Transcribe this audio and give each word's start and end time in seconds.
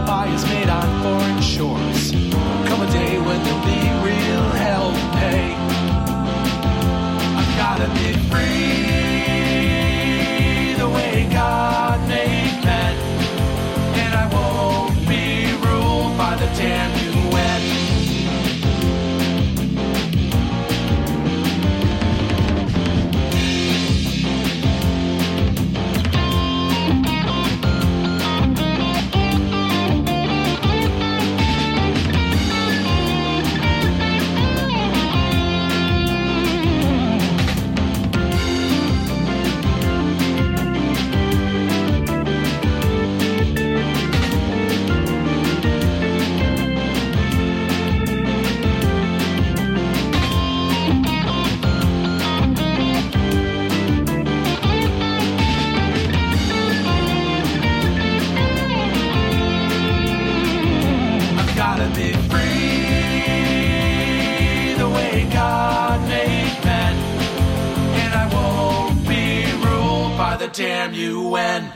We 0.00 0.06
buy 0.06 0.28
is 0.28 0.44
made 0.46 0.68
on 0.68 1.02
foreign 1.02 1.42
shores. 1.42 2.12
Come 2.68 2.80
a 2.80 2.90
day 2.90 3.18
when 3.18 3.42
there'll 3.44 3.64
be 3.64 3.80
real 4.08 4.48
hell 4.62 4.92
to 4.92 5.18
pay. 5.18 5.54
I've 7.36 7.56
gotta 7.58 7.88
be 7.98 8.12
free 8.30 9.09
damn 70.52 70.92
UN. 70.92 71.72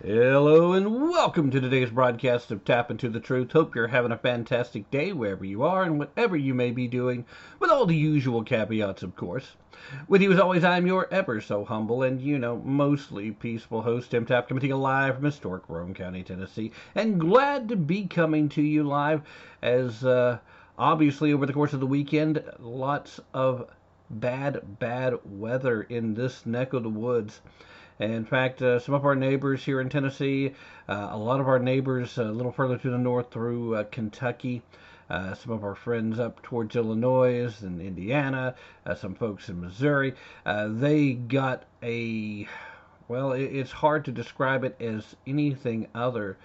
Hello 0.00 0.74
and 0.74 1.10
welcome 1.10 1.50
to 1.50 1.60
today's 1.60 1.90
broadcast 1.90 2.52
of 2.52 2.64
Tapp 2.64 2.88
Into 2.88 3.08
the 3.08 3.18
Truth. 3.18 3.50
Hope 3.50 3.74
you're 3.74 3.88
having 3.88 4.12
a 4.12 4.18
fantastic 4.18 4.88
day 4.92 5.12
wherever 5.12 5.44
you 5.44 5.64
are 5.64 5.82
and 5.82 5.98
whatever 5.98 6.36
you 6.36 6.54
may 6.54 6.70
be 6.70 6.86
doing, 6.86 7.24
with 7.58 7.68
all 7.68 7.86
the 7.86 7.96
usual 7.96 8.44
caveats, 8.44 9.02
of 9.02 9.16
course. 9.16 9.56
With 10.06 10.22
you 10.22 10.30
as 10.32 10.38
always, 10.38 10.62
I'm 10.62 10.86
your 10.86 11.12
ever 11.12 11.40
so 11.40 11.64
humble 11.64 12.04
and, 12.04 12.20
you 12.20 12.38
know, 12.38 12.58
mostly 12.58 13.32
peaceful 13.32 13.82
host, 13.82 14.12
Tim 14.12 14.24
Tapp, 14.24 14.46
coming 14.46 14.60
to 14.60 14.68
you 14.68 14.76
live 14.76 15.16
from 15.16 15.24
historic 15.24 15.64
Roane 15.68 15.92
County, 15.92 16.22
Tennessee, 16.22 16.70
and 16.94 17.18
glad 17.18 17.68
to 17.70 17.76
be 17.76 18.06
coming 18.06 18.48
to 18.50 18.62
you 18.62 18.84
live 18.84 19.22
as, 19.62 20.04
uh, 20.04 20.38
obviously, 20.78 21.32
over 21.32 21.44
the 21.44 21.52
course 21.52 21.72
of 21.72 21.80
the 21.80 21.86
weekend, 21.86 22.44
lots 22.60 23.18
of 23.34 23.68
bad, 24.10 24.78
bad 24.78 25.14
weather 25.24 25.82
in 25.82 26.14
this 26.14 26.44
neck 26.44 26.72
of 26.72 26.82
the 26.82 26.88
woods. 26.88 27.40
In 28.00 28.24
fact, 28.24 28.62
uh, 28.62 28.78
some 28.78 28.94
of 28.94 29.04
our 29.04 29.14
neighbors 29.14 29.62
here 29.62 29.78
in 29.78 29.90
Tennessee, 29.90 30.54
uh, 30.88 31.08
a 31.10 31.18
lot 31.18 31.38
of 31.38 31.46
our 31.46 31.58
neighbors 31.58 32.16
a 32.16 32.24
little 32.24 32.50
further 32.50 32.78
to 32.78 32.90
the 32.90 32.96
north 32.96 33.30
through 33.30 33.76
uh, 33.76 33.84
Kentucky, 33.84 34.62
uh, 35.10 35.34
some 35.34 35.52
of 35.52 35.62
our 35.62 35.74
friends 35.74 36.18
up 36.18 36.40
towards 36.40 36.76
Illinois 36.76 37.54
and 37.60 37.78
Indiana, 37.78 38.54
uh, 38.86 38.94
some 38.94 39.14
folks 39.14 39.50
in 39.50 39.60
Missouri, 39.60 40.14
uh, 40.46 40.68
they 40.70 41.12
got 41.12 41.64
a, 41.82 42.48
well, 43.06 43.32
it, 43.32 43.42
it's 43.42 43.72
hard 43.72 44.06
to 44.06 44.12
describe 44.12 44.64
it 44.64 44.80
as 44.80 45.14
anything 45.26 45.86
other 45.94 46.38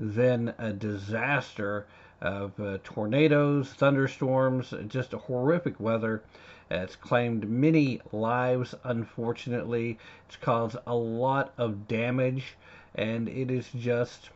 than 0.00 0.54
a 0.58 0.72
disaster 0.72 1.86
of 2.20 2.58
uh, 2.58 2.78
tornadoes, 2.82 3.68
thunderstorms, 3.74 4.74
just 4.88 5.12
horrific 5.12 5.78
weather. 5.78 6.24
Uh, 6.70 6.76
It's 6.76 6.96
claimed 6.96 7.48
many 7.48 8.00
lives, 8.12 8.74
unfortunately. 8.82 9.98
It's 10.26 10.36
caused 10.36 10.76
a 10.86 10.94
lot 10.94 11.52
of 11.56 11.86
damage, 11.86 12.56
and 12.94 13.28
it 13.28 13.50
is 13.50 13.68
just, 13.70 14.30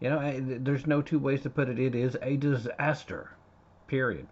you 0.00 0.10
know, 0.10 0.40
there's 0.40 0.86
no 0.86 1.02
two 1.02 1.18
ways 1.18 1.42
to 1.42 1.50
put 1.50 1.68
it. 1.68 1.78
It 1.78 1.94
is 1.94 2.16
a 2.20 2.36
disaster, 2.36 3.30
period. 3.86 4.26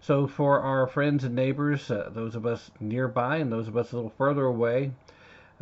So, 0.00 0.26
for 0.26 0.60
our 0.60 0.86
friends 0.86 1.24
and 1.24 1.34
neighbors, 1.34 1.90
uh, 1.90 2.10
those 2.12 2.36
of 2.36 2.44
us 2.44 2.70
nearby 2.78 3.38
and 3.38 3.50
those 3.50 3.68
of 3.68 3.76
us 3.76 3.92
a 3.92 3.96
little 3.96 4.12
further 4.18 4.44
away, 4.44 4.92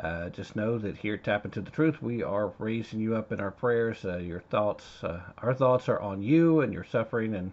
uh, 0.00 0.28
just 0.30 0.56
know 0.56 0.76
that 0.78 0.96
here 0.96 1.14
at 1.14 1.22
Tapp 1.22 1.44
Into 1.44 1.60
the 1.60 1.70
Truth, 1.70 2.02
we 2.02 2.22
are 2.24 2.52
raising 2.58 2.98
you 2.98 3.14
up 3.14 3.30
in 3.30 3.38
our 3.40 3.52
prayers. 3.52 4.04
Uh, 4.04 4.16
your 4.16 4.40
thoughts, 4.40 5.04
uh, 5.04 5.20
our 5.38 5.54
thoughts 5.54 5.88
are 5.88 6.00
on 6.00 6.20
you 6.20 6.60
and 6.60 6.72
your 6.72 6.84
suffering, 6.84 7.32
and 7.32 7.52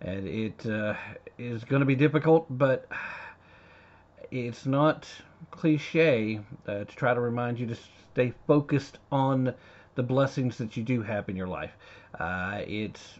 and 0.00 0.26
it 0.26 0.66
uh, 0.66 0.94
is 1.38 1.64
going 1.64 1.80
to 1.80 1.86
be 1.86 1.94
difficult, 1.94 2.46
but 2.50 2.86
it's 4.30 4.66
not 4.66 5.08
cliche 5.50 6.40
uh, 6.66 6.84
to 6.84 6.96
try 6.96 7.12
to 7.12 7.20
remind 7.20 7.58
you 7.58 7.66
to 7.66 7.76
stay 8.12 8.32
focused 8.46 8.98
on 9.10 9.54
the 9.94 10.02
blessings 10.02 10.58
that 10.58 10.76
you 10.76 10.82
do 10.82 11.02
have 11.02 11.28
in 11.28 11.36
your 11.36 11.48
life. 11.48 11.72
Uh, 12.18 12.60
it's 12.66 13.18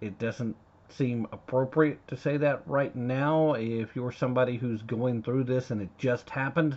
it 0.00 0.18
doesn't 0.18 0.56
seem 0.88 1.26
appropriate 1.32 2.06
to 2.08 2.16
say 2.16 2.36
that 2.36 2.62
right 2.66 2.94
now 2.94 3.54
if 3.54 3.94
you're 3.96 4.12
somebody 4.12 4.56
who's 4.56 4.82
going 4.82 5.22
through 5.22 5.44
this 5.44 5.70
and 5.70 5.80
it 5.80 5.88
just 5.98 6.30
happened. 6.30 6.76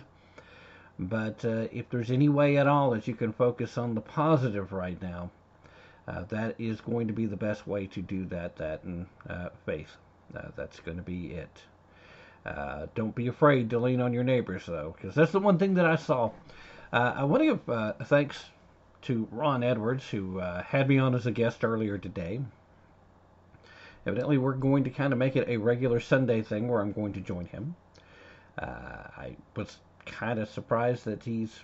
But 0.98 1.44
uh, 1.44 1.68
if 1.72 1.88
there's 1.88 2.10
any 2.10 2.28
way 2.28 2.58
at 2.58 2.66
all 2.66 2.90
that 2.90 3.08
you 3.08 3.14
can 3.14 3.32
focus 3.32 3.78
on 3.78 3.94
the 3.94 4.00
positive 4.00 4.72
right 4.72 5.00
now, 5.00 5.30
uh, 6.08 6.24
that 6.24 6.54
is 6.58 6.80
going 6.80 7.06
to 7.06 7.12
be 7.12 7.26
the 7.26 7.36
best 7.36 7.66
way 7.66 7.86
to 7.88 8.02
do 8.02 8.24
that. 8.26 8.56
That 8.56 8.82
and 8.84 9.06
uh, 9.28 9.50
faith. 9.66 9.96
Uh, 10.34 10.48
that's 10.56 10.80
going 10.80 10.96
to 10.96 11.02
be 11.02 11.32
it. 11.32 11.62
Uh, 12.46 12.86
don't 12.94 13.14
be 13.14 13.26
afraid 13.26 13.68
to 13.70 13.78
lean 13.78 14.00
on 14.00 14.12
your 14.12 14.24
neighbors, 14.24 14.64
though, 14.66 14.94
because 14.96 15.14
that's 15.14 15.32
the 15.32 15.40
one 15.40 15.58
thing 15.58 15.74
that 15.74 15.86
I 15.86 15.96
saw. 15.96 16.30
Uh, 16.92 17.14
I 17.16 17.24
want 17.24 17.42
to 17.42 17.46
give 17.46 18.08
thanks 18.08 18.44
to 19.02 19.28
Ron 19.30 19.62
Edwards, 19.62 20.08
who 20.08 20.38
had 20.38 20.88
me 20.88 20.98
on 20.98 21.14
as 21.14 21.26
a 21.26 21.30
guest 21.30 21.64
earlier 21.64 21.98
today. 21.98 22.40
Evidently, 24.06 24.38
we're 24.38 24.54
going 24.54 24.84
to 24.84 24.90
kind 24.90 25.12
of 25.12 25.18
make 25.18 25.36
it 25.36 25.48
a 25.48 25.58
regular 25.58 26.00
Sunday 26.00 26.42
thing 26.42 26.68
where 26.68 26.80
I'm 26.80 26.92
going 26.92 27.12
to 27.14 27.20
join 27.20 27.46
him. 27.46 27.74
I 28.58 29.36
was 29.56 29.78
kind 30.06 30.38
of 30.38 30.48
surprised 30.48 31.04
that 31.04 31.22
he's 31.22 31.60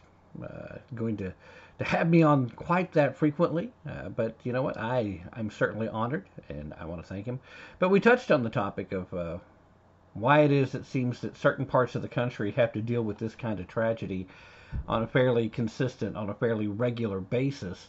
going 0.95 1.17
to 1.19 1.33
to 1.79 1.85
have 1.85 2.09
me 2.09 2.23
on 2.23 2.51
quite 2.51 2.93
that 2.93 3.17
frequently. 3.17 3.73
Uh, 3.89 4.09
but 4.09 4.37
you 4.45 4.53
know 4.53 4.63
what? 4.63 4.79
I 4.79 5.23
I'm 5.33 5.51
certainly 5.51 5.89
honored, 5.89 6.27
and 6.49 6.75
I 6.79 6.85
want 6.87 7.03
to 7.03 7.07
thank 7.07 7.27
him. 7.27 7.41
But 7.79 7.91
we 7.91 8.01
touched 8.01 8.31
on 8.31 8.43
the 8.43 8.51
topic 8.51 8.93
of 8.93 9.13
uh, 9.13 9.39
why 10.15 10.41
it 10.41 10.51
is 10.51 10.75
it 10.75 10.87
seems 10.87 11.21
that 11.21 11.37
certain 11.37 11.67
parts 11.67 11.95
of 11.95 12.03
the 12.03 12.09
country 12.09 12.51
have 12.53 12.73
to 12.73 12.81
deal 12.81 13.03
with 13.03 13.19
this 13.19 13.35
kind 13.35 13.61
of 13.61 13.69
tragedy 13.69 14.27
on 14.89 15.03
a 15.03 15.07
fairly 15.07 15.49
consistent, 15.49 16.17
on 16.17 16.31
a 16.31 16.35
fairly 16.35 16.67
regular 16.67 17.21
basis, 17.21 17.89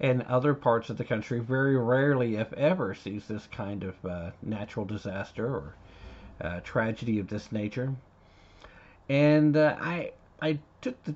and 0.00 0.22
other 0.22 0.54
parts 0.54 0.90
of 0.90 0.96
the 0.96 1.04
country 1.04 1.38
very 1.38 1.76
rarely, 1.76 2.36
if 2.36 2.52
ever, 2.54 2.94
sees 2.94 3.26
this 3.26 3.46
kind 3.52 3.84
of 3.84 4.04
uh, 4.04 4.30
natural 4.42 4.84
disaster 4.84 5.46
or 5.46 5.74
uh, 6.40 6.60
tragedy 6.60 7.18
of 7.18 7.28
this 7.28 7.52
nature. 7.52 7.94
And 9.08 9.56
uh, 9.56 9.76
I 9.80 10.12
I 10.40 10.58
took 10.80 11.02
the 11.04 11.14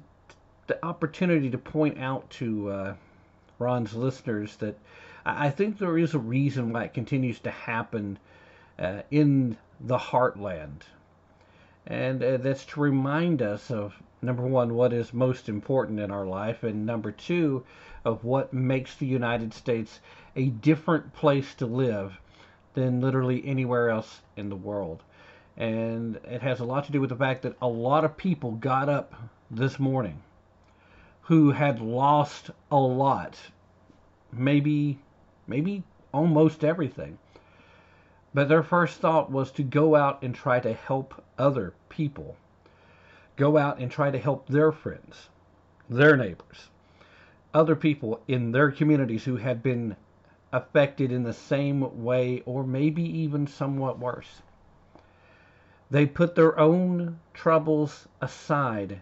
the 0.70 0.86
opportunity 0.86 1.50
to 1.50 1.58
point 1.58 1.98
out 1.98 2.30
to 2.30 2.70
uh, 2.70 2.94
Ron's 3.58 3.92
listeners 3.92 4.54
that 4.58 4.78
I 5.26 5.50
think 5.50 5.78
there 5.78 5.98
is 5.98 6.14
a 6.14 6.18
reason 6.20 6.72
why 6.72 6.84
it 6.84 6.94
continues 6.94 7.40
to 7.40 7.50
happen 7.50 8.20
uh, 8.78 9.02
in 9.10 9.56
the 9.80 9.98
heartland. 9.98 10.82
And 11.88 12.22
uh, 12.22 12.36
that's 12.36 12.64
to 12.66 12.80
remind 12.80 13.42
us 13.42 13.68
of 13.72 14.00
number 14.22 14.44
one, 14.44 14.74
what 14.74 14.92
is 14.92 15.12
most 15.12 15.48
important 15.48 15.98
in 15.98 16.12
our 16.12 16.24
life, 16.24 16.62
and 16.62 16.86
number 16.86 17.10
two, 17.10 17.64
of 18.04 18.22
what 18.22 18.52
makes 18.52 18.94
the 18.94 19.06
United 19.06 19.52
States 19.52 19.98
a 20.36 20.50
different 20.50 21.12
place 21.14 21.52
to 21.56 21.66
live 21.66 22.20
than 22.74 23.00
literally 23.00 23.44
anywhere 23.44 23.90
else 23.90 24.20
in 24.36 24.48
the 24.48 24.54
world. 24.54 25.02
And 25.56 26.20
it 26.24 26.42
has 26.42 26.60
a 26.60 26.64
lot 26.64 26.84
to 26.84 26.92
do 26.92 27.00
with 27.00 27.10
the 27.10 27.16
fact 27.16 27.42
that 27.42 27.56
a 27.60 27.66
lot 27.66 28.04
of 28.04 28.16
people 28.16 28.52
got 28.52 28.88
up 28.88 29.14
this 29.50 29.80
morning 29.80 30.22
who 31.22 31.50
had 31.52 31.80
lost 31.80 32.50
a 32.70 32.78
lot, 32.78 33.38
maybe, 34.32 34.98
maybe 35.46 35.82
almost 36.12 36.64
everything. 36.64 37.18
But 38.32 38.48
their 38.48 38.62
first 38.62 38.98
thought 38.98 39.30
was 39.30 39.50
to 39.52 39.62
go 39.62 39.96
out 39.96 40.22
and 40.22 40.34
try 40.34 40.60
to 40.60 40.72
help 40.72 41.22
other 41.38 41.74
people. 41.88 42.36
Go 43.36 43.56
out 43.56 43.78
and 43.78 43.90
try 43.90 44.10
to 44.10 44.18
help 44.18 44.46
their 44.46 44.72
friends, 44.72 45.28
their 45.88 46.16
neighbors, 46.16 46.70
other 47.52 47.74
people 47.74 48.20
in 48.28 48.52
their 48.52 48.70
communities 48.70 49.24
who 49.24 49.36
had 49.36 49.62
been 49.62 49.96
affected 50.52 51.12
in 51.12 51.22
the 51.22 51.32
same 51.32 52.02
way 52.02 52.42
or 52.44 52.64
maybe 52.64 53.02
even 53.02 53.46
somewhat 53.46 53.98
worse. 53.98 54.42
They 55.90 56.06
put 56.06 56.34
their 56.34 56.58
own 56.58 57.18
troubles 57.34 58.06
aside 58.20 59.00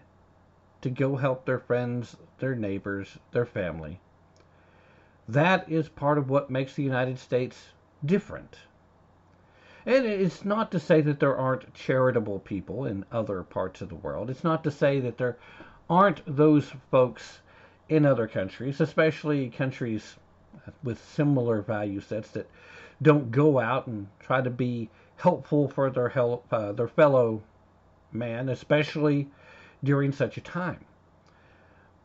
to 0.81 0.89
go 0.89 1.15
help 1.15 1.45
their 1.45 1.59
friends, 1.59 2.15
their 2.39 2.55
neighbors, 2.55 3.17
their 3.31 3.45
family. 3.45 3.99
That 5.27 5.69
is 5.69 5.89
part 5.89 6.17
of 6.17 6.29
what 6.29 6.49
makes 6.49 6.73
the 6.73 6.83
United 6.83 7.19
States 7.19 7.73
different. 8.05 8.57
And 9.85 10.05
it's 10.05 10.43
not 10.45 10.71
to 10.71 10.79
say 10.79 11.01
that 11.01 11.19
there 11.19 11.37
aren't 11.37 11.73
charitable 11.73 12.39
people 12.39 12.85
in 12.85 13.05
other 13.11 13.43
parts 13.43 13.81
of 13.81 13.89
the 13.89 13.95
world. 13.95 14.29
It's 14.29 14.43
not 14.43 14.63
to 14.63 14.71
say 14.71 14.99
that 14.99 15.17
there 15.17 15.37
aren't 15.89 16.21
those 16.25 16.71
folks 16.91 17.39
in 17.87 18.05
other 18.05 18.27
countries, 18.27 18.81
especially 18.81 19.49
countries 19.49 20.15
with 20.83 21.03
similar 21.03 21.61
value 21.61 21.99
sets 21.99 22.29
that 22.31 22.49
don't 23.01 23.31
go 23.31 23.59
out 23.59 23.87
and 23.87 24.07
try 24.19 24.41
to 24.41 24.49
be 24.49 24.89
helpful 25.17 25.67
for 25.67 25.89
their 25.89 26.09
help, 26.09 26.45
uh, 26.51 26.71
their 26.71 26.87
fellow 26.87 27.41
man, 28.11 28.49
especially 28.49 29.27
during 29.83 30.11
such 30.11 30.37
a 30.37 30.41
time. 30.41 30.85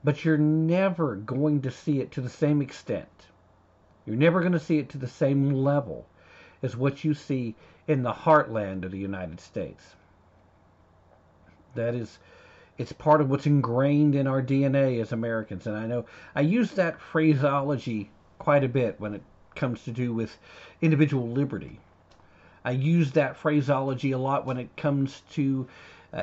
But 0.02 0.24
you're 0.24 0.38
never 0.38 1.16
going 1.16 1.62
to 1.62 1.70
see 1.70 2.00
it 2.00 2.12
to 2.12 2.20
the 2.20 2.28
same 2.28 2.60
extent. 2.60 3.26
You're 4.06 4.16
never 4.16 4.40
going 4.40 4.52
to 4.52 4.60
see 4.60 4.78
it 4.78 4.90
to 4.90 4.98
the 4.98 5.08
same 5.08 5.50
level 5.50 6.06
as 6.62 6.76
what 6.76 7.04
you 7.04 7.14
see 7.14 7.54
in 7.88 8.02
the 8.02 8.12
heartland 8.12 8.84
of 8.84 8.90
the 8.90 8.98
United 8.98 9.40
States. 9.40 9.82
That 11.74 11.94
is 11.94 12.18
it's 12.76 12.92
part 12.92 13.20
of 13.20 13.30
what's 13.30 13.46
ingrained 13.46 14.14
in 14.14 14.26
our 14.26 14.42
DNA 14.42 15.00
as 15.00 15.12
Americans. 15.12 15.66
And 15.66 15.76
I 15.76 15.86
know 15.86 16.06
I 16.34 16.40
use 16.40 16.72
that 16.72 17.00
phraseology 17.00 18.10
quite 18.38 18.64
a 18.64 18.68
bit 18.68 18.98
when 18.98 19.14
it 19.14 19.22
comes 19.54 19.84
to 19.84 19.92
do 19.92 20.12
with 20.12 20.36
individual 20.82 21.28
liberty. 21.28 21.78
I 22.64 22.72
use 22.72 23.12
that 23.12 23.36
phraseology 23.36 24.12
a 24.12 24.18
lot 24.18 24.46
when 24.46 24.56
it 24.56 24.76
comes 24.76 25.22
to 25.32 25.68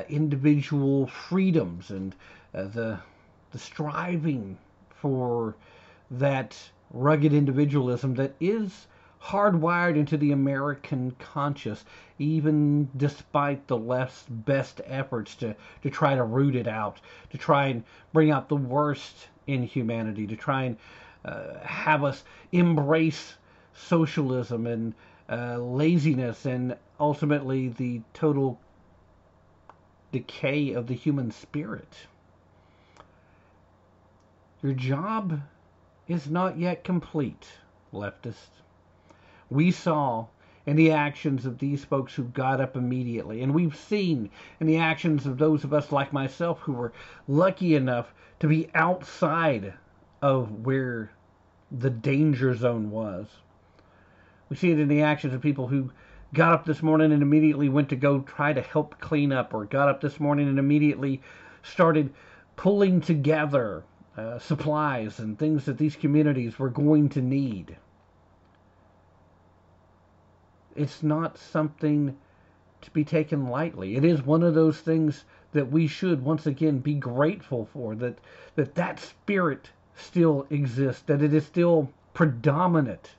individual 0.08 1.06
freedoms 1.06 1.90
and 1.90 2.14
uh, 2.54 2.64
the 2.64 2.98
the 3.50 3.58
striving 3.58 4.56
for 4.88 5.54
that 6.10 6.56
rugged 6.90 7.32
individualism 7.32 8.14
that 8.14 8.34
is 8.40 8.86
hardwired 9.22 9.96
into 9.96 10.16
the 10.16 10.32
American 10.32 11.12
conscience, 11.18 11.84
even 12.18 12.88
despite 12.96 13.66
the 13.66 13.76
left's 13.76 14.24
best 14.28 14.80
efforts 14.84 15.34
to, 15.36 15.54
to 15.82 15.90
try 15.90 16.14
to 16.14 16.24
root 16.24 16.56
it 16.56 16.66
out, 16.66 17.00
to 17.30 17.38
try 17.38 17.66
and 17.66 17.84
bring 18.12 18.30
out 18.30 18.48
the 18.48 18.56
worst 18.56 19.28
in 19.46 19.62
humanity, 19.62 20.26
to 20.26 20.36
try 20.36 20.64
and 20.64 20.76
uh, 21.24 21.58
have 21.60 22.02
us 22.02 22.24
embrace 22.50 23.34
socialism 23.74 24.66
and 24.66 24.94
uh, 25.28 25.56
laziness 25.56 26.44
and 26.46 26.76
ultimately 26.98 27.68
the 27.68 28.00
total 28.12 28.58
decay 30.12 30.72
of 30.72 30.86
the 30.86 30.94
human 30.94 31.30
spirit. 31.30 32.06
Your 34.62 34.74
job 34.74 35.40
is 36.06 36.30
not 36.30 36.58
yet 36.58 36.84
complete, 36.84 37.48
leftist. 37.92 38.50
we 39.50 39.70
saw 39.70 40.26
in 40.66 40.76
the 40.76 40.92
actions 40.92 41.44
of 41.44 41.58
these 41.58 41.84
folks 41.84 42.14
who 42.14 42.22
got 42.24 42.60
up 42.60 42.76
immediately. 42.76 43.42
And 43.42 43.52
we've 43.52 43.76
seen 43.76 44.30
in 44.60 44.66
the 44.66 44.78
actions 44.78 45.26
of 45.26 45.38
those 45.38 45.64
of 45.64 45.72
us 45.72 45.90
like 45.90 46.12
myself 46.12 46.60
who 46.60 46.72
were 46.72 46.92
lucky 47.26 47.74
enough 47.74 48.14
to 48.40 48.46
be 48.46 48.68
outside 48.74 49.74
of 50.20 50.64
where 50.64 51.10
the 51.70 51.90
danger 51.90 52.54
zone 52.54 52.90
was. 52.90 53.26
We 54.48 54.56
see 54.56 54.70
it 54.70 54.78
in 54.78 54.88
the 54.88 55.02
actions 55.02 55.34
of 55.34 55.40
people 55.40 55.66
who 55.66 55.90
got 56.34 56.52
up 56.52 56.64
this 56.64 56.82
morning 56.82 57.12
and 57.12 57.22
immediately 57.22 57.68
went 57.68 57.88
to 57.90 57.96
go 57.96 58.20
try 58.20 58.52
to 58.52 58.62
help 58.62 58.98
clean 59.00 59.32
up, 59.32 59.54
or 59.54 59.64
got 59.64 59.88
up 59.88 60.00
this 60.00 60.18
morning 60.20 60.48
and 60.48 60.58
immediately 60.58 61.20
started 61.62 62.12
pulling 62.56 63.00
together 63.00 63.84
uh, 64.16 64.38
supplies 64.38 65.18
and 65.18 65.38
things 65.38 65.64
that 65.64 65.78
these 65.78 65.96
communities 65.96 66.58
were 66.58 66.68
going 66.68 67.08
to 67.08 67.20
need 67.20 67.76
it's 70.76 71.02
not 71.02 71.38
something 71.38 72.16
to 72.80 72.90
be 72.90 73.04
taken 73.04 73.48
lightly. 73.48 73.96
It 73.96 74.04
is 74.04 74.22
one 74.22 74.42
of 74.42 74.54
those 74.54 74.80
things 74.80 75.24
that 75.52 75.70
we 75.70 75.86
should 75.86 76.24
once 76.24 76.46
again 76.46 76.78
be 76.78 76.94
grateful 76.94 77.68
for 77.72 77.94
that 77.96 78.18
that 78.54 78.74
that 78.74 78.98
spirit 78.98 79.70
still 79.94 80.46
exists, 80.50 81.02
that 81.02 81.22
it 81.22 81.34
is 81.34 81.44
still 81.44 81.90
predominant 82.14 83.10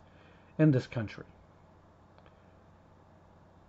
in 0.58 0.72
this 0.72 0.88
country. 0.88 1.26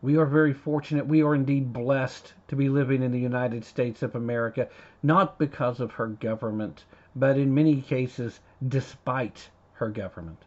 We 0.04 0.18
are 0.18 0.26
very 0.26 0.52
fortunate. 0.52 1.06
We 1.06 1.22
are 1.22 1.34
indeed 1.34 1.72
blessed 1.72 2.34
to 2.48 2.56
be 2.56 2.68
living 2.68 3.02
in 3.02 3.10
the 3.10 3.18
United 3.18 3.64
States 3.64 4.02
of 4.02 4.14
America, 4.14 4.68
not 5.02 5.38
because 5.38 5.80
of 5.80 5.92
her 5.92 6.08
government, 6.08 6.84
but 7.16 7.38
in 7.38 7.54
many 7.54 7.80
cases, 7.80 8.40
despite 8.68 9.48
her 9.72 9.88
government 9.88 10.44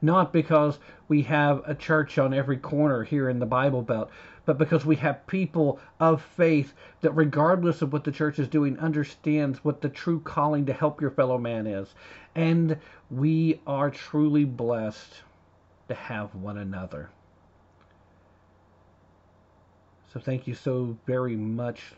not 0.00 0.32
because 0.32 0.78
we 1.08 1.22
have 1.22 1.62
a 1.66 1.74
church 1.74 2.18
on 2.18 2.32
every 2.32 2.56
corner 2.56 3.02
here 3.02 3.28
in 3.28 3.38
the 3.38 3.46
Bible 3.46 3.82
Belt, 3.82 4.10
but 4.44 4.58
because 4.58 4.86
we 4.86 4.96
have 4.96 5.26
people 5.26 5.80
of 5.98 6.22
faith 6.22 6.72
that, 7.00 7.12
regardless 7.12 7.82
of 7.82 7.92
what 7.92 8.04
the 8.04 8.12
church 8.12 8.38
is 8.38 8.48
doing, 8.48 8.78
understands 8.78 9.64
what 9.64 9.80
the 9.80 9.88
true 9.88 10.20
calling 10.20 10.66
to 10.66 10.72
help 10.72 11.00
your 11.00 11.10
fellow 11.10 11.38
man 11.38 11.66
is. 11.66 11.94
And 12.34 12.78
we 13.10 13.60
are 13.66 13.90
truly 13.90 14.44
blessed 14.44 15.22
to 15.88 15.94
have 15.94 16.34
one 16.34 16.58
another. 16.58 17.10
So 20.12 20.20
thank 20.20 20.46
you 20.46 20.54
so 20.54 20.96
very 21.06 21.36
much, 21.36 21.92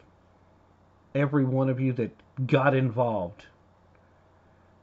every 1.15 1.45
one 1.45 1.69
of 1.69 1.81
you 1.81 1.93
that 1.95 2.11
got 2.47 2.75
involved 2.75 3.47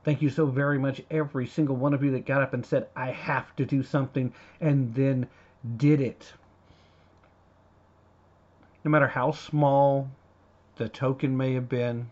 Thank 0.08 0.22
you 0.22 0.30
so 0.30 0.46
very 0.46 0.80
much, 0.80 1.02
every 1.12 1.46
single 1.46 1.76
one 1.76 1.94
of 1.94 2.02
you 2.02 2.12
that 2.12 2.26
got 2.26 2.42
up 2.42 2.54
and 2.54 2.66
said, 2.66 2.88
I 2.96 3.12
have 3.12 3.54
to 3.58 3.66
do 3.66 3.84
something, 3.84 4.32
and 4.62 4.96
then 4.96 5.28
did 5.76 6.00
it. 6.00 6.32
No 8.86 8.92
matter 8.92 9.10
how 9.10 9.32
small 9.32 10.10
the 10.78 10.88
token 10.88 11.36
may 11.36 11.56
have 11.56 11.68
been, 11.68 12.10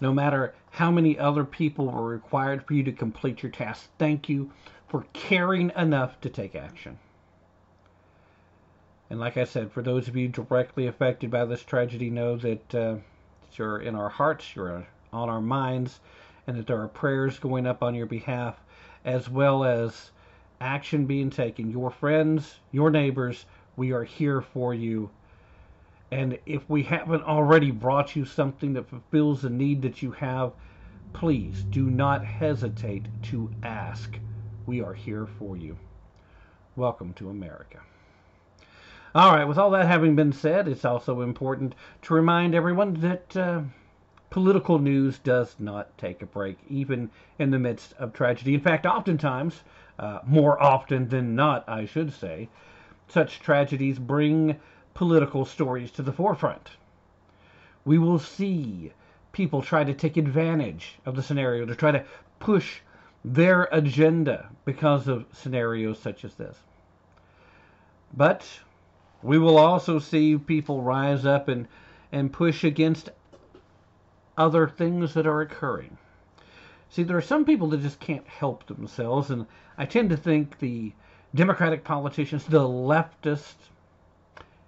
no 0.00 0.12
matter 0.12 0.54
how 0.70 0.92
many 0.92 1.18
other 1.18 1.44
people 1.44 1.86
were 1.86 2.06
required 2.06 2.64
for 2.64 2.74
you 2.74 2.84
to 2.84 2.92
complete 2.92 3.42
your 3.42 3.50
task, 3.50 3.88
thank 3.98 4.28
you 4.28 4.52
for 4.86 5.06
caring 5.12 5.72
enough 5.76 6.20
to 6.20 6.30
take 6.30 6.54
action. 6.54 7.00
And 9.08 9.20
like 9.20 9.36
I 9.36 9.44
said, 9.44 9.70
for 9.70 9.82
those 9.82 10.08
of 10.08 10.16
you 10.16 10.26
directly 10.26 10.88
affected 10.88 11.30
by 11.30 11.44
this 11.44 11.62
tragedy, 11.62 12.10
know 12.10 12.36
that 12.38 12.74
uh, 12.74 12.96
you're 13.52 13.78
in 13.78 13.94
our 13.94 14.08
hearts, 14.08 14.56
you're 14.56 14.86
on 15.12 15.28
our 15.28 15.40
minds, 15.40 16.00
and 16.46 16.58
that 16.58 16.66
there 16.66 16.80
are 16.80 16.88
prayers 16.88 17.38
going 17.38 17.66
up 17.66 17.84
on 17.84 17.94
your 17.94 18.06
behalf, 18.06 18.60
as 19.04 19.30
well 19.30 19.62
as 19.62 20.10
action 20.60 21.06
being 21.06 21.30
taken. 21.30 21.70
Your 21.70 21.90
friends, 21.90 22.58
your 22.72 22.90
neighbors, 22.90 23.46
we 23.76 23.92
are 23.92 24.02
here 24.02 24.40
for 24.40 24.74
you. 24.74 25.10
And 26.10 26.38
if 26.44 26.68
we 26.68 26.82
haven't 26.82 27.22
already 27.22 27.70
brought 27.70 28.16
you 28.16 28.24
something 28.24 28.72
that 28.72 28.88
fulfills 28.88 29.42
the 29.42 29.50
need 29.50 29.82
that 29.82 30.02
you 30.02 30.12
have, 30.12 30.52
please 31.12 31.62
do 31.70 31.90
not 31.90 32.24
hesitate 32.24 33.06
to 33.24 33.50
ask. 33.62 34.18
We 34.66 34.82
are 34.82 34.94
here 34.94 35.26
for 35.38 35.56
you. 35.56 35.76
Welcome 36.74 37.12
to 37.14 37.30
America. 37.30 37.80
All 39.16 39.34
right, 39.34 39.48
with 39.48 39.56
all 39.56 39.70
that 39.70 39.86
having 39.86 40.14
been 40.14 40.34
said, 40.34 40.68
it's 40.68 40.84
also 40.84 41.22
important 41.22 41.74
to 42.02 42.12
remind 42.12 42.54
everyone 42.54 43.00
that 43.00 43.34
uh, 43.34 43.62
political 44.28 44.78
news 44.78 45.18
does 45.20 45.56
not 45.58 45.96
take 45.96 46.20
a 46.20 46.26
break, 46.26 46.58
even 46.68 47.10
in 47.38 47.50
the 47.50 47.58
midst 47.58 47.94
of 47.94 48.12
tragedy. 48.12 48.52
In 48.52 48.60
fact, 48.60 48.84
oftentimes, 48.84 49.62
uh, 49.98 50.18
more 50.26 50.62
often 50.62 51.08
than 51.08 51.34
not, 51.34 51.66
I 51.66 51.86
should 51.86 52.12
say, 52.12 52.50
such 53.08 53.40
tragedies 53.40 53.98
bring 53.98 54.60
political 54.92 55.46
stories 55.46 55.90
to 55.92 56.02
the 56.02 56.12
forefront. 56.12 56.72
We 57.86 57.96
will 57.96 58.18
see 58.18 58.92
people 59.32 59.62
try 59.62 59.82
to 59.84 59.94
take 59.94 60.18
advantage 60.18 60.98
of 61.06 61.16
the 61.16 61.22
scenario 61.22 61.64
to 61.64 61.74
try 61.74 61.90
to 61.90 62.04
push 62.38 62.80
their 63.24 63.66
agenda 63.72 64.50
because 64.66 65.08
of 65.08 65.24
scenarios 65.32 65.98
such 65.98 66.22
as 66.22 66.34
this. 66.34 66.58
But 68.14 68.46
we 69.26 69.38
will 69.38 69.58
also 69.58 69.98
see 69.98 70.38
people 70.38 70.82
rise 70.82 71.26
up 71.26 71.48
and, 71.48 71.66
and 72.12 72.32
push 72.32 72.62
against 72.62 73.10
other 74.38 74.68
things 74.68 75.14
that 75.14 75.26
are 75.26 75.40
occurring. 75.40 75.98
See, 76.88 77.02
there 77.02 77.16
are 77.16 77.22
some 77.22 77.44
people 77.44 77.68
that 77.70 77.82
just 77.82 77.98
can't 77.98 78.26
help 78.28 78.66
themselves, 78.66 79.30
and 79.30 79.46
I 79.76 79.84
tend 79.84 80.10
to 80.10 80.16
think 80.16 80.58
the 80.58 80.92
Democratic 81.34 81.82
politicians, 81.82 82.44
the 82.44 82.60
leftists 82.60 83.70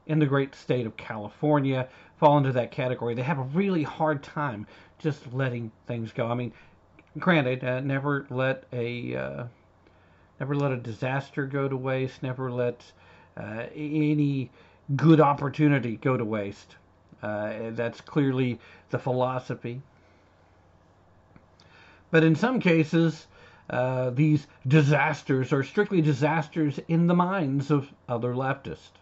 in 0.06 0.18
the 0.18 0.26
great 0.26 0.54
state 0.54 0.86
of 0.86 0.96
California, 0.96 1.88
fall 2.18 2.36
into 2.36 2.52
that 2.52 2.72
category. 2.72 3.14
They 3.14 3.22
have 3.22 3.38
a 3.38 3.42
really 3.42 3.84
hard 3.84 4.22
time 4.24 4.66
just 4.98 5.32
letting 5.32 5.70
things 5.86 6.12
go. 6.12 6.26
I 6.26 6.34
mean, 6.34 6.52
granted, 7.18 7.62
uh, 7.62 7.80
never 7.80 8.26
let 8.28 8.64
a 8.72 9.14
uh, 9.14 9.44
never 10.40 10.56
let 10.56 10.72
a 10.72 10.76
disaster 10.76 11.46
go 11.46 11.68
to 11.68 11.76
waste. 11.76 12.22
Never 12.22 12.50
let 12.50 12.82
uh, 13.38 13.66
any 13.74 14.50
good 14.96 15.20
opportunity 15.20 15.96
go 15.96 16.16
to 16.16 16.24
waste. 16.24 16.76
Uh, 17.22 17.70
that's 17.70 18.00
clearly 18.00 18.58
the 18.90 18.98
philosophy. 18.98 19.80
But 22.10 22.24
in 22.24 22.34
some 22.34 22.60
cases, 22.60 23.26
uh, 23.70 24.10
these 24.10 24.46
disasters 24.66 25.52
are 25.52 25.62
strictly 25.62 26.00
disasters 26.00 26.80
in 26.88 27.06
the 27.06 27.14
minds 27.14 27.70
of 27.70 27.92
other 28.08 28.34
leftists. 28.34 28.92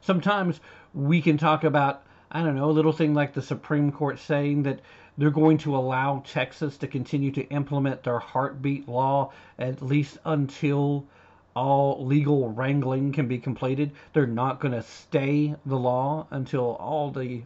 Sometimes 0.00 0.60
we 0.92 1.22
can 1.22 1.38
talk 1.38 1.62
about, 1.62 2.02
I 2.30 2.42
don't 2.42 2.56
know, 2.56 2.70
a 2.70 2.72
little 2.72 2.92
thing 2.92 3.14
like 3.14 3.32
the 3.32 3.42
Supreme 3.42 3.92
Court 3.92 4.18
saying 4.18 4.64
that 4.64 4.80
they're 5.16 5.30
going 5.30 5.58
to 5.58 5.76
allow 5.76 6.24
Texas 6.26 6.76
to 6.78 6.88
continue 6.88 7.30
to 7.32 7.48
implement 7.48 8.02
their 8.02 8.18
heartbeat 8.18 8.88
law 8.88 9.32
at 9.58 9.82
least 9.82 10.18
until 10.24 11.06
all 11.54 12.04
legal 12.04 12.50
wrangling 12.50 13.12
can 13.12 13.28
be 13.28 13.38
completed. 13.38 13.92
They're 14.12 14.26
not 14.26 14.60
going 14.60 14.72
to 14.72 14.82
stay 14.82 15.54
the 15.66 15.78
law 15.78 16.26
until 16.30 16.76
all 16.76 17.10
the 17.10 17.42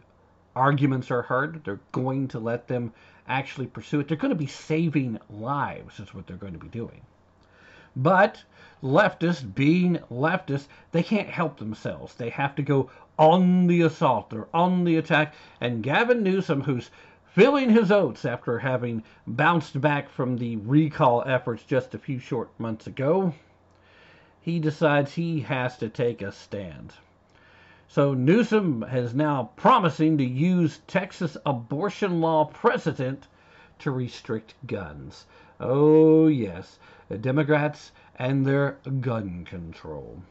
arguments 0.55 1.11
are 1.11 1.21
heard. 1.21 1.63
They're 1.63 1.79
going 1.91 2.27
to 2.29 2.39
let 2.39 2.67
them 2.67 2.93
actually 3.27 3.67
pursue 3.67 3.99
it. 3.99 4.07
They're 4.07 4.17
going 4.17 4.29
to 4.29 4.35
be 4.35 4.47
saving 4.47 5.19
lives, 5.29 5.99
is 5.99 6.13
what 6.13 6.25
they're 6.25 6.37
going 6.37 6.53
to 6.53 6.59
be 6.59 6.69
doing. 6.69 7.01
But 7.95 8.43
leftists, 8.83 9.55
being 9.55 9.99
leftists, 10.11 10.67
they 10.91 11.03
can't 11.03 11.29
help 11.29 11.57
themselves. 11.57 12.13
They 12.13 12.29
have 12.29 12.55
to 12.55 12.61
go 12.61 12.89
on 13.17 13.67
the 13.67 13.81
assault. 13.81 14.29
They're 14.29 14.47
on 14.53 14.83
the 14.83 14.97
attack. 14.97 15.33
And 15.59 15.83
Gavin 15.83 16.23
Newsom, 16.23 16.61
who's 16.61 16.91
filling 17.25 17.69
his 17.69 17.91
oats 17.91 18.23
after 18.23 18.59
having 18.59 19.03
bounced 19.25 19.81
back 19.81 20.09
from 20.09 20.37
the 20.37 20.57
recall 20.57 21.23
efforts 21.25 21.63
just 21.63 21.93
a 21.93 21.99
few 21.99 22.19
short 22.19 22.49
months 22.59 22.87
ago, 22.87 23.33
he 24.47 24.59
decides 24.59 25.13
he 25.13 25.41
has 25.41 25.77
to 25.77 25.89
take 25.89 26.21
a 26.21 26.31
stand. 26.31 26.93
So 27.89 28.13
Newsom 28.13 28.81
is 28.81 29.13
now 29.13 29.49
promising 29.57 30.17
to 30.19 30.23
use 30.23 30.79
Texas 30.87 31.35
abortion 31.45 32.21
law 32.21 32.45
precedent 32.45 33.27
to 33.79 33.91
restrict 33.91 34.53
guns. 34.65 35.25
Oh, 35.59 36.27
yes, 36.27 36.79
the 37.09 37.17
Democrats 37.17 37.91
and 38.15 38.45
their 38.45 38.77
gun 39.01 39.43
control. 39.43 40.21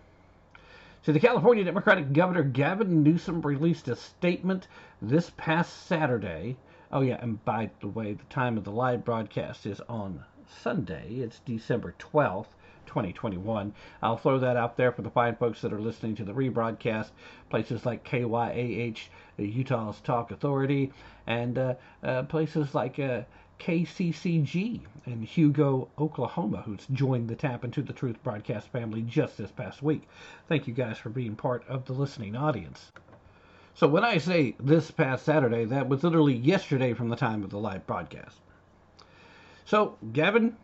So 1.02 1.12
the 1.12 1.20
California 1.20 1.64
Democratic 1.64 2.14
Governor 2.14 2.44
Gavin 2.44 3.02
Newsom 3.02 3.42
released 3.42 3.87
a 3.87 3.96
statement 3.96 4.66
this 5.02 5.30
past 5.37 5.87
Saturday. 5.87 6.56
Oh, 6.90 7.02
yeah, 7.02 7.18
and 7.20 7.44
by 7.44 7.68
the 7.82 7.88
way, 7.88 8.14
the 8.14 8.25
time 8.30 8.56
of 8.56 8.64
the 8.64 8.73
live 8.73 9.04
broadcast 9.04 9.66
is 9.66 9.82
on 9.90 10.25
Sunday. 10.62 11.16
It's 11.16 11.40
December 11.40 11.94
12th. 11.99 12.46
2021. 12.87 13.75
I'll 14.02 14.16
throw 14.16 14.38
that 14.38 14.57
out 14.57 14.76
there 14.76 14.93
for 14.93 15.02
the 15.02 15.11
fine 15.11 15.37
folks 15.37 15.61
that 15.61 15.73
are 15.73 15.81
listening 15.81 16.14
to 16.16 16.25
the 16.25 16.33
rebroadcast. 16.33 17.11
Places 17.50 17.85
like 17.85 18.05
KYAH, 18.05 19.09
Utah's 19.38 20.00
Talk 20.00 20.31
Authority, 20.31 20.93
and 21.26 21.59
uh, 21.59 21.75
uh, 22.02 22.23
places 22.25 22.75
like 22.75 22.99
uh, 22.99 23.23
KCCG 23.59 24.81
in 25.07 25.23
Hugo, 25.23 25.88
Oklahoma, 25.99 26.62
who's 26.62 26.87
joined 26.93 27.28
the 27.28 27.37
Tapp 27.37 27.64
into 27.64 27.83
the 27.83 27.93
Truth 27.93 28.23
broadcast 28.23 28.69
family 28.69 29.02
just 29.02 29.38
this 29.38 29.50
past 29.50 29.83
week. 29.83 30.02
Thank 30.49 30.66
you 30.66 30.75
guys 30.75 30.99
for 30.99 31.09
being 31.11 31.37
part 31.37 31.66
of 31.69 31.85
the 31.87 31.93
listening 31.93 32.37
audience. 32.37 32.93
So 33.75 33.87
when 33.87 34.05
I 34.05 34.19
say 34.19 34.57
this 34.59 34.90
past 34.90 35.25
Saturday, 35.25 35.64
that 35.66 35.88
was 35.88 36.02
literally 36.02 36.35
yesterday 36.35 36.95
from 36.95 37.09
the 37.09 37.16
time 37.16 37.43
of 37.45 37.50
the 37.50 37.59
live 37.59 37.87
broadcast. 37.87 38.38
So, 39.66 39.99
Gavin, 40.12 40.57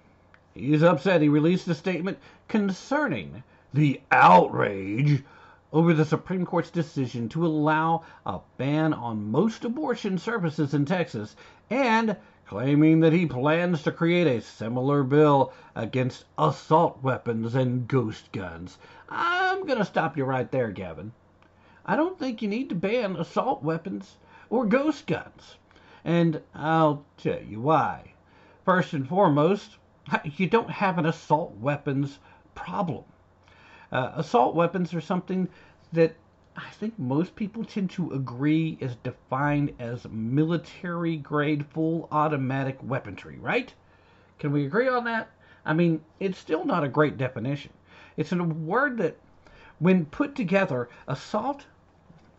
He's 0.54 0.82
upset. 0.82 1.23
He 1.23 1.28
released 1.28 1.66
a 1.68 1.75
statement 1.75 2.18
concerning 2.49 3.42
the 3.73 4.00
outrage 4.11 5.25
over 5.73 5.94
the 5.94 6.04
Supreme 6.04 6.44
Court's 6.44 6.71
decision 6.71 7.28
to 7.30 7.47
allow 7.47 8.04
a 8.26 8.40
ban 8.59 8.92
on 8.92 9.30
most 9.30 9.64
abortion 9.64 10.18
services 10.18 10.75
in 10.75 10.85
Texas 10.85 11.35
and 11.71 12.16
claiming 12.47 13.00
that 13.00 13.14
he 13.14 13.25
plans 13.25 13.82
to 13.82 13.90
create 13.90 14.26
a 14.26 14.42
similar 14.42 15.02
bill 15.02 15.54
against 15.75 16.26
assault 16.37 17.02
weapons 17.02 17.54
and 17.54 17.88
ghost 17.88 18.30
guns. 18.32 18.76
I'm 19.09 19.64
going 19.64 19.78
to 19.78 19.85
stop 19.87 20.18
you 20.18 20.25
right 20.25 20.50
there, 20.50 20.71
Gavin. 20.71 21.12
I 21.87 21.97
don't 21.97 22.18
think 22.18 22.42
you 22.42 22.49
need 22.49 22.68
to 22.68 22.75
ban 22.75 23.16
assault 23.16 23.62
weapons 23.62 24.18
or 24.50 24.66
ghost 24.66 25.06
guns. 25.06 25.56
And 26.04 26.42
I'll 26.54 27.06
tell 27.16 27.40
you 27.42 27.62
why. 27.62 28.12
First 28.66 28.92
and 28.92 29.09
foremost, 29.09 29.78
you 30.25 30.47
don't 30.47 30.71
have 30.71 30.99
an 30.99 31.06
assault 31.06 31.54
weapons 31.59 32.18
problem. 32.54 33.04
Uh, 33.90 34.12
assault 34.16 34.54
weapons 34.54 34.94
are 34.94 35.00
something 35.00 35.49
that 35.92 36.14
I 36.56 36.68
think 36.71 36.99
most 36.99 37.35
people 37.35 37.64
tend 37.64 37.90
to 37.90 38.12
agree 38.12 38.76
is 38.80 38.97
defined 38.97 39.75
as 39.78 40.06
military 40.11 41.16
grade 41.16 41.64
full 41.66 42.09
automatic 42.11 42.78
weaponry, 42.82 43.38
right? 43.38 43.73
Can 44.38 44.52
we 44.52 44.66
agree 44.66 44.88
on 44.88 45.04
that? 45.04 45.30
I 45.64 45.73
mean, 45.73 46.02
it's 46.21 46.38
still 46.38 46.64
not 46.64 46.85
a 46.85 46.88
great 46.88 47.16
definition. 47.16 47.73
It's 48.16 48.32
a 48.32 48.42
word 48.42 48.99
that, 48.99 49.16
when 49.78 50.06
put 50.06 50.35
together, 50.35 50.88
assault 51.06 51.64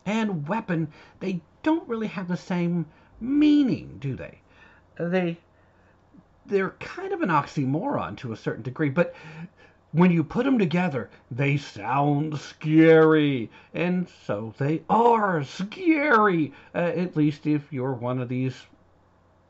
and 0.05 0.47
weapon, 0.47 0.89
they 1.19 1.41
don't 1.63 1.87
really 1.87 2.07
have 2.07 2.27
the 2.27 2.37
same 2.37 2.85
meaning, 3.19 3.97
do 3.99 4.15
they? 4.15 4.39
They 4.97 5.37
they're 6.45 6.71
kind 6.79 7.13
of 7.13 7.21
an 7.21 7.29
oxymoron 7.29 8.17
to 8.17 8.33
a 8.33 8.37
certain 8.37 8.63
degree, 8.63 8.89
but 8.89 9.15
when 9.93 10.11
you 10.11 10.23
put 10.23 10.43
them 10.43 10.57
together, 10.57 11.09
they 11.29 11.55
sound 11.55 12.37
scary. 12.39 13.49
And 13.73 14.07
so 14.25 14.53
they 14.57 14.81
are 14.89 15.43
scary, 15.43 16.51
uh, 16.73 16.79
at 16.79 17.15
least 17.15 17.45
if 17.45 17.71
you're 17.71 17.93
one 17.93 18.19
of 18.19 18.27
these 18.27 18.55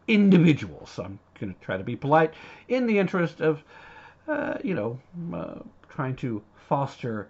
individuals. 0.07 0.99
I'm 0.99 1.17
going 1.39 1.53
to 1.53 1.59
try 1.61 1.77
to 1.77 1.83
be 1.83 1.95
polite 1.95 2.33
in 2.67 2.85
the 2.85 2.99
interest 2.99 3.39
of, 3.39 3.63
uh, 4.27 4.55
you 4.63 4.75
know, 4.75 4.99
uh, 5.33 5.59
trying 5.89 6.15
to 6.17 6.43
foster 6.67 7.29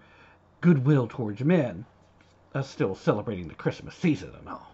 goodwill 0.62 1.08
towards 1.08 1.42
men, 1.42 1.86
uh, 2.56 2.64
still 2.64 2.96
celebrating 2.96 3.48
the 3.48 3.54
Christmas 3.54 3.96
season 3.96 4.32
and 4.40 4.50
all. 4.50 4.72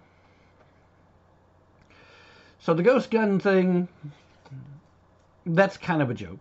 So 2.59 2.73
the 2.73 2.83
ghost 2.83 3.11
gun 3.11 3.39
thing, 3.39 3.87
that's 5.55 5.77
kind 5.77 6.01
of 6.01 6.09
a 6.09 6.13
joke. 6.13 6.39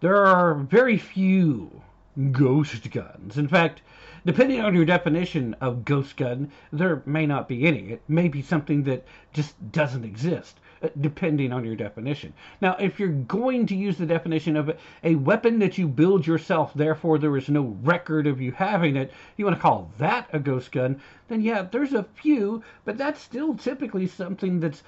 There 0.00 0.26
are 0.26 0.54
very 0.54 0.98
few 0.98 1.82
ghost 2.30 2.90
guns. 2.90 3.38
In 3.38 3.48
fact, 3.48 3.80
depending 4.26 4.60
on 4.60 4.74
your 4.74 4.84
definition 4.84 5.54
of 5.60 5.84
ghost 5.84 6.16
gun, 6.16 6.50
there 6.72 7.02
may 7.06 7.26
not 7.26 7.48
be 7.48 7.66
any. 7.66 7.92
It 7.92 8.02
may 8.08 8.28
be 8.28 8.42
something 8.42 8.82
that 8.84 9.04
just 9.32 9.54
doesn't 9.72 10.04
exist, 10.04 10.60
uh, 10.82 10.88
depending 11.00 11.52
on 11.52 11.64
your 11.64 11.76
definition. 11.76 12.34
Now, 12.60 12.76
if 12.76 13.00
you're 13.00 13.08
going 13.08 13.66
to 13.66 13.76
use 13.76 13.96
the 13.96 14.06
definition 14.06 14.56
of 14.56 14.76
a 15.02 15.14
weapon 15.14 15.58
that 15.60 15.78
you 15.78 15.88
build 15.88 16.26
yourself, 16.26 16.74
therefore 16.74 17.18
there 17.18 17.36
is 17.36 17.48
no 17.48 17.76
record 17.82 18.26
of 18.26 18.40
you 18.40 18.52
having 18.52 18.96
it, 18.96 19.12
you 19.36 19.44
want 19.44 19.56
to 19.56 19.62
call 19.62 19.90
that 19.98 20.28
a 20.32 20.38
ghost 20.38 20.70
gun, 20.70 21.00
then 21.28 21.40
yeah, 21.40 21.62
there's 21.62 21.94
a 21.94 22.06
few, 22.14 22.62
but 22.84 22.98
that's 22.98 23.20
still 23.20 23.54
typically 23.54 24.06
something 24.06 24.60
that's 24.60 24.82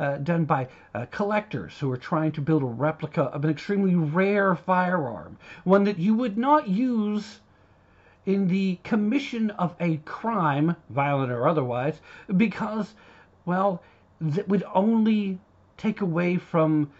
uh, 0.00 0.16
done 0.18 0.44
by 0.44 0.68
uh, 0.94 1.06
collectors 1.10 1.78
who 1.78 1.90
are 1.90 1.96
trying 1.96 2.32
to 2.32 2.40
build 2.40 2.62
a 2.62 2.66
replica 2.66 3.22
of 3.22 3.44
an 3.44 3.50
extremely 3.50 3.94
rare 3.94 4.54
firearm, 4.54 5.36
one 5.64 5.84
that 5.84 5.98
you 5.98 6.14
would 6.14 6.38
not 6.38 6.68
use 6.68 7.40
in 8.26 8.48
the 8.48 8.78
commission 8.84 9.50
of 9.52 9.74
a 9.80 9.96
crime, 9.98 10.76
violent 10.90 11.32
or 11.32 11.48
otherwise, 11.48 12.00
because, 12.36 12.94
well, 13.46 13.82
that 14.20 14.48
would 14.48 14.64
only 14.74 15.38
take 15.76 16.00
away 16.00 16.36
from 16.36 16.90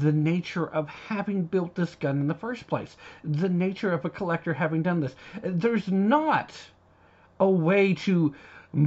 the 0.00 0.12
nature 0.12 0.66
of 0.68 0.88
having 0.88 1.42
built 1.42 1.74
this 1.74 1.94
gun 1.96 2.20
in 2.20 2.28
the 2.28 2.34
first 2.34 2.66
place, 2.66 2.96
the 3.24 3.48
nature 3.48 3.92
of 3.92 4.04
a 4.04 4.10
collector 4.10 4.54
having 4.54 4.82
done 4.82 5.00
this. 5.00 5.16
There's 5.42 5.88
not 5.88 6.52
a 7.40 7.50
way 7.50 7.94
to 7.94 8.34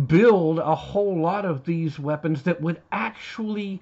build 0.07 0.59
a 0.59 0.75
whole 0.75 1.19
lot 1.19 1.45
of 1.45 1.65
these 1.65 1.99
weapons 1.99 2.43
that 2.43 2.61
would 2.61 2.81
actually 2.91 3.81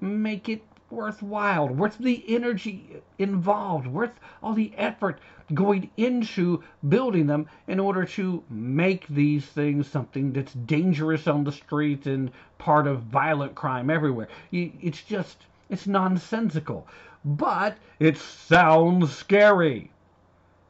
make 0.00 0.48
it 0.48 0.62
worthwhile, 0.90 1.68
worth 1.68 1.98
the 1.98 2.24
energy 2.28 3.02
involved, 3.18 3.86
worth 3.86 4.18
all 4.42 4.52
the 4.52 4.72
effort 4.76 5.18
going 5.54 5.90
into 5.96 6.62
building 6.88 7.26
them 7.26 7.46
in 7.66 7.80
order 7.80 8.04
to 8.04 8.42
make 8.50 9.06
these 9.08 9.44
things 9.46 9.86
something 9.86 10.32
that's 10.32 10.52
dangerous 10.52 11.26
on 11.26 11.44
the 11.44 11.52
street 11.52 12.06
and 12.06 12.30
part 12.58 12.86
of 12.86 13.02
violent 13.02 13.54
crime 13.54 13.90
everywhere. 13.90 14.28
It's 14.52 15.02
just, 15.02 15.46
it's 15.68 15.86
nonsensical. 15.86 16.86
But 17.24 17.76
it 17.98 18.16
sounds 18.18 19.14
scary. 19.14 19.90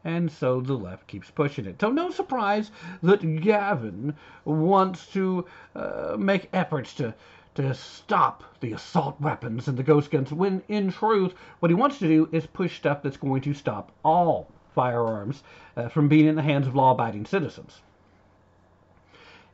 And 0.04 0.30
so 0.30 0.60
the 0.60 0.74
left 0.74 1.06
keeps 1.06 1.30
pushing 1.30 1.66
it. 1.66 1.80
So 1.80 1.90
no 1.90 2.10
surprise 2.10 2.70
that 3.02 3.40
Gavin 3.40 4.14
wants 4.44 5.06
to 5.12 5.46
uh, 5.76 6.16
make 6.18 6.48
efforts 6.52 6.94
to 6.94 7.14
to 7.54 7.74
stop 7.74 8.42
the 8.60 8.72
assault 8.72 9.20
weapons 9.20 9.68
and 9.68 9.76
the 9.76 9.82
ghost 9.82 10.10
guns 10.10 10.32
when 10.32 10.62
in 10.68 10.90
truth 10.90 11.34
what 11.60 11.70
he 11.70 11.74
wants 11.74 11.98
to 11.98 12.08
do 12.08 12.26
is 12.32 12.46
push 12.46 12.78
stuff 12.78 13.02
that's 13.02 13.18
going 13.18 13.42
to 13.42 13.52
stop 13.52 13.92
all 14.02 14.48
firearms 14.74 15.42
uh, 15.76 15.88
from 15.88 16.08
being 16.08 16.26
in 16.26 16.34
the 16.34 16.42
hands 16.42 16.66
of 16.66 16.74
law-abiding 16.74 17.26
citizens. 17.26 17.82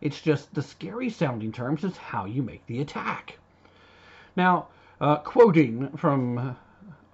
It's 0.00 0.20
just 0.20 0.54
the 0.54 0.62
scary 0.62 1.10
sounding 1.10 1.50
terms 1.50 1.82
is 1.82 1.96
how 1.96 2.24
you 2.24 2.40
make 2.40 2.64
the 2.66 2.80
attack. 2.80 3.36
Now, 4.36 4.68
uh, 5.00 5.16
quoting 5.16 5.96
from 5.96 6.56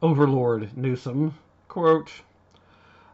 Overlord 0.03 0.77
Newsom, 0.77 1.35
quote, 1.69 2.11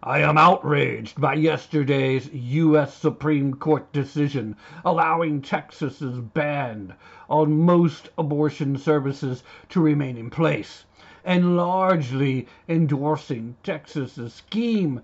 I 0.03 0.21
am 0.21 0.39
outraged 0.39 1.21
by 1.21 1.35
yesterday's 1.35 2.33
U.S. 2.33 2.95
Supreme 2.95 3.53
Court 3.53 3.93
decision 3.93 4.57
allowing 4.83 5.43
Texas's 5.43 6.21
ban 6.21 6.95
on 7.29 7.61
most 7.67 8.09
abortion 8.17 8.79
services 8.79 9.43
to 9.69 9.79
remain 9.83 10.17
in 10.17 10.31
place 10.31 10.87
and 11.23 11.55
largely 11.55 12.49
endorsing 12.67 13.57
Texas's 13.63 14.33
scheme 14.33 15.03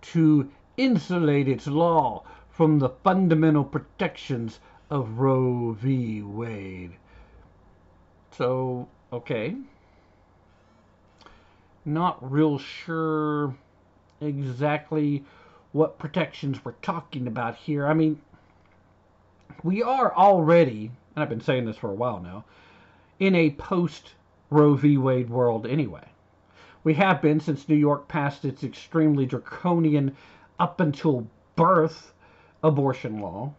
to 0.00 0.50
insulate 0.78 1.46
its 1.46 1.66
law 1.66 2.24
from 2.48 2.78
the 2.78 2.88
fundamental 2.88 3.64
protections 3.64 4.60
of 4.88 5.18
Roe 5.18 5.72
v. 5.72 6.22
Wade. 6.22 6.92
So, 8.30 8.88
okay. 9.12 9.56
Not 11.84 12.32
real 12.32 12.56
sure 12.56 13.54
exactly 14.20 15.24
what 15.72 15.98
protections 15.98 16.64
we're 16.64 16.72
talking 16.82 17.26
about 17.26 17.56
here. 17.56 17.86
I 17.86 17.94
mean, 17.94 18.20
we 19.62 19.82
are 19.82 20.14
already, 20.14 20.90
and 21.14 21.22
I've 21.22 21.28
been 21.28 21.40
saying 21.40 21.66
this 21.66 21.76
for 21.76 21.90
a 21.90 21.94
while 21.94 22.20
now, 22.20 22.44
in 23.18 23.34
a 23.34 23.50
post 23.50 24.14
Roe 24.50 24.74
v. 24.74 24.96
Wade 24.96 25.28
world 25.28 25.66
anyway. 25.66 26.06
We 26.84 26.94
have 26.94 27.20
been 27.20 27.40
since 27.40 27.68
New 27.68 27.76
York 27.76 28.08
passed 28.08 28.44
its 28.44 28.64
extremely 28.64 29.26
draconian 29.26 30.16
up 30.58 30.80
until 30.80 31.26
birth 31.54 32.12
abortion 32.62 33.20
law. 33.20 33.52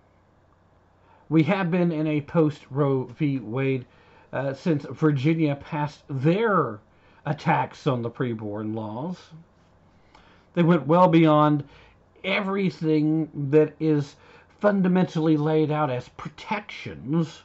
We 1.27 1.43
have 1.43 1.69
been 1.69 1.91
in 1.91 2.07
a 2.07 2.21
post 2.21 2.61
Roe 2.71 3.03
v. 3.03 3.39
Wade 3.39 3.85
uh, 4.33 4.53
since 4.53 4.85
Virginia 4.85 5.55
passed 5.55 6.03
their 6.09 6.79
attacks 7.25 7.85
on 7.85 8.01
the 8.01 8.09
preborn 8.09 8.73
laws. 8.73 9.17
They 10.53 10.63
went 10.63 10.87
well 10.87 11.07
beyond 11.07 11.63
everything 12.23 13.29
that 13.51 13.75
is 13.79 14.15
fundamentally 14.59 15.37
laid 15.37 15.71
out 15.71 15.89
as 15.89 16.09
protections 16.09 17.43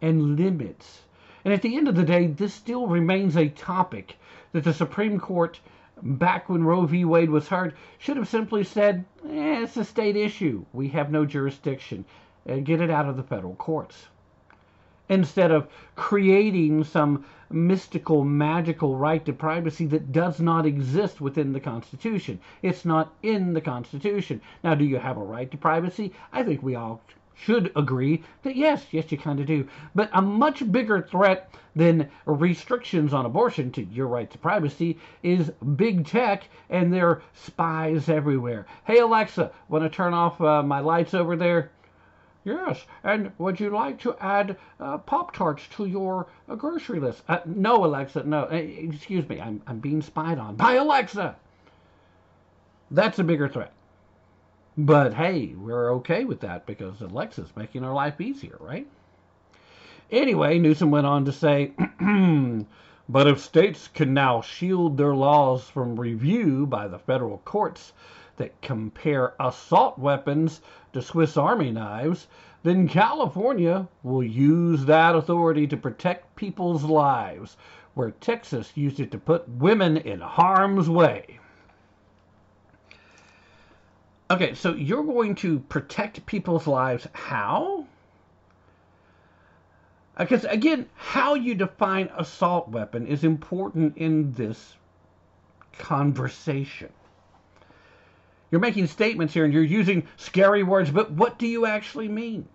and 0.00 0.36
limits. 0.36 1.02
And 1.44 1.52
at 1.52 1.62
the 1.62 1.76
end 1.76 1.88
of 1.88 1.94
the 1.94 2.02
day, 2.02 2.26
this 2.26 2.54
still 2.54 2.86
remains 2.86 3.36
a 3.36 3.48
topic 3.48 4.16
that 4.52 4.64
the 4.64 4.72
Supreme 4.72 5.20
Court, 5.20 5.60
back 6.02 6.48
when 6.48 6.64
Roe 6.64 6.86
v. 6.86 7.04
Wade 7.04 7.30
was 7.30 7.48
heard, 7.48 7.74
should 7.98 8.16
have 8.16 8.28
simply 8.28 8.64
said, 8.64 9.04
eh, 9.28 9.62
it's 9.62 9.76
a 9.76 9.84
state 9.84 10.16
issue. 10.16 10.64
We 10.72 10.88
have 10.88 11.10
no 11.10 11.24
jurisdiction. 11.24 12.04
Get 12.46 12.80
it 12.80 12.90
out 12.90 13.08
of 13.08 13.16
the 13.16 13.22
federal 13.22 13.54
courts 13.54 14.08
instead 15.08 15.50
of 15.50 15.68
creating 15.96 16.84
some 16.84 17.24
mystical, 17.50 18.24
magical 18.24 18.96
right 18.96 19.24
to 19.24 19.32
privacy 19.32 19.86
that 19.86 20.12
does 20.12 20.40
not 20.40 20.66
exist 20.66 21.20
within 21.20 21.52
the 21.52 21.60
Constitution. 21.60 22.40
It's 22.62 22.84
not 22.84 23.12
in 23.22 23.52
the 23.52 23.60
Constitution. 23.60 24.40
Now, 24.62 24.74
do 24.74 24.84
you 24.84 24.98
have 24.98 25.16
a 25.16 25.22
right 25.22 25.50
to 25.50 25.56
privacy? 25.56 26.12
I 26.32 26.42
think 26.42 26.62
we 26.62 26.74
all 26.74 27.00
should 27.36 27.72
agree 27.76 28.22
that 28.42 28.56
yes, 28.56 28.86
yes, 28.92 29.10
you 29.10 29.18
kind 29.18 29.40
of 29.40 29.46
do. 29.46 29.68
But 29.94 30.08
a 30.12 30.22
much 30.22 30.70
bigger 30.70 31.02
threat 31.02 31.52
than 31.76 32.08
restrictions 32.26 33.12
on 33.12 33.26
abortion 33.26 33.72
to 33.72 33.82
your 33.82 34.06
right 34.06 34.30
to 34.30 34.38
privacy 34.38 34.98
is 35.22 35.50
big 35.76 36.06
tech 36.06 36.48
and 36.70 36.92
their 36.92 37.22
spies 37.32 38.08
everywhere. 38.08 38.66
Hey, 38.84 38.98
Alexa, 38.98 39.50
want 39.68 39.84
to 39.84 39.90
turn 39.90 40.14
off 40.14 40.40
uh, 40.40 40.62
my 40.62 40.80
lights 40.80 41.14
over 41.14 41.36
there? 41.36 41.70
Yes, 42.44 42.84
and 43.02 43.32
would 43.38 43.58
you 43.58 43.70
like 43.70 43.98
to 44.00 44.14
add 44.20 44.58
uh, 44.78 44.98
Pop 44.98 45.32
Tarts 45.32 45.66
to 45.76 45.86
your 45.86 46.26
uh, 46.46 46.54
grocery 46.54 47.00
list? 47.00 47.22
Uh, 47.26 47.38
no, 47.46 47.86
Alexa, 47.86 48.24
no. 48.24 48.42
Uh, 48.42 48.56
excuse 48.56 49.26
me, 49.26 49.40
I'm, 49.40 49.62
I'm 49.66 49.78
being 49.78 50.02
spied 50.02 50.38
on 50.38 50.56
by 50.56 50.74
Alexa. 50.74 51.36
That's 52.90 53.18
a 53.18 53.24
bigger 53.24 53.48
threat. 53.48 53.72
But 54.76 55.14
hey, 55.14 55.54
we're 55.56 55.94
okay 55.94 56.24
with 56.24 56.40
that 56.40 56.66
because 56.66 57.00
Alexa's 57.00 57.56
making 57.56 57.82
our 57.82 57.94
life 57.94 58.20
easier, 58.20 58.58
right? 58.60 58.86
Anyway, 60.10 60.58
Newsom 60.58 60.90
went 60.90 61.06
on 61.06 61.24
to 61.24 61.32
say, 61.32 61.72
but 63.08 63.26
if 63.26 63.40
states 63.40 63.88
can 63.88 64.12
now 64.12 64.42
shield 64.42 64.98
their 64.98 65.14
laws 65.14 65.68
from 65.70 65.98
review 65.98 66.66
by 66.66 66.88
the 66.88 66.98
federal 66.98 67.38
courts, 67.38 67.94
that 68.36 68.60
compare 68.60 69.34
assault 69.38 69.98
weapons 69.98 70.60
to 70.94 71.02
Swiss 71.02 71.36
Army 71.36 71.70
knives, 71.70 72.26
then 72.62 72.88
California 72.88 73.86
will 74.02 74.22
use 74.22 74.86
that 74.86 75.14
authority 75.14 75.66
to 75.66 75.76
protect 75.76 76.34
people's 76.34 76.82
lives, 76.82 77.56
where 77.92 78.10
Texas 78.12 78.72
used 78.74 79.00
it 79.00 79.10
to 79.10 79.18
put 79.18 79.48
women 79.48 79.98
in 79.98 80.20
harm's 80.20 80.88
way. 80.88 81.38
Okay, 84.30 84.54
so 84.54 84.72
you're 84.72 85.04
going 85.04 85.34
to 85.36 85.60
protect 85.60 86.24
people's 86.24 86.66
lives 86.66 87.06
how? 87.12 87.86
Uh, 90.16 90.24
because 90.24 90.44
again, 90.46 90.88
how 90.94 91.34
you 91.34 91.54
define 91.54 92.08
assault 92.16 92.68
weapon 92.68 93.06
is 93.06 93.24
important 93.24 93.96
in 93.98 94.32
this 94.32 94.76
conversation. 95.78 96.90
You're 98.54 98.60
making 98.60 98.86
statements 98.86 99.34
here 99.34 99.44
and 99.44 99.52
you're 99.52 99.64
using 99.64 100.06
scary 100.16 100.62
words, 100.62 100.88
but 100.88 101.10
what 101.10 101.40
do 101.40 101.46
you 101.48 101.66
actually 101.66 102.06
mean? 102.06 102.46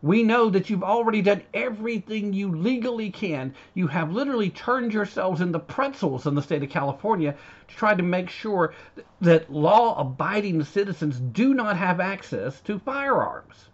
We 0.00 0.22
know 0.22 0.48
that 0.48 0.70
you've 0.70 0.82
already 0.82 1.20
done 1.20 1.42
everything 1.52 2.32
you 2.32 2.56
legally 2.56 3.10
can. 3.10 3.52
You 3.74 3.88
have 3.88 4.10
literally 4.10 4.48
turned 4.48 4.94
yourselves 4.94 5.42
into 5.42 5.58
pretzels 5.58 6.26
in 6.26 6.34
the 6.34 6.40
state 6.40 6.62
of 6.62 6.70
California 6.70 7.34
to 7.68 7.76
try 7.76 7.94
to 7.94 8.02
make 8.02 8.30
sure 8.30 8.72
that 9.20 9.52
law 9.52 10.00
abiding 10.00 10.64
citizens 10.64 11.20
do 11.20 11.52
not 11.52 11.76
have 11.76 12.00
access 12.00 12.62
to 12.62 12.78
firearms. 12.78 13.68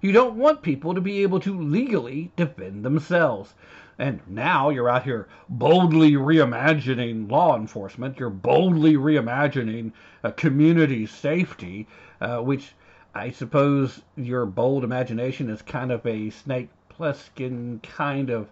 You 0.00 0.10
don't 0.10 0.38
want 0.38 0.62
people 0.62 0.94
to 0.94 1.02
be 1.02 1.22
able 1.22 1.40
to 1.40 1.60
legally 1.60 2.32
defend 2.34 2.82
themselves. 2.82 3.52
And 3.98 4.20
now 4.26 4.68
you're 4.68 4.90
out 4.90 5.04
here 5.04 5.26
boldly 5.48 6.12
reimagining 6.12 7.30
law 7.30 7.56
enforcement. 7.56 8.18
You're 8.18 8.28
boldly 8.28 8.94
reimagining 8.94 9.92
uh, 10.22 10.32
community 10.32 11.06
safety, 11.06 11.86
uh, 12.20 12.38
which 12.38 12.74
I 13.14 13.30
suppose 13.30 14.02
your 14.16 14.44
bold 14.44 14.84
imagination 14.84 15.48
is 15.48 15.62
kind 15.62 15.90
of 15.90 16.04
a 16.04 16.28
Snake 16.28 16.68
Plissken 16.90 17.82
kind 17.82 18.28
of 18.28 18.48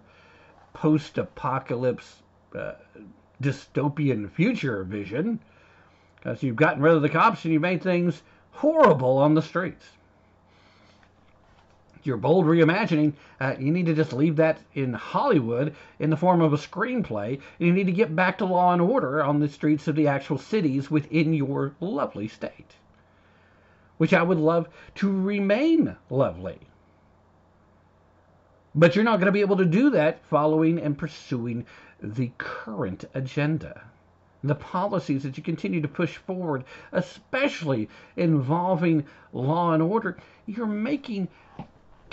post 0.73 1.19
apocalypse 1.19 2.23
uh, 2.57 2.73
dystopian 3.43 4.31
future 4.31 4.83
vision. 4.85 5.41
Because 6.17 6.43
you've 6.43 6.57
gotten 6.57 6.83
rid 6.83 6.95
of 6.95 7.03
the 7.03 7.11
cops 7.11 7.45
and 7.45 7.53
you've 7.53 7.61
made 7.61 7.83
things 7.83 8.23
horrible 8.53 9.19
on 9.19 9.35
the 9.35 9.43
streets 9.43 9.85
your 12.07 12.17
bold 12.17 12.47
reimagining, 12.47 13.15
uh, 13.41 13.55
you 13.59 13.73
need 13.73 13.87
to 13.87 13.95
just 13.95 14.13
leave 14.13 14.37
that 14.37 14.59
in 14.75 14.93
Hollywood 14.93 15.75
in 15.99 16.11
the 16.11 16.17
form 16.17 16.41
of 16.41 16.53
a 16.53 16.59
screenplay. 16.59 17.41
You 17.59 17.73
need 17.73 17.87
to 17.87 17.93
get 17.93 18.15
back 18.15 18.39
to 18.39 18.45
law 18.45 18.73
and 18.73 18.83
order 18.83 19.23
on 19.23 19.41
the 19.41 19.49
streets 19.49 19.89
of 19.89 19.97
the 19.97 20.09
actual 20.09 20.39
cities 20.39 20.91
within 20.91 21.33
your 21.33 21.75
lovely 21.81 22.29
state, 22.29 22.73
which 23.97 24.13
I 24.13 24.23
would 24.23 24.39
love 24.39 24.69
to 24.97 25.11
remain 25.11 25.97
lovely. 26.11 26.59
But 28.75 28.97
you're 28.97 29.05
not 29.05 29.19
going 29.19 29.27
to 29.27 29.33
be 29.33 29.41
able 29.41 29.59
to 29.59 29.65
do 29.65 29.91
that 29.91 30.25
following 30.27 30.81
and 30.81 30.99
pursuing 30.99 31.65
the 32.03 32.33
current 32.39 33.05
agenda. 33.15 33.83
The 34.43 34.57
policies 34.57 35.23
that 35.23 35.39
you 35.39 35.43
continue 35.43 35.81
to 35.81 35.89
push 35.89 36.17
forward, 36.17 36.65
especially 36.93 37.89
involving 38.17 39.07
law 39.33 39.73
and 39.73 39.83
order, 39.83 40.19
you're 40.47 40.67
making 40.67 41.29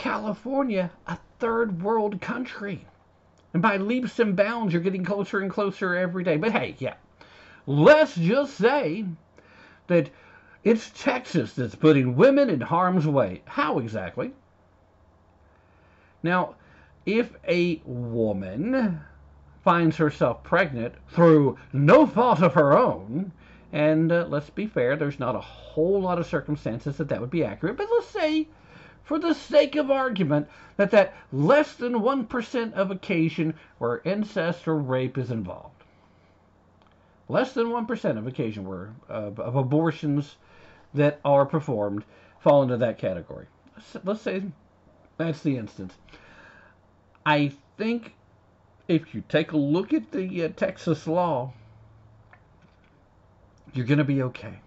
California 0.01 0.89
a 1.05 1.15
third 1.37 1.83
world 1.83 2.19
country. 2.19 2.87
And 3.53 3.61
by 3.61 3.77
leaps 3.77 4.17
and 4.17 4.35
bounds, 4.35 4.73
you're 4.73 4.81
getting 4.81 5.05
closer 5.05 5.41
and 5.41 5.51
closer 5.51 5.93
every 5.93 6.23
day. 6.23 6.37
But 6.37 6.53
hey, 6.53 6.75
yeah, 6.79 6.95
let's 7.67 8.15
just 8.15 8.55
say 8.55 9.05
that 9.85 10.09
it's 10.63 10.89
Texas 10.95 11.53
that's 11.53 11.75
putting 11.75 12.15
women 12.15 12.49
in 12.49 12.61
harm's 12.61 13.05
way. 13.05 13.43
How 13.45 13.77
exactly? 13.77 14.31
Now, 16.23 16.55
if 17.05 17.33
a 17.47 17.79
woman 17.85 19.01
finds 19.63 19.97
herself 19.97 20.41
pregnant 20.41 20.95
through 21.09 21.59
no 21.73 22.07
fault 22.07 22.41
of 22.41 22.55
her 22.55 22.75
own, 22.75 23.31
and 23.71 24.11
uh, 24.11 24.25
let's 24.27 24.49
be 24.49 24.65
fair, 24.65 24.95
there's 24.95 25.19
not 25.19 25.35
a 25.35 25.41
whole 25.41 26.01
lot 26.01 26.17
of 26.17 26.25
circumstances 26.25 26.97
that 26.97 27.09
that 27.09 27.21
would 27.21 27.29
be 27.29 27.45
accurate, 27.45 27.77
but 27.77 27.87
let's 27.91 28.07
say, 28.07 28.47
for 29.11 29.19
the 29.19 29.33
sake 29.33 29.75
of 29.75 29.91
argument, 29.91 30.47
that 30.77 30.91
that 30.91 31.13
less 31.33 31.73
than 31.73 31.95
1% 31.95 32.73
of 32.75 32.91
occasion 32.91 33.53
where 33.77 34.01
incest 34.05 34.65
or 34.69 34.77
rape 34.77 35.17
is 35.17 35.29
involved. 35.29 35.83
Less 37.27 37.51
than 37.51 37.67
1% 37.67 38.17
of 38.17 38.25
occasion 38.25 38.65
where 38.65 38.93
uh, 39.09 39.31
of 39.35 39.57
abortions 39.57 40.37
that 40.93 41.19
are 41.25 41.45
performed 41.45 42.05
fall 42.39 42.63
into 42.63 42.77
that 42.77 42.99
category. 42.99 43.47
Let's 44.05 44.21
say 44.21 44.43
that's 45.17 45.41
the 45.41 45.57
instance. 45.57 45.93
I 47.25 47.51
think 47.77 48.13
if 48.87 49.13
you 49.13 49.25
take 49.27 49.51
a 49.51 49.57
look 49.57 49.91
at 49.91 50.09
the 50.13 50.45
uh, 50.45 50.49
Texas 50.55 51.05
law, 51.05 51.51
you're 53.73 53.85
going 53.85 53.97
to 53.97 54.05
be 54.05 54.23
okay. 54.23 54.61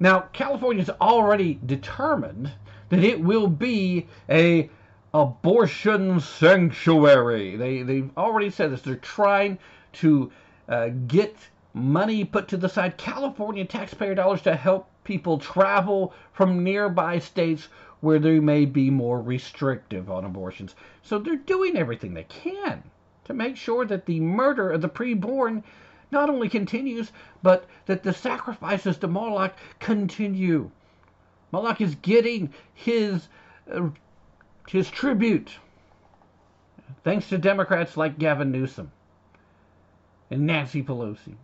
Now, 0.00 0.20
California's 0.32 0.88
already 0.98 1.60
determined 1.66 2.52
that 2.88 3.04
it 3.04 3.20
will 3.20 3.48
be 3.48 4.06
a 4.28 4.70
abortion 5.14 6.20
sanctuary. 6.20 7.56
They 7.56 7.82
they've 7.82 8.10
already 8.16 8.50
said 8.50 8.72
this. 8.72 8.82
They're 8.82 8.96
trying 8.96 9.58
to 9.94 10.30
uh, 10.68 10.88
get 11.06 11.36
money 11.74 12.24
put 12.24 12.48
to 12.48 12.56
the 12.56 12.68
side, 12.68 12.96
California 12.96 13.64
taxpayer 13.64 14.14
dollars 14.14 14.42
to 14.42 14.56
help 14.56 14.88
people 15.04 15.38
travel 15.38 16.12
from 16.32 16.64
nearby 16.64 17.18
states 17.18 17.68
where 18.00 18.18
they 18.18 18.38
may 18.38 18.64
be 18.64 18.90
more 18.90 19.20
restrictive 19.20 20.10
on 20.10 20.24
abortions. 20.24 20.74
So 21.02 21.18
they're 21.18 21.36
doing 21.36 21.76
everything 21.76 22.14
they 22.14 22.24
can 22.24 22.82
to 23.24 23.34
make 23.34 23.56
sure 23.56 23.84
that 23.86 24.06
the 24.06 24.20
murder 24.20 24.70
of 24.70 24.80
the 24.82 24.88
preborn 24.88 25.62
not 26.10 26.30
only 26.30 26.48
continues, 26.48 27.12
but 27.42 27.66
that 27.86 28.02
the 28.02 28.12
sacrifices 28.12 28.96
to 28.98 29.08
Moloch 29.08 29.54
continue. 29.78 30.70
Moloch 31.52 31.80
is 31.80 31.94
getting 31.96 32.52
his 32.74 33.28
uh, 33.72 33.88
his 34.68 34.90
tribute, 34.90 35.50
thanks 37.04 37.28
to 37.30 37.38
Democrats 37.38 37.96
like 37.96 38.18
Gavin 38.18 38.52
Newsom 38.52 38.92
and 40.30 40.46
Nancy 40.46 40.82
Pelosi. 40.82 41.34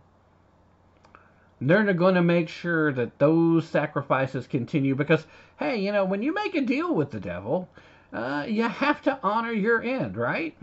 They're 1.61 1.91
going 1.93 2.15
to 2.15 2.21
make 2.21 2.49
sure 2.49 2.91
that 2.93 3.17
those 3.17 3.67
sacrifices 3.67 4.45
continue 4.45 4.93
because, 4.93 5.25
hey, 5.57 5.77
you 5.77 5.91
know, 5.91 6.05
when 6.05 6.21
you 6.21 6.33
make 6.33 6.53
a 6.53 6.61
deal 6.61 6.93
with 6.93 7.11
the 7.11 7.19
devil, 7.19 7.69
uh, 8.13 8.45
you 8.47 8.63
have 8.63 9.01
to 9.03 9.17
honor 9.23 9.53
your 9.53 9.81
end, 9.81 10.17
right? 10.17 10.55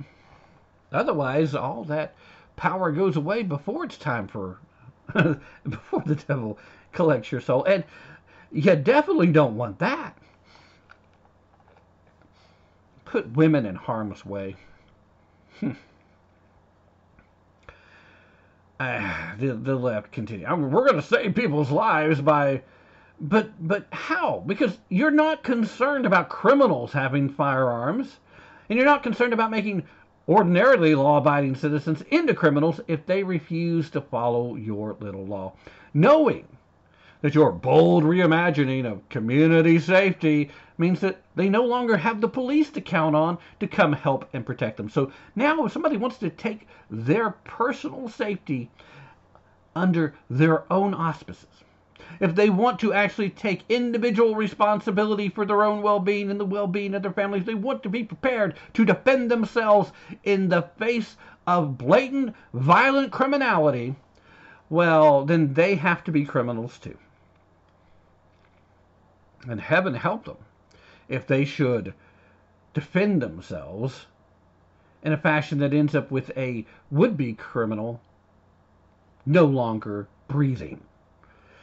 Otherwise, 0.92 1.54
all 1.54 1.84
that 1.84 2.14
power 2.56 2.92
goes 2.92 3.16
away 3.16 3.42
before 3.42 3.84
it's 3.84 3.96
time 3.96 4.28
for 4.28 4.58
before 5.68 6.02
the 6.06 6.14
devil 6.14 6.58
collects 6.92 7.32
your 7.32 7.40
soul. 7.40 7.64
And 7.64 7.84
you 8.52 8.76
definitely 8.76 9.28
don't 9.28 9.56
want 9.56 9.78
that. 9.78 10.16
Put 13.04 13.32
women 13.32 13.66
in 13.66 13.74
harm's 13.74 14.24
way. 14.24 14.56
Hmm. 15.60 15.72
Uh, 18.80 19.36
the, 19.38 19.54
the 19.54 19.76
left 19.76 20.10
continue. 20.12 20.46
I 20.46 20.54
mean, 20.56 20.70
we're 20.70 20.84
going 20.84 21.00
to 21.00 21.06
save 21.06 21.34
people's 21.34 21.70
lives 21.70 22.20
by, 22.20 22.62
but 23.20 23.50
but 23.66 23.86
how? 23.92 24.42
Because 24.46 24.78
you're 24.88 25.10
not 25.12 25.44
concerned 25.44 26.04
about 26.04 26.28
criminals 26.28 26.92
having 26.92 27.28
firearms, 27.28 28.18
and 28.68 28.76
you're 28.76 28.86
not 28.86 29.02
concerned 29.02 29.32
about 29.32 29.50
making 29.50 29.84
ordinarily 30.28 30.94
law-abiding 30.94 31.54
citizens 31.54 32.02
into 32.10 32.34
criminals 32.34 32.80
if 32.88 33.06
they 33.06 33.22
refuse 33.22 33.88
to 33.90 34.00
follow 34.00 34.56
your 34.56 34.96
little 35.00 35.26
law, 35.26 35.52
knowing 35.94 36.46
that 37.22 37.34
your 37.34 37.52
bold 37.52 38.04
reimagining 38.04 38.84
of 38.84 39.08
community 39.08 39.78
safety 39.78 40.50
means 40.76 41.00
that 41.00 41.22
they 41.36 41.48
no 41.48 41.64
longer 41.64 41.96
have 41.96 42.20
the 42.20 42.28
police 42.28 42.70
to 42.70 42.80
count 42.80 43.16
on 43.16 43.38
to 43.60 43.66
come 43.66 43.92
help 43.92 44.28
and 44.32 44.44
protect 44.44 44.76
them. 44.76 44.88
So 44.88 45.10
now, 45.34 45.64
if 45.64 45.72
somebody 45.72 45.96
wants 45.96 46.18
to 46.18 46.30
take 46.30 46.66
their 46.90 47.30
personal 47.44 48.08
safety 48.08 48.70
under 49.74 50.14
their 50.28 50.70
own 50.72 50.94
auspices, 50.94 51.46
if 52.20 52.34
they 52.34 52.50
want 52.50 52.80
to 52.80 52.92
actually 52.92 53.30
take 53.30 53.64
individual 53.68 54.34
responsibility 54.34 55.28
for 55.28 55.46
their 55.46 55.62
own 55.62 55.80
well 55.80 56.00
being 56.00 56.30
and 56.30 56.40
the 56.40 56.44
well 56.44 56.66
being 56.66 56.94
of 56.94 57.02
their 57.02 57.12
families, 57.12 57.44
they 57.44 57.54
want 57.54 57.82
to 57.84 57.88
be 57.88 58.04
prepared 58.04 58.56
to 58.74 58.84
defend 58.84 59.30
themselves 59.30 59.92
in 60.24 60.48
the 60.48 60.62
face 60.78 61.16
of 61.46 61.78
blatant, 61.78 62.34
violent 62.52 63.12
criminality, 63.12 63.94
well, 64.70 65.24
then 65.24 65.52
they 65.54 65.74
have 65.74 66.02
to 66.04 66.12
be 66.12 66.24
criminals 66.24 66.78
too. 66.78 66.96
And 69.48 69.60
heaven 69.60 69.94
help 69.94 70.24
them 70.24 70.36
if 71.08 71.26
they 71.26 71.44
should 71.44 71.94
defend 72.74 73.20
themselves 73.20 74.06
in 75.02 75.12
a 75.12 75.16
fashion 75.16 75.58
that 75.58 75.74
ends 75.74 75.94
up 75.94 76.10
with 76.10 76.30
a 76.36 76.64
would 76.90 77.16
be 77.16 77.34
criminal 77.34 78.00
no 79.26 79.44
longer 79.44 80.08
breathing. 80.28 80.80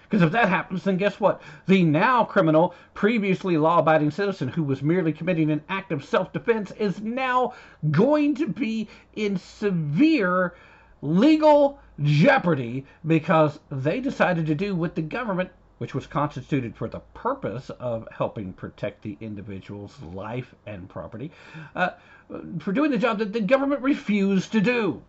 Because 0.09 0.23
if 0.23 0.31
that 0.31 0.49
happens, 0.49 0.83
then 0.83 0.97
guess 0.97 1.19
what? 1.19 1.41
The 1.67 1.83
now 1.83 2.25
criminal, 2.25 2.73
previously 2.95 3.57
law 3.57 3.79
abiding 3.79 4.11
citizen 4.11 4.47
who 4.47 4.63
was 4.63 4.81
merely 4.81 5.13
committing 5.13 5.51
an 5.51 5.61
act 5.69 5.91
of 5.91 6.03
self 6.03 6.33
defense 6.33 6.71
is 6.71 6.99
now 6.99 7.53
going 7.91 8.33
to 8.35 8.47
be 8.47 8.87
in 9.15 9.37
severe 9.37 10.55
legal 11.01 11.79
jeopardy 12.01 12.85
because 13.05 13.59
they 13.71 13.99
decided 13.99 14.47
to 14.47 14.55
do 14.55 14.75
what 14.75 14.95
the 14.95 15.01
government 15.01 15.51
which 15.79 15.95
was 15.95 16.05
constituted 16.05 16.75
for 16.75 16.87
the 16.87 16.99
purpose 17.13 17.69
of 17.71 18.07
helping 18.11 18.53
protect 18.53 19.01
the 19.01 19.17
individual's 19.19 19.99
life 20.13 20.53
and 20.65 20.87
property, 20.87 21.31
uh, 21.75 21.89
for 22.59 22.71
doing 22.71 22.91
the 22.91 22.97
job 22.97 23.17
that 23.17 23.33
the 23.33 23.41
government 23.41 23.81
refused 23.81 24.51
to 24.51 24.61
do. 24.61 25.01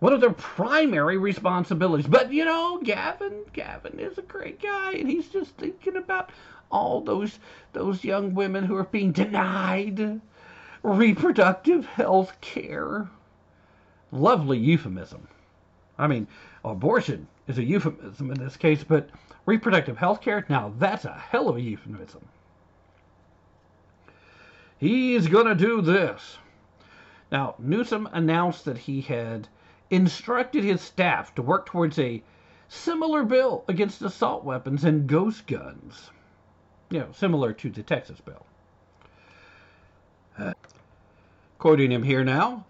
One 0.00 0.12
of 0.12 0.20
their 0.20 0.32
primary 0.32 1.16
responsibilities. 1.16 2.08
But 2.08 2.32
you 2.32 2.44
know, 2.44 2.80
Gavin, 2.82 3.44
Gavin 3.52 3.98
is 3.98 4.18
a 4.18 4.22
great 4.22 4.60
guy, 4.60 4.92
and 4.92 5.08
he's 5.08 5.28
just 5.28 5.56
thinking 5.56 5.96
about 5.96 6.30
all 6.70 7.00
those 7.00 7.38
those 7.72 8.04
young 8.04 8.34
women 8.34 8.64
who 8.64 8.76
are 8.76 8.84
being 8.84 9.12
denied 9.12 10.20
reproductive 10.82 11.86
health 11.86 12.40
care. 12.40 13.08
Lovely 14.10 14.58
euphemism. 14.58 15.28
I 15.98 16.06
mean, 16.06 16.26
abortion 16.64 17.28
is 17.52 17.58
a 17.58 17.64
euphemism 17.64 18.30
in 18.30 18.38
this 18.38 18.56
case, 18.56 18.82
but 18.82 19.10
reproductive 19.46 19.98
health 19.98 20.20
care, 20.20 20.44
now 20.48 20.72
that's 20.78 21.04
a 21.04 21.12
hell 21.12 21.48
of 21.48 21.56
a 21.56 21.60
euphemism. 21.60 22.26
He's 24.78 25.28
going 25.28 25.46
to 25.46 25.54
do 25.54 25.80
this. 25.80 26.38
Now, 27.30 27.54
Newsom 27.58 28.08
announced 28.12 28.64
that 28.64 28.78
he 28.78 29.00
had 29.00 29.48
instructed 29.90 30.64
his 30.64 30.80
staff 30.80 31.34
to 31.34 31.42
work 31.42 31.66
towards 31.66 31.98
a 31.98 32.22
similar 32.68 33.22
bill 33.22 33.64
against 33.68 34.02
assault 34.02 34.44
weapons 34.44 34.84
and 34.84 35.06
ghost 35.06 35.46
guns. 35.46 36.10
You 36.90 37.00
know, 37.00 37.08
similar 37.12 37.52
to 37.52 37.70
the 37.70 37.82
Texas 37.82 38.20
bill. 38.20 38.44
Uh, 40.38 40.54
quoting 41.58 41.92
him 41.92 42.02
here 42.02 42.24
now 42.24 42.64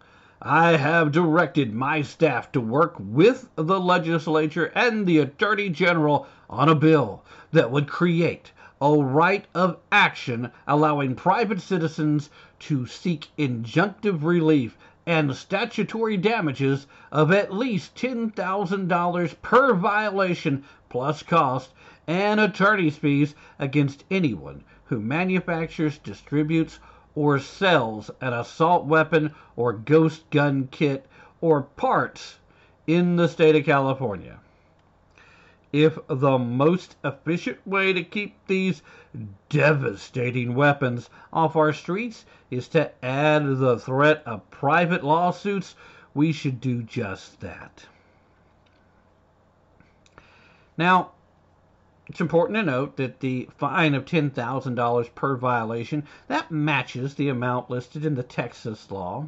I 0.45 0.71
have 0.77 1.13
directed 1.13 1.73
my 1.73 2.03
staff 2.03 2.51
to 2.51 2.61
work 2.61 2.97
with 2.99 3.49
the 3.55 3.79
legislature 3.79 4.73
and 4.75 5.07
the 5.07 5.19
Attorney 5.19 5.69
General 5.69 6.27
on 6.51 6.69
a 6.69 6.75
bill 6.75 7.23
that 7.53 7.71
would 7.71 7.87
create 7.87 8.51
a 8.81 8.91
right 8.93 9.45
of 9.55 9.77
action 9.93 10.51
allowing 10.67 11.15
private 11.15 11.61
citizens 11.61 12.29
to 12.59 12.87
seek 12.87 13.29
injunctive 13.39 14.25
relief 14.25 14.77
and 15.07 15.37
statutory 15.37 16.17
damages 16.17 16.89
of 17.13 17.31
at 17.31 17.55
least 17.55 17.95
$10,000 17.95 19.43
per 19.43 19.75
violation 19.75 20.65
plus 20.89 21.23
cost 21.23 21.73
and 22.09 22.41
attorney's 22.41 22.97
fees 22.97 23.37
against 23.61 24.03
anyone 24.11 24.65
who 24.87 24.99
manufactures, 24.99 25.99
distributes, 25.99 26.81
or 27.15 27.39
sells 27.39 28.11
an 28.21 28.33
assault 28.33 28.85
weapon 28.85 29.35
or 29.57 29.73
ghost 29.73 30.29
gun 30.31 30.69
kit 30.71 31.07
or 31.41 31.63
parts 31.63 32.39
in 32.87 33.17
the 33.17 33.29
state 33.29 33.57
of 33.57 33.65
California. 33.65 34.39
If 35.73 35.99
the 36.09 36.39
most 36.39 36.97
efficient 37.03 37.67
way 37.67 37.93
to 37.93 38.05
keep 38.05 38.37
these 38.47 38.83
devastating 39.49 40.55
weapons 40.55 41.09
off 41.33 41.57
our 41.57 41.73
streets 41.73 42.25
is 42.51 42.69
to 42.69 42.93
add 43.05 43.59
the 43.59 43.79
threat 43.79 44.23
of 44.27 44.51
private 44.51 45.03
lawsuits, 45.03 45.75
we 46.15 46.33
should 46.33 46.61
do 46.61 46.83
just 46.83 47.41
that. 47.41 47.87
Now, 50.77 51.13
it's 52.13 52.21
important 52.21 52.59
to 52.59 52.63
note 52.63 52.99
that 52.99 53.21
the 53.21 53.49
fine 53.57 53.95
of 53.95 54.05
$10,000 54.05 55.15
per 55.15 55.35
violation 55.35 56.07
that 56.29 56.51
matches 56.51 57.15
the 57.15 57.31
amount 57.31 57.71
listed 57.71 58.05
in 58.05 58.15
the 58.15 58.23
Texas 58.23 58.91
law 58.91 59.27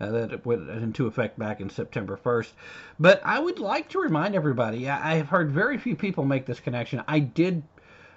uh, 0.00 0.10
that 0.10 0.46
went 0.46 0.70
into 0.70 1.06
effect 1.06 1.38
back 1.38 1.60
in 1.60 1.68
September 1.68 2.16
1st. 2.16 2.52
But 2.98 3.20
I 3.26 3.38
would 3.38 3.58
like 3.58 3.90
to 3.90 3.98
remind 3.98 4.34
everybody, 4.34 4.88
I 4.88 5.16
have 5.16 5.28
heard 5.28 5.50
very 5.50 5.76
few 5.76 5.96
people 5.96 6.24
make 6.24 6.46
this 6.46 6.60
connection. 6.60 7.04
I 7.06 7.18
did 7.18 7.62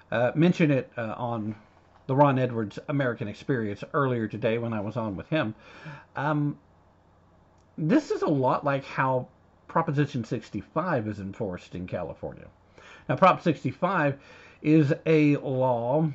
uh, 0.10 0.32
mention 0.36 0.72
it 0.72 0.90
uh, 0.96 1.14
on 1.18 1.56
the 2.06 2.16
Ron 2.16 2.40
Edwards 2.40 2.80
American 2.88 3.28
Experience 3.28 3.84
earlier 3.94 4.30
today 4.30 4.58
when 4.58 4.72
I 4.72 4.80
was 4.80 4.96
on 4.96 5.18
with 5.18 5.28
him. 5.28 5.54
Um, 6.16 6.58
this 7.78 8.12
is 8.12 8.22
a 8.22 8.30
lot 8.30 8.64
like 8.64 8.86
how 8.86 9.28
Proposition 9.68 10.24
65 10.24 11.10
is 11.10 11.20
enforced 11.20 11.76
in 11.76 11.88
California. 11.88 12.48
Now, 13.08 13.16
Prop 13.16 13.42
65 13.42 14.18
is 14.62 14.94
a 15.06 15.38
law 15.38 16.10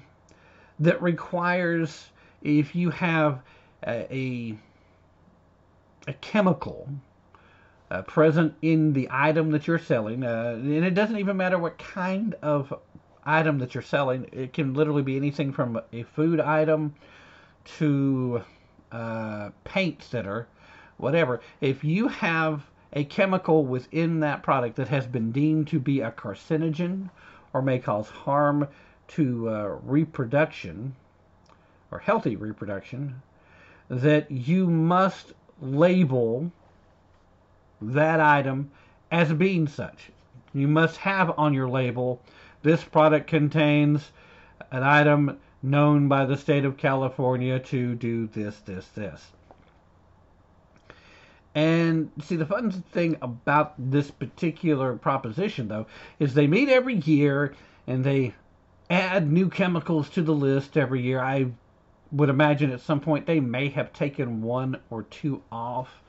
that 0.81 1.01
requires 1.03 2.07
if 2.43 2.75
you 2.75 2.91
have 2.91 3.41
a, 3.87 4.57
a 6.07 6.13
chemical 6.21 6.89
uh, 7.91 8.03
present 8.03 8.55
in 8.63 8.93
the 8.93 9.09
item 9.11 9.51
that 9.51 9.67
you're 9.67 9.79
selling, 9.79 10.25
uh, 10.25 10.55
and 10.57 10.85
it 10.85 10.95
doesn't 10.95 11.19
even 11.19 11.37
matter 11.37 11.59
what 11.59 11.79
kind 11.79 12.35
of 12.43 12.73
item 13.25 13.59
that 13.59 13.75
you're 13.75 13.83
selling. 13.83 14.29
It 14.33 14.53
can 14.53 14.75
literally 14.75 15.03
be 15.03 15.17
anything 15.17 15.53
from 15.53 15.81
a 15.93 16.03
food 16.03 16.41
item 16.41 16.95
to 17.79 18.43
uh, 18.91 19.51
paint 19.65 20.03
thinner, 20.03 20.49
whatever. 20.97 21.41
If 21.61 21.85
you 21.85 22.09
have 22.09 22.63
a 22.93 23.05
chemical 23.05 23.65
within 23.65 24.21
that 24.21 24.43
product 24.43 24.77
that 24.77 24.89
has 24.89 25.07
been 25.07 25.33
deemed 25.33 25.69
to 25.69 25.81
be 25.81 26.01
a 26.01 26.11
carcinogen 26.11 27.11
or 27.53 27.63
may 27.63 27.79
cause 27.79 28.09
harm 28.09 28.69
to 29.09 29.49
uh, 29.49 29.77
reproduction 29.83 30.95
or 31.91 31.99
healthy 31.99 32.37
reproduction, 32.37 33.21
that 33.89 34.31
you 34.31 34.67
must 34.67 35.33
label 35.61 36.51
that 37.81 38.21
item 38.21 38.71
as 39.11 39.33
being 39.33 39.67
such. 39.67 40.11
You 40.55 40.69
must 40.69 40.97
have 40.99 41.39
on 41.39 41.53
your 41.53 41.69
label 41.69 42.21
this 42.63 42.83
product 42.85 43.27
contains 43.27 44.11
an 44.71 44.83
item 44.83 45.39
known 45.63 46.09
by 46.09 46.25
the 46.25 46.37
state 46.37 46.65
of 46.65 46.77
California 46.77 47.59
to 47.59 47.95
do 47.95 48.27
this, 48.29 48.57
this, 48.61 48.87
this. 48.89 49.33
And 51.55 52.11
see, 52.23 52.37
the 52.37 52.47
fun 52.47 52.71
thing 52.71 53.19
about 53.21 53.75
this 53.79 54.11
particular 54.11 54.97
proposition, 54.97 55.69
though, 55.69 55.87
is 56.19 56.33
they 56.33 56.47
meet 56.47 56.71
every 56.71 56.95
year 56.95 57.55
and 57.87 58.03
they 58.03 58.35
add 58.89 59.31
new 59.31 59.51
chemicals 59.51 60.09
to 60.11 60.23
the 60.23 60.35
list 60.35 60.77
every 60.77 61.03
year. 61.03 61.21
I 61.21 61.47
would 62.11 62.29
imagine 62.29 62.71
at 62.71 62.81
some 62.81 63.01
point 63.01 63.27
they 63.27 63.41
may 63.41 63.69
have 63.71 63.93
taken 63.93 64.43
one 64.43 64.79
or 64.91 65.03
two 65.05 65.43
off 65.51 66.03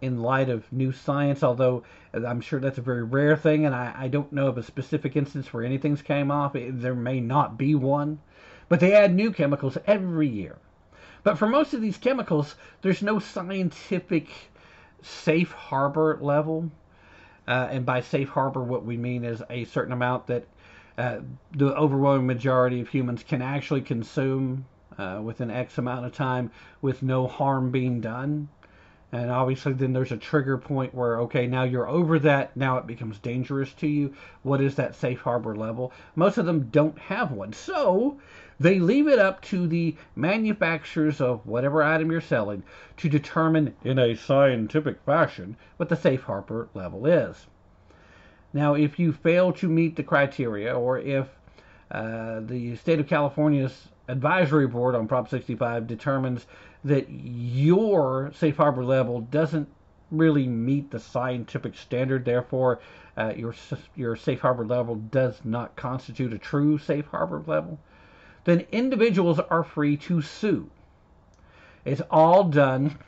in 0.00 0.22
light 0.22 0.48
of 0.48 0.72
new 0.72 0.92
science, 0.92 1.42
although 1.42 1.84
I'm 2.14 2.40
sure 2.40 2.58
that's 2.58 2.78
a 2.78 2.82
very 2.82 3.04
rare 3.04 3.36
thing, 3.36 3.66
and 3.66 3.74
I, 3.74 3.94
I 3.96 4.08
don't 4.08 4.32
know 4.32 4.46
of 4.46 4.58
a 4.58 4.62
specific 4.62 5.14
instance 5.14 5.52
where 5.52 5.62
anything's 5.62 6.02
came 6.02 6.30
off. 6.30 6.54
There 6.54 6.94
may 6.94 7.20
not 7.20 7.58
be 7.58 7.74
one, 7.74 8.18
but 8.68 8.80
they 8.80 8.94
add 8.94 9.14
new 9.14 9.30
chemicals 9.30 9.76
every 9.86 10.28
year. 10.28 10.56
But 11.22 11.36
for 11.36 11.46
most 11.46 11.74
of 11.74 11.82
these 11.82 11.98
chemicals, 11.98 12.54
there's 12.80 13.02
no 13.02 13.18
scientific 13.18 14.28
safe 15.02 15.52
harbor 15.52 16.18
level. 16.20 16.70
Uh, 17.48 17.68
and 17.70 17.84
by 17.84 18.00
safe 18.00 18.28
harbor, 18.28 18.62
what 18.62 18.84
we 18.84 18.96
mean 18.96 19.24
is 19.24 19.42
a 19.50 19.64
certain 19.64 19.92
amount 19.92 20.26
that 20.28 20.44
uh, 20.98 21.20
the 21.52 21.74
overwhelming 21.74 22.26
majority 22.26 22.80
of 22.80 22.88
humans 22.88 23.24
can 23.26 23.42
actually 23.42 23.80
consume 23.80 24.66
uh, 24.98 25.20
within 25.22 25.50
X 25.50 25.78
amount 25.78 26.04
of 26.04 26.12
time 26.12 26.50
with 26.82 27.02
no 27.02 27.26
harm 27.26 27.70
being 27.70 28.00
done. 28.00 28.48
And 29.12 29.30
obviously, 29.30 29.72
then 29.72 29.92
there's 29.92 30.12
a 30.12 30.16
trigger 30.16 30.56
point 30.56 30.94
where, 30.94 31.20
okay, 31.22 31.46
now 31.46 31.64
you're 31.64 31.88
over 31.88 32.18
that. 32.20 32.56
Now 32.56 32.76
it 32.76 32.86
becomes 32.86 33.18
dangerous 33.18 33.72
to 33.74 33.88
you. 33.88 34.14
What 34.42 34.60
is 34.60 34.76
that 34.76 34.94
safe 34.94 35.20
harbor 35.20 35.56
level? 35.56 35.92
Most 36.14 36.38
of 36.38 36.46
them 36.46 36.68
don't 36.70 36.98
have 36.98 37.32
one. 37.32 37.52
So 37.52 38.18
they 38.60 38.78
leave 38.78 39.08
it 39.08 39.18
up 39.18 39.40
to 39.40 39.66
the 39.66 39.96
manufacturers 40.14 41.20
of 41.20 41.46
whatever 41.46 41.82
item 41.82 42.12
you're 42.12 42.20
selling 42.20 42.62
to 42.98 43.08
determine 43.08 43.74
in 43.82 43.98
a 43.98 44.14
scientific 44.14 45.00
fashion 45.04 45.56
what 45.78 45.88
the 45.88 45.96
safe 45.96 46.22
harbor 46.22 46.68
level 46.74 47.06
is. 47.06 47.46
Now, 48.52 48.74
if 48.74 48.98
you 48.98 49.12
fail 49.12 49.52
to 49.54 49.68
meet 49.68 49.96
the 49.96 50.02
criteria, 50.02 50.74
or 50.74 50.98
if 50.98 51.26
uh, 51.90 52.40
the 52.40 52.76
state 52.76 53.00
of 53.00 53.08
California's 53.08 53.88
advisory 54.08 54.66
board 54.66 54.94
on 54.94 55.08
Prop 55.08 55.28
65 55.28 55.86
determines 55.86 56.46
that 56.84 57.08
your 57.08 58.30
safe 58.34 58.56
harbor 58.56 58.84
level 58.84 59.20
doesn't 59.20 59.68
really 60.10 60.46
meet 60.46 60.90
the 60.90 60.98
scientific 60.98 61.76
standard, 61.76 62.24
therefore 62.24 62.80
uh, 63.16 63.32
your 63.36 63.54
your 63.94 64.16
safe 64.16 64.40
harbor 64.40 64.66
level 64.66 64.96
does 64.96 65.40
not 65.44 65.76
constitute 65.76 66.32
a 66.32 66.38
true 66.38 66.78
safe 66.78 67.06
harbor 67.06 67.42
level, 67.46 67.78
then 68.44 68.66
individuals 68.72 69.38
are 69.38 69.64
free 69.64 69.96
to 69.96 70.22
sue. 70.22 70.70
It's 71.84 72.02
all 72.10 72.44
done 72.44 72.98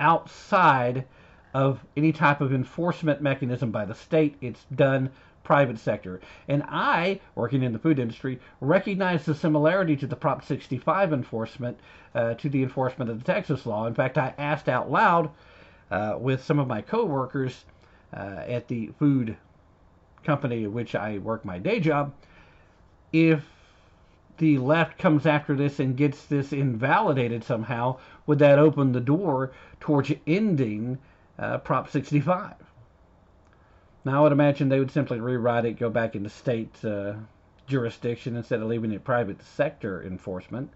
outside 0.00 1.04
of 1.52 1.84
any 1.96 2.12
type 2.12 2.40
of 2.40 2.52
enforcement 2.52 3.22
mechanism 3.22 3.70
by 3.70 3.84
the 3.84 3.94
state. 3.94 4.36
It's 4.40 4.64
done 4.74 5.10
private 5.44 5.78
sector. 5.78 6.20
And 6.48 6.62
I, 6.66 7.20
working 7.34 7.62
in 7.62 7.72
the 7.72 7.78
food 7.78 7.98
industry, 7.98 8.40
recognize 8.60 9.24
the 9.24 9.34
similarity 9.34 9.94
to 9.96 10.06
the 10.06 10.16
Prop 10.16 10.44
65 10.44 11.12
enforcement 11.12 11.78
uh, 12.14 12.34
to 12.34 12.48
the 12.48 12.62
enforcement 12.62 13.10
of 13.10 13.18
the 13.18 13.24
Texas 13.24 13.66
law. 13.66 13.86
In 13.86 13.94
fact, 13.94 14.18
I 14.18 14.34
asked 14.38 14.68
out 14.68 14.90
loud 14.90 15.30
uh, 15.90 16.16
with 16.18 16.42
some 16.42 16.58
of 16.58 16.66
my 16.66 16.80
coworkers 16.80 17.64
uh, 18.16 18.42
at 18.48 18.68
the 18.68 18.88
food 18.98 19.36
company 20.24 20.64
at 20.64 20.72
which 20.72 20.94
I 20.94 21.18
work 21.18 21.44
my 21.44 21.58
day 21.58 21.78
job 21.78 22.14
if 23.12 23.44
the 24.38 24.58
left 24.58 24.98
comes 24.98 25.26
after 25.26 25.54
this 25.54 25.78
and 25.78 25.96
gets 25.96 26.24
this 26.24 26.52
invalidated 26.52 27.44
somehow, 27.44 27.98
would 28.26 28.38
that 28.40 28.58
open 28.58 28.92
the 28.92 29.00
door 29.00 29.52
towards 29.80 30.12
ending 30.26 30.98
uh, 31.38 31.58
Prop 31.58 31.90
65? 31.90 32.54
Now, 34.04 34.18
I 34.18 34.22
would 34.22 34.32
imagine 34.32 34.68
they 34.68 34.78
would 34.78 34.90
simply 34.90 35.20
rewrite 35.20 35.64
it, 35.64 35.78
go 35.78 35.88
back 35.88 36.14
into 36.14 36.28
state 36.28 36.84
uh, 36.84 37.14
jurisdiction 37.66 38.36
instead 38.36 38.60
of 38.60 38.68
leaving 38.68 38.92
it 38.92 39.04
private 39.04 39.42
sector 39.42 40.02
enforcement, 40.02 40.70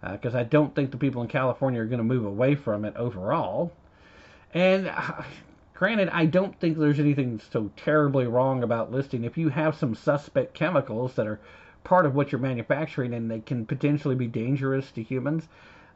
because 0.00 0.34
uh, 0.34 0.38
I 0.38 0.44
don't 0.44 0.74
think 0.74 0.90
the 0.90 0.96
people 0.96 1.22
in 1.22 1.28
California 1.28 1.82
are 1.82 1.86
going 1.86 1.98
to 1.98 2.04
move 2.04 2.24
away 2.24 2.54
from 2.54 2.84
it 2.84 2.96
overall. 2.96 3.72
And 4.54 4.88
uh, 4.88 5.22
granted, 5.74 6.08
I 6.10 6.26
don't 6.26 6.58
think 6.60 6.78
there's 6.78 6.98
anything 7.00 7.40
so 7.50 7.70
terribly 7.76 8.26
wrong 8.26 8.62
about 8.62 8.92
listing. 8.92 9.24
If 9.24 9.36
you 9.36 9.50
have 9.50 9.76
some 9.76 9.94
suspect 9.94 10.54
chemicals 10.54 11.14
that 11.14 11.26
are 11.26 11.40
part 11.84 12.06
of 12.06 12.14
what 12.14 12.32
you're 12.32 12.40
manufacturing 12.40 13.14
and 13.14 13.30
they 13.30 13.40
can 13.40 13.66
potentially 13.66 14.14
be 14.14 14.26
dangerous 14.26 14.90
to 14.92 15.02
humans, 15.02 15.48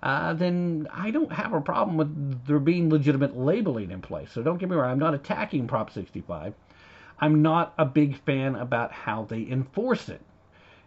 uh, 0.03 0.35
then 0.35 0.87
I 0.92 1.11
don't 1.11 1.33
have 1.33 1.53
a 1.53 1.61
problem 1.61 1.96
with 1.96 2.46
there 2.46 2.59
being 2.59 2.90
legitimate 2.90 3.37
labeling 3.37 3.90
in 3.90 4.03
place. 4.03 4.31
So 4.33 4.42
don't 4.42 4.59
get 4.59 4.68
me 4.68 4.77
wrong, 4.77 4.90
I'm 4.90 4.99
not 4.99 5.14
attacking 5.14 5.66
Prop 5.66 5.90
65. 5.90 6.55
I'm 7.18 7.42
not 7.42 7.72
a 7.79 7.85
big 7.85 8.16
fan 8.18 8.57
about 8.57 8.92
how 8.92 9.25
they 9.25 9.46
enforce 9.49 10.09
it. 10.09 10.20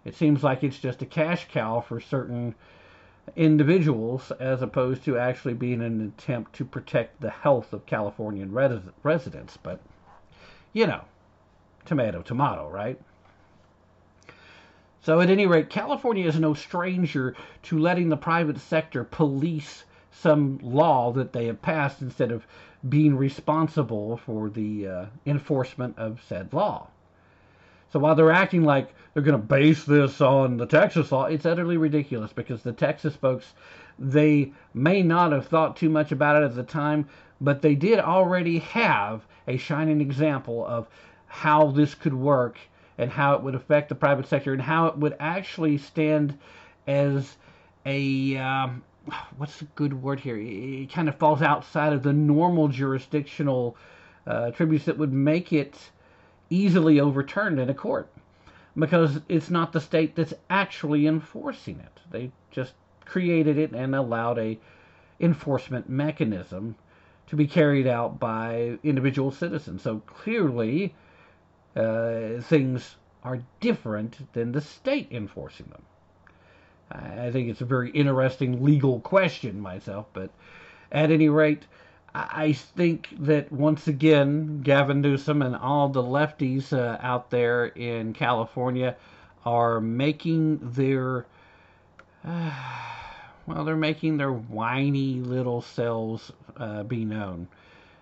It 0.06 0.16
seems 0.16 0.44
like 0.44 0.64
it's 0.64 0.80
just 0.80 1.02
a 1.02 1.06
cash 1.06 1.48
cow 1.52 1.82
for 1.82 2.00
certain 2.00 2.56
individuals 3.36 4.32
as 4.40 4.62
opposed 4.62 5.04
to 5.06 5.18
actually 5.18 5.54
being 5.54 5.82
an 5.82 6.14
attempt 6.18 6.54
to 6.54 6.66
protect 6.66 7.22
the 7.22 7.30
health 7.30 7.74
of 7.74 7.86
Californian 7.86 8.52
res- 8.54 8.80
residents. 9.04 9.58
But, 9.58 9.80
you 10.72 10.88
know, 10.88 11.04
tomato, 11.86 12.22
tomato, 12.22 12.70
right? 12.70 13.00
So, 15.02 15.22
at 15.22 15.30
any 15.30 15.46
rate, 15.46 15.70
California 15.70 16.28
is 16.28 16.40
no 16.40 16.54
stranger 16.54 17.36
to 17.64 17.80
letting 17.80 18.10
the 18.10 18.18
private 18.18 18.60
sector 18.60 19.04
police 19.04 19.86
some 20.12 20.60
law 20.62 21.12
that 21.14 21.32
they 21.32 21.46
have 21.46 21.62
passed 21.62 22.02
instead 22.02 22.32
of 22.32 22.46
being 22.88 23.16
responsible 23.16 24.18
for 24.18 24.50
the 24.50 24.88
uh, 24.88 25.06
enforcement 25.26 25.98
of 25.98 26.22
said 26.28 26.52
law. 26.54 26.88
So 27.92 28.00
while 28.00 28.16
they're 28.16 28.32
acting 28.32 28.64
like 28.64 28.94
they're 29.14 29.24
going 29.24 29.40
to 29.40 29.48
base 29.48 29.84
this 29.84 30.22
on 30.22 30.58
the 30.58 30.66
Texas 30.66 31.12
law, 31.12 31.26
it's 31.26 31.46
utterly 31.46 31.78
ridiculous 31.78 32.32
because 32.32 32.62
the 32.62 32.72
Texas 32.72 33.16
folks, 33.16 33.54
they 33.98 34.54
may 34.74 35.02
not 35.02 35.32
have 35.32 35.48
thought 35.48 35.76
too 35.76 35.90
much 35.90 36.12
about 36.12 36.42
it 36.42 36.46
at 36.46 36.56
the 36.56 36.64
time, 36.64 37.08
but 37.42 37.62
they 37.62 37.76
did 37.76 38.00
already 38.00 38.60
have 38.60 39.26
a 39.48 39.58
shining 39.58 40.02
example 40.02 40.66
of 40.66 40.88
how 41.26 41.72
this 41.72 41.96
could 41.96 42.14
work 42.14 42.60
and 43.00 43.10
how 43.10 43.34
it 43.34 43.42
would 43.42 43.56
affect 43.56 43.90
the 43.90 43.96
private 43.96 44.28
sector 44.28 44.54
and 44.54 44.62
how 44.62 44.88
it 44.88 44.98
would 44.98 45.16
actually 45.20 45.78
stand 45.78 46.38
as 46.86 47.38
a 47.86 48.36
um, 48.38 48.84
what's 49.38 49.62
a 49.62 49.66
good 49.66 49.94
word 49.94 50.20
here? 50.20 50.38
It 50.38 50.92
kind 50.92 51.10
of 51.10 51.16
falls 51.16 51.42
outside 51.42 51.94
of 51.94 52.04
the 52.04 52.14
normal 52.14 52.68
jurisdictional 52.68 53.78
uh, 54.28 54.48
attributes 54.50 54.86
that 54.86 54.98
would 54.98 55.14
make 55.14 55.54
it 55.54 55.76
easily 56.50 57.00
overturned 57.00 57.60
in 57.60 57.70
a 57.70 57.74
court 57.74 58.10
because 58.78 59.20
it's 59.30 59.50
not 59.50 59.72
the 59.72 59.82
state 59.82 60.16
that's 60.16 60.34
actually 60.50 61.08
enforcing 61.08 61.80
it. 61.80 62.00
They 62.12 62.32
just 62.52 62.74
created 63.06 63.58
it 63.58 63.72
and 63.72 63.96
allowed 63.96 64.38
a 64.38 64.60
enforcement 65.20 65.90
mechanism 65.90 66.76
to 67.28 67.36
be 67.36 67.48
carried 67.48 67.88
out 67.88 68.20
by 68.20 68.78
individual 68.84 69.32
citizens. 69.32 69.84
So 69.84 70.02
clearly, 70.06 70.94
uh, 71.80 72.42
things 72.42 72.96
are 73.24 73.40
different 73.60 74.32
than 74.34 74.52
the 74.52 74.62
state 74.62 75.08
enforcing 75.12 75.68
them. 75.68 75.84
I 76.92 77.30
think 77.32 77.50
it's 77.50 77.62
a 77.62 77.66
very 77.66 77.92
interesting 77.92 78.64
legal 78.64 79.00
question 79.00 79.60
myself, 79.62 80.08
but 80.14 80.32
at 80.92 81.12
any 81.12 81.30
rate, 81.30 81.66
I 82.16 82.54
think 82.54 83.10
that 83.20 83.52
once 83.52 83.88
again, 83.88 84.62
Gavin 84.62 85.02
Newsom 85.02 85.44
and 85.44 85.56
all 85.56 85.90
the 85.90 86.02
lefties 86.02 86.74
uh, 86.74 86.98
out 87.02 87.30
there 87.30 87.68
in 87.68 88.14
California 88.14 88.96
are 89.46 89.80
making 89.80 90.60
their, 90.72 91.28
uh, 92.26 92.52
well, 93.46 93.64
they're 93.64 93.76
making 93.76 94.18
their 94.18 94.34
whiny 94.34 95.20
little 95.20 95.62
selves 95.62 96.32
uh, 96.58 96.82
be 96.84 97.06
known. 97.06 97.48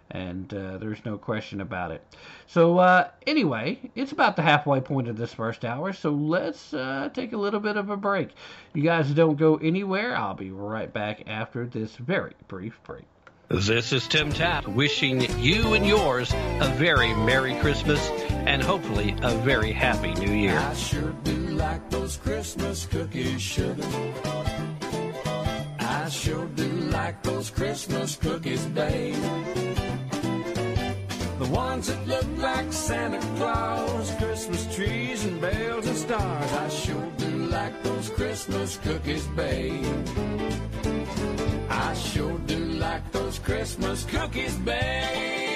And 0.10 0.54
uh, 0.54 0.78
there's 0.78 1.04
no 1.04 1.17
question 1.17 1.60
about 1.60 1.91
it. 1.91 2.02
So, 2.48 2.78
uh, 2.78 3.10
anyway, 3.26 3.80
it's 3.93 4.13
about 4.13 4.36
the 4.36 4.41
halfway 4.41 4.80
point 4.80 5.10
of 5.10 5.17
this 5.17 5.34
first 5.34 5.65
hour, 5.65 5.91
so 5.91 6.12
let's 6.12 6.74
uh, 6.74 7.10
take 7.13 7.34
a 7.34 7.38
little 7.38 7.60
bit 7.60 7.76
of 7.76 7.89
a 7.89 7.98
break. 7.98 8.30
You 8.74 8.84
guys 8.84 9.10
don't 9.12 9.38
go 9.38 9.58
anywhere. 9.58 10.15
I'll 10.15 10.34
be 10.34 10.52
right 10.52 10.91
back 10.91 11.24
after 11.28 11.65
this 11.65 11.96
very 11.98 12.34
brief 12.48 12.80
break. 12.84 13.06
This 13.50 13.93
is 13.93 14.06
Tim 14.10 14.30
Tapp 14.34 14.67
wishing 14.67 15.22
you 15.39 15.74
and 15.74 15.88
yours 15.88 16.34
a 16.34 16.74
very 16.78 17.13
Merry 17.13 17.56
Christmas 17.62 18.10
and 18.30 18.62
hopefully 18.62 19.15
a 19.22 19.36
very 19.38 19.72
Happy 19.72 20.13
New 20.15 20.34
Year. 20.34 20.60
I 20.60 20.74
sure 20.74 21.13
do 21.24 21.34
like 21.52 21.89
those 21.89 22.17
Christmas 22.17 22.86
cookies, 22.86 23.41
sugar. 23.41 23.84
I 26.08 26.10
sure 26.10 26.46
do 26.56 26.70
like 26.89 27.22
those 27.22 27.50
Christmas 27.50 28.15
cookies, 28.15 28.65
babe. 28.67 29.13
The 31.38 31.50
ones 31.52 31.88
that 31.88 32.08
look 32.08 32.26
like 32.38 32.72
Santa 32.72 33.20
Claus, 33.36 34.15
Christmas 34.15 34.74
trees 34.74 35.26
and 35.26 35.41
bells 35.41 35.86
and 35.86 35.98
stars. 35.98 36.54
I 36.54 36.70
sure 36.70 37.12
do 37.17 37.30
like 37.48 37.84
those 37.84 38.10
Christmas 38.12 38.78
cookies, 38.78 39.28
babe. 39.36 40.08
I 41.70 41.93
sure 41.93 42.39
do 42.46 42.56
like 42.56 43.12
those 43.12 43.38
Christmas 43.39 44.06
cookies, 44.06 44.56
babe. 44.60 45.46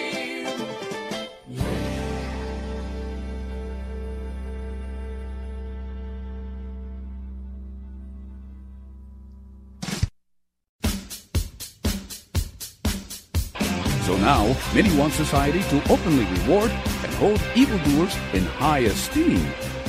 Now, 14.32 14.56
many 14.74 14.96
want 14.96 15.12
society 15.12 15.62
to 15.64 15.92
openly 15.92 16.24
reward 16.40 16.72
and 16.72 17.14
hold 17.16 17.42
evildoers 17.54 18.16
in 18.32 18.46
high 18.46 18.80
esteem, 18.80 19.40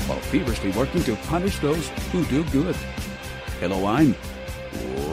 while 0.09 0.19
feverishly 0.19 0.73
working 0.73 1.01
to 1.05 1.15
punish 1.31 1.61
those 1.61 1.89
who 2.11 2.25
do 2.25 2.43
good. 2.51 2.75
Hello, 3.61 3.87
I'm 3.87 4.17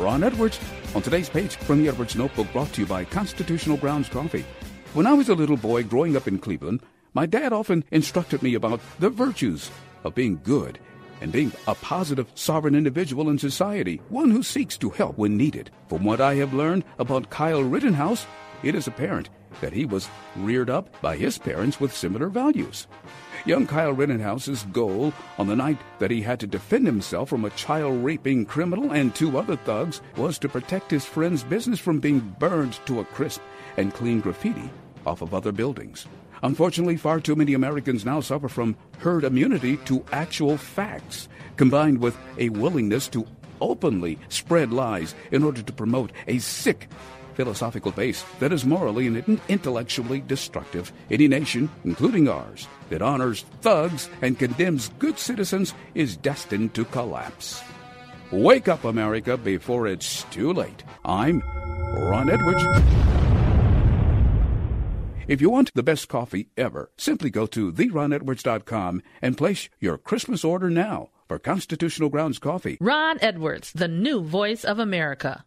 Ron 0.01 0.23
Edwards. 0.23 0.59
On 0.95 1.03
today's 1.03 1.29
page 1.29 1.57
from 1.57 1.79
the 1.79 1.89
Edwards 1.89 2.15
Notebook, 2.15 2.51
brought 2.51 2.73
to 2.73 2.81
you 2.81 2.87
by 2.87 3.05
Constitutional 3.05 3.77
Grounds 3.77 4.09
Coffee. 4.09 4.45
When 4.95 5.05
I 5.05 5.13
was 5.13 5.29
a 5.29 5.35
little 5.35 5.57
boy 5.57 5.83
growing 5.83 6.17
up 6.17 6.27
in 6.27 6.39
Cleveland, 6.39 6.81
my 7.13 7.27
dad 7.27 7.53
often 7.53 7.83
instructed 7.91 8.41
me 8.41 8.55
about 8.55 8.81
the 8.97 9.11
virtues 9.11 9.69
of 10.05 10.15
being 10.15 10.39
good 10.43 10.79
and 11.21 11.31
being 11.31 11.51
a 11.67 11.75
positive, 11.75 12.31
sovereign 12.33 12.73
individual 12.73 13.29
in 13.29 13.37
society, 13.37 14.01
one 14.09 14.31
who 14.31 14.41
seeks 14.41 14.75
to 14.77 14.89
help 14.89 15.19
when 15.19 15.37
needed. 15.37 15.69
From 15.87 16.03
what 16.03 16.19
I 16.19 16.33
have 16.35 16.55
learned 16.55 16.83
about 16.97 17.29
Kyle 17.29 17.61
Rittenhouse, 17.61 18.25
it 18.63 18.75
is 18.75 18.87
apparent 18.87 19.29
that 19.61 19.73
he 19.73 19.85
was 19.85 20.09
reared 20.35 20.69
up 20.69 21.01
by 21.01 21.15
his 21.15 21.37
parents 21.37 21.79
with 21.79 21.95
similar 21.95 22.29
values. 22.29 22.87
Young 23.45 23.65
Kyle 23.65 23.93
Rittenhouse's 23.93 24.63
goal 24.71 25.13
on 25.37 25.47
the 25.47 25.55
night 25.55 25.77
that 25.99 26.11
he 26.11 26.21
had 26.21 26.39
to 26.41 26.47
defend 26.47 26.85
himself 26.85 27.29
from 27.29 27.45
a 27.45 27.49
child 27.51 28.03
raping 28.03 28.45
criminal 28.45 28.91
and 28.91 29.15
two 29.15 29.37
other 29.37 29.55
thugs 29.55 30.01
was 30.17 30.37
to 30.39 30.49
protect 30.49 30.91
his 30.91 31.05
friend's 31.05 31.43
business 31.43 31.79
from 31.79 31.99
being 31.99 32.19
burned 32.39 32.79
to 32.85 32.99
a 32.99 33.05
crisp 33.05 33.41
and 33.77 33.93
clean 33.93 34.19
graffiti 34.19 34.69
off 35.05 35.21
of 35.21 35.33
other 35.33 35.51
buildings. 35.51 36.05
Unfortunately, 36.43 36.97
far 36.97 37.19
too 37.19 37.35
many 37.35 37.53
Americans 37.53 38.05
now 38.05 38.19
suffer 38.19 38.47
from 38.47 38.75
herd 38.99 39.23
immunity 39.23 39.77
to 39.77 40.05
actual 40.11 40.57
facts, 40.57 41.27
combined 41.57 41.99
with 41.99 42.17
a 42.37 42.49
willingness 42.49 43.07
to 43.09 43.25
openly 43.61 44.17
spread 44.29 44.71
lies 44.71 45.15
in 45.31 45.43
order 45.43 45.61
to 45.61 45.73
promote 45.73 46.11
a 46.27 46.39
sick 46.39 46.87
philosophical 47.39 47.93
base 47.93 48.25
that 48.39 48.51
is 48.51 48.65
morally 48.65 49.07
and 49.07 49.39
intellectually 49.47 50.19
destructive. 50.19 50.91
Any 51.09 51.29
nation, 51.29 51.69
including 51.85 52.27
ours, 52.27 52.67
that 52.89 53.01
honors 53.01 53.45
thugs 53.61 54.09
and 54.21 54.37
condemns 54.37 54.89
good 54.99 55.17
citizens 55.17 55.73
is 55.95 56.17
destined 56.17 56.73
to 56.73 56.83
collapse. 56.83 57.63
Wake 58.33 58.67
up, 58.67 58.83
America, 58.83 59.37
before 59.37 59.87
it's 59.87 60.23
too 60.23 60.51
late. 60.51 60.83
I'm 61.05 61.41
Ron 61.93 62.29
Edwards. 62.29 62.61
If 65.29 65.39
you 65.39 65.49
want 65.49 65.71
the 65.73 65.83
best 65.83 66.09
coffee 66.09 66.49
ever, 66.57 66.91
simply 66.97 67.29
go 67.29 67.45
to 67.45 67.71
theronedwards.com 67.71 69.01
and 69.21 69.37
place 69.37 69.69
your 69.79 69.97
Christmas 69.97 70.43
order 70.43 70.69
now 70.69 71.11
for 71.29 71.39
Constitutional 71.39 72.09
Grounds 72.09 72.37
Coffee. 72.37 72.77
Ron 72.81 73.17
Edwards, 73.21 73.71
the 73.71 73.87
new 73.87 74.21
voice 74.21 74.65
of 74.65 74.77
America. 74.77 75.45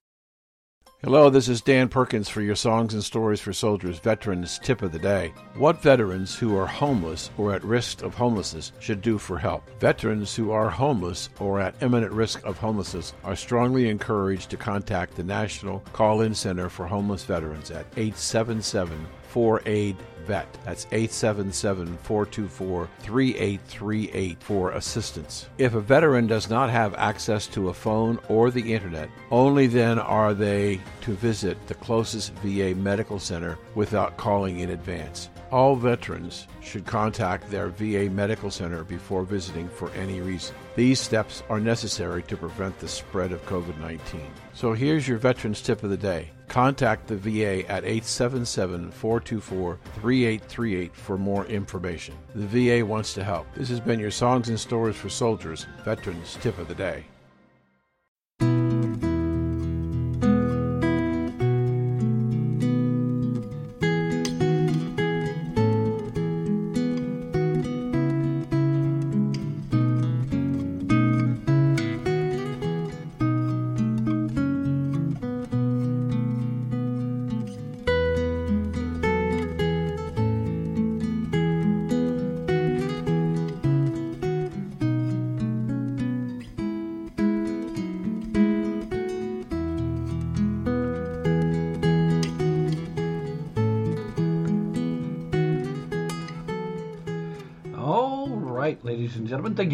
Hello, 1.05 1.31
this 1.31 1.49
is 1.49 1.61
Dan 1.61 1.88
Perkins 1.88 2.29
for 2.29 2.43
your 2.43 2.55
Songs 2.55 2.95
and 2.95 3.03
Stories 3.03 3.41
for 3.41 3.53
Soldiers 3.53 3.99
Veterans 3.99 4.61
Tip 4.61 4.83
of 4.83 4.93
the 4.93 5.01
Day. 5.01 5.35
What 5.57 5.83
veterans 5.83 6.37
who 6.37 6.57
are 6.57 6.65
homeless 6.65 7.29
or 7.37 7.53
at 7.53 7.65
risk 7.65 8.03
of 8.03 8.15
homelessness 8.15 8.71
should 8.79 9.03
do 9.03 9.19
for 9.19 9.37
help. 9.37 9.69
Veterans 9.81 10.37
who 10.37 10.53
are 10.53 10.71
homeless 10.71 11.29
or 11.41 11.59
at 11.59 11.75
imminent 11.83 12.12
risk 12.12 12.45
of 12.45 12.57
homelessness 12.57 13.15
are 13.25 13.35
strongly 13.35 13.88
encouraged 13.88 14.49
to 14.51 14.57
contact 14.57 15.17
the 15.17 15.25
National 15.25 15.81
Call 15.93 16.21
In 16.21 16.37
Center 16.37 16.69
for 16.69 16.87
Homeless 16.87 17.25
Veterans 17.25 17.73
at 17.73 17.87
877 17.97 18.97
877- 18.97 19.21
48 19.33 19.97
VET. 20.27 20.47
That's 20.64 20.87
877 20.92 21.97
424 22.03 22.88
3838 23.01 24.42
for 24.42 24.73
assistance. 24.73 25.49
If 25.59 25.75
a 25.75 25.81
veteran 25.81 26.27
does 26.27 26.51
not 26.51 26.69
have 26.69 26.94
access 26.94 27.46
to 27.48 27.71
a 27.71 27.75
phone 27.75 28.19
or 28.29 28.50
the 28.50 28.75
internet, 28.75 29.09
only 29.31 29.67
then 29.67 29.98
are 29.98 30.35
they 30.35 30.81
to 31.02 31.15
visit 31.15 31.67
the 31.67 31.75
closest 31.75 32.33
VA 32.35 32.75
medical 32.75 33.19
center 33.19 33.59
without 33.75 34.19
calling 34.19 34.61
in 34.61 34.71
advance 34.71 35.31
all 35.53 35.77
veterans 35.77 36.48
should 36.61 36.87
contact 36.87 37.50
their 37.50 37.69
VA 37.69 38.11
medical 38.11 38.50
center 38.50 38.83
before 38.83 39.23
visiting 39.23 39.69
for 39.69 39.90
any 39.90 40.21
reason. 40.21 40.57
These 40.75 40.98
steps 40.98 41.42
are 41.50 41.61
necessary 41.61 42.23
to 42.25 42.37
prevent 42.37 42.79
the 42.79 42.88
spread 42.88 43.33
of 43.33 43.44
COVID 43.46 43.79
19. 43.79 44.23
So 44.55 44.73
here's 44.73 45.07
your 45.07 45.19
Veterans 45.19 45.61
Tip 45.61 45.83
of 45.83 45.90
the 45.90 45.96
Day. 45.96 46.31
Contact 46.48 47.07
the 47.07 47.17
VA 47.17 47.71
at 47.71 47.85
877 47.85 48.90
424 48.90 49.79
3838 49.94 50.96
for 50.96 51.19
more 51.19 51.44
information. 51.46 52.15
The 52.35 52.79
VA 52.81 52.85
wants 52.85 53.13
to 53.15 53.25
help. 53.25 53.46
This 53.55 53.69
has 53.69 53.81
been 53.81 54.00
your 54.00 54.11
Songs 54.11 54.48
and 54.48 54.59
Stories 54.59 54.96
for 54.96 55.11
Soldiers 55.11 55.67
Veterans 55.85 56.38
Tip 56.40 56.59
of 56.59 56.69
the 56.69 56.75
Day. 56.75 57.05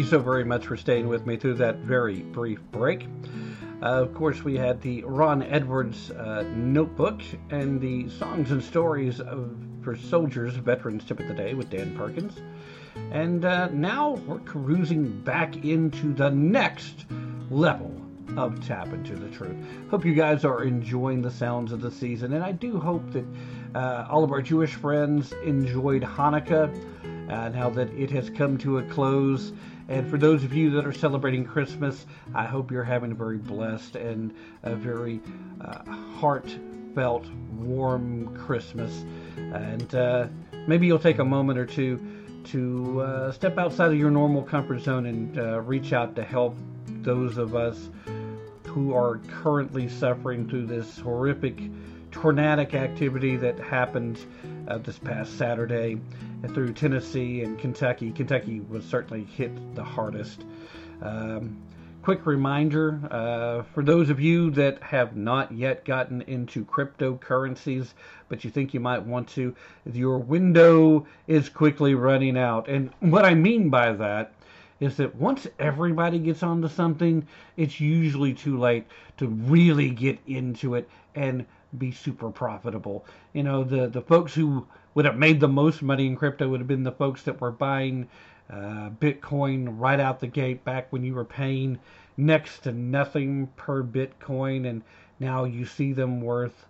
So 0.09 0.17
very 0.17 0.43
much 0.43 0.65
for 0.65 0.75
staying 0.75 1.07
with 1.07 1.27
me 1.27 1.37
through 1.37 1.53
that 1.55 1.75
very 1.81 2.21
brief 2.21 2.59
break. 2.71 3.05
Uh, 3.79 3.85
of 3.85 4.15
course, 4.15 4.43
we 4.43 4.57
had 4.57 4.81
the 4.81 5.03
Ron 5.03 5.43
Edwards 5.43 6.09
uh, 6.09 6.43
notebook 6.55 7.21
and 7.51 7.79
the 7.79 8.09
songs 8.09 8.49
and 8.49 8.63
stories 8.63 9.21
of, 9.21 9.55
for 9.83 9.95
soldiers, 9.95 10.55
veterans 10.55 11.05
tip 11.05 11.19
of 11.19 11.27
the 11.27 11.35
day 11.35 11.53
with 11.53 11.69
Dan 11.69 11.95
Perkins. 11.95 12.41
And 13.11 13.45
uh, 13.45 13.67
now 13.67 14.13
we're 14.25 14.39
cruising 14.39 15.21
back 15.21 15.63
into 15.63 16.15
the 16.15 16.31
next 16.31 17.05
level 17.51 17.95
of 18.35 18.65
Tapp 18.65 18.87
Into 18.87 19.15
the 19.15 19.29
Truth. 19.29 19.57
Hope 19.91 20.05
you 20.05 20.15
guys 20.15 20.43
are 20.43 20.63
enjoying 20.63 21.21
the 21.21 21.29
sounds 21.29 21.71
of 21.71 21.81
the 21.81 21.91
season, 21.91 22.33
and 22.33 22.43
I 22.43 22.51
do 22.51 22.79
hope 22.79 23.11
that 23.11 23.25
uh, 23.75 24.07
all 24.09 24.23
of 24.23 24.31
our 24.31 24.41
Jewish 24.41 24.73
friends 24.73 25.33
enjoyed 25.43 26.01
Hanukkah 26.01 26.73
uh, 27.29 27.49
now 27.49 27.69
that 27.69 27.93
it 27.93 28.09
has 28.09 28.29
come 28.31 28.57
to 28.57 28.79
a 28.79 28.83
close. 28.83 29.53
And 29.89 30.07
for 30.07 30.19
those 30.19 30.43
of 30.43 30.53
you 30.53 30.69
that 30.71 30.85
are 30.85 30.93
celebrating 30.93 31.43
Christmas, 31.43 32.05
I 32.35 32.45
hope 32.45 32.69
you're 32.69 32.83
having 32.83 33.11
a 33.11 33.15
very 33.15 33.39
blessed 33.39 33.95
and 33.95 34.31
a 34.61 34.75
very 34.75 35.19
uh, 35.59 35.83
heartfelt, 36.19 37.25
warm 37.57 38.37
Christmas. 38.37 39.03
And 39.35 39.95
uh, 39.95 40.27
maybe 40.67 40.85
you'll 40.85 40.99
take 40.99 41.17
a 41.17 41.25
moment 41.25 41.57
or 41.57 41.65
two 41.65 41.99
to 42.45 43.01
uh, 43.01 43.31
step 43.31 43.57
outside 43.57 43.91
of 43.91 43.97
your 43.97 44.11
normal 44.11 44.43
comfort 44.43 44.81
zone 44.81 45.07
and 45.07 45.39
uh, 45.39 45.59
reach 45.61 45.91
out 45.91 46.15
to 46.15 46.23
help 46.23 46.55
those 47.01 47.39
of 47.39 47.55
us 47.55 47.89
who 48.67 48.93
are 48.93 49.17
currently 49.41 49.89
suffering 49.89 50.47
through 50.47 50.67
this 50.67 50.99
horrific 50.99 51.59
tornadic 52.11 52.75
activity 52.75 53.35
that 53.37 53.57
happened 53.59 54.19
uh, 54.67 54.77
this 54.77 54.99
past 54.99 55.35
Saturday 55.35 55.99
through 56.47 56.73
Tennessee 56.73 57.41
and 57.41 57.59
Kentucky. 57.59 58.11
Kentucky 58.11 58.61
was 58.61 58.85
certainly 58.85 59.23
hit 59.23 59.51
the 59.75 59.83
hardest. 59.83 60.45
Um, 61.01 61.57
quick 62.01 62.25
reminder 62.25 62.99
uh, 63.11 63.63
for 63.73 63.83
those 63.83 64.09
of 64.09 64.19
you 64.19 64.49
that 64.51 64.81
have 64.81 65.15
not 65.15 65.51
yet 65.51 65.85
gotten 65.85 66.21
into 66.23 66.63
cryptocurrencies, 66.65 67.93
but 68.29 68.43
you 68.43 68.49
think 68.49 68.73
you 68.73 68.79
might 68.79 69.03
want 69.03 69.27
to, 69.29 69.53
your 69.91 70.17
window 70.17 71.05
is 71.27 71.49
quickly 71.49 71.93
running 71.93 72.37
out. 72.37 72.67
And 72.67 72.91
what 72.99 73.25
I 73.25 73.33
mean 73.33 73.69
by 73.69 73.91
that 73.93 74.33
is 74.79 74.95
that 74.97 75.13
once 75.15 75.45
everybody 75.59 76.19
gets 76.19 76.41
onto 76.41 76.69
something, 76.69 77.27
it's 77.57 77.79
usually 77.79 78.33
too 78.33 78.57
late 78.57 78.85
to 79.17 79.27
really 79.27 79.89
get 79.89 80.17
into 80.25 80.75
it 80.75 80.89
and 81.15 81.45
be 81.77 81.91
super 81.91 82.31
profitable. 82.31 83.05
You 83.33 83.43
know, 83.43 83.63
the 83.63 83.87
the 83.87 84.01
folks 84.01 84.33
who 84.33 84.65
would 84.99 85.05
have 85.05 85.17
made 85.17 85.39
the 85.39 85.47
most 85.47 85.81
money 85.81 86.05
in 86.05 86.17
crypto 86.17 86.49
would 86.49 86.59
have 86.59 86.67
been 86.67 86.83
the 86.83 86.91
folks 86.91 87.23
that 87.23 87.39
were 87.39 87.51
buying 87.51 88.05
uh, 88.51 88.89
Bitcoin 88.99 89.79
right 89.79 89.97
out 89.97 90.19
the 90.19 90.27
gate 90.27 90.65
back 90.65 90.91
when 90.91 91.05
you 91.05 91.15
were 91.15 91.23
paying 91.23 91.79
next 92.17 92.63
to 92.63 92.73
nothing 92.73 93.47
per 93.55 93.81
Bitcoin, 93.81 94.67
and 94.69 94.81
now 95.17 95.45
you 95.45 95.65
see 95.65 95.93
them 95.93 96.19
worth 96.19 96.65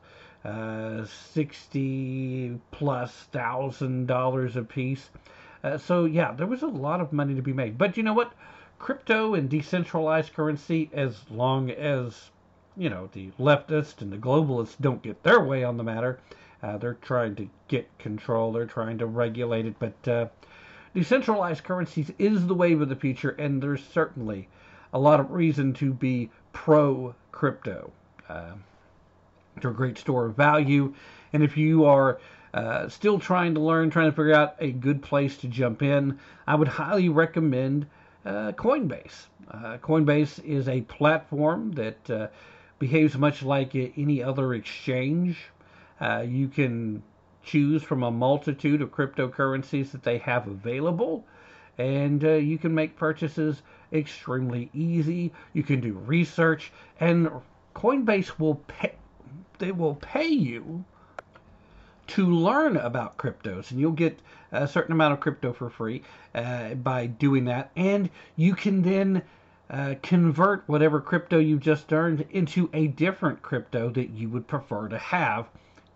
uh, 0.45 1.03
sixty 1.05 2.55
plus 2.69 3.11
thousand 3.31 4.05
dollars 4.05 4.55
a 4.55 4.61
piece. 4.61 5.09
Uh, 5.63 5.79
so 5.79 6.05
yeah, 6.05 6.31
there 6.31 6.45
was 6.45 6.61
a 6.61 6.67
lot 6.67 7.01
of 7.01 7.11
money 7.11 7.33
to 7.33 7.41
be 7.41 7.51
made. 7.51 7.79
But 7.79 7.97
you 7.97 8.03
know 8.03 8.13
what? 8.13 8.31
Crypto 8.77 9.33
and 9.33 9.49
decentralized 9.49 10.33
currency, 10.33 10.91
as 10.93 11.17
long 11.31 11.71
as 11.71 12.29
you 12.77 12.91
know, 12.91 13.09
the 13.11 13.31
leftists 13.39 14.01
and 14.01 14.13
the 14.13 14.17
globalists 14.17 14.75
don't 14.79 15.01
get 15.01 15.23
their 15.23 15.39
way 15.39 15.63
on 15.63 15.77
the 15.77 15.83
matter. 15.83 16.19
Uh, 16.61 16.77
they're 16.77 16.95
trying 16.95 17.35
to 17.35 17.49
get 17.67 17.87
control. 17.99 18.51
They're 18.51 18.65
trying 18.65 18.97
to 18.97 19.05
regulate 19.05 19.65
it. 19.65 19.75
But 19.79 20.07
uh, 20.07 20.27
decentralized 20.93 21.63
currencies 21.63 22.11
is 22.19 22.45
the 22.45 22.53
wave 22.53 22.81
of 22.81 22.89
the 22.89 22.95
future, 22.95 23.31
and 23.31 23.61
there's 23.61 23.83
certainly 23.83 24.49
a 24.93 24.99
lot 24.99 25.19
of 25.19 25.31
reason 25.31 25.73
to 25.73 25.93
be 25.93 26.29
pro 26.51 27.15
crypto. 27.31 27.91
Uh, 28.27 28.51
they're 29.61 29.71
a 29.71 29.73
great 29.73 29.97
store 29.97 30.25
of 30.25 30.35
value, 30.35 30.93
and 31.33 31.43
if 31.43 31.57
you 31.57 31.85
are 31.85 32.19
uh, 32.53 32.89
still 32.89 33.19
trying 33.19 33.53
to 33.53 33.59
learn, 33.59 33.89
trying 33.89 34.09
to 34.09 34.15
figure 34.15 34.33
out 34.33 34.55
a 34.59 34.71
good 34.71 35.01
place 35.01 35.37
to 35.37 35.47
jump 35.47 35.81
in, 35.81 36.19
I 36.47 36.55
would 36.55 36.67
highly 36.67 37.09
recommend 37.09 37.85
uh, 38.25 38.51
Coinbase. 38.53 39.27
Uh, 39.49 39.77
Coinbase 39.77 40.43
is 40.43 40.67
a 40.67 40.81
platform 40.81 41.71
that 41.73 42.09
uh, 42.09 42.27
behaves 42.79 43.17
much 43.17 43.43
like 43.43 43.75
any 43.75 44.23
other 44.23 44.53
exchange. 44.53 45.37
Uh, 45.99 46.23
you 46.27 46.47
can 46.47 47.03
choose 47.43 47.81
from 47.83 48.03
a 48.03 48.11
multitude 48.11 48.81
of 48.81 48.91
cryptocurrencies 48.91 49.91
that 49.91 50.03
they 50.03 50.17
have 50.19 50.47
available, 50.47 51.25
and 51.77 52.23
uh, 52.23 52.33
you 52.33 52.57
can 52.57 52.73
make 52.73 52.95
purchases 52.95 53.61
extremely 53.91 54.69
easy. 54.73 55.31
You 55.53 55.63
can 55.63 55.79
do 55.79 55.93
research, 55.93 56.71
and 56.99 57.29
Coinbase 57.75 58.39
will 58.39 58.55
pay. 58.55 58.93
They 59.57 59.71
will 59.71 59.95
pay 59.95 60.27
you 60.27 60.85
to 62.07 62.25
learn 62.25 62.75
about 62.77 63.17
cryptos, 63.17 63.71
and 63.71 63.79
you'll 63.79 63.91
get 63.91 64.19
a 64.51 64.67
certain 64.67 64.93
amount 64.93 65.13
of 65.13 65.19
crypto 65.19 65.53
for 65.53 65.69
free 65.69 66.01
uh, 66.33 66.73
by 66.75 67.05
doing 67.05 67.45
that. 67.45 67.71
And 67.75 68.09
you 68.35 68.55
can 68.55 68.81
then 68.81 69.21
uh, 69.69 69.95
convert 70.01 70.63
whatever 70.67 70.99
crypto 70.99 71.37
you've 71.37 71.59
just 71.59 71.93
earned 71.93 72.25
into 72.31 72.69
a 72.73 72.87
different 72.87 73.41
crypto 73.41 73.89
that 73.91 74.09
you 74.09 74.29
would 74.29 74.47
prefer 74.47 74.87
to 74.87 74.97
have 74.97 75.47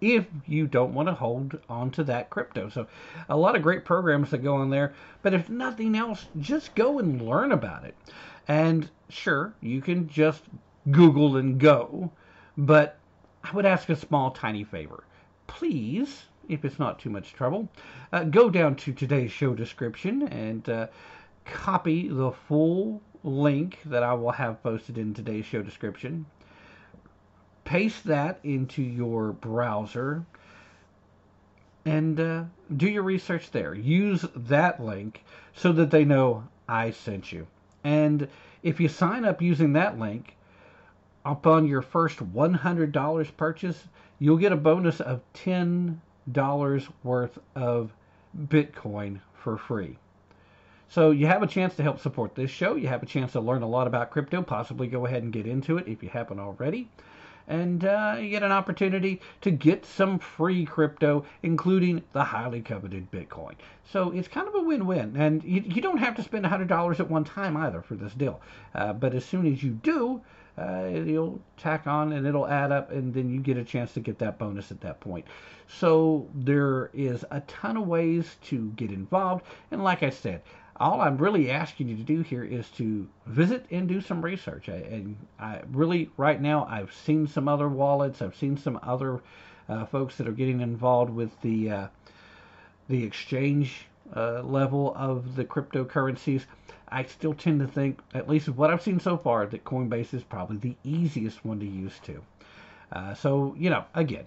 if 0.03 0.25
you 0.45 0.67
don't 0.67 0.93
want 0.93 1.07
to 1.07 1.13
hold 1.13 1.57
on 1.69 1.89
to 1.91 2.03
that 2.03 2.29
crypto. 2.29 2.69
So, 2.69 2.87
a 3.29 3.37
lot 3.37 3.55
of 3.55 3.61
great 3.61 3.85
programs 3.85 4.31
that 4.31 4.43
go 4.43 4.55
on 4.55 4.69
there, 4.69 4.93
but 5.21 5.33
if 5.33 5.49
nothing 5.49 5.95
else, 5.95 6.25
just 6.39 6.75
go 6.75 6.99
and 6.99 7.21
learn 7.21 7.51
about 7.51 7.85
it. 7.85 7.95
And 8.47 8.89
sure, 9.07 9.53
you 9.61 9.81
can 9.81 10.09
just 10.09 10.43
Google 10.91 11.37
and 11.37 11.59
go, 11.59 12.11
but 12.57 12.97
I 13.43 13.51
would 13.53 13.65
ask 13.65 13.89
a 13.89 13.95
small, 13.95 14.31
tiny 14.31 14.63
favor. 14.63 15.05
Please, 15.47 16.23
if 16.49 16.65
it's 16.65 16.79
not 16.79 16.99
too 16.99 17.09
much 17.09 17.33
trouble, 17.33 17.69
uh, 18.11 18.25
go 18.25 18.49
down 18.49 18.75
to 18.77 18.91
today's 18.93 19.31
show 19.31 19.53
description 19.53 20.27
and 20.27 20.67
uh, 20.67 20.87
copy 21.45 22.09
the 22.09 22.31
full 22.31 23.01
link 23.23 23.79
that 23.85 24.03
I 24.03 24.13
will 24.13 24.31
have 24.31 24.61
posted 24.61 24.97
in 24.97 25.13
today's 25.13 25.45
show 25.45 25.61
description. 25.61 26.25
Paste 27.65 28.03
that 28.05 28.39
into 28.43 28.81
your 28.81 29.31
browser 29.31 30.25
and 31.85 32.19
uh, 32.19 32.43
do 32.75 32.87
your 32.87 33.03
research 33.03 33.51
there. 33.51 33.73
Use 33.73 34.25
that 34.35 34.83
link 34.83 35.23
so 35.55 35.71
that 35.73 35.91
they 35.91 36.05
know 36.05 36.47
I 36.67 36.91
sent 36.91 37.31
you. 37.31 37.47
And 37.83 38.27
if 38.61 38.79
you 38.79 38.87
sign 38.87 39.25
up 39.25 39.41
using 39.41 39.73
that 39.73 39.99
link, 39.99 40.35
upon 41.25 41.67
your 41.67 41.81
first 41.81 42.19
$100 42.19 43.37
purchase, 43.37 43.83
you'll 44.19 44.37
get 44.37 44.51
a 44.51 44.57
bonus 44.57 44.99
of 44.99 45.21
$10 45.33 45.97
worth 47.03 47.39
of 47.55 47.93
Bitcoin 48.47 49.19
for 49.33 49.57
free. 49.57 49.97
So 50.89 51.11
you 51.11 51.27
have 51.27 51.41
a 51.41 51.47
chance 51.47 51.75
to 51.75 51.83
help 51.83 51.99
support 51.99 52.35
this 52.35 52.51
show. 52.51 52.75
You 52.75 52.87
have 52.87 53.03
a 53.03 53.07
chance 53.07 53.31
to 53.31 53.39
learn 53.39 53.63
a 53.63 53.67
lot 53.67 53.87
about 53.87 54.11
crypto, 54.11 54.41
possibly 54.41 54.87
go 54.87 55.05
ahead 55.05 55.23
and 55.23 55.33
get 55.33 55.47
into 55.47 55.77
it 55.77 55.87
if 55.87 56.03
you 56.03 56.09
haven't 56.09 56.39
already. 56.39 56.87
And 57.47 57.83
uh, 57.85 58.17
you 58.19 58.29
get 58.29 58.43
an 58.43 58.51
opportunity 58.51 59.21
to 59.41 59.51
get 59.51 59.85
some 59.85 60.19
free 60.19 60.65
crypto, 60.65 61.25
including 61.41 62.03
the 62.13 62.23
highly 62.23 62.61
coveted 62.61 63.11
Bitcoin. 63.11 63.55
So 63.91 64.11
it's 64.11 64.27
kind 64.27 64.47
of 64.47 64.55
a 64.55 64.61
win 64.61 64.85
win. 64.85 65.15
And 65.17 65.43
you, 65.43 65.63
you 65.65 65.81
don't 65.81 65.97
have 65.97 66.15
to 66.15 66.23
spend 66.23 66.45
$100 66.45 66.99
at 66.99 67.09
one 67.09 67.23
time 67.23 67.57
either 67.57 67.81
for 67.81 67.95
this 67.95 68.13
deal. 68.13 68.41
Uh, 68.73 68.93
but 68.93 69.13
as 69.13 69.25
soon 69.25 69.45
as 69.51 69.61
you 69.61 69.71
do, 69.71 70.21
uh, 70.57 70.85
you'll 70.85 71.41
tack 71.57 71.87
on 71.87 72.13
and 72.13 72.27
it'll 72.27 72.47
add 72.47 72.71
up, 72.71 72.91
and 72.91 73.13
then 73.13 73.29
you 73.29 73.39
get 73.39 73.57
a 73.57 73.63
chance 73.63 73.93
to 73.93 73.99
get 73.99 74.19
that 74.19 74.37
bonus 74.37 74.71
at 74.71 74.79
that 74.81 74.99
point. 74.99 75.25
So 75.67 76.27
there 76.35 76.91
is 76.93 77.25
a 77.31 77.41
ton 77.41 77.77
of 77.77 77.87
ways 77.87 78.37
to 78.43 78.71
get 78.75 78.91
involved. 78.91 79.45
And 79.71 79.83
like 79.83 80.03
I 80.03 80.11
said, 80.11 80.41
all 80.77 81.01
I'm 81.01 81.17
really 81.17 81.51
asking 81.51 81.87
you 81.89 81.95
to 81.97 82.03
do 82.03 82.21
here 82.21 82.43
is 82.43 82.69
to 82.71 83.07
visit 83.27 83.65
and 83.71 83.87
do 83.87 84.01
some 84.01 84.23
research. 84.23 84.69
I, 84.69 84.77
and 84.77 85.15
I 85.39 85.61
really, 85.71 86.09
right 86.17 86.41
now, 86.41 86.65
I've 86.65 86.93
seen 86.93 87.27
some 87.27 87.47
other 87.47 87.69
wallets. 87.69 88.21
I've 88.21 88.35
seen 88.35 88.57
some 88.57 88.79
other 88.81 89.21
uh, 89.69 89.85
folks 89.85 90.17
that 90.17 90.27
are 90.27 90.33
getting 90.33 90.61
involved 90.61 91.13
with 91.13 91.29
the 91.41 91.71
uh, 91.71 91.87
the 92.89 93.03
exchange 93.03 93.85
uh, 94.15 94.41
level 94.41 94.93
of 94.97 95.35
the 95.35 95.45
cryptocurrencies. 95.45 96.43
I 96.89 97.03
still 97.03 97.33
tend 97.33 97.59
to 97.61 97.67
think, 97.67 98.01
at 98.13 98.29
least 98.29 98.49
what 98.49 98.69
I've 98.69 98.81
seen 98.81 98.99
so 98.99 99.17
far, 99.17 99.47
that 99.47 99.63
Coinbase 99.63 100.13
is 100.13 100.23
probably 100.23 100.57
the 100.57 100.75
easiest 100.83 101.43
one 101.43 101.59
to 101.59 101.65
use 101.65 101.99
to. 102.03 102.21
Uh, 102.91 103.13
so, 103.15 103.55
you 103.57 103.69
know, 103.69 103.85
again, 103.95 104.25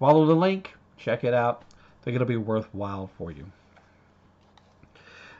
follow 0.00 0.26
the 0.26 0.34
link, 0.34 0.74
check 0.96 1.22
it 1.22 1.34
out. 1.34 1.62
I 1.70 2.04
think 2.04 2.16
it'll 2.16 2.26
be 2.26 2.36
worthwhile 2.36 3.10
for 3.16 3.30
you. 3.30 3.46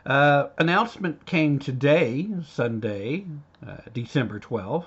Uh, 0.05 0.49
announcement 0.59 1.25
came 1.27 1.61
today, 1.61 2.29
Sunday, 2.45 3.25
uh, 3.65 3.77
December 3.93 4.41
12th, 4.41 4.87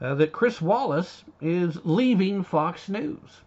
uh, 0.00 0.14
that 0.14 0.32
Chris 0.32 0.60
Wallace 0.62 1.22
is 1.42 1.78
leaving 1.84 2.42
Fox 2.42 2.88
News. 2.88 3.42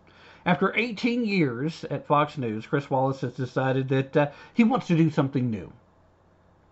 After 0.46 0.76
18 0.76 1.26
years 1.26 1.86
at 1.86 2.06
Fox 2.06 2.38
News, 2.38 2.68
Chris 2.68 2.88
Wallace 2.88 3.22
has 3.22 3.34
decided 3.34 3.90
that 3.90 4.16
uh, 4.16 4.30
he 4.54 4.64
wants 4.64 4.86
to 4.88 4.96
do 4.96 5.10
something 5.10 5.50
new. 5.50 5.74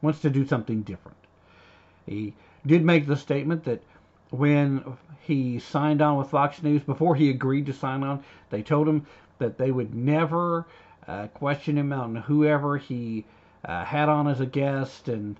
wants 0.02 0.20
to 0.22 0.30
do 0.30 0.46
something 0.46 0.84
different. 0.84 1.18
He 2.06 2.36
did 2.68 2.86
make 2.86 3.08
the 3.08 3.18
statement 3.18 3.64
that 3.64 3.82
when 4.30 4.84
he 5.22 5.58
signed 5.58 6.04
on 6.04 6.18
with 6.18 6.30
Fox 6.30 6.62
News, 6.62 6.84
before 6.84 7.16
he 7.16 7.32
agreed 7.32 7.66
to 7.66 7.74
sign 7.74 8.04
on, 8.04 8.24
they 8.52 8.62
told 8.62 8.88
him 8.88 9.08
that 9.40 9.58
they 9.58 9.72
would 9.72 9.96
never 9.96 10.68
uh, 11.08 11.28
question 11.28 11.80
him 11.80 11.92
on 11.92 12.16
whoever 12.16 12.78
he 12.78 13.26
uh, 13.66 13.86
had 13.86 14.10
on 14.10 14.28
as 14.28 14.40
a 14.40 14.46
guest 14.46 15.08
and 15.08 15.38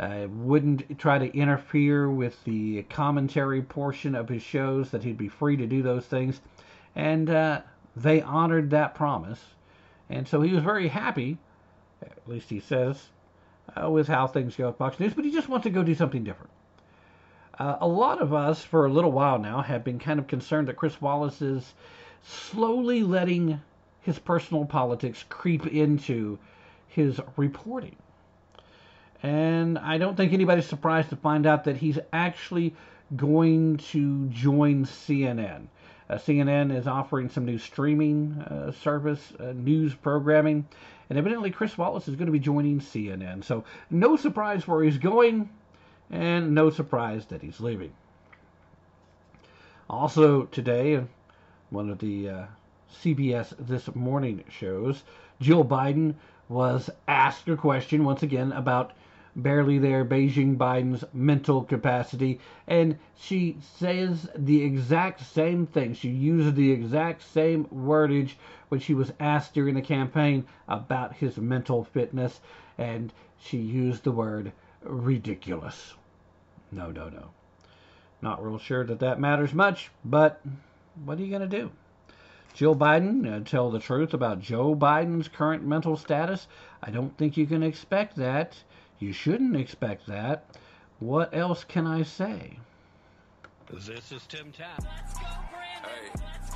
uh, 0.00 0.26
wouldn't 0.30 0.98
try 0.98 1.18
to 1.18 1.36
interfere 1.36 2.08
with 2.08 2.42
the 2.44 2.82
commentary 2.84 3.62
portion 3.62 4.14
of 4.14 4.28
his 4.28 4.42
shows, 4.42 4.90
that 4.90 5.02
he'd 5.02 5.18
be 5.18 5.28
free 5.28 5.56
to 5.56 5.66
do 5.66 5.82
those 5.82 6.06
things. 6.06 6.40
And 6.94 7.28
uh, 7.28 7.62
they 7.96 8.22
honored 8.22 8.70
that 8.70 8.94
promise. 8.94 9.40
And 10.08 10.26
so 10.26 10.40
he 10.40 10.54
was 10.54 10.62
very 10.62 10.88
happy, 10.88 11.38
at 12.00 12.28
least 12.28 12.48
he 12.48 12.60
says, 12.60 13.08
uh, 13.76 13.90
with 13.90 14.08
how 14.08 14.26
things 14.26 14.56
go 14.56 14.68
at 14.68 14.78
Fox 14.78 14.98
News, 14.98 15.14
but 15.14 15.24
he 15.24 15.32
just 15.32 15.48
wants 15.48 15.64
to 15.64 15.70
go 15.70 15.82
do 15.82 15.94
something 15.94 16.24
different. 16.24 16.50
Uh, 17.58 17.76
a 17.80 17.88
lot 17.88 18.22
of 18.22 18.32
us, 18.32 18.62
for 18.62 18.86
a 18.86 18.90
little 18.90 19.10
while 19.10 19.38
now, 19.38 19.60
have 19.60 19.82
been 19.82 19.98
kind 19.98 20.20
of 20.20 20.28
concerned 20.28 20.68
that 20.68 20.76
Chris 20.76 21.00
Wallace 21.00 21.42
is 21.42 21.74
slowly 22.22 23.02
letting 23.02 23.60
his 24.00 24.18
personal 24.18 24.64
politics 24.64 25.24
creep 25.28 25.66
into 25.66 26.38
his 26.88 27.20
reporting. 27.36 27.96
And 29.22 29.78
I 29.78 29.98
don't 29.98 30.16
think 30.16 30.32
anybody's 30.32 30.66
surprised 30.66 31.10
to 31.10 31.16
find 31.16 31.46
out 31.46 31.64
that 31.64 31.76
he's 31.76 31.98
actually 32.12 32.74
going 33.16 33.78
to 33.78 34.26
join 34.28 34.84
CNN. 34.84 35.66
Uh, 36.10 36.14
CNN 36.14 36.74
is 36.74 36.86
offering 36.86 37.28
some 37.28 37.44
new 37.44 37.58
streaming 37.58 38.40
uh, 38.40 38.72
service, 38.72 39.32
uh, 39.38 39.52
news 39.52 39.94
programming, 39.94 40.66
and 41.10 41.18
evidently 41.18 41.50
Chris 41.50 41.76
Wallace 41.76 42.08
is 42.08 42.16
going 42.16 42.26
to 42.26 42.32
be 42.32 42.38
joining 42.38 42.80
CNN. 42.80 43.44
So, 43.44 43.64
no 43.90 44.16
surprise 44.16 44.66
where 44.66 44.82
he's 44.82 44.98
going, 44.98 45.50
and 46.10 46.54
no 46.54 46.70
surprise 46.70 47.26
that 47.26 47.42
he's 47.42 47.60
leaving. 47.60 47.92
Also, 49.90 50.44
today, 50.44 51.02
one 51.70 51.90
of 51.90 51.98
the 51.98 52.28
uh, 52.28 52.44
CBS 53.02 53.54
This 53.58 53.94
Morning 53.94 54.44
shows, 54.48 55.02
Jill 55.40 55.64
Biden 55.64 56.14
was 56.48 56.90
asked 57.06 57.48
a 57.48 57.56
question 57.56 58.04
once 58.04 58.22
again 58.22 58.52
about 58.52 58.92
barely 59.36 59.78
there 59.78 60.04
Beijing 60.04 60.56
Biden's 60.56 61.04
mental 61.12 61.62
capacity, 61.62 62.40
and 62.66 62.98
she 63.16 63.56
says 63.60 64.28
the 64.34 64.62
exact 64.62 65.20
same 65.20 65.66
thing. 65.66 65.94
She 65.94 66.08
uses 66.08 66.54
the 66.54 66.72
exact 66.72 67.22
same 67.22 67.66
wordage 67.66 68.34
when 68.68 68.80
she 68.80 68.94
was 68.94 69.12
asked 69.20 69.54
during 69.54 69.74
the 69.74 69.82
campaign 69.82 70.46
about 70.66 71.14
his 71.14 71.36
mental 71.36 71.84
fitness, 71.84 72.40
and 72.76 73.12
she 73.38 73.58
used 73.58 74.04
the 74.04 74.12
word 74.12 74.52
ridiculous. 74.82 75.94
No, 76.72 76.90
no, 76.90 77.08
no. 77.08 77.30
Not 78.20 78.44
real 78.44 78.58
sure 78.58 78.84
that 78.84 79.00
that 79.00 79.20
matters 79.20 79.54
much, 79.54 79.90
but 80.04 80.40
what 81.04 81.18
are 81.18 81.22
you 81.22 81.30
going 81.30 81.48
to 81.48 81.56
do? 81.56 81.70
Jill 82.54 82.74
Biden 82.74 83.26
uh, 83.26 83.44
tell 83.44 83.70
the 83.70 83.78
truth 83.78 84.14
about 84.14 84.40
Joe 84.40 84.74
Biden's 84.74 85.28
current 85.28 85.64
mental 85.64 85.96
status? 85.96 86.48
I 86.82 86.90
don't 86.90 87.16
think 87.16 87.36
you 87.36 87.46
can 87.46 87.62
expect 87.62 88.16
that. 88.16 88.56
You 88.98 89.12
shouldn't 89.12 89.56
expect 89.56 90.06
that. 90.08 90.44
What 90.98 91.32
else 91.34 91.64
can 91.64 91.86
I 91.86 92.02
say? 92.02 92.58
This 93.70 94.10
is 94.10 94.26
Tim 94.26 94.50
Tapp. 94.50 94.82
Hey. 94.84 96.10
Hey. 96.12 96.47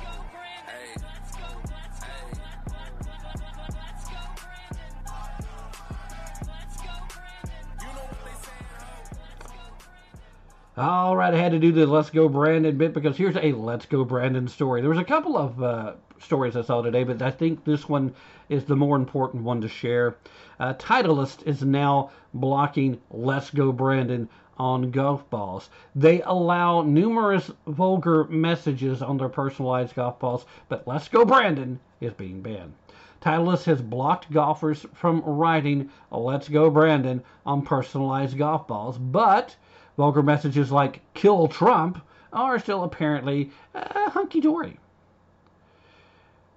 All 10.75 11.15
right, 11.15 11.31
I 11.31 11.37
had 11.37 11.51
to 11.51 11.59
do 11.59 11.71
the 11.71 11.85
Let's 11.85 12.09
Go 12.09 12.27
Brandon 12.27 12.75
bit 12.75 12.95
because 12.95 13.15
here's 13.15 13.35
a 13.35 13.51
Let's 13.51 13.85
Go 13.85 14.03
Brandon 14.03 14.47
story. 14.47 14.81
There 14.81 14.89
was 14.89 14.97
a 14.97 15.03
couple 15.03 15.37
of 15.37 15.61
uh, 15.61 15.93
stories 16.17 16.55
I 16.55 16.63
saw 16.63 16.81
today, 16.81 17.03
but 17.03 17.21
I 17.21 17.29
think 17.29 17.63
this 17.63 17.87
one 17.87 18.15
is 18.49 18.65
the 18.65 18.75
more 18.75 18.95
important 18.95 19.43
one 19.43 19.61
to 19.61 19.67
share. 19.67 20.15
Uh, 20.59 20.73
Titleist 20.73 21.45
is 21.45 21.61
now 21.61 22.09
blocking 22.33 22.99
Let's 23.11 23.51
Go 23.51 23.71
Brandon 23.71 24.27
on 24.57 24.89
golf 24.89 25.29
balls. 25.29 25.69
They 25.93 26.23
allow 26.23 26.81
numerous 26.81 27.51
vulgar 27.67 28.23
messages 28.23 29.03
on 29.03 29.17
their 29.17 29.29
personalized 29.29 29.93
golf 29.93 30.17
balls, 30.17 30.47
but 30.69 30.87
Let's 30.87 31.07
Go 31.07 31.23
Brandon 31.23 31.79
is 32.01 32.13
being 32.13 32.41
banned. 32.41 32.73
Titleist 33.21 33.65
has 33.65 33.79
blocked 33.79 34.31
golfers 34.31 34.87
from 34.95 35.21
writing 35.21 35.91
Let's 36.09 36.49
Go 36.49 36.71
Brandon 36.71 37.21
on 37.45 37.61
personalized 37.61 38.39
golf 38.39 38.67
balls, 38.67 38.97
but 38.97 39.55
vulgar 39.97 40.23
messages 40.23 40.71
like 40.71 41.01
kill 41.13 41.47
Trump 41.47 42.01
are 42.31 42.59
still 42.59 42.83
apparently 42.83 43.51
uh, 43.75 44.09
hunky 44.09 44.41
dory. 44.41 44.77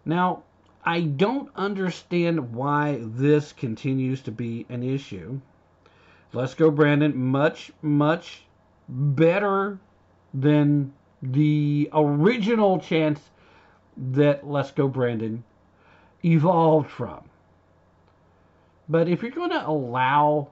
Now, 0.04 0.42
I 0.84 1.00
don't 1.00 1.50
understand 1.56 2.54
why 2.54 3.00
this 3.02 3.52
continues 3.52 4.22
to 4.22 4.30
be 4.30 4.66
an 4.68 4.82
issue. 4.82 5.40
Let's 6.32 6.54
go, 6.54 6.70
Brandon. 6.70 7.16
Much, 7.16 7.72
much 7.82 8.42
better 8.88 9.78
than 10.32 10.92
the 11.22 11.90
original 11.92 12.78
chance 12.78 13.20
that 13.96 14.46
Let's 14.46 14.70
Go, 14.70 14.88
Brandon 14.88 15.42
evolved 16.24 16.90
from. 16.90 17.24
But 18.88 19.08
if 19.08 19.22
you're 19.22 19.30
going 19.30 19.50
to 19.50 19.66
allow 19.66 20.48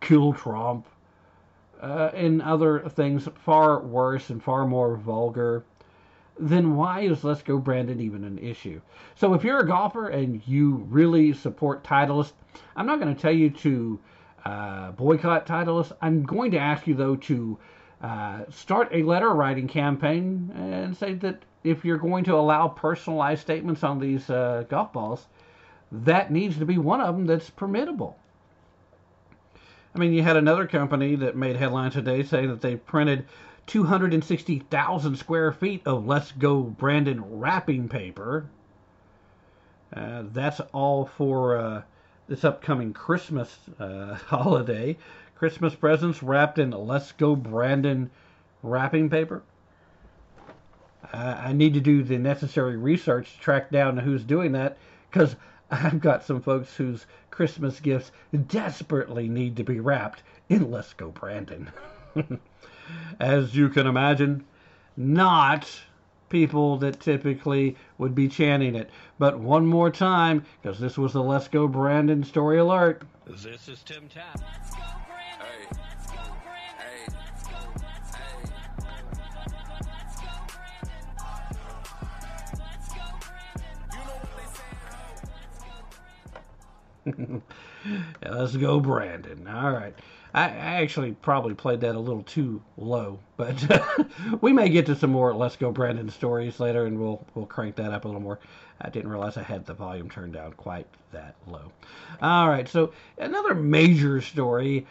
Kill 0.00 0.32
Trump 0.32 0.86
uh, 1.82 2.10
other 2.44 2.88
things 2.88 3.28
far 3.34 3.80
worse 3.80 4.30
and 4.30 4.42
far 4.42 4.66
more 4.66 4.96
vulgar, 4.96 5.64
then 6.38 6.76
why 6.76 7.00
is 7.00 7.24
Let's 7.24 7.42
Go 7.42 7.58
Brandon 7.58 8.00
even 8.00 8.24
an 8.24 8.38
issue? 8.38 8.80
So 9.14 9.34
if 9.34 9.44
you're 9.44 9.60
a 9.60 9.66
golfer 9.66 10.08
and 10.08 10.40
you 10.46 10.86
really 10.88 11.32
support 11.32 11.84
Titleist, 11.84 12.32
I'm 12.76 12.86
not 12.86 13.00
going 13.00 13.14
to 13.14 13.20
tell 13.20 13.32
you 13.32 13.50
to 13.50 13.98
uh, 14.44 14.92
boycott 14.92 15.46
Titleist. 15.46 15.92
I'm 16.00 16.22
going 16.24 16.50
to 16.52 16.58
ask 16.58 16.86
you 16.86 16.94
though 16.94 17.16
to 17.16 17.58
uh, 18.00 18.40
start 18.50 18.88
a 18.92 19.02
letter 19.02 19.30
writing 19.30 19.68
campaign 19.68 20.52
and 20.54 20.96
say 20.96 21.14
that 21.14 21.42
if 21.64 21.84
you're 21.84 21.98
going 21.98 22.24
to 22.24 22.34
allow 22.34 22.68
personalized 22.68 23.42
statements 23.42 23.84
on 23.84 23.98
these 23.98 24.28
uh, 24.30 24.64
golf 24.68 24.92
balls, 24.92 25.26
that 25.92 26.32
needs 26.32 26.58
to 26.58 26.66
be 26.66 26.78
one 26.78 27.00
of 27.00 27.14
them 27.14 27.26
that's 27.26 27.50
permittable. 27.50 28.14
I 29.94 29.98
mean, 29.98 30.12
you 30.12 30.22
had 30.22 30.36
another 30.36 30.66
company 30.66 31.16
that 31.16 31.36
made 31.36 31.56
headlines 31.56 31.94
today 31.94 32.22
saying 32.22 32.48
that 32.48 32.62
they 32.62 32.76
printed 32.76 33.26
260,000 33.66 35.16
square 35.16 35.52
feet 35.52 35.82
of 35.86 36.06
Let's 36.06 36.32
Go 36.32 36.62
Brandon 36.62 37.38
wrapping 37.38 37.88
paper. 37.88 38.46
Uh, 39.94 40.22
that's 40.32 40.60
all 40.72 41.04
for 41.04 41.58
uh, 41.58 41.82
this 42.26 42.44
upcoming 42.44 42.94
Christmas 42.94 43.54
uh, 43.78 44.14
holiday. 44.26 44.96
Christmas 45.36 45.74
presents 45.74 46.22
wrapped 46.22 46.58
in 46.58 46.70
Let's 46.70 47.12
Go 47.12 47.36
Brandon 47.36 48.10
wrapping 48.62 49.10
paper. 49.10 49.42
I 51.12 51.52
need 51.52 51.74
to 51.74 51.80
do 51.80 52.02
the 52.02 52.16
necessary 52.16 52.76
research 52.76 53.34
to 53.34 53.40
track 53.40 53.70
down 53.70 53.98
who's 53.98 54.24
doing 54.24 54.52
that 54.52 54.78
because 55.10 55.36
I've 55.72 56.00
got 56.00 56.22
some 56.22 56.42
folks 56.42 56.76
whose 56.76 57.06
Christmas 57.30 57.80
gifts 57.80 58.12
desperately 58.46 59.26
need 59.26 59.56
to 59.56 59.64
be 59.64 59.80
wrapped 59.80 60.22
in 60.50 60.70
Let's 60.70 60.92
Go 60.92 61.10
Brandon. 61.10 61.70
As 63.18 63.56
you 63.56 63.70
can 63.70 63.86
imagine, 63.86 64.44
not 64.98 65.66
people 66.28 66.76
that 66.78 67.00
typically 67.00 67.76
would 67.96 68.14
be 68.14 68.28
chanting 68.28 68.74
it. 68.74 68.90
But 69.18 69.40
one 69.40 69.66
more 69.66 69.90
time, 69.90 70.44
because 70.60 70.78
this 70.78 70.98
was 70.98 71.14
the 71.14 71.22
Let's 71.22 71.48
Go 71.48 71.66
Brandon 71.66 72.22
story 72.22 72.58
alert. 72.58 73.02
This 73.26 73.66
is 73.66 73.82
Tim 73.82 74.08
Tapp. 74.10 74.42
Let's 88.24 88.56
go, 88.56 88.80
Brandon. 88.80 89.46
All 89.48 89.72
right. 89.72 89.94
I, 90.34 90.44
I 90.44 90.82
actually 90.82 91.12
probably 91.12 91.54
played 91.54 91.80
that 91.82 91.94
a 91.94 91.98
little 91.98 92.22
too 92.22 92.62
low, 92.78 93.18
but 93.36 93.62
we 94.40 94.52
may 94.52 94.68
get 94.68 94.86
to 94.86 94.96
some 94.96 95.10
more 95.10 95.34
Let's 95.34 95.56
Go 95.56 95.70
Brandon 95.70 96.08
stories 96.08 96.58
later, 96.58 96.86
and 96.86 96.98
we'll 96.98 97.24
we'll 97.34 97.46
crank 97.46 97.76
that 97.76 97.92
up 97.92 98.04
a 98.04 98.08
little 98.08 98.22
more. 98.22 98.38
I 98.80 98.88
didn't 98.88 99.10
realize 99.10 99.36
I 99.36 99.42
had 99.42 99.66
the 99.66 99.74
volume 99.74 100.08
turned 100.08 100.32
down 100.32 100.52
quite 100.54 100.86
that 101.12 101.36
low. 101.46 101.70
All 102.20 102.48
right, 102.48 102.68
so 102.68 102.92
another 103.18 103.54
major 103.54 104.20
story 104.20 104.86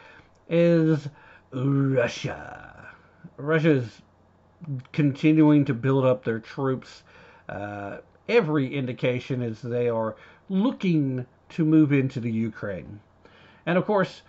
is 0.49 1.07
Russia. 1.51 2.89
Russia 3.37 3.71
is 3.71 4.01
continuing 4.93 5.65
to 5.65 5.73
build 5.73 6.05
up 6.05 6.23
their 6.23 6.39
troops. 6.39 7.03
Uh, 7.49 7.97
every 8.29 8.73
indication 8.73 9.41
is 9.41 9.61
they 9.61 9.89
are 9.89 10.15
looking 10.49 11.25
to 11.51 11.65
move 11.65 11.91
into 11.91 12.19
the 12.19 12.31
Ukraine. 12.31 12.99
And 13.65 13.77
of 13.77 13.85
course, 13.85 14.23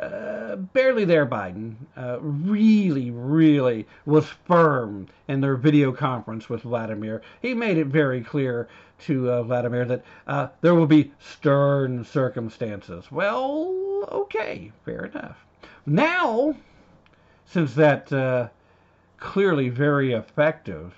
uh, 0.00 0.56
barely 0.56 1.04
there, 1.04 1.26
Biden 1.26 1.74
uh, 1.96 2.18
really, 2.20 3.10
really 3.10 3.86
was 4.06 4.26
firm 4.46 5.08
in 5.28 5.42
their 5.42 5.56
video 5.56 5.92
conference 5.92 6.48
with 6.48 6.62
Vladimir. 6.62 7.20
He 7.42 7.52
made 7.52 7.76
it 7.76 7.88
very 7.88 8.22
clear 8.22 8.68
to 9.00 9.30
uh, 9.30 9.42
Vladimir 9.42 9.84
that 9.84 10.04
uh, 10.26 10.48
there 10.62 10.74
will 10.74 10.86
be 10.86 11.12
stern 11.18 12.04
circumstances. 12.04 13.12
Well, 13.12 14.08
okay, 14.10 14.72
fair 14.84 15.04
enough. 15.04 15.36
Now, 15.84 16.54
since 17.44 17.74
that 17.74 18.10
uh, 18.12 18.48
clearly 19.18 19.68
very 19.68 20.12
effective 20.12 20.94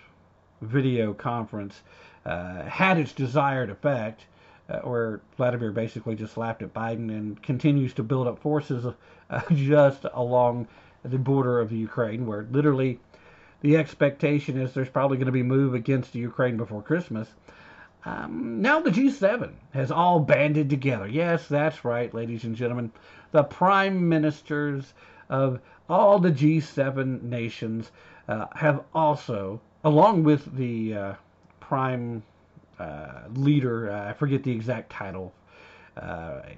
video 0.62 1.12
conference 1.12 1.81
uh, 2.24 2.62
had 2.64 2.99
its 2.99 3.12
desired 3.12 3.70
effect, 3.70 4.26
where 4.78 5.20
Vladimir 5.36 5.72
basically 5.72 6.14
just 6.14 6.36
laughed 6.36 6.62
at 6.62 6.72
Biden 6.72 7.10
and 7.10 7.42
continues 7.42 7.92
to 7.94 8.02
build 8.02 8.26
up 8.26 8.38
forces 8.38 8.86
uh, 9.30 9.40
just 9.52 10.06
along 10.12 10.68
the 11.02 11.18
border 11.18 11.60
of 11.60 11.70
the 11.70 11.76
Ukraine, 11.76 12.26
where 12.26 12.46
literally 12.50 13.00
the 13.62 13.76
expectation 13.76 14.60
is 14.60 14.72
there's 14.72 14.88
probably 14.88 15.16
going 15.16 15.26
to 15.26 15.32
be 15.32 15.42
move 15.42 15.74
against 15.74 16.14
Ukraine 16.14 16.56
before 16.56 16.82
Christmas. 16.82 17.28
Um, 18.04 18.62
now 18.62 18.80
the 18.80 18.90
G7 18.90 19.52
has 19.72 19.90
all 19.90 20.20
banded 20.20 20.70
together. 20.70 21.06
Yes, 21.06 21.46
that's 21.48 21.84
right, 21.84 22.12
ladies 22.14 22.44
and 22.44 22.56
gentlemen. 22.56 22.92
The 23.32 23.42
prime 23.42 24.08
ministers 24.08 24.94
of 25.28 25.60
all 25.88 26.18
the 26.18 26.30
G7 26.30 27.22
nations 27.22 27.90
uh, 28.28 28.46
have 28.54 28.84
also, 28.94 29.60
along 29.84 30.24
with 30.24 30.56
the 30.56 30.94
uh, 30.94 31.14
prime 31.60 32.22
uh, 32.22 32.30
leader, 33.35 33.91
uh, 33.91 34.11
I 34.11 34.12
forget 34.12 34.43
the 34.43 34.53
exact 34.53 34.91
title. 34.91 35.33
Uh, 35.97 36.41
I 36.45 36.57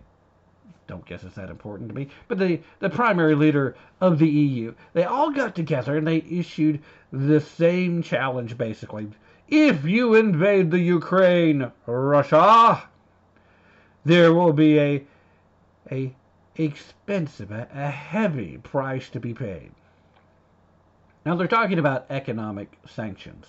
don't 0.87 1.05
guess 1.07 1.23
it's 1.25 1.37
that 1.37 1.51
important 1.51 1.89
to 1.89 1.95
me. 1.95 2.09
But 2.29 2.39
the, 2.39 2.61
the 2.81 2.91
primary 2.91 3.35
leader 3.35 3.77
of 4.01 4.18
the 4.18 4.29
EU, 4.29 4.75
they 4.93 5.05
all 5.05 5.31
got 5.31 5.55
together 5.55 5.97
and 5.97 6.07
they 6.07 6.18
issued 6.18 6.83
the 7.12 7.41
same 7.41 8.03
challenge 8.03 8.59
basically. 8.59 9.09
If 9.49 9.85
you 9.85 10.14
invade 10.14 10.70
the 10.70 10.79
Ukraine, 10.79 11.70
Russia, 11.87 12.89
there 14.05 14.33
will 14.33 14.53
be 14.53 14.79
a 14.79 15.05
a 15.91 16.14
expensive, 16.57 17.51
a, 17.51 17.68
a 17.75 17.91
heavy 17.91 18.59
price 18.59 19.09
to 19.11 19.20
be 19.20 19.35
paid. 19.35 19.73
Now 21.25 21.37
they're 21.37 21.49
talking 21.49 21.79
about 21.79 22.07
economic 22.11 22.73
sanctions. 22.87 23.47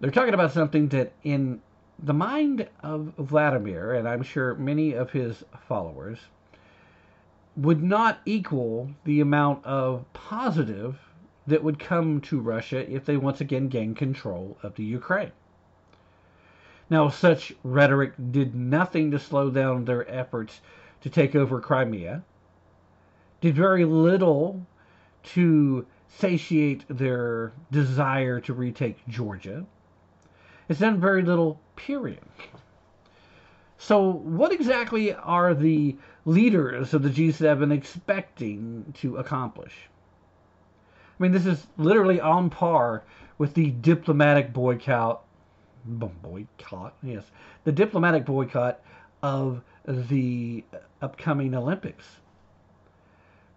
They're 0.00 0.12
talking 0.12 0.34
about 0.34 0.52
something 0.52 0.88
that, 0.88 1.12
in 1.24 1.60
the 1.98 2.14
mind 2.14 2.68
of 2.84 3.14
Vladimir, 3.18 3.94
and 3.94 4.08
I'm 4.08 4.22
sure 4.22 4.54
many 4.54 4.92
of 4.92 5.10
his 5.10 5.44
followers, 5.66 6.18
would 7.56 7.82
not 7.82 8.20
equal 8.24 8.90
the 9.02 9.20
amount 9.20 9.64
of 9.64 10.04
positive 10.12 11.00
that 11.48 11.64
would 11.64 11.80
come 11.80 12.20
to 12.20 12.38
Russia 12.38 12.88
if 12.88 13.04
they 13.04 13.16
once 13.16 13.40
again 13.40 13.66
gained 13.66 13.96
control 13.96 14.56
of 14.62 14.76
the 14.76 14.84
Ukraine. 14.84 15.32
Now, 16.88 17.08
such 17.08 17.52
rhetoric 17.64 18.12
did 18.30 18.54
nothing 18.54 19.10
to 19.10 19.18
slow 19.18 19.50
down 19.50 19.84
their 19.84 20.08
efforts 20.08 20.60
to 21.00 21.10
take 21.10 21.34
over 21.34 21.60
Crimea, 21.60 22.22
did 23.40 23.56
very 23.56 23.84
little 23.84 24.64
to 25.24 25.86
satiate 26.06 26.84
their 26.88 27.52
desire 27.72 28.40
to 28.40 28.54
retake 28.54 28.98
Georgia, 29.08 29.66
it's 30.68 30.80
done 30.80 31.00
very 31.00 31.22
little, 31.22 31.60
period. 31.76 32.20
So, 33.78 34.10
what 34.10 34.52
exactly 34.52 35.14
are 35.14 35.54
the 35.54 35.96
leaders 36.24 36.94
of 36.94 37.02
the 37.02 37.08
G7 37.08 37.72
expecting 37.72 38.92
to 38.98 39.16
accomplish? 39.16 39.88
I 41.18 41.22
mean, 41.22 41.32
this 41.32 41.46
is 41.46 41.66
literally 41.76 42.20
on 42.20 42.50
par 42.50 43.04
with 43.38 43.54
the 43.54 43.70
diplomatic 43.70 44.52
boycott, 44.52 45.22
boycott, 45.84 46.94
yes, 47.02 47.24
the 47.64 47.72
diplomatic 47.72 48.24
boycott 48.24 48.80
of 49.22 49.62
the 49.86 50.64
upcoming 51.00 51.54
Olympics. 51.54 52.04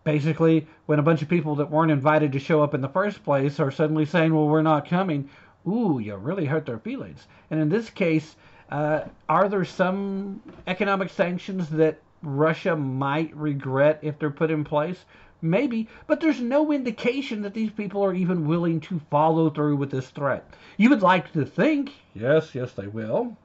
Basically, 0.03 0.67
when 0.85 0.97
a 0.97 1.03
bunch 1.03 1.21
of 1.21 1.29
people 1.29 1.55
that 1.55 1.69
weren't 1.69 1.91
invited 1.91 2.31
to 2.31 2.39
show 2.39 2.63
up 2.63 2.73
in 2.73 2.81
the 2.81 2.89
first 2.89 3.23
place 3.23 3.59
are 3.59 3.69
suddenly 3.69 4.05
saying, 4.05 4.33
well, 4.33 4.47
we're 4.47 4.63
not 4.63 4.87
coming, 4.87 5.29
ooh, 5.67 5.99
you 5.99 6.15
really 6.15 6.45
hurt 6.45 6.65
their 6.65 6.79
feelings. 6.79 7.27
And 7.49 7.59
in 7.59 7.69
this 7.69 7.89
case, 7.89 8.35
uh, 8.69 9.01
are 9.27 9.49
there 9.49 9.65
some 9.65 10.41
economic 10.67 11.09
sanctions 11.09 11.69
that 11.69 11.99
Russia 12.23 12.75
might 12.75 13.35
regret 13.35 13.99
if 14.01 14.17
they're 14.17 14.29
put 14.29 14.51
in 14.51 14.63
place? 14.63 15.05
Maybe, 15.41 15.89
but 16.05 16.21
there's 16.21 16.39
no 16.39 16.71
indication 16.71 17.41
that 17.41 17.55
these 17.55 17.71
people 17.71 18.03
are 18.05 18.13
even 18.13 18.47
willing 18.47 18.79
to 18.81 19.01
follow 19.09 19.49
through 19.49 19.75
with 19.75 19.89
this 19.89 20.09
threat. 20.09 20.47
You 20.77 20.89
would 20.89 21.01
like 21.01 21.33
to 21.33 21.45
think, 21.45 21.91
yes, 22.13 22.53
yes, 22.53 22.73
they 22.73 22.87
will. 22.87 23.35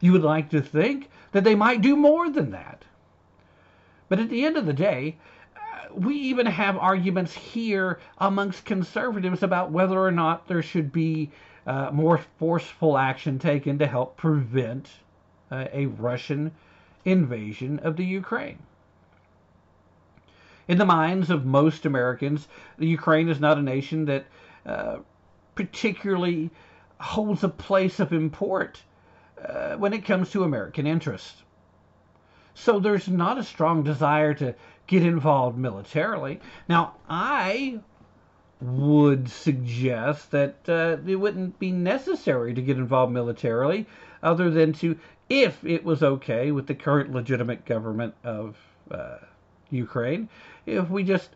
You 0.00 0.12
would 0.12 0.22
like 0.22 0.50
to 0.50 0.60
think 0.60 1.08
that 1.32 1.44
they 1.44 1.54
might 1.54 1.80
do 1.80 1.96
more 1.96 2.28
than 2.28 2.50
that. 2.50 2.84
But 4.08 4.20
at 4.20 4.28
the 4.28 4.44
end 4.44 4.56
of 4.56 4.66
the 4.66 4.72
day, 4.72 5.16
we 5.94 6.14
even 6.14 6.46
have 6.46 6.76
arguments 6.76 7.34
here 7.34 8.00
amongst 8.18 8.64
conservatives 8.64 9.42
about 9.42 9.70
whether 9.70 9.98
or 9.98 10.12
not 10.12 10.48
there 10.48 10.62
should 10.62 10.92
be 10.92 11.30
uh, 11.66 11.90
more 11.92 12.18
forceful 12.38 12.96
action 12.96 13.38
taken 13.38 13.78
to 13.78 13.86
help 13.86 14.16
prevent 14.16 14.88
uh, 15.50 15.66
a 15.72 15.86
Russian 15.86 16.52
invasion 17.04 17.78
of 17.80 17.96
the 17.96 18.04
Ukraine. 18.04 18.58
In 20.66 20.78
the 20.78 20.84
minds 20.84 21.30
of 21.30 21.46
most 21.46 21.86
Americans, 21.86 22.48
the 22.78 22.86
Ukraine 22.86 23.28
is 23.28 23.40
not 23.40 23.58
a 23.58 23.62
nation 23.62 24.04
that 24.06 24.26
uh, 24.66 24.98
particularly 25.54 26.50
holds 27.00 27.42
a 27.42 27.48
place 27.48 28.00
of 28.00 28.12
import 28.12 28.82
uh, 29.42 29.76
when 29.76 29.92
it 29.92 30.04
comes 30.04 30.30
to 30.30 30.44
American 30.44 30.86
interests. 30.86 31.42
So 32.54 32.80
there's 32.80 33.08
not 33.08 33.38
a 33.38 33.44
strong 33.44 33.82
desire 33.82 34.34
to 34.34 34.54
get 34.88 35.04
involved 35.04 35.56
militarily. 35.56 36.40
Now, 36.68 36.94
I 37.08 37.78
would 38.60 39.28
suggest 39.28 40.32
that 40.32 40.56
uh, 40.68 40.96
it 41.06 41.16
wouldn't 41.16 41.60
be 41.60 41.70
necessary 41.70 42.54
to 42.54 42.62
get 42.62 42.76
involved 42.76 43.12
militarily 43.12 43.86
other 44.22 44.50
than 44.50 44.72
to, 44.72 44.98
if 45.28 45.64
it 45.64 45.84
was 45.84 46.02
okay 46.02 46.50
with 46.50 46.66
the 46.66 46.74
current 46.74 47.12
legitimate 47.12 47.64
government 47.64 48.14
of 48.24 48.56
uh, 48.90 49.18
Ukraine, 49.70 50.28
if 50.66 50.90
we 50.90 51.04
just 51.04 51.30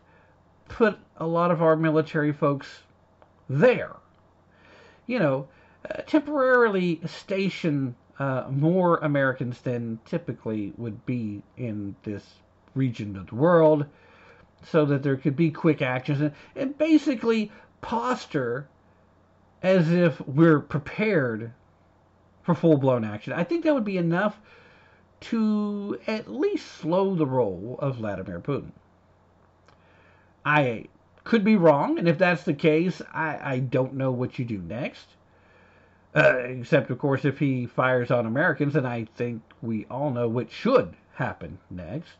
put 0.67 0.97
a 1.17 1.25
lot 1.25 1.51
of 1.51 1.61
our 1.61 1.75
military 1.75 2.33
folks 2.33 2.67
there. 3.49 3.95
You 5.05 5.19
know, 5.19 5.47
uh, 5.89 6.01
temporarily 6.01 6.99
station 7.05 7.95
uh, 8.19 8.45
more 8.49 8.97
Americans 8.97 9.61
than 9.61 9.99
typically 10.05 10.73
would 10.77 11.05
be 11.05 11.41
in 11.57 11.95
this 12.03 12.25
region 12.75 13.15
of 13.15 13.27
the 13.27 13.35
world 13.35 13.85
so 14.63 14.85
that 14.85 15.03
there 15.03 15.17
could 15.17 15.35
be 15.35 15.51
quick 15.51 15.81
actions 15.81 16.21
and, 16.21 16.33
and 16.55 16.77
basically 16.77 17.51
posture 17.81 18.67
as 19.61 19.91
if 19.91 20.19
we're 20.27 20.59
prepared 20.59 21.51
for 22.43 22.55
full 22.55 22.77
blown 22.77 23.03
action. 23.03 23.33
I 23.33 23.43
think 23.43 23.63
that 23.63 23.73
would 23.73 23.85
be 23.85 23.97
enough 23.97 24.37
to 25.21 25.99
at 26.05 26.31
least 26.31 26.67
slow 26.67 27.15
the 27.15 27.25
roll 27.25 27.77
of 27.79 27.95
Vladimir 27.95 28.41
Putin. 28.41 28.71
I 30.45 30.85
could 31.23 31.45
be 31.45 31.55
wrong, 31.55 31.97
and 31.97 32.07
if 32.07 32.17
that's 32.17 32.43
the 32.43 32.53
case, 32.53 33.01
I, 33.13 33.39
I 33.53 33.59
don't 33.59 33.93
know 33.93 34.11
what 34.11 34.37
you 34.37 34.43
do 34.43 34.57
next. 34.57 35.07
Uh, 36.13 36.37
except, 36.39 36.91
of 36.91 36.99
course, 36.99 37.25
if 37.25 37.39
he 37.39 37.65
fires 37.65 38.11
on 38.11 38.25
Americans, 38.25 38.75
and 38.75 38.85
I 38.85 39.07
think 39.15 39.41
we 39.61 39.85
all 39.89 40.11
know 40.11 40.27
what 40.27 40.51
should 40.51 40.95
happen 41.15 41.57
next. 41.71 42.17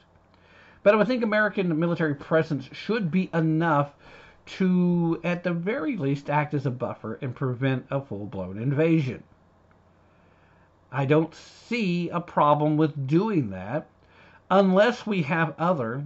But 0.84 0.94
I 0.94 0.98
would 0.98 1.08
think 1.08 1.24
American 1.24 1.80
military 1.80 2.14
presence 2.14 2.70
should 2.74 3.10
be 3.10 3.30
enough 3.34 3.94
to, 4.46 5.20
at 5.24 5.44
the 5.44 5.54
very 5.54 5.96
least, 5.96 6.30
act 6.30 6.54
as 6.54 6.66
a 6.66 6.72
buffer 6.72 7.18
and 7.22 7.34
prevent 7.34 7.86
a 7.90 8.02
full 8.02 8.26
blown 8.26 8.58
invasion. 8.58 9.24
I 10.92 11.06
don't 11.06 11.34
see 11.34 12.10
a 12.10 12.20
problem 12.20 12.78
with 12.78 13.08
doing 13.08 13.50
that 13.50 13.88
unless 14.52 15.08
we 15.08 15.24
have 15.24 15.56
other 15.58 16.04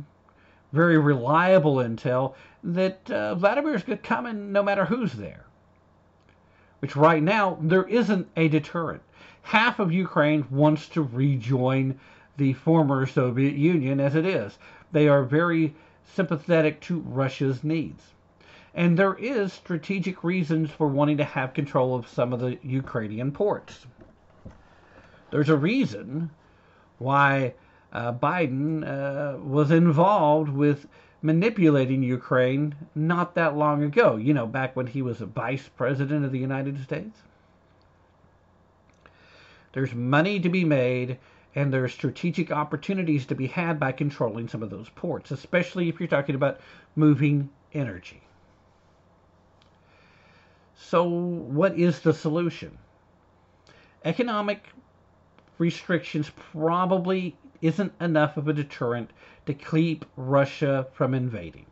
very 0.71 0.97
reliable 0.97 1.75
intel 1.77 2.35
that 2.63 3.09
uh, 3.09 3.35
Vladimir's 3.35 3.83
coming 4.03 4.51
no 4.51 4.61
matter 4.61 4.85
who's 4.85 5.13
there. 5.13 5.45
Which 6.79 6.95
right 6.95 7.23
now, 7.23 7.57
there 7.59 7.87
isn't 7.87 8.27
a 8.37 8.47
deterrent. 8.47 9.01
Half 9.41 9.79
of 9.79 9.91
Ukraine 9.91 10.45
wants 10.51 10.87
to 10.89 11.01
rejoin 11.01 11.99
the 12.37 12.53
former 12.53 13.05
Soviet 13.05 13.55
Union 13.55 13.99
as 13.99 14.15
it 14.15 14.25
is. 14.25 14.57
They 14.91 15.07
are 15.07 15.23
very 15.23 15.75
sympathetic 16.05 16.79
to 16.81 16.99
Russia's 16.99 17.63
needs. 17.63 18.13
And 18.73 18.97
there 18.97 19.15
is 19.15 19.51
strategic 19.51 20.23
reasons 20.23 20.69
for 20.69 20.87
wanting 20.87 21.17
to 21.17 21.23
have 21.23 21.53
control 21.53 21.95
of 21.95 22.07
some 22.07 22.31
of 22.31 22.39
the 22.39 22.59
Ukrainian 22.61 23.31
ports. 23.31 23.87
There's 25.31 25.49
a 25.49 25.57
reason 25.57 26.29
why 26.99 27.55
uh, 27.91 28.13
Biden 28.13 28.83
uh, 28.85 29.39
was 29.39 29.71
involved 29.71 30.49
with 30.49 30.87
manipulating 31.21 32.03
Ukraine 32.03 32.75
not 32.93 33.35
that 33.35 33.57
long 33.57 33.83
ago, 33.83 34.15
you 34.15 34.33
know, 34.33 34.45
back 34.45 34.75
when 34.75 34.87
he 34.87 35.01
was 35.01 35.21
a 35.21 35.25
vice 35.25 35.67
president 35.75 36.23
of 36.23 36.31
the 36.31 36.39
United 36.39 36.81
States. 36.83 37.19
There's 39.73 39.93
money 39.93 40.39
to 40.39 40.49
be 40.49 40.63
made 40.63 41.17
and 41.57 41.73
there's 41.73 41.91
strategic 41.91 42.51
opportunities 42.51 43.25
to 43.25 43.33
be 43.33 43.47
had 43.47 43.79
by 43.79 43.91
controlling 43.91 44.47
some 44.47 44.61
of 44.61 44.69
those 44.69 44.89
ports, 44.89 45.31
especially 45.31 45.89
if 45.89 45.99
you're 45.99 46.07
talking 46.07 46.35
about 46.35 46.59
moving 46.95 47.49
energy. 47.73 48.21
So, 50.75 51.03
what 51.09 51.75
is 51.75 52.01
the 52.01 52.13
solution? 52.13 52.77
Economic 54.05 54.67
restrictions 55.57 56.29
probably 56.51 57.35
isn't 57.63 57.91
enough 57.99 58.37
of 58.37 58.47
a 58.47 58.53
deterrent 58.53 59.09
to 59.47 59.55
keep 59.55 60.05
Russia 60.15 60.85
from 60.93 61.15
invading. 61.15 61.65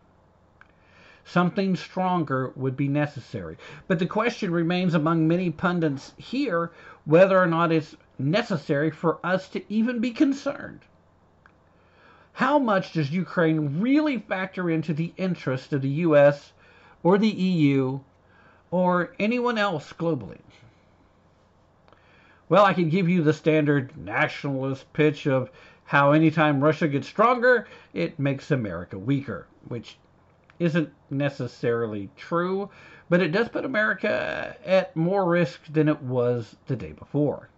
Something 1.25 1.75
stronger 1.75 2.51
would 2.55 2.75
be 2.75 2.87
necessary. 2.87 3.57
But 3.87 3.99
the 3.99 4.07
question 4.07 4.49
remains 4.49 4.95
among 4.95 5.27
many 5.27 5.51
pundits 5.51 6.13
here 6.17 6.71
whether 7.05 7.37
or 7.37 7.45
not 7.45 7.71
it's 7.71 7.95
necessary 8.17 8.91
for 8.91 9.19
us 9.23 9.47
to 9.49 9.63
even 9.71 9.99
be 9.99 10.11
concerned. 10.11 10.81
How 12.33 12.59
much 12.59 12.93
does 12.93 13.11
Ukraine 13.11 13.79
really 13.79 14.17
factor 14.19 14.69
into 14.69 14.93
the 14.93 15.13
interest 15.15 15.71
of 15.71 15.81
the 15.81 16.03
US 16.05 16.53
or 17.01 17.17
the 17.17 17.29
EU 17.29 17.99
or 18.71 19.13
anyone 19.19 19.57
else 19.57 19.93
globally? 19.93 20.39
Well, 22.47 22.65
I 22.65 22.73
can 22.73 22.89
give 22.89 23.09
you 23.09 23.23
the 23.23 23.33
standard 23.33 23.97
nationalist 23.97 24.91
pitch 24.93 25.25
of 25.25 25.49
how 25.85 26.11
anytime 26.11 26.63
Russia 26.63 26.87
gets 26.87 27.07
stronger, 27.07 27.67
it 27.93 28.19
makes 28.19 28.51
America 28.51 28.99
weaker, 28.99 29.47
which 29.67 29.97
isn't 30.59 30.91
necessarily 31.09 32.09
true, 32.15 32.69
but 33.09 33.21
it 33.21 33.31
does 33.31 33.49
put 33.49 33.65
America 33.65 34.55
at 34.65 34.95
more 34.95 35.25
risk 35.25 35.61
than 35.71 35.87
it 35.87 36.01
was 36.01 36.55
the 36.67 36.75
day 36.75 36.91
before. 36.91 37.49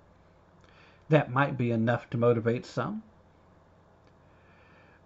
That 1.10 1.32
might 1.32 1.58
be 1.58 1.72
enough 1.72 2.10
to 2.10 2.18
motivate 2.18 2.66
some. 2.66 3.03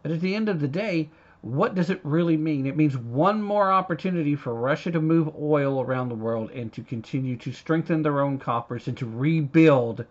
But 0.01 0.11
at 0.11 0.21
the 0.21 0.35
end 0.35 0.49
of 0.49 0.59
the 0.59 0.67
day, 0.67 1.09
what 1.41 1.75
does 1.75 1.89
it 1.89 1.99
really 2.03 2.37
mean? 2.37 2.65
It 2.65 2.77
means 2.77 2.97
one 2.97 3.41
more 3.41 3.71
opportunity 3.71 4.35
for 4.35 4.53
Russia 4.53 4.91
to 4.91 5.01
move 5.01 5.35
oil 5.39 5.81
around 5.81 6.09
the 6.09 6.15
world 6.15 6.51
and 6.51 6.71
to 6.73 6.83
continue 6.83 7.35
to 7.37 7.51
strengthen 7.51 8.01
their 8.01 8.19
own 8.19 8.37
coffers 8.37 8.87
and 8.87 8.97
to 8.97 9.05
rebuild 9.05 10.05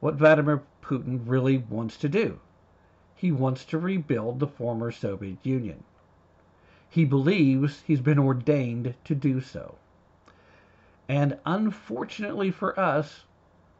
what 0.00 0.14
Vladimir 0.14 0.62
Putin 0.82 1.20
really 1.26 1.58
wants 1.58 1.96
to 1.98 2.08
do. 2.08 2.40
He 3.14 3.30
wants 3.30 3.64
to 3.66 3.78
rebuild 3.78 4.40
the 4.40 4.46
former 4.46 4.90
Soviet 4.90 5.38
Union. 5.42 5.84
He 6.88 7.04
believes 7.04 7.82
he's 7.86 8.00
been 8.00 8.18
ordained 8.18 8.94
to 9.04 9.14
do 9.14 9.40
so. 9.40 9.76
And 11.08 11.38
unfortunately 11.46 12.50
for 12.50 12.78
us, 12.78 13.24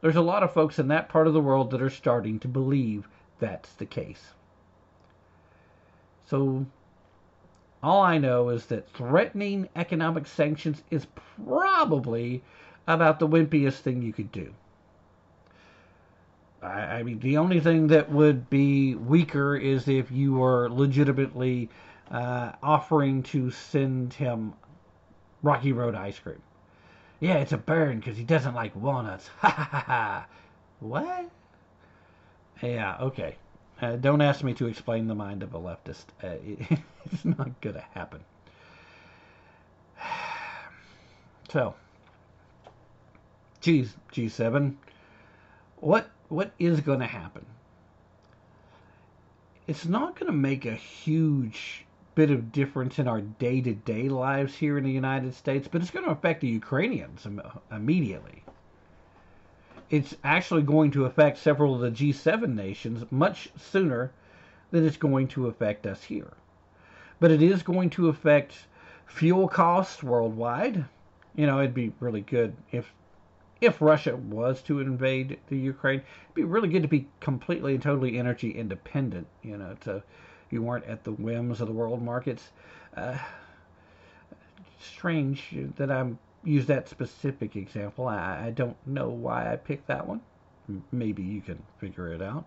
there's 0.03 0.17
a 0.17 0.21
lot 0.21 0.43
of 0.43 0.51
folks 0.51 0.79
in 0.79 0.89
that 0.89 1.07
part 1.07 1.27
of 1.27 1.33
the 1.33 1.39
world 1.39 1.71
that 1.71 1.81
are 1.81 1.89
starting 1.89 2.37
to 2.37 2.47
believe 2.49 3.07
that's 3.39 3.71
the 3.75 3.85
case. 3.85 4.33
So 6.25 6.65
all 7.81 8.01
I 8.01 8.17
know 8.17 8.49
is 8.49 8.65
that 8.65 8.89
threatening 8.89 9.69
economic 9.77 10.27
sanctions 10.27 10.83
is 10.91 11.07
probably 11.45 12.43
about 12.85 13.19
the 13.19 13.27
wimpiest 13.29 13.79
thing 13.79 14.01
you 14.01 14.11
could 14.11 14.29
do. 14.33 14.53
I, 16.61 16.81
I 16.81 17.03
mean, 17.03 17.19
the 17.19 17.37
only 17.37 17.61
thing 17.61 17.87
that 17.87 18.11
would 18.11 18.49
be 18.49 18.95
weaker 18.95 19.55
is 19.55 19.87
if 19.87 20.11
you 20.11 20.33
were 20.33 20.69
legitimately 20.69 21.69
uh, 22.11 22.51
offering 22.61 23.23
to 23.23 23.51
send 23.51 24.13
him 24.13 24.53
Rocky 25.41 25.71
Road 25.71 25.95
ice 25.95 26.19
cream. 26.19 26.41
Yeah, 27.23 27.35
it's 27.35 27.53
a 27.53 27.57
burn 27.57 27.99
because 27.99 28.17
he 28.17 28.25
doesn't 28.25 28.53
like 28.53 28.75
walnuts. 28.75 29.29
Ha 29.39 29.49
ha 29.49 29.63
ha 29.63 29.83
ha. 29.87 30.25
What? 30.81 31.29
Yeah, 32.61 32.97
okay. 32.99 33.37
Uh, 33.81 33.95
don't 33.95 34.19
ask 34.19 34.43
me 34.43 34.53
to 34.55 34.67
explain 34.67 35.07
the 35.07 35.15
mind 35.15 35.41
of 35.41 35.53
a 35.53 35.57
leftist. 35.57 36.03
Uh, 36.21 36.35
it, 36.45 36.59
it's 37.13 37.23
not 37.23 37.61
going 37.61 37.75
to 37.75 37.85
happen. 37.93 38.19
So, 41.49 41.75
G 43.61 43.87
G7, 44.11 44.75
what 45.77 46.09
what 46.27 46.51
is 46.57 46.81
going 46.81 46.99
to 46.99 47.05
happen? 47.05 47.45
It's 49.67 49.85
not 49.85 50.19
going 50.19 50.27
to 50.31 50.37
make 50.37 50.65
a 50.65 50.73
huge 50.73 51.85
bit 52.15 52.31
of 52.31 52.51
difference 52.51 52.99
in 52.99 53.07
our 53.07 53.21
day-to-day 53.21 54.09
lives 54.09 54.55
here 54.55 54.77
in 54.77 54.83
the 54.83 54.91
United 54.91 55.33
States, 55.33 55.67
but 55.71 55.81
it's 55.81 55.91
going 55.91 56.05
to 56.05 56.11
affect 56.11 56.41
the 56.41 56.47
Ukrainians 56.47 57.27
immediately 57.71 58.43
it's 59.93 60.15
actually 60.23 60.63
going 60.63 60.89
to 60.89 61.05
affect 61.05 61.37
several 61.37 61.75
of 61.75 61.81
the 61.81 61.91
G7 61.91 62.55
nations 62.55 63.05
much 63.11 63.49
sooner 63.55 64.11
than 64.71 64.87
it's 64.87 64.97
going 64.97 65.27
to 65.27 65.45
affect 65.45 65.85
us 65.85 66.01
here. 66.01 66.33
But 67.19 67.29
it 67.29 67.43
is 67.43 67.61
going 67.61 67.91
to 67.91 68.09
affect 68.09 68.55
fuel 69.05 69.47
costs 69.47 70.01
worldwide. 70.01 70.85
You 71.35 71.45
know, 71.45 71.59
it'd 71.59 71.75
be 71.75 71.93
really 71.99 72.21
good 72.21 72.55
if 72.71 72.91
if 73.61 73.79
Russia 73.81 74.15
was 74.15 74.63
to 74.63 74.79
invade 74.79 75.39
the 75.47 75.57
Ukraine, 75.57 76.01
it'd 76.23 76.33
be 76.33 76.43
really 76.43 76.69
good 76.69 76.81
to 76.81 76.87
be 76.87 77.07
completely 77.19 77.75
and 77.75 77.83
totally 77.83 78.17
energy 78.17 78.49
independent. 78.49 79.27
You 79.43 79.57
know, 79.57 79.75
to 79.81 80.01
you 80.49 80.61
weren't 80.61 80.85
at 80.85 81.03
the 81.03 81.11
whims 81.11 81.61
of 81.61 81.67
the 81.67 81.73
world 81.73 82.01
markets. 82.01 82.51
Uh, 82.95 83.17
strange 84.79 85.55
that 85.77 85.91
I'm 85.91 86.19
use 86.43 86.65
that 86.67 86.89
specific 86.89 87.55
example. 87.55 88.07
I, 88.07 88.47
I 88.47 88.51
don't 88.51 88.75
know 88.85 89.09
why 89.09 89.51
I 89.51 89.55
picked 89.55 89.87
that 89.87 90.05
one. 90.05 90.21
Maybe 90.91 91.23
you 91.23 91.41
can 91.41 91.61
figure 91.79 92.11
it 92.13 92.21
out. 92.21 92.45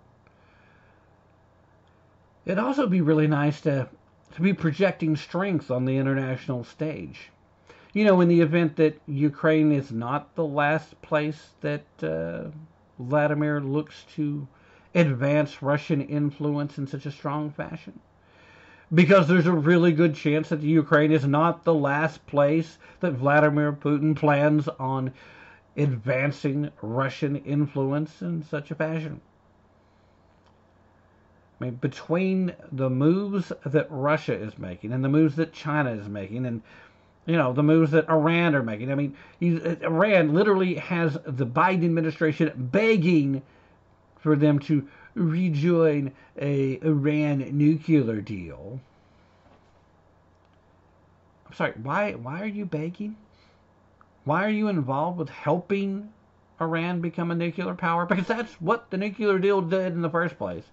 It'd 2.44 2.58
also 2.58 2.86
be 2.86 3.00
really 3.00 3.26
nice 3.26 3.60
to 3.62 3.88
to 4.34 4.42
be 4.42 4.52
projecting 4.52 5.16
strength 5.16 5.70
on 5.70 5.84
the 5.84 5.96
international 5.96 6.64
stage. 6.64 7.30
You 7.92 8.04
know, 8.04 8.20
in 8.20 8.28
the 8.28 8.40
event 8.40 8.76
that 8.76 9.00
Ukraine 9.06 9.72
is 9.72 9.90
not 9.90 10.34
the 10.34 10.44
last 10.44 11.00
place 11.00 11.50
that 11.62 11.84
uh, 12.02 12.50
Vladimir 12.98 13.60
looks 13.60 14.04
to 14.16 14.46
advance 14.96 15.62
Russian 15.62 16.00
influence 16.00 16.78
in 16.78 16.86
such 16.86 17.06
a 17.06 17.12
strong 17.12 17.50
fashion 17.50 18.00
because 18.92 19.28
there's 19.28 19.46
a 19.46 19.52
really 19.52 19.92
good 19.92 20.14
chance 20.14 20.48
that 20.48 20.60
the 20.60 20.68
Ukraine 20.68 21.12
is 21.12 21.26
not 21.26 21.64
the 21.64 21.74
last 21.74 22.24
place 22.26 22.78
that 23.00 23.12
Vladimir 23.12 23.72
Putin 23.72 24.16
plans 24.16 24.68
on 24.80 25.12
advancing 25.76 26.70
Russian 26.80 27.36
influence 27.36 28.22
in 28.22 28.42
such 28.42 28.70
a 28.70 28.74
fashion. 28.74 29.20
I 31.60 31.64
mean, 31.64 31.74
between 31.74 32.54
the 32.72 32.90
moves 32.90 33.52
that 33.64 33.86
Russia 33.90 34.34
is 34.34 34.58
making 34.58 34.92
and 34.92 35.04
the 35.04 35.08
moves 35.08 35.36
that 35.36 35.52
China 35.52 35.90
is 35.90 36.08
making, 36.08 36.46
and 36.46 36.62
you 37.24 37.36
know 37.36 37.52
the 37.52 37.62
moves 37.62 37.90
that 37.90 38.08
Iran 38.08 38.54
are 38.54 38.62
making. 38.62 38.92
I 38.92 38.94
mean, 38.94 39.16
Iran 39.40 40.34
literally 40.34 40.74
has 40.74 41.14
the 41.24 41.46
Biden 41.46 41.84
administration 41.84 42.52
begging 42.56 43.42
for 44.26 44.34
them 44.34 44.58
to 44.58 44.84
rejoin 45.14 46.10
a 46.36 46.80
Iran 46.82 47.56
nuclear 47.56 48.20
deal. 48.20 48.80
I'm 51.46 51.54
sorry, 51.54 51.74
why 51.80 52.14
why 52.14 52.42
are 52.42 52.46
you 52.46 52.66
begging? 52.66 53.16
Why 54.24 54.44
are 54.44 54.50
you 54.50 54.66
involved 54.66 55.18
with 55.18 55.28
helping 55.28 56.12
Iran 56.60 57.00
become 57.00 57.30
a 57.30 57.36
nuclear 57.36 57.74
power? 57.74 58.04
Because 58.06 58.26
that's 58.26 58.60
what 58.60 58.90
the 58.90 58.96
nuclear 58.96 59.38
deal 59.38 59.60
did 59.60 59.92
in 59.92 60.02
the 60.02 60.10
first 60.10 60.36
place. 60.36 60.64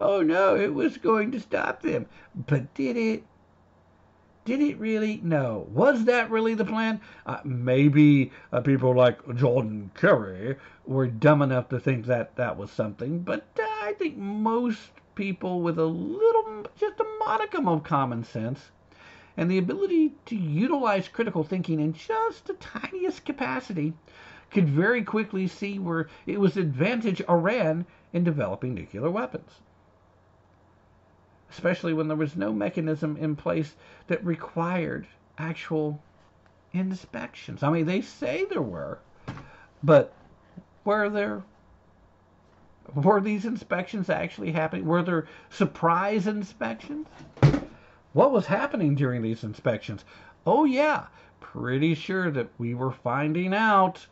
Oh 0.00 0.22
no, 0.22 0.56
it 0.56 0.72
was 0.72 0.96
going 0.96 1.32
to 1.32 1.40
stop 1.40 1.82
them. 1.82 2.06
But 2.34 2.72
did 2.72 2.96
it? 2.96 3.24
Did 4.44 4.60
it 4.60 4.76
really? 4.80 5.20
No. 5.22 5.68
Was 5.70 6.04
that 6.06 6.28
really 6.28 6.54
the 6.54 6.64
plan? 6.64 7.00
Uh, 7.24 7.38
maybe 7.44 8.32
uh, 8.52 8.60
people 8.60 8.92
like 8.92 9.36
Jordan 9.36 9.92
Kerry 9.94 10.56
were 10.84 11.06
dumb 11.06 11.42
enough 11.42 11.68
to 11.68 11.78
think 11.78 12.06
that 12.06 12.34
that 12.34 12.56
was 12.56 12.72
something, 12.72 13.20
but 13.20 13.46
uh, 13.56 13.62
I 13.82 13.92
think 13.92 14.16
most 14.16 14.90
people 15.14 15.60
with 15.60 15.78
a 15.78 15.84
little, 15.84 16.66
just 16.76 16.98
a 16.98 17.06
modicum 17.20 17.68
of 17.68 17.84
common 17.84 18.24
sense 18.24 18.72
and 19.36 19.48
the 19.48 19.58
ability 19.58 20.12
to 20.26 20.34
utilize 20.34 21.06
critical 21.06 21.44
thinking 21.44 21.78
in 21.78 21.92
just 21.92 22.46
the 22.46 22.54
tiniest 22.54 23.24
capacity 23.24 23.92
could 24.50 24.68
very 24.68 25.04
quickly 25.04 25.46
see 25.46 25.78
where 25.78 26.08
it 26.26 26.40
was 26.40 26.56
advantage 26.56 27.22
Iran 27.28 27.86
in 28.12 28.24
developing 28.24 28.74
nuclear 28.74 29.08
weapons 29.08 29.60
especially 31.52 31.92
when 31.92 32.08
there 32.08 32.16
was 32.16 32.34
no 32.34 32.52
mechanism 32.52 33.16
in 33.18 33.36
place 33.36 33.74
that 34.06 34.24
required 34.24 35.06
actual 35.38 36.02
inspections. 36.72 37.62
I 37.62 37.70
mean, 37.70 37.86
they 37.86 38.00
say 38.00 38.46
there 38.46 38.62
were, 38.62 38.98
but 39.82 40.12
were 40.84 41.08
there? 41.08 41.42
Were 42.94 43.20
these 43.20 43.44
inspections 43.44 44.10
actually 44.10 44.52
happening? 44.52 44.86
Were 44.86 45.02
there 45.02 45.28
surprise 45.50 46.26
inspections? 46.26 47.06
What 48.12 48.32
was 48.32 48.46
happening 48.46 48.94
during 48.94 49.22
these 49.22 49.44
inspections? 49.44 50.04
Oh, 50.46 50.64
yeah, 50.64 51.06
pretty 51.40 51.94
sure 51.94 52.30
that 52.30 52.48
we 52.58 52.74
were 52.74 52.92
finding 52.92 53.54
out 53.54 54.06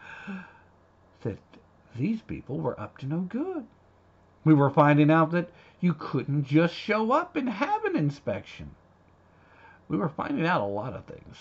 that 1.22 1.38
these 1.97 2.20
people 2.22 2.59
were 2.59 2.78
up 2.80 2.99
to 2.99 3.07
no 3.07 3.20
good. 3.20 3.66
We 4.45 4.55
were 4.55 4.70
finding 4.70 5.11
out 5.11 5.32
that 5.32 5.51
you 5.81 5.95
couldn't 5.95 6.45
just 6.45 6.74
show 6.74 7.12
up 7.12 7.37
and 7.37 7.49
have 7.49 7.85
an 7.85 7.97
inspection. 7.97 8.70
We 9.89 9.97
were 9.97 10.09
finding 10.09 10.47
out 10.47 10.61
a 10.61 10.64
lot 10.64 10.95
of 10.95 11.05
things. 11.05 11.37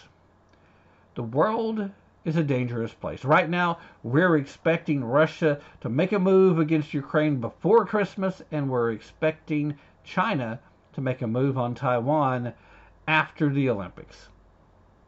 The 1.16 1.24
world 1.24 1.92
is 2.26 2.36
a 2.36 2.44
dangerous 2.44 2.94
place. 2.94 3.24
Right 3.24 3.50
now, 3.50 3.80
we're 4.04 4.38
expecting 4.38 5.04
Russia 5.04 5.60
to 5.82 5.90
make 5.90 6.12
a 6.12 6.20
move 6.20 6.60
against 6.60 6.94
Ukraine 6.94 7.40
before 7.40 7.86
Christmas, 7.86 8.42
and 8.52 8.70
we're 8.70 8.92
expecting 8.92 9.78
China 10.04 10.60
to 10.94 11.02
make 11.02 11.22
a 11.22 11.28
move 11.28 11.58
on 11.58 11.76
Taiwan 11.76 12.54
after 13.08 13.50
the 13.50 13.70
Olympics. 13.70 14.30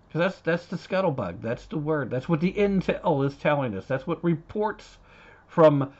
Because 0.07 0.19
that's 0.19 0.41
that's 0.41 0.65
the 0.65 0.75
scuttlebug. 0.75 1.41
That's 1.41 1.65
the 1.67 1.77
word. 1.77 2.09
That's 2.09 2.27
what 2.27 2.41
the 2.41 2.53
intel 2.53 3.25
is 3.25 3.35
telling 3.37 3.77
us. 3.77 3.85
That's 3.85 4.05
what 4.05 4.23
reports 4.23 4.97
from 5.47 5.93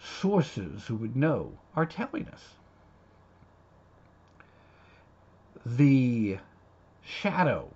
sources 0.00 0.86
who 0.86 0.96
would 0.96 1.16
know 1.16 1.52
are 1.74 1.86
telling 1.86 2.28
us. 2.28 2.54
The 5.64 6.38
shadow 7.02 7.70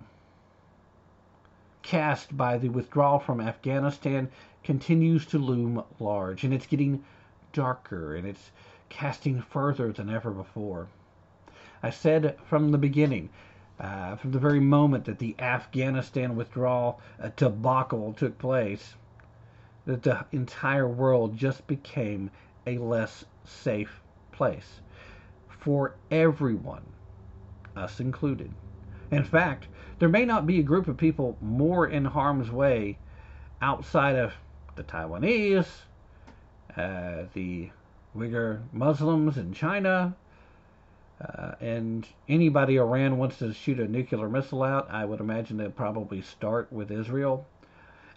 cast 1.81 2.37
by 2.37 2.57
the 2.57 2.69
withdrawal 2.69 3.19
from 3.19 3.41
Afghanistan 3.41 4.29
continues 4.63 5.25
to 5.25 5.37
loom 5.37 5.83
large, 5.99 6.43
and 6.43 6.53
it's 6.53 6.67
getting 6.67 7.03
darker 7.53 8.15
and 8.15 8.27
it's 8.27 8.51
casting 8.89 9.41
further 9.41 9.91
than 9.91 10.09
ever 10.09 10.31
before. 10.31 10.87
I 11.83 11.89
said 11.89 12.37
from 12.45 12.71
the 12.71 12.77
beginning, 12.77 13.29
uh, 13.79 14.15
from 14.15 14.31
the 14.31 14.39
very 14.39 14.59
moment 14.59 15.05
that 15.05 15.17
the 15.17 15.35
Afghanistan 15.39 16.35
withdrawal 16.35 17.01
uh, 17.19 17.29
debacle 17.35 18.13
took 18.13 18.37
place, 18.37 18.95
that 19.85 20.03
the 20.03 20.25
entire 20.31 20.87
world 20.87 21.35
just 21.35 21.65
became 21.67 22.29
a 22.67 22.77
less 22.77 23.25
safe 23.45 24.01
place 24.31 24.81
for 25.61 25.95
everyone, 26.09 26.83
us 27.75 27.99
included. 27.99 28.51
In 29.11 29.23
fact, 29.23 29.67
there 29.99 30.09
may 30.09 30.25
not 30.25 30.47
be 30.47 30.59
a 30.59 30.63
group 30.63 30.87
of 30.87 30.97
people 30.97 31.37
more 31.41 31.87
in 31.87 32.05
harm's 32.05 32.49
way 32.49 32.97
outside 33.61 34.15
of 34.15 34.33
the 34.75 34.83
Taiwanese, 34.83 35.67
uh, 36.75 37.23
the 37.33 37.69
Uyghur 38.15 38.61
Muslims 38.73 39.37
in 39.37 39.53
China, 39.53 40.15
uh, 41.21 41.51
and 41.61 42.07
anybody 42.27 42.77
Iran 42.77 43.17
wants 43.17 43.37
to 43.39 43.53
shoot 43.53 43.79
a 43.79 43.87
nuclear 43.87 44.27
missile 44.27 44.63
out, 44.63 44.89
I 44.89 45.05
would 45.05 45.19
imagine 45.19 45.57
they'd 45.57 45.75
probably 45.75 46.21
start 46.21 46.71
with 46.71 46.89
Israel. 46.89 47.45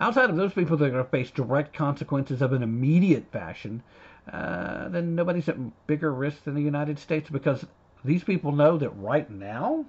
Outside 0.04 0.28
of 0.28 0.36
those 0.36 0.52
people 0.52 0.76
that 0.76 0.84
are 0.84 0.90
going 0.90 1.04
to 1.04 1.10
face 1.10 1.30
direct 1.30 1.72
consequences 1.72 2.42
of 2.42 2.52
an 2.52 2.62
immediate 2.62 3.32
fashion, 3.32 3.82
uh, 4.30 4.88
then 4.90 5.14
nobody's 5.14 5.48
at 5.48 5.86
bigger 5.86 6.12
risk 6.12 6.44
than 6.44 6.54
the 6.54 6.60
United 6.60 6.98
States 6.98 7.30
because 7.30 7.64
these 8.04 8.22
people 8.22 8.52
know 8.52 8.76
that 8.76 8.90
right 8.90 9.30
now 9.30 9.86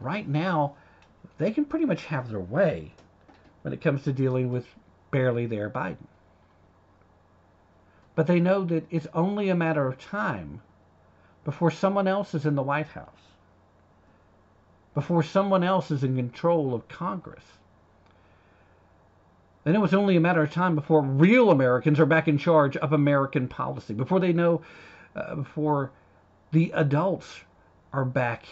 right 0.00 0.28
now, 0.28 0.76
they 1.38 1.50
can 1.50 1.64
pretty 1.64 1.86
much 1.86 2.04
have 2.04 2.28
their 2.28 2.38
way 2.38 2.92
when 3.62 3.72
it 3.72 3.80
comes 3.80 4.04
to 4.04 4.12
dealing 4.12 4.52
with 4.52 4.66
barely 5.10 5.46
there 5.46 5.70
Biden. 5.70 6.06
But 8.14 8.28
they 8.28 8.38
know 8.38 8.64
that 8.64 8.86
it's 8.90 9.08
only 9.12 9.48
a 9.48 9.56
matter 9.56 9.88
of 9.88 9.98
time 9.98 10.60
before 11.44 11.70
someone 11.70 12.06
else 12.06 12.34
is 12.34 12.46
in 12.46 12.54
the 12.54 12.62
White 12.62 12.86
House, 12.88 13.33
before 14.94 15.22
someone 15.22 15.64
else 15.64 15.90
is 15.90 16.04
in 16.04 16.16
control 16.16 16.74
of 16.74 16.88
Congress. 16.88 17.44
They 19.64 19.72
it 19.72 19.80
was 19.80 19.94
only 19.94 20.16
a 20.16 20.20
matter 20.20 20.42
of 20.42 20.52
time 20.52 20.74
before 20.74 21.00
real 21.00 21.50
Americans 21.50 21.98
are 21.98 22.06
back 22.06 22.28
in 22.28 22.38
charge 22.38 22.76
of 22.76 22.92
American 22.92 23.48
policy, 23.48 23.94
before 23.94 24.20
they 24.20 24.32
know, 24.32 24.60
uh, 25.16 25.36
before 25.36 25.90
the 26.52 26.70
adults 26.74 27.40
are 27.92 28.04
back 28.04 28.44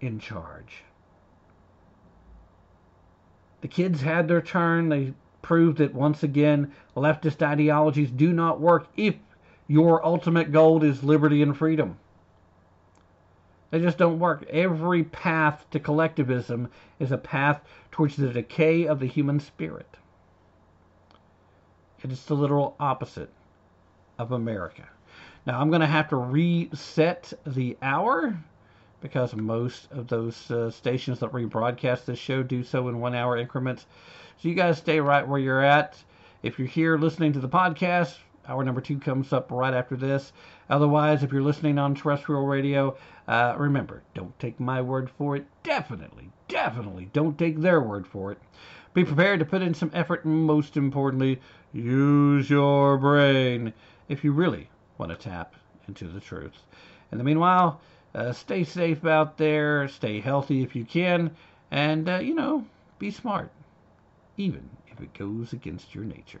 in 0.00 0.18
charge. 0.20 0.84
The 3.60 3.68
kids 3.68 4.02
had 4.02 4.28
their 4.28 4.40
turn. 4.40 4.88
They 4.88 5.14
proved 5.40 5.78
that 5.78 5.94
once 5.94 6.22
again 6.22 6.72
leftist 6.96 7.42
ideologies 7.42 8.10
do 8.10 8.32
not 8.32 8.60
work 8.60 8.86
if 8.96 9.16
your 9.66 10.04
ultimate 10.04 10.52
goal 10.52 10.82
is 10.84 11.02
liberty 11.02 11.42
and 11.42 11.56
freedom. 11.56 11.98
They 13.72 13.80
just 13.80 13.96
don't 13.96 14.18
work. 14.18 14.44
Every 14.50 15.02
path 15.02 15.64
to 15.70 15.80
collectivism 15.80 16.68
is 16.98 17.10
a 17.10 17.16
path 17.16 17.62
towards 17.90 18.16
the 18.16 18.28
decay 18.28 18.86
of 18.86 19.00
the 19.00 19.06
human 19.06 19.40
spirit. 19.40 19.96
It 22.02 22.12
is 22.12 22.22
the 22.26 22.34
literal 22.34 22.76
opposite 22.78 23.30
of 24.18 24.30
America. 24.30 24.86
Now, 25.46 25.58
I'm 25.58 25.70
going 25.70 25.80
to 25.80 25.86
have 25.86 26.10
to 26.10 26.16
reset 26.16 27.32
the 27.46 27.78
hour 27.80 28.36
because 29.00 29.34
most 29.34 29.90
of 29.90 30.06
those 30.06 30.50
uh, 30.50 30.70
stations 30.70 31.20
that 31.20 31.32
rebroadcast 31.32 32.04
this 32.04 32.18
show 32.18 32.42
do 32.42 32.62
so 32.62 32.88
in 32.88 33.00
one 33.00 33.14
hour 33.14 33.38
increments. 33.38 33.86
So 34.36 34.48
you 34.48 34.54
guys 34.54 34.76
stay 34.76 35.00
right 35.00 35.26
where 35.26 35.40
you're 35.40 35.64
at. 35.64 35.96
If 36.42 36.58
you're 36.58 36.68
here 36.68 36.98
listening 36.98 37.32
to 37.32 37.40
the 37.40 37.48
podcast, 37.48 38.18
hour 38.46 38.64
number 38.64 38.82
two 38.82 38.98
comes 38.98 39.32
up 39.32 39.50
right 39.50 39.72
after 39.72 39.96
this. 39.96 40.34
Otherwise, 40.72 41.22
if 41.22 41.30
you're 41.30 41.42
listening 41.42 41.78
on 41.78 41.94
terrestrial 41.94 42.46
radio, 42.46 42.96
uh, 43.28 43.54
remember, 43.58 44.02
don't 44.14 44.38
take 44.38 44.58
my 44.58 44.80
word 44.80 45.10
for 45.10 45.36
it. 45.36 45.44
Definitely, 45.62 46.30
definitely 46.48 47.10
don't 47.12 47.38
take 47.38 47.60
their 47.60 47.78
word 47.78 48.06
for 48.06 48.32
it. 48.32 48.38
Be 48.94 49.04
prepared 49.04 49.38
to 49.40 49.44
put 49.44 49.60
in 49.60 49.74
some 49.74 49.90
effort, 49.92 50.24
and 50.24 50.46
most 50.46 50.78
importantly, 50.78 51.42
use 51.74 52.48
your 52.48 52.96
brain 52.96 53.74
if 54.08 54.24
you 54.24 54.32
really 54.32 54.70
want 54.96 55.10
to 55.10 55.16
tap 55.16 55.56
into 55.86 56.08
the 56.08 56.20
truth. 56.20 56.64
In 57.10 57.18
the 57.18 57.24
meanwhile, 57.24 57.82
uh, 58.14 58.32
stay 58.32 58.64
safe 58.64 59.04
out 59.04 59.36
there, 59.36 59.88
stay 59.88 60.20
healthy 60.20 60.62
if 60.62 60.74
you 60.74 60.86
can, 60.86 61.36
and, 61.70 62.08
uh, 62.08 62.16
you 62.20 62.34
know, 62.34 62.64
be 62.98 63.10
smart, 63.10 63.50
even 64.38 64.70
if 64.88 65.02
it 65.02 65.12
goes 65.12 65.52
against 65.52 65.94
your 65.94 66.04
nature. 66.04 66.40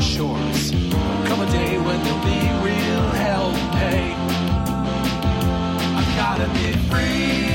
shores. 0.21 0.71
Come 1.27 1.41
a 1.41 1.51
day 1.51 1.77
when 1.85 1.97
there'll 2.03 2.25
be 2.33 2.41
real 2.67 3.05
hell 3.23 3.51
pay. 3.77 4.13
I've 5.97 6.11
gotta 6.15 6.47
be 6.57 6.67
free 6.89 7.50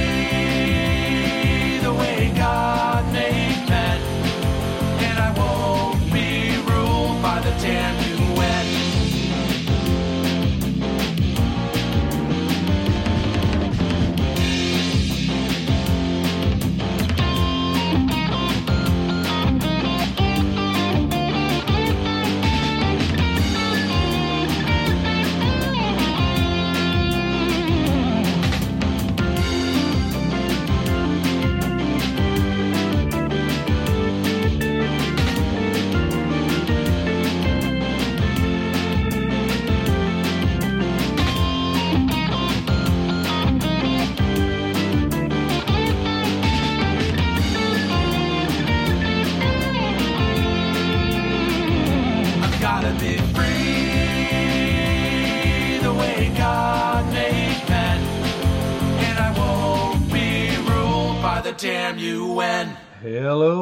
Hello 63.16 63.55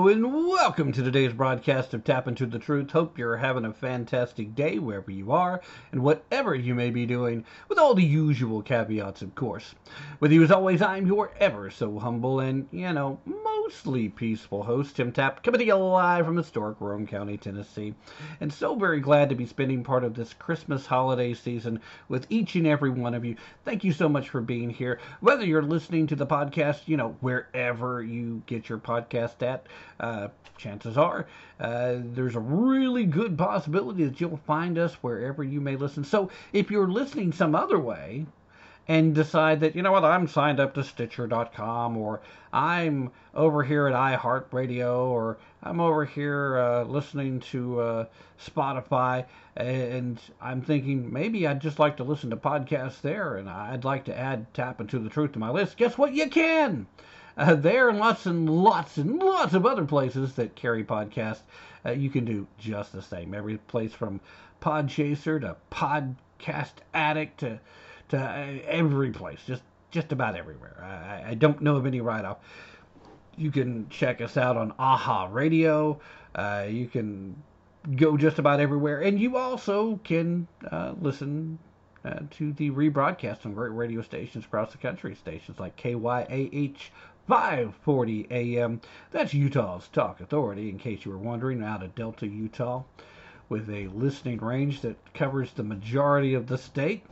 welcome 0.74 0.90
to 0.90 1.04
today's 1.04 1.32
broadcast 1.32 1.94
of 1.94 2.02
Tapp 2.02 2.26
Into 2.26 2.46
the 2.46 2.58
Truth. 2.58 2.90
Hope 2.90 3.16
you're 3.16 3.36
having 3.36 3.64
a 3.64 3.72
fantastic 3.72 4.56
day 4.56 4.80
wherever 4.80 5.12
you 5.12 5.30
are 5.30 5.60
and 5.92 6.02
whatever 6.02 6.52
you 6.52 6.74
may 6.74 6.90
be 6.90 7.06
doing, 7.06 7.44
with 7.68 7.78
all 7.78 7.94
the 7.94 8.02
usual 8.02 8.60
caveats, 8.60 9.22
of 9.22 9.36
course. 9.36 9.76
With 10.18 10.32
you 10.32 10.42
as 10.42 10.50
always, 10.50 10.82
I'm 10.82 11.06
your 11.06 11.30
ever 11.38 11.70
so 11.70 11.96
humble 12.00 12.40
and, 12.40 12.66
you 12.72 12.92
know, 12.92 13.20
mostly 13.24 14.08
peaceful 14.08 14.64
host, 14.64 14.96
Tim 14.96 15.12
Tapp, 15.12 15.44
coming 15.44 15.60
to 15.60 15.64
you 15.64 15.76
live 15.76 16.26
from 16.26 16.36
historic 16.36 16.80
Roane 16.80 17.06
County, 17.06 17.36
Tennessee. 17.36 17.94
And 18.40 18.52
so 18.52 18.74
very 18.74 18.98
glad 18.98 19.28
to 19.28 19.36
be 19.36 19.46
spending 19.46 19.84
part 19.84 20.02
of 20.02 20.14
this 20.14 20.34
Christmas 20.34 20.86
holiday 20.86 21.34
season 21.34 21.80
with 22.08 22.26
each 22.30 22.56
and 22.56 22.66
every 22.66 22.90
one 22.90 23.14
of 23.14 23.24
you. 23.24 23.36
Thank 23.64 23.84
you 23.84 23.92
so 23.92 24.08
much 24.08 24.28
for 24.28 24.40
being 24.40 24.70
here. 24.70 24.98
Whether 25.20 25.46
you're 25.46 25.62
listening 25.62 26.08
to 26.08 26.16
the 26.16 26.26
podcast, 26.26 26.80
you 26.86 26.96
know, 26.96 27.16
wherever 27.20 28.02
you 28.02 28.42
get 28.46 28.68
your 28.68 28.78
podcast 28.78 29.40
at, 29.42 29.66
uh, 30.04 30.28
chances 30.56 30.96
are 30.96 31.26
uh, 31.60 31.96
there's 31.98 32.36
a 32.36 32.40
really 32.40 33.04
good 33.04 33.36
possibility 33.38 34.04
that 34.04 34.20
you'll 34.20 34.36
find 34.46 34.78
us 34.78 34.94
wherever 35.02 35.42
you 35.42 35.60
may 35.60 35.76
listen. 35.76 36.04
So 36.04 36.30
if 36.52 36.70
you're 36.70 36.88
listening 36.88 37.32
some 37.32 37.54
other 37.54 37.78
way, 37.78 38.26
and 38.86 39.14
decide 39.14 39.60
that, 39.60 39.74
you 39.74 39.82
know 39.82 39.92
what, 39.92 40.04
I'm 40.04 40.28
signed 40.28 40.60
up 40.60 40.74
to 40.74 40.84
Stitcher.com 40.84 41.96
or 41.96 42.20
I'm 42.52 43.10
over 43.34 43.62
here 43.62 43.86
at 43.86 43.94
iHeartRadio 43.94 45.06
or 45.06 45.38
I'm 45.62 45.80
over 45.80 46.04
here 46.04 46.58
uh, 46.58 46.84
listening 46.84 47.40
to 47.52 47.80
uh, 47.80 48.06
Spotify 48.44 49.24
and 49.56 50.20
I'm 50.40 50.60
thinking 50.60 51.10
maybe 51.10 51.46
I'd 51.46 51.62
just 51.62 51.78
like 51.78 51.96
to 51.96 52.04
listen 52.04 52.28
to 52.30 52.36
podcasts 52.36 53.00
there 53.00 53.36
and 53.36 53.48
I'd 53.48 53.84
like 53.84 54.04
to 54.04 54.18
add 54.18 54.52
Tapp 54.52 54.80
Into 54.80 54.98
the 54.98 55.08
Truth 55.08 55.32
to 55.32 55.38
my 55.38 55.50
list. 55.50 55.78
Guess 55.78 55.96
what? 55.96 56.12
You 56.12 56.28
can! 56.28 56.86
Uh, 57.36 57.54
there 57.54 57.88
and 57.88 57.98
lots 57.98 58.26
and 58.26 58.48
lots 58.48 58.96
and 58.96 59.18
lots 59.20 59.54
of 59.54 59.66
other 59.66 59.84
places 59.84 60.34
that 60.34 60.54
carry 60.54 60.84
podcasts, 60.84 61.42
uh, 61.84 61.90
you 61.90 62.08
can 62.08 62.24
do 62.24 62.46
just 62.58 62.92
the 62.92 63.02
same. 63.02 63.34
Every 63.34 63.58
place 63.58 63.92
from 63.92 64.20
Podchaser 64.60 65.40
to 65.40 65.56
Podcast 65.70 66.74
Addict 66.94 67.40
to 67.40 67.60
to 68.08 68.18
uh, 68.18 68.58
every 68.66 69.10
place, 69.10 69.40
just 69.46 69.62
just 69.90 70.12
about 70.12 70.36
everywhere. 70.36 70.76
I, 70.82 71.30
I 71.30 71.34
don't 71.34 71.60
know 71.60 71.76
of 71.76 71.86
any 71.86 72.00
right 72.00 72.24
off. 72.24 72.38
You 73.36 73.50
can 73.50 73.88
check 73.88 74.20
us 74.20 74.36
out 74.36 74.56
on 74.56 74.72
AHA 74.78 75.28
Radio. 75.32 76.00
Uh, 76.34 76.66
you 76.68 76.86
can 76.86 77.42
go 77.96 78.16
just 78.16 78.38
about 78.38 78.60
everywhere, 78.60 79.00
and 79.02 79.18
you 79.18 79.36
also 79.36 79.98
can 80.04 80.46
uh, 80.70 80.94
listen 81.00 81.58
uh, 82.04 82.20
to 82.30 82.52
the 82.52 82.70
rebroadcast 82.70 83.44
on 83.44 83.54
great 83.54 83.72
radio 83.72 84.02
stations 84.02 84.44
across 84.44 84.72
the 84.72 84.78
country. 84.78 85.14
Stations 85.14 85.58
like 85.58 85.76
KYAH 85.76 86.90
540 87.26 88.26
AM. 88.30 88.80
That's 89.10 89.32
Utah's 89.32 89.88
Talk 89.88 90.20
Authority, 90.20 90.68
in 90.68 90.78
case 90.78 91.04
you 91.04 91.10
were 91.10 91.18
wondering, 91.18 91.62
out 91.62 91.82
of 91.82 91.94
Delta, 91.94 92.26
Utah, 92.26 92.82
with 93.48 93.70
a 93.70 93.88
listening 93.88 94.38
range 94.38 94.82
that 94.82 94.96
covers 95.14 95.52
the 95.52 95.62
majority 95.62 96.34
of 96.34 96.46
the 96.46 96.58
state. 96.58 97.04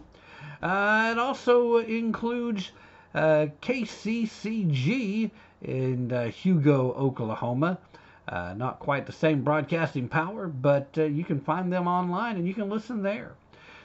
Uh, 0.62 1.10
it 1.12 1.18
also 1.18 1.78
includes 1.78 2.72
uh, 3.14 3.46
KCCG 3.60 5.30
in 5.62 6.12
uh, 6.12 6.28
Hugo, 6.28 6.92
Oklahoma. 6.92 7.78
Uh, 8.28 8.54
not 8.56 8.78
quite 8.78 9.06
the 9.06 9.12
same 9.12 9.42
broadcasting 9.42 10.08
power, 10.08 10.46
but 10.46 10.88
uh, 10.96 11.02
you 11.04 11.24
can 11.24 11.40
find 11.40 11.72
them 11.72 11.88
online 11.88 12.36
and 12.36 12.46
you 12.46 12.54
can 12.54 12.70
listen 12.70 13.02
there. 13.02 13.32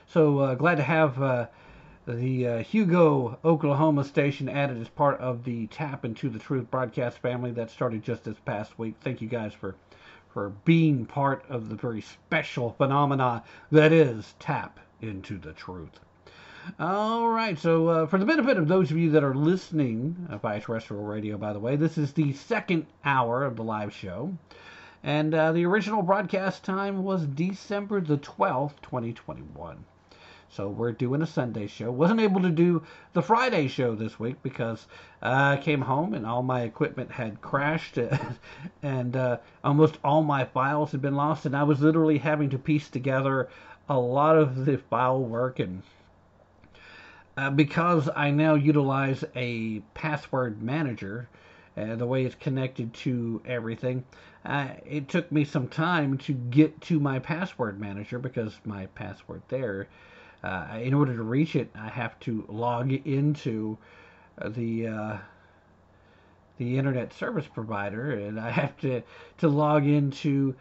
So 0.07 0.39
uh, 0.39 0.55
glad 0.55 0.75
to 0.75 0.83
have 0.83 1.47
the 2.07 2.47
uh, 2.47 2.57
Hugo, 2.59 3.37
Oklahoma 3.43 4.05
station 4.05 4.47
added 4.47 4.81
as 4.81 4.87
part 4.87 5.19
of 5.19 5.43
the 5.43 5.67
Tapp 5.67 6.05
Into 6.05 6.29
the 6.29 6.39
Truth 6.39 6.71
broadcast 6.71 7.17
family 7.17 7.51
that 7.51 7.69
started 7.69 8.01
just 8.01 8.23
this 8.23 8.37
past 8.45 8.79
week. 8.79 8.95
Thank 9.01 9.21
you 9.21 9.27
guys 9.27 9.53
for 9.53 9.75
for 10.29 10.49
being 10.63 11.05
part 11.05 11.43
of 11.49 11.67
the 11.67 11.75
very 11.75 11.99
special 11.99 12.71
phenomena 12.77 13.43
that 13.71 13.91
is 13.91 14.35
Tapp 14.39 14.79
Into 15.01 15.37
the 15.37 15.51
Truth. 15.51 15.99
All 16.79 17.27
right, 17.27 17.59
so 17.59 17.87
uh, 17.87 18.05
for 18.07 18.17
the 18.17 18.25
benefit 18.25 18.57
of 18.57 18.67
those 18.67 18.89
of 18.89 18.97
you 18.97 19.11
that 19.11 19.23
are 19.23 19.35
listening 19.35 20.27
uh, 20.29 20.37
via 20.37 20.61
terrestrial 20.61 21.03
radio, 21.03 21.37
by 21.37 21.51
the 21.51 21.59
way, 21.59 21.75
this 21.75 21.97
is 21.97 22.13
the 22.13 22.33
second 22.33 22.85
hour 23.03 23.43
of 23.43 23.55
the 23.55 23.63
live 23.63 23.93
show. 23.93 24.37
And 25.03 25.33
uh, 25.33 25.51
the 25.51 25.65
original 25.65 26.01
broadcast 26.01 26.63
time 26.63 27.03
was 27.03 27.25
December 27.25 27.99
the 27.99 28.17
12th, 28.17 28.81
2021. 28.81 29.83
So 30.49 30.69
we're 30.69 30.91
doing 30.91 31.21
a 31.21 31.27
Sunday 31.27 31.67
show. 31.67 31.91
Wasn't 31.91 32.19
able 32.19 32.41
to 32.41 32.49
do 32.49 32.83
the 33.13 33.21
Friday 33.21 33.67
show 33.67 33.95
this 33.95 34.19
week 34.19 34.41
because 34.41 34.87
I 35.21 35.57
came 35.57 35.81
home 35.81 36.13
and 36.13 36.25
all 36.25 36.41
my 36.41 36.61
equipment 36.61 37.11
had 37.11 37.41
crashed 37.41 37.97
and 38.81 39.15
uh, 39.15 39.37
almost 39.63 39.97
all 40.03 40.23
my 40.23 40.45
files 40.45 40.91
had 40.91 41.01
been 41.01 41.15
lost. 41.15 41.45
And 41.45 41.55
I 41.55 41.63
was 41.63 41.81
literally 41.81 42.17
having 42.17 42.49
to 42.51 42.57
piece 42.57 42.89
together 42.89 43.49
a 43.89 43.99
lot 43.99 44.37
of 44.37 44.65
the 44.65 44.77
file 44.77 45.21
work 45.21 45.59
and 45.59 45.83
uh, 47.37 47.51
because 47.51 48.09
I 48.15 48.31
now 48.31 48.55
utilize 48.55 49.23
a 49.35 49.79
password 49.93 50.61
manager 50.61 51.29
uh, 51.77 51.95
the 51.95 52.07
way 52.07 52.25
it's 52.25 52.35
connected 52.35 52.93
to 52.95 53.41
everything. 53.45 54.03
Uh, 54.43 54.69
it 54.85 55.07
took 55.07 55.31
me 55.31 55.45
some 55.45 55.67
time 55.67 56.17
to 56.17 56.33
get 56.33 56.81
to 56.81 56.99
my 56.99 57.19
password 57.19 57.79
manager 57.79 58.17
because 58.17 58.59
my 58.65 58.87
password 58.87 59.43
there, 59.49 59.87
uh, 60.43 60.79
in 60.81 60.93
order 60.93 61.15
to 61.15 61.23
reach 61.23 61.55
it, 61.55 61.69
I 61.75 61.89
have 61.89 62.19
to 62.21 62.45
log 62.47 62.91
into 62.91 63.77
the 64.43 64.87
uh, 64.87 65.17
the 66.57 66.77
internet 66.77 67.13
service 67.13 67.47
provider, 67.47 68.11
and 68.11 68.39
I 68.39 68.49
have 68.51 68.77
to 68.81 69.01
to 69.39 69.47
log 69.47 69.85
into 69.85 70.55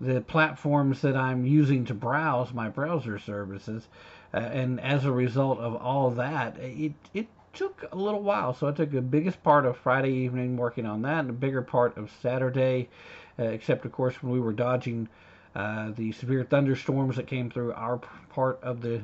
the 0.00 0.20
platforms 0.20 1.00
that 1.02 1.16
I'm 1.16 1.46
using 1.46 1.84
to 1.86 1.94
browse 1.94 2.52
my 2.52 2.68
browser 2.68 3.18
services. 3.18 3.86
Uh, 4.34 4.38
and 4.38 4.80
as 4.80 5.04
a 5.04 5.12
result 5.12 5.58
of 5.58 5.76
all 5.76 6.10
that, 6.10 6.56
it 6.58 6.92
it 7.14 7.28
took 7.52 7.84
a 7.92 7.96
little 7.96 8.22
while. 8.22 8.54
So 8.54 8.68
I 8.68 8.72
took 8.72 8.90
the 8.90 9.02
biggest 9.02 9.42
part 9.42 9.66
of 9.66 9.76
Friday 9.76 10.12
evening 10.12 10.56
working 10.56 10.86
on 10.86 11.02
that, 11.02 11.20
and 11.20 11.30
a 11.30 11.34
bigger 11.34 11.62
part 11.62 11.96
of 11.96 12.10
Saturday, 12.22 12.88
uh, 13.38 13.44
except 13.44 13.84
of 13.84 13.92
course 13.92 14.22
when 14.22 14.32
we 14.32 14.40
were 14.40 14.52
dodging 14.52 15.08
uh, 15.54 15.90
the 15.96 16.12
severe 16.12 16.44
thunderstorms 16.44 17.16
that 17.16 17.26
came 17.26 17.50
through 17.50 17.72
our 17.74 17.98
part 18.30 18.58
of 18.62 18.80
the 18.80 19.02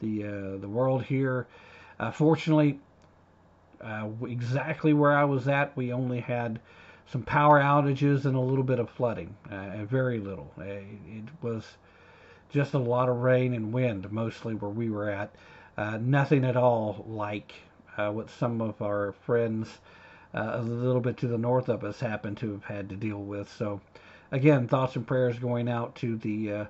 the 0.00 0.24
uh, 0.24 0.56
the 0.58 0.68
world 0.68 1.04
here. 1.04 1.46
Uh, 1.98 2.10
fortunately, 2.10 2.78
uh, 3.80 4.08
exactly 4.26 4.92
where 4.92 5.16
I 5.16 5.24
was 5.24 5.48
at, 5.48 5.76
we 5.76 5.92
only 5.92 6.20
had 6.20 6.60
some 7.06 7.22
power 7.22 7.60
outages 7.60 8.24
and 8.24 8.36
a 8.36 8.40
little 8.40 8.64
bit 8.64 8.78
of 8.78 8.88
flooding, 8.88 9.34
uh, 9.50 9.84
very 9.84 10.18
little. 10.20 10.52
it 10.58 11.24
was 11.42 11.64
just 12.50 12.74
a 12.74 12.78
lot 12.78 13.08
of 13.08 13.16
rain 13.16 13.54
and 13.54 13.72
wind, 13.72 14.10
mostly 14.12 14.54
where 14.54 14.70
we 14.70 14.90
were 14.90 15.10
at. 15.10 15.34
Uh, 15.76 15.98
nothing 16.00 16.44
at 16.44 16.56
all 16.56 17.04
like 17.08 17.54
uh, 17.96 18.10
what 18.10 18.30
some 18.30 18.60
of 18.60 18.80
our 18.82 19.12
friends 19.24 19.78
uh, 20.34 20.52
a 20.54 20.62
little 20.62 21.00
bit 21.00 21.16
to 21.16 21.26
the 21.26 21.38
north 21.38 21.68
of 21.68 21.84
us 21.84 22.00
happen 22.00 22.34
to 22.36 22.52
have 22.52 22.64
had 22.64 22.88
to 22.88 22.96
deal 22.96 23.18
with. 23.18 23.52
So, 23.56 23.80
again, 24.30 24.68
thoughts 24.68 24.96
and 24.96 25.06
prayers 25.06 25.38
going 25.38 25.68
out 25.68 25.94
to 25.96 26.16
the 26.16 26.52
uh, 26.52 26.64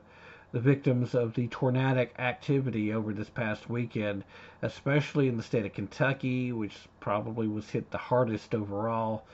the 0.53 0.61
victims 0.61 1.15
of 1.15 1.35
the 1.35 1.47
tornadic 1.49 2.15
activity 2.19 2.93
over 2.93 3.13
this 3.13 3.31
past 3.31 3.71
weekend, 3.71 4.25
especially 4.63 5.29
in 5.29 5.37
the 5.37 5.43
state 5.43 5.65
of 5.65 5.73
Kentucky, 5.73 6.53
which 6.53 6.77
probably 6.99 7.47
was 7.47 7.71
hit 7.71 7.91
the 7.91 7.99
hardest 7.99 8.55
overall. 8.55 9.25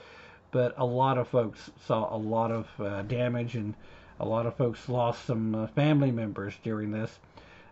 But 0.51 0.75
a 0.77 0.85
lot 0.85 1.17
of 1.17 1.27
folks 1.27 1.71
saw 1.85 2.15
a 2.15 2.17
lot 2.17 2.51
of 2.51 2.67
uh, 2.79 3.01
damage 3.03 3.55
and 3.55 3.73
a 4.19 4.25
lot 4.25 4.45
of 4.45 4.55
folks 4.55 4.89
lost 4.89 5.25
some 5.25 5.53
uh, 5.53 5.67
family 5.67 6.11
members 6.11 6.53
during 6.63 6.91
this 6.91 7.19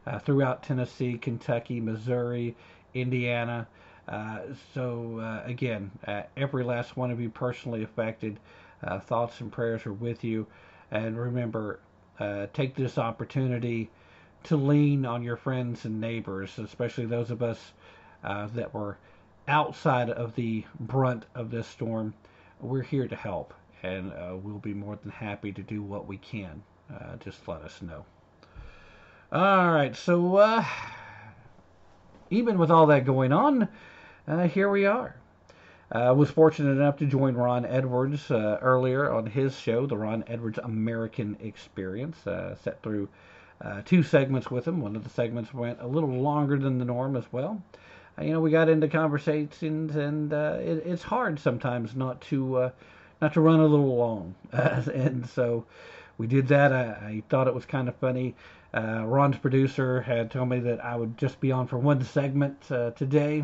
uh, 0.06 0.20
throughout 0.20 0.64
Tennessee, 0.64 1.18
Kentucky, 1.18 1.80
Missouri, 1.80 2.56
Indiana. 2.93 3.68
Uh, 4.08 4.39
so, 4.74 5.20
uh, 5.20 5.41
again, 5.46 5.91
uh, 6.08 6.24
every 6.38 6.64
last 6.64 6.96
one 6.96 7.12
of 7.12 7.20
you 7.20 7.30
personally 7.30 7.84
affected, 7.84 8.39
thoughts 9.02 9.41
and 9.41 9.52
prayers 9.52 9.86
are 9.88 9.93
with 9.93 10.24
you. 10.24 10.46
And 10.91 11.18
remember, 11.20 11.80
take 12.53 12.76
this 12.76 12.97
opportunity 12.97 13.89
to 14.43 14.55
lean 14.57 15.05
on 15.05 15.24
your 15.24 15.38
friends 15.38 15.86
and 15.86 15.99
neighbors, 15.99 16.57
especially 16.59 17.05
those 17.05 17.32
of 17.32 17.41
us 17.41 17.74
that 18.24 18.74
were 18.74 18.97
outside 19.47 20.09
of 20.09 20.36
the 20.36 20.63
brunt 20.80 21.26
of 21.36 21.51
this 21.51 21.68
storm. 21.68 22.13
We're 22.59 22.82
here 22.82 23.07
to 23.07 23.16
help 23.16 23.53
and 23.86 24.11
uh, 24.13 24.36
we'll 24.36 24.57
be 24.57 24.74
more 24.74 24.97
than 25.01 25.11
happy 25.11 25.51
to 25.51 25.61
do 25.61 25.82
what 25.82 26.07
we 26.07 26.18
can. 26.18 26.63
Uh, 26.91 27.16
just 27.18 27.47
let 27.47 27.61
us 27.61 27.82
know. 27.82 28.05
All 29.32 29.72
right, 29.72 29.95
so 29.95 30.38
uh, 30.38 30.66
even 32.30 32.57
with 32.57 32.72
all 32.72 32.88
that 32.88 33.05
going 33.05 33.32
on, 33.32 33.68
uh, 34.28 34.47
here 34.47 34.70
we 34.70 34.86
are. 34.86 35.16
I 35.92 36.12
was 36.12 36.30
fortunate 36.30 36.72
enough 36.72 36.98
to 36.98 37.06
join 37.06 37.36
Ron 37.36 37.66
Edwards 37.66 38.32
uh, 38.32 38.58
earlier 38.62 39.12
on 39.12 39.26
his 39.26 39.58
show, 39.58 39.86
the 39.86 39.98
Ron 39.98 40.24
Edwards 40.28 40.58
American 40.58 41.38
Experience. 41.40 42.26
Uh, 42.26 42.56
set 42.56 42.82
through 42.82 43.08
two 43.86 44.04
segments 44.04 44.52
with 44.52 44.68
him. 44.68 44.82
One 44.82 44.96
of 44.96 45.04
the 45.04 45.10
segments 45.10 45.54
went 45.54 45.80
a 45.82 45.88
little 45.88 46.10
longer 46.10 46.58
than 46.58 46.78
the 46.78 46.86
norm 46.86 47.16
as 47.16 47.26
well 47.32 47.62
you 48.22 48.32
know, 48.32 48.40
we 48.40 48.52
got 48.52 48.70
into 48.70 48.88
conversations, 48.88 49.96
and 49.96 50.32
uh, 50.32 50.58
it, 50.60 50.84
it's 50.86 51.04
hard 51.04 51.40
sometimes 51.40 51.96
not 51.96 52.22
to 52.22 52.56
uh, 52.58 52.70
not 53.22 53.34
to 53.34 53.42
run 53.42 53.60
a 53.60 53.66
little 53.66 53.96
long. 53.96 54.36
Uh, 54.54 54.82
and 54.94 55.28
so 55.28 55.66
we 56.18 56.28
did 56.28 56.48
that. 56.48 56.72
I, 56.72 56.84
I 56.84 57.24
thought 57.30 57.48
it 57.48 57.54
was 57.54 57.66
kind 57.66 57.90
of 57.90 57.96
funny. 57.98 58.36
Uh, 58.74 59.04
Ron's 59.06 59.38
producer 59.38 60.02
had 60.02 60.32
told 60.32 60.48
me 60.48 60.60
that 60.60 60.84
I 60.84 60.96
would 60.96 61.18
just 61.18 61.42
be 61.42 61.52
on 61.52 61.68
for 61.68 61.78
one 61.78 62.02
segment 62.04 62.72
uh, 62.72 62.92
today. 62.92 63.44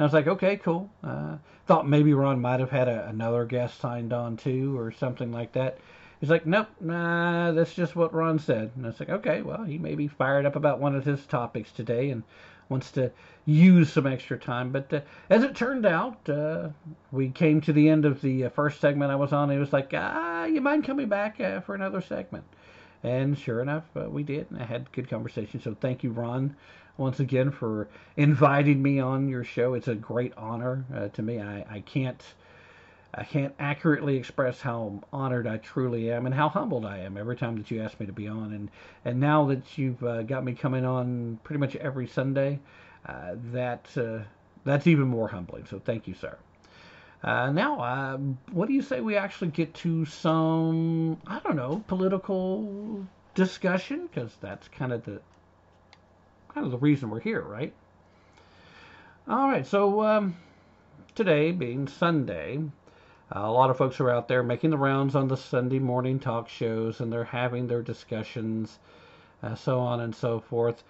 I 0.00 0.04
was 0.04 0.12
like, 0.12 0.26
okay, 0.26 0.56
cool. 0.56 0.90
Uh, 1.04 1.36
thought 1.66 1.88
maybe 1.88 2.14
Ron 2.14 2.40
might 2.40 2.60
have 2.60 2.70
had 2.70 2.88
a, 2.88 3.08
another 3.08 3.44
guest 3.44 3.80
signed 3.80 4.12
on 4.12 4.36
too 4.36 4.76
or 4.78 4.92
something 4.92 5.30
like 5.32 5.52
that. 5.52 5.78
He's 6.20 6.30
like, 6.30 6.46
nope, 6.46 6.68
nah, 6.80 7.52
that's 7.52 7.72
just 7.74 7.96
what 7.96 8.12
Ron 8.12 8.38
said. 8.38 8.72
And 8.76 8.84
I 8.84 8.90
was 8.90 9.00
like, 9.00 9.08
okay, 9.08 9.40
well, 9.42 9.64
he 9.64 9.78
may 9.78 9.94
be 9.94 10.08
fired 10.08 10.44
up 10.44 10.56
about 10.56 10.80
one 10.80 10.94
of 10.94 11.04
his 11.04 11.24
topics 11.26 11.72
today. 11.72 12.10
And 12.10 12.22
wants 12.70 12.92
to 12.92 13.10
use 13.44 13.92
some 13.92 14.06
extra 14.06 14.38
time. 14.38 14.70
But 14.70 14.92
uh, 14.92 15.00
as 15.28 15.42
it 15.42 15.54
turned 15.54 15.84
out, 15.84 16.26
uh, 16.28 16.68
we 17.12 17.28
came 17.30 17.60
to 17.62 17.72
the 17.72 17.88
end 17.88 18.04
of 18.04 18.22
the 18.22 18.46
uh, 18.46 18.50
first 18.50 18.80
segment 18.80 19.10
I 19.10 19.16
was 19.16 19.32
on. 19.32 19.50
He 19.50 19.58
was 19.58 19.72
like, 19.72 19.90
ah, 19.94 20.44
you 20.44 20.60
mind 20.60 20.84
coming 20.84 21.08
back 21.08 21.40
uh, 21.40 21.60
for 21.60 21.74
another 21.74 22.00
segment? 22.00 22.44
And 23.02 23.36
sure 23.36 23.60
enough, 23.60 23.84
uh, 23.96 24.08
we 24.08 24.22
did. 24.22 24.50
And 24.50 24.62
I 24.62 24.64
had 24.64 24.90
good 24.92 25.10
conversation. 25.10 25.60
So 25.60 25.76
thank 25.78 26.02
you, 26.02 26.12
Ron, 26.12 26.56
once 27.00 27.18
again 27.18 27.50
for 27.50 27.88
inviting 28.16 28.80
me 28.82 29.00
on 29.00 29.28
your 29.28 29.42
show. 29.42 29.74
It's 29.74 29.88
a 29.88 29.94
great 29.94 30.34
honor 30.36 30.84
uh, 30.94 31.08
to 31.08 31.22
me. 31.22 31.40
I, 31.40 31.64
I 31.68 31.80
can't 31.80 32.22
I 33.12 33.24
can't 33.24 33.52
accurately 33.58 34.16
express 34.16 34.60
how 34.60 35.00
honored 35.12 35.48
I 35.48 35.56
truly 35.56 36.12
am 36.12 36.26
and 36.26 36.34
how 36.34 36.48
humbled 36.48 36.84
I 36.84 36.98
am 36.98 37.16
every 37.16 37.34
time 37.34 37.56
that 37.56 37.68
you 37.68 37.82
ask 37.82 37.98
me 37.98 38.06
to 38.06 38.12
be 38.12 38.28
on. 38.28 38.52
And 38.52 38.70
and 39.04 39.18
now 39.18 39.46
that 39.46 39.78
you've 39.78 40.02
uh, 40.04 40.22
got 40.22 40.44
me 40.44 40.52
coming 40.52 40.84
on 40.84 41.40
pretty 41.42 41.58
much 41.58 41.74
every 41.76 42.06
Sunday, 42.06 42.60
uh, 43.06 43.34
that 43.52 43.88
uh, 43.96 44.20
that's 44.64 44.86
even 44.86 45.08
more 45.08 45.28
humbling. 45.28 45.66
So 45.66 45.80
thank 45.80 46.06
you, 46.06 46.14
sir. 46.14 46.36
Uh, 47.22 47.50
now, 47.50 47.80
uh, 47.80 48.16
what 48.52 48.68
do 48.68 48.74
you 48.74 48.82
say 48.82 49.00
we 49.00 49.16
actually 49.16 49.50
get 49.50 49.74
to 49.74 50.04
some 50.04 51.18
I 51.26 51.40
don't 51.40 51.56
know 51.56 51.82
political 51.88 53.06
discussion 53.34 54.06
because 54.06 54.36
that's 54.40 54.68
kind 54.68 54.92
of 54.92 55.04
the 55.04 55.20
kind 56.54 56.66
of 56.66 56.72
the 56.72 56.78
reason 56.78 57.10
we're 57.10 57.20
here, 57.20 57.40
right? 57.40 57.72
All 59.28 59.48
right, 59.48 59.66
so 59.66 60.02
um, 60.02 60.36
today 61.14 61.52
being 61.52 61.86
Sunday, 61.86 62.58
uh, 63.34 63.40
a 63.40 63.52
lot 63.52 63.70
of 63.70 63.76
folks 63.76 64.00
are 64.00 64.10
out 64.10 64.26
there 64.26 64.42
making 64.42 64.70
the 64.70 64.78
rounds 64.78 65.14
on 65.14 65.28
the 65.28 65.36
Sunday 65.36 65.78
morning 65.78 66.18
talk 66.18 66.48
shows 66.48 67.00
and 67.00 67.12
they're 67.12 67.24
having 67.24 67.66
their 67.66 67.82
discussions, 67.82 68.78
uh, 69.42 69.54
so 69.54 69.78
on 69.78 70.00
and 70.00 70.14
so 70.14 70.40
forth. 70.40 70.82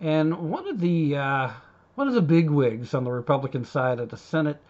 And 0.00 0.50
one 0.50 0.66
of 0.66 0.80
the 0.80 1.16
uh, 1.16 1.50
one 1.94 2.08
of 2.08 2.14
the 2.14 2.22
big 2.22 2.50
wigs 2.50 2.94
on 2.94 3.04
the 3.04 3.12
Republican 3.12 3.64
side 3.64 4.00
of 4.00 4.08
the 4.08 4.16
Senate 4.16 4.60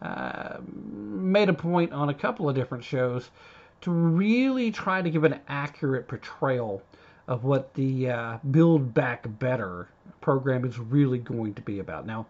uh, 0.00 0.56
made 0.64 1.50
a 1.50 1.54
point 1.54 1.92
on 1.92 2.08
a 2.08 2.14
couple 2.14 2.48
of 2.48 2.54
different 2.54 2.84
shows 2.84 3.28
to 3.82 3.90
really 3.90 4.70
try 4.70 5.02
to 5.02 5.10
give 5.10 5.24
an 5.24 5.40
accurate 5.48 6.08
portrayal 6.08 6.82
of 7.28 7.44
what 7.44 7.72
the 7.74 8.10
uh, 8.10 8.38
Build 8.50 8.94
Back 8.94 9.26
Better 9.38 9.88
program 10.20 10.64
is 10.64 10.78
really 10.78 11.18
going 11.18 11.54
to 11.54 11.62
be 11.62 11.78
about. 11.78 12.06
Now, 12.06 12.26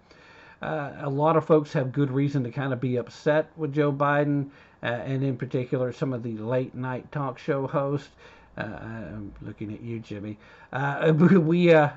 uh, 0.61 0.93
a 1.01 1.11
lot 1.11 1.37
of 1.37 1.45
folks 1.45 1.73
have 1.73 1.93
good 1.93 2.11
reason 2.11 2.45
to 2.45 2.51
kind 2.51 2.73
of 2.73 2.81
be 2.81 2.97
upset 2.97 3.51
with 3.57 3.75
Joe 3.75 3.93
Biden, 3.93 4.51
uh, 4.83 4.87
and 4.87 5.23
in 5.25 5.37
particular, 5.37 5.93
some 5.93 6.13
of 6.13 6.23
the 6.23 6.37
late 6.39 6.75
night 6.75 7.11
talk 7.11 7.39
show 7.39 7.67
hosts. 7.67 8.11
Uh, 8.57 8.63
I'm 8.63 9.33
looking 9.43 9.73
at 9.73 9.81
you, 9.81 9.99
Jimmy. 9.99 10.39
Uh, 10.73 11.13
we 11.17 11.73
uh, 11.73 11.91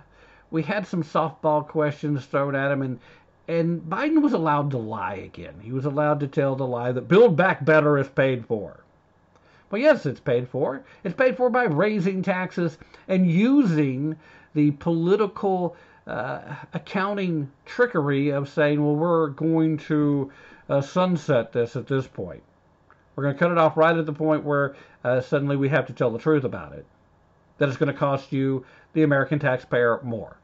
we 0.51 0.63
had 0.63 0.87
some 0.87 1.03
softball 1.03 1.67
questions 1.67 2.25
thrown 2.25 2.55
at 2.55 2.71
him, 2.71 2.81
and 2.81 2.99
and 3.47 3.81
Biden 3.81 4.21
was 4.21 4.33
allowed 4.33 4.71
to 4.71 4.77
lie 4.77 5.15
again. 5.15 5.55
He 5.61 5.71
was 5.71 5.85
allowed 5.85 6.19
to 6.21 6.27
tell 6.27 6.55
the 6.55 6.65
lie 6.65 6.91
that 6.91 7.07
Build 7.07 7.35
Back 7.35 7.63
Better 7.63 7.97
is 7.97 8.07
paid 8.07 8.45
for. 8.45 8.79
Well, 9.75 9.81
yes, 9.81 10.05
it's 10.05 10.21
paid 10.21 10.47
for. 10.47 10.85
It's 11.03 11.17
paid 11.17 11.35
for 11.35 11.49
by 11.49 11.65
raising 11.65 12.21
taxes 12.21 12.77
and 13.09 13.29
using 13.29 14.15
the 14.53 14.71
political 14.71 15.75
uh, 16.07 16.39
accounting 16.71 17.51
trickery 17.65 18.29
of 18.29 18.47
saying, 18.47 18.81
well, 18.81 18.95
we're 18.95 19.27
going 19.31 19.79
to 19.79 20.31
uh, 20.69 20.79
sunset 20.79 21.51
this 21.51 21.75
at 21.75 21.87
this 21.87 22.07
point. 22.07 22.41
We're 23.17 23.25
going 23.25 23.35
to 23.35 23.39
cut 23.39 23.51
it 23.51 23.57
off 23.57 23.75
right 23.75 23.97
at 23.97 24.05
the 24.05 24.13
point 24.13 24.45
where 24.45 24.77
uh, 25.03 25.19
suddenly 25.19 25.57
we 25.57 25.67
have 25.67 25.87
to 25.87 25.93
tell 25.93 26.11
the 26.11 26.19
truth 26.19 26.45
about 26.45 26.71
it. 26.71 26.85
That 27.57 27.67
it's 27.67 27.77
going 27.77 27.91
to 27.91 27.99
cost 27.99 28.31
you, 28.31 28.65
the 28.93 29.03
American 29.03 29.39
taxpayer, 29.39 29.99
more. 30.03 30.37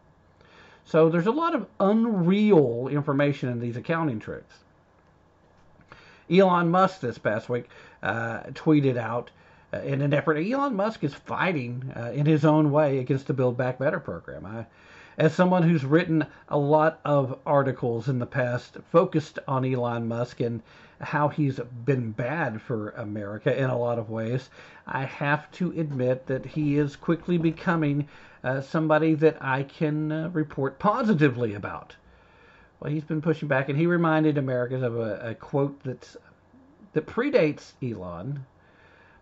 So 0.83 1.07
there's 1.07 1.27
a 1.27 1.31
lot 1.31 1.55
of 1.55 1.67
unreal 1.79 2.89
information 2.91 3.47
in 3.47 3.61
these 3.61 3.77
accounting 3.77 4.19
tricks. 4.19 4.57
Elon 6.31 6.69
Musk 6.69 7.01
this 7.01 7.17
past 7.17 7.49
week 7.49 7.69
uh, 8.01 8.41
tweeted 8.53 8.97
out 8.97 9.31
uh, 9.73 9.79
in 9.79 10.01
an 10.01 10.13
effort. 10.13 10.37
Elon 10.37 10.75
Musk 10.75 11.03
is 11.03 11.13
fighting 11.13 11.91
uh, 11.95 12.11
in 12.11 12.25
his 12.25 12.45
own 12.45 12.71
way 12.71 12.99
against 12.99 13.27
the 13.27 13.33
Build 13.33 13.57
Back 13.57 13.79
Better 13.79 13.99
program. 13.99 14.45
I, 14.45 14.65
As 15.17 15.33
someone 15.33 15.63
who's 15.63 15.83
written 15.83 16.25
a 16.47 16.57
lot 16.57 16.99
of 17.03 17.37
articles 17.45 18.07
in 18.07 18.19
the 18.19 18.25
past 18.25 18.77
focused 18.91 19.39
on 19.47 19.65
Elon 19.65 20.07
Musk 20.07 20.39
and 20.39 20.61
how 21.01 21.27
he's 21.27 21.59
been 21.85 22.11
bad 22.11 22.61
for 22.61 22.91
America 22.91 23.57
in 23.57 23.69
a 23.69 23.77
lot 23.77 23.99
of 23.99 24.09
ways, 24.09 24.49
I 24.87 25.03
have 25.05 25.51
to 25.53 25.71
admit 25.77 26.27
that 26.27 26.45
he 26.45 26.77
is 26.77 26.95
quickly 26.95 27.37
becoming 27.37 28.07
uh, 28.43 28.61
somebody 28.61 29.13
that 29.15 29.37
I 29.41 29.63
can 29.63 30.11
uh, 30.11 30.29
report 30.29 30.79
positively 30.79 31.53
about. 31.53 31.95
Well, 32.81 32.91
he's 32.91 33.03
been 33.03 33.21
pushing 33.21 33.47
back, 33.47 33.69
and 33.69 33.77
he 33.77 33.85
reminded 33.85 34.39
Americans 34.39 34.83
of 34.83 34.97
a, 34.97 35.29
a 35.29 35.35
quote 35.35 35.83
that's 35.83 36.17
that 36.93 37.05
predates 37.05 37.73
Elon, 37.81 38.43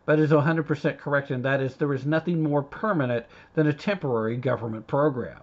but 0.06 0.18
is 0.18 0.32
100% 0.32 0.98
correct, 0.98 1.30
and 1.30 1.44
that 1.44 1.60
is 1.60 1.76
there 1.76 1.94
is 1.94 2.06
nothing 2.06 2.42
more 2.42 2.64
permanent 2.64 3.26
than 3.56 3.68
a 3.68 3.74
temporary 3.74 4.38
government 4.38 4.88
program. 4.88 5.42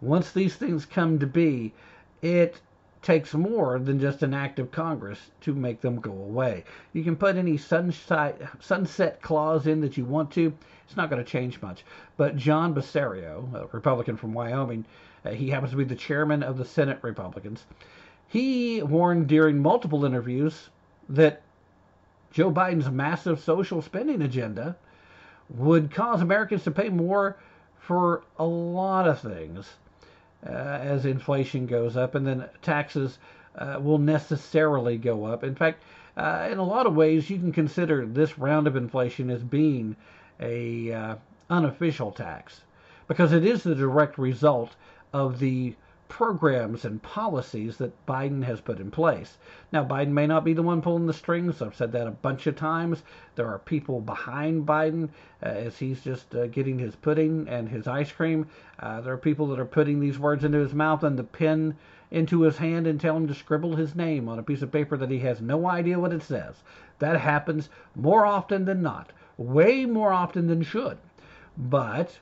Once 0.00 0.32
these 0.32 0.56
things 0.56 0.86
come 0.86 1.18
to 1.18 1.26
be, 1.26 1.74
it 2.22 2.58
takes 3.02 3.34
more 3.34 3.78
than 3.78 4.00
just 4.00 4.22
an 4.22 4.32
act 4.32 4.58
of 4.58 4.70
Congress 4.70 5.18
to 5.42 5.54
make 5.54 5.82
them 5.82 6.00
go 6.00 6.12
away. 6.12 6.64
You 6.94 7.04
can 7.04 7.16
put 7.16 7.36
any 7.36 7.58
sunset, 7.58 8.40
sunset 8.60 9.20
clause 9.20 9.66
in 9.66 9.82
that 9.82 9.98
you 9.98 10.06
want 10.06 10.30
to. 10.32 10.54
It's 10.86 10.96
not 10.96 11.10
going 11.10 11.22
to 11.22 11.30
change 11.30 11.60
much. 11.60 11.84
But 12.16 12.36
John 12.36 12.74
Barrasso, 12.74 13.54
a 13.54 13.66
Republican 13.72 14.16
from 14.16 14.32
Wyoming, 14.32 14.86
he 15.28 15.50
happens 15.50 15.72
to 15.72 15.76
be 15.76 15.84
the 15.84 15.94
chairman 15.94 16.42
of 16.42 16.56
the 16.56 16.64
Senate 16.64 16.98
Republicans. 17.02 17.64
He 18.28 18.82
warned 18.82 19.26
during 19.26 19.58
multiple 19.58 20.04
interviews 20.04 20.70
that 21.08 21.42
Joe 22.30 22.50
Biden's 22.50 22.90
massive 22.90 23.40
social 23.40 23.82
spending 23.82 24.22
agenda 24.22 24.76
would 25.48 25.92
cause 25.92 26.22
Americans 26.22 26.62
to 26.64 26.70
pay 26.70 26.88
more 26.88 27.36
for 27.78 28.22
a 28.38 28.44
lot 28.44 29.08
of 29.08 29.20
things 29.20 29.68
uh, 30.46 30.50
as 30.50 31.04
inflation 31.04 31.66
goes 31.66 31.96
up, 31.96 32.14
and 32.14 32.26
then 32.26 32.48
taxes 32.62 33.18
uh, 33.56 33.78
will 33.80 33.98
necessarily 33.98 34.96
go 34.96 35.24
up. 35.24 35.42
In 35.42 35.54
fact, 35.54 35.82
uh, 36.16 36.48
in 36.50 36.58
a 36.58 36.64
lot 36.64 36.86
of 36.86 36.94
ways, 36.94 37.28
you 37.28 37.38
can 37.38 37.52
consider 37.52 38.06
this 38.06 38.38
round 38.38 38.66
of 38.66 38.76
inflation 38.76 39.28
as 39.30 39.42
being 39.42 39.96
a 40.38 40.92
uh, 40.92 41.14
unofficial 41.50 42.12
tax 42.12 42.60
because 43.08 43.32
it 43.32 43.44
is 43.44 43.62
the 43.62 43.74
direct 43.74 44.18
result 44.18 44.76
of 45.12 45.38
the 45.38 45.74
programs 46.10 46.84
and 46.84 47.00
policies 47.02 47.76
that 47.76 48.04
Biden 48.04 48.42
has 48.42 48.60
put 48.60 48.80
in 48.80 48.90
place. 48.90 49.38
Now, 49.72 49.84
Biden 49.84 50.08
may 50.08 50.26
not 50.26 50.44
be 50.44 50.52
the 50.52 50.62
one 50.62 50.82
pulling 50.82 51.06
the 51.06 51.14
strings. 51.14 51.62
I've 51.62 51.76
said 51.76 51.92
that 51.92 52.08
a 52.08 52.10
bunch 52.10 52.48
of 52.48 52.56
times. 52.56 53.04
There 53.36 53.46
are 53.46 53.60
people 53.60 54.00
behind 54.00 54.66
Biden 54.66 55.10
uh, 55.40 55.46
as 55.46 55.78
he's 55.78 56.02
just 56.02 56.34
uh, 56.34 56.48
getting 56.48 56.80
his 56.80 56.96
pudding 56.96 57.46
and 57.48 57.68
his 57.68 57.86
ice 57.86 58.10
cream. 58.10 58.48
Uh, 58.80 59.00
there 59.00 59.12
are 59.12 59.18
people 59.18 59.46
that 59.46 59.60
are 59.60 59.64
putting 59.64 60.00
these 60.00 60.18
words 60.18 60.42
into 60.42 60.58
his 60.58 60.74
mouth 60.74 61.04
and 61.04 61.16
the 61.16 61.22
pen 61.22 61.76
into 62.10 62.42
his 62.42 62.58
hand 62.58 62.88
and 62.88 63.00
tell 63.00 63.16
him 63.16 63.28
to 63.28 63.34
scribble 63.34 63.76
his 63.76 63.94
name 63.94 64.28
on 64.28 64.38
a 64.38 64.42
piece 64.42 64.62
of 64.62 64.72
paper 64.72 64.96
that 64.96 65.12
he 65.12 65.20
has 65.20 65.40
no 65.40 65.68
idea 65.68 66.00
what 66.00 66.12
it 66.12 66.22
says. 66.22 66.56
That 66.98 67.20
happens 67.20 67.70
more 67.94 68.26
often 68.26 68.64
than 68.64 68.82
not, 68.82 69.12
way 69.38 69.86
more 69.86 70.12
often 70.12 70.48
than 70.48 70.62
should. 70.62 70.98
But 71.56 72.18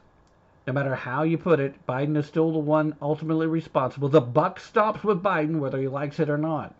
no 0.68 0.74
matter 0.74 0.94
how 0.94 1.22
you 1.22 1.38
put 1.38 1.60
it, 1.60 1.86
Biden 1.86 2.14
is 2.14 2.26
still 2.26 2.52
the 2.52 2.58
one 2.58 2.94
ultimately 3.00 3.46
responsible. 3.46 4.10
The 4.10 4.20
buck 4.20 4.60
stops 4.60 5.02
with 5.02 5.22
Biden, 5.22 5.60
whether 5.60 5.80
he 5.80 5.88
likes 5.88 6.20
it 6.20 6.28
or 6.28 6.36
not. 6.36 6.74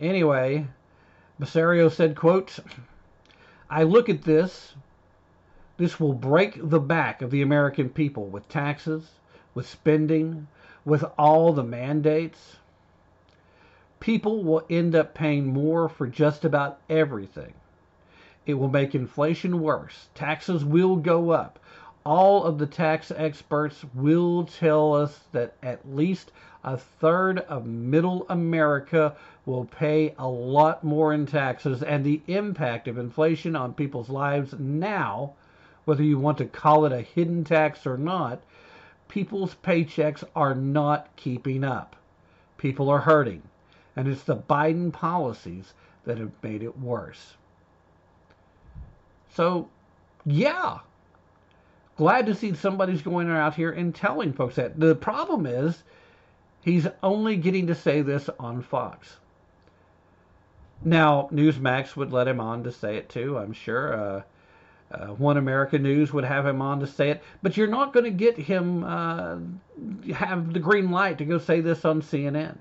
Anyway, 0.00 0.66
Barrasso 1.40 1.92
said, 1.92 2.16
quote, 2.16 2.58
I 3.70 3.84
look 3.84 4.08
at 4.08 4.22
this. 4.22 4.74
This 5.76 6.00
will 6.00 6.12
break 6.12 6.58
the 6.60 6.80
back 6.80 7.22
of 7.22 7.30
the 7.30 7.42
American 7.42 7.88
people 7.88 8.26
with 8.26 8.48
taxes, 8.48 9.12
with 9.54 9.68
spending, 9.68 10.48
with 10.84 11.04
all 11.16 11.52
the 11.52 11.62
mandates. 11.62 12.56
People 14.00 14.42
will 14.42 14.66
end 14.68 14.96
up 14.96 15.14
paying 15.14 15.46
more 15.46 15.88
for 15.88 16.08
just 16.08 16.44
about 16.44 16.80
everything. 16.90 17.54
It 18.46 18.54
will 18.54 18.68
make 18.68 18.94
inflation 18.94 19.60
worse. 19.60 20.08
Taxes 20.14 20.64
will 20.64 20.96
go 20.96 21.30
up. 21.30 21.58
All 22.04 22.44
of 22.44 22.58
the 22.58 22.66
tax 22.66 23.10
experts 23.10 23.84
will 23.94 24.44
tell 24.44 24.92
us 24.92 25.20
that 25.32 25.54
at 25.62 25.90
least 25.90 26.30
a 26.62 26.76
third 26.76 27.38
of 27.40 27.66
middle 27.66 28.26
America 28.28 29.16
will 29.46 29.64
pay 29.64 30.14
a 30.18 30.28
lot 30.28 30.84
more 30.84 31.12
in 31.14 31.24
taxes, 31.26 31.82
and 31.82 32.04
the 32.04 32.20
impact 32.26 32.88
of 32.88 32.98
inflation 32.98 33.56
on 33.56 33.72
people's 33.72 34.10
lives 34.10 34.54
now, 34.58 35.32
whether 35.84 36.02
you 36.02 36.18
want 36.18 36.38
to 36.38 36.44
call 36.44 36.84
it 36.84 36.92
a 36.92 37.00
hidden 37.00 37.44
tax 37.44 37.86
or 37.86 37.96
not, 37.96 38.42
people's 39.08 39.54
paychecks 39.54 40.24
are 40.34 40.54
not 40.54 41.08
keeping 41.16 41.64
up. 41.64 41.96
People 42.58 42.88
are 42.90 43.00
hurting, 43.00 43.42
and 43.96 44.08
it's 44.08 44.24
the 44.24 44.36
Biden 44.36 44.92
policies 44.92 45.72
that 46.04 46.18
have 46.18 46.32
made 46.42 46.62
it 46.62 46.78
worse. 46.78 47.34
So, 49.34 49.68
yeah, 50.24 50.78
glad 51.96 52.26
to 52.26 52.34
see 52.36 52.54
somebody's 52.54 53.02
going 53.02 53.28
out 53.28 53.54
here 53.54 53.72
and 53.72 53.92
telling 53.92 54.32
folks 54.32 54.54
that. 54.54 54.78
The 54.78 54.94
problem 54.94 55.44
is 55.44 55.82
he's 56.62 56.86
only 57.02 57.36
getting 57.36 57.66
to 57.66 57.74
say 57.74 58.00
this 58.02 58.30
on 58.38 58.62
Fox. 58.62 59.16
Now, 60.84 61.28
Newsmax 61.32 61.96
would 61.96 62.12
let 62.12 62.28
him 62.28 62.38
on 62.38 62.62
to 62.62 62.70
say 62.70 62.96
it 62.96 63.08
too, 63.08 63.36
I'm 63.36 63.52
sure. 63.52 63.94
Uh, 63.94 64.22
uh, 64.92 65.06
One 65.14 65.36
America 65.36 65.78
News 65.80 66.12
would 66.12 66.24
have 66.24 66.46
him 66.46 66.62
on 66.62 66.78
to 66.78 66.86
say 66.86 67.10
it, 67.10 67.22
but 67.42 67.56
you're 67.56 67.66
not 67.66 67.92
going 67.92 68.04
to 68.04 68.10
get 68.10 68.36
him 68.36 68.84
uh, 68.84 69.38
have 70.14 70.52
the 70.52 70.60
green 70.60 70.92
light 70.92 71.18
to 71.18 71.24
go 71.24 71.38
say 71.38 71.60
this 71.60 71.84
on 71.84 72.02
CNN. 72.02 72.56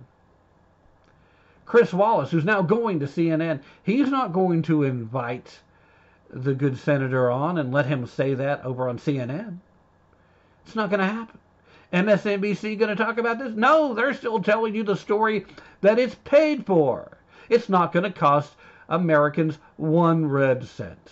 Chris 1.65 1.93
Wallace, 1.93 2.31
who's 2.31 2.45
now 2.45 2.63
going 2.63 2.99
to 2.99 3.05
CNN, 3.05 3.61
he's 3.83 4.09
not 4.09 4.33
going 4.33 4.63
to 4.63 4.83
invite 4.83 5.59
the 6.33 6.53
good 6.55 6.77
senator 6.77 7.29
on 7.29 7.57
and 7.59 7.71
let 7.71 7.85
him 7.85 8.07
say 8.07 8.33
that 8.33 8.65
over 8.65 8.89
on 8.89 8.97
CNN. 8.97 9.59
It's 10.65 10.75
not 10.75 10.89
going 10.89 10.99
to 10.99 11.05
happen. 11.05 11.39
MSNBC 11.91 12.79
going 12.79 12.95
to 12.95 12.95
talk 12.95 13.19
about 13.19 13.37
this? 13.37 13.53
No, 13.55 13.93
they're 13.93 14.15
still 14.15 14.41
telling 14.41 14.73
you 14.73 14.83
the 14.83 14.95
story 14.95 15.45
that 15.81 15.99
it's 15.99 16.15
paid 16.23 16.65
for. 16.65 17.17
It's 17.49 17.69
not 17.69 17.93
going 17.93 18.03
to 18.03 18.11
cost 18.11 18.53
Americans 18.89 19.59
one 19.77 20.25
red 20.25 20.65
cent. 20.65 21.11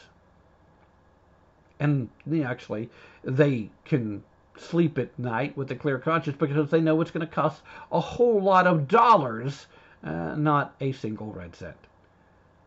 And 1.80 2.10
actually, 2.44 2.90
they 3.24 3.70
can 3.86 4.24
sleep 4.58 4.98
at 4.98 5.18
night 5.20 5.56
with 5.56 5.70
a 5.72 5.76
clear 5.76 6.00
conscience 6.00 6.38
because 6.38 6.70
they 6.72 6.82
know 6.82 7.00
it's 7.02 7.12
going 7.12 7.26
to 7.26 7.32
cost 7.32 7.62
a 7.92 8.00
whole 8.00 8.42
lot 8.42 8.66
of 8.66 8.88
dollars, 8.88 9.68
uh, 10.04 10.36
not 10.36 10.74
a 10.82 10.92
single 10.94 11.32
red 11.32 11.56
cent. 11.56 11.78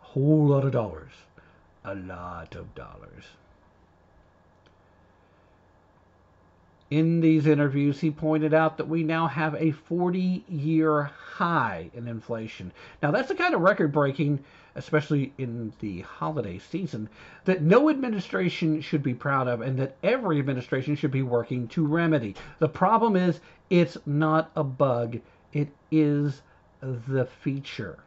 A 0.02 0.06
whole 0.06 0.46
lot 0.46 0.64
of 0.64 0.72
dollars 0.72 1.10
a 1.84 1.94
lot 1.94 2.54
of 2.54 2.74
dollars. 2.74 3.24
In 6.90 7.20
these 7.20 7.46
interviews, 7.46 8.00
he 8.00 8.10
pointed 8.10 8.54
out 8.54 8.76
that 8.76 8.88
we 8.88 9.02
now 9.02 9.26
have 9.26 9.54
a 9.56 9.72
40 9.72 10.44
year 10.48 11.04
high 11.04 11.90
in 11.94 12.06
inflation. 12.06 12.72
Now, 13.02 13.10
that's 13.10 13.28
the 13.28 13.34
kind 13.34 13.54
of 13.54 13.62
record 13.62 13.90
breaking, 13.90 14.44
especially 14.74 15.32
in 15.38 15.72
the 15.80 16.02
holiday 16.02 16.58
season, 16.58 17.08
that 17.46 17.62
no 17.62 17.90
administration 17.90 18.80
should 18.80 19.02
be 19.02 19.14
proud 19.14 19.48
of 19.48 19.60
and 19.60 19.78
that 19.78 19.96
every 20.02 20.38
administration 20.38 20.94
should 20.94 21.10
be 21.10 21.22
working 21.22 21.68
to 21.68 21.86
remedy. 21.86 22.36
The 22.60 22.68
problem 22.68 23.16
is, 23.16 23.40
it's 23.70 23.96
not 24.06 24.50
a 24.54 24.62
bug, 24.62 25.18
it 25.52 25.68
is 25.90 26.42
the 26.80 27.24
feature. 27.24 27.98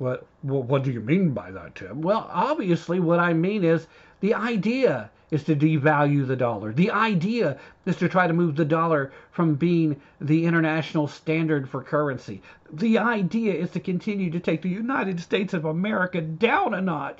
What, 0.00 0.26
what, 0.40 0.82
do 0.82 0.90
you 0.90 1.02
mean 1.02 1.34
by 1.34 1.50
that, 1.50 1.74
Tim? 1.74 2.00
Well, 2.00 2.26
obviously, 2.32 3.00
what 3.00 3.20
I 3.20 3.34
mean 3.34 3.62
is 3.62 3.86
the 4.20 4.32
idea 4.32 5.10
is 5.30 5.44
to 5.44 5.54
devalue 5.54 6.26
the 6.26 6.36
dollar. 6.36 6.72
The 6.72 6.90
idea 6.90 7.58
is 7.84 7.96
to 7.96 8.08
try 8.08 8.26
to 8.26 8.32
move 8.32 8.56
the 8.56 8.64
dollar 8.64 9.12
from 9.30 9.56
being 9.56 10.00
the 10.18 10.46
international 10.46 11.06
standard 11.06 11.68
for 11.68 11.82
currency. 11.82 12.40
The 12.72 12.96
idea 12.96 13.52
is 13.52 13.72
to 13.72 13.80
continue 13.80 14.30
to 14.30 14.40
take 14.40 14.62
the 14.62 14.70
United 14.70 15.20
States 15.20 15.52
of 15.52 15.66
America 15.66 16.22
down 16.22 16.72
a 16.72 16.80
notch. 16.80 17.18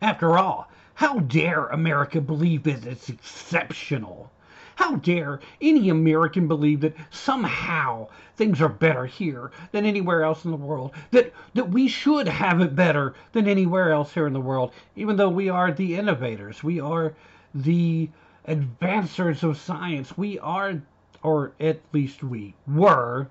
After 0.00 0.38
all, 0.38 0.70
how 0.94 1.18
dare 1.18 1.66
America 1.66 2.20
believe 2.20 2.62
that 2.62 2.86
it's 2.86 3.08
exceptional? 3.08 4.30
How 4.76 4.96
dare 4.96 5.40
any 5.60 5.88
American 5.88 6.48
believe 6.48 6.80
that 6.80 6.96
somehow 7.10 8.08
things 8.36 8.60
are 8.60 8.68
better 8.68 9.06
here 9.06 9.50
than 9.72 9.84
anywhere 9.84 10.24
else 10.24 10.44
in 10.44 10.50
the 10.50 10.56
world? 10.56 10.92
That 11.10 11.32
that 11.54 11.70
we 11.70 11.86
should 11.86 12.26
have 12.26 12.60
it 12.60 12.74
better 12.74 13.14
than 13.32 13.46
anywhere 13.46 13.92
else 13.92 14.14
here 14.14 14.26
in 14.26 14.32
the 14.32 14.40
world, 14.40 14.72
even 14.96 15.16
though 15.16 15.28
we 15.28 15.48
are 15.48 15.72
the 15.72 15.94
innovators, 15.94 16.64
we 16.64 16.80
are 16.80 17.14
the 17.54 18.08
advancers 18.46 19.42
of 19.42 19.56
science, 19.56 20.18
we 20.18 20.38
are, 20.40 20.82
or 21.22 21.52
at 21.60 21.80
least 21.92 22.22
we 22.22 22.54
were, 22.66 23.28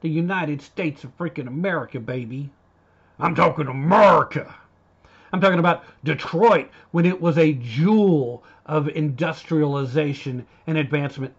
the 0.00 0.08
United 0.08 0.62
States 0.62 1.04
of 1.04 1.16
freaking 1.18 1.48
America, 1.48 2.00
baby. 2.00 2.50
I'm 3.18 3.34
talking 3.34 3.66
America. 3.66 4.54
I'm 5.32 5.40
talking 5.40 5.58
about 5.58 5.84
Detroit 6.02 6.70
when 6.90 7.06
it 7.06 7.20
was 7.20 7.38
a 7.38 7.52
jewel 7.52 8.42
of 8.66 8.88
industrialization 8.88 10.46
and 10.66 10.76
advancement. 10.76 11.34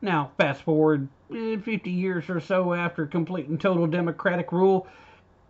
Now, 0.00 0.32
fast 0.36 0.62
forward 0.62 1.08
eh, 1.34 1.56
50 1.56 1.90
years 1.90 2.28
or 2.28 2.40
so 2.40 2.74
after 2.74 3.06
complete 3.06 3.46
and 3.48 3.60
total 3.60 3.86
democratic 3.86 4.52
rule, 4.52 4.86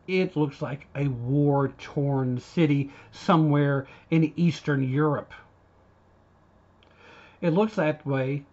it 0.06 0.36
looks 0.36 0.60
like 0.60 0.86
a 0.94 1.08
war 1.08 1.68
torn 1.78 2.38
city 2.38 2.90
somewhere 3.10 3.86
in 4.10 4.32
Eastern 4.36 4.82
Europe. 4.82 5.32
It 7.40 7.50
looks 7.50 7.74
that 7.74 8.06
way 8.06 8.44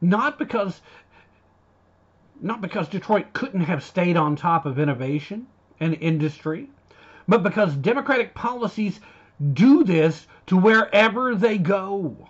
not 0.00 0.38
because 0.38 0.82
not 2.40 2.60
because 2.60 2.88
Detroit 2.88 3.32
couldn't 3.32 3.62
have 3.62 3.82
stayed 3.82 4.16
on 4.16 4.36
top 4.36 4.66
of 4.66 4.78
innovation 4.78 5.46
and 5.80 5.94
industry, 5.94 6.68
but 7.28 7.42
because 7.42 7.74
democratic 7.76 8.34
policies 8.34 9.00
do 9.52 9.84
this 9.84 10.26
to 10.46 10.56
wherever 10.56 11.34
they 11.34 11.58
go. 11.58 12.28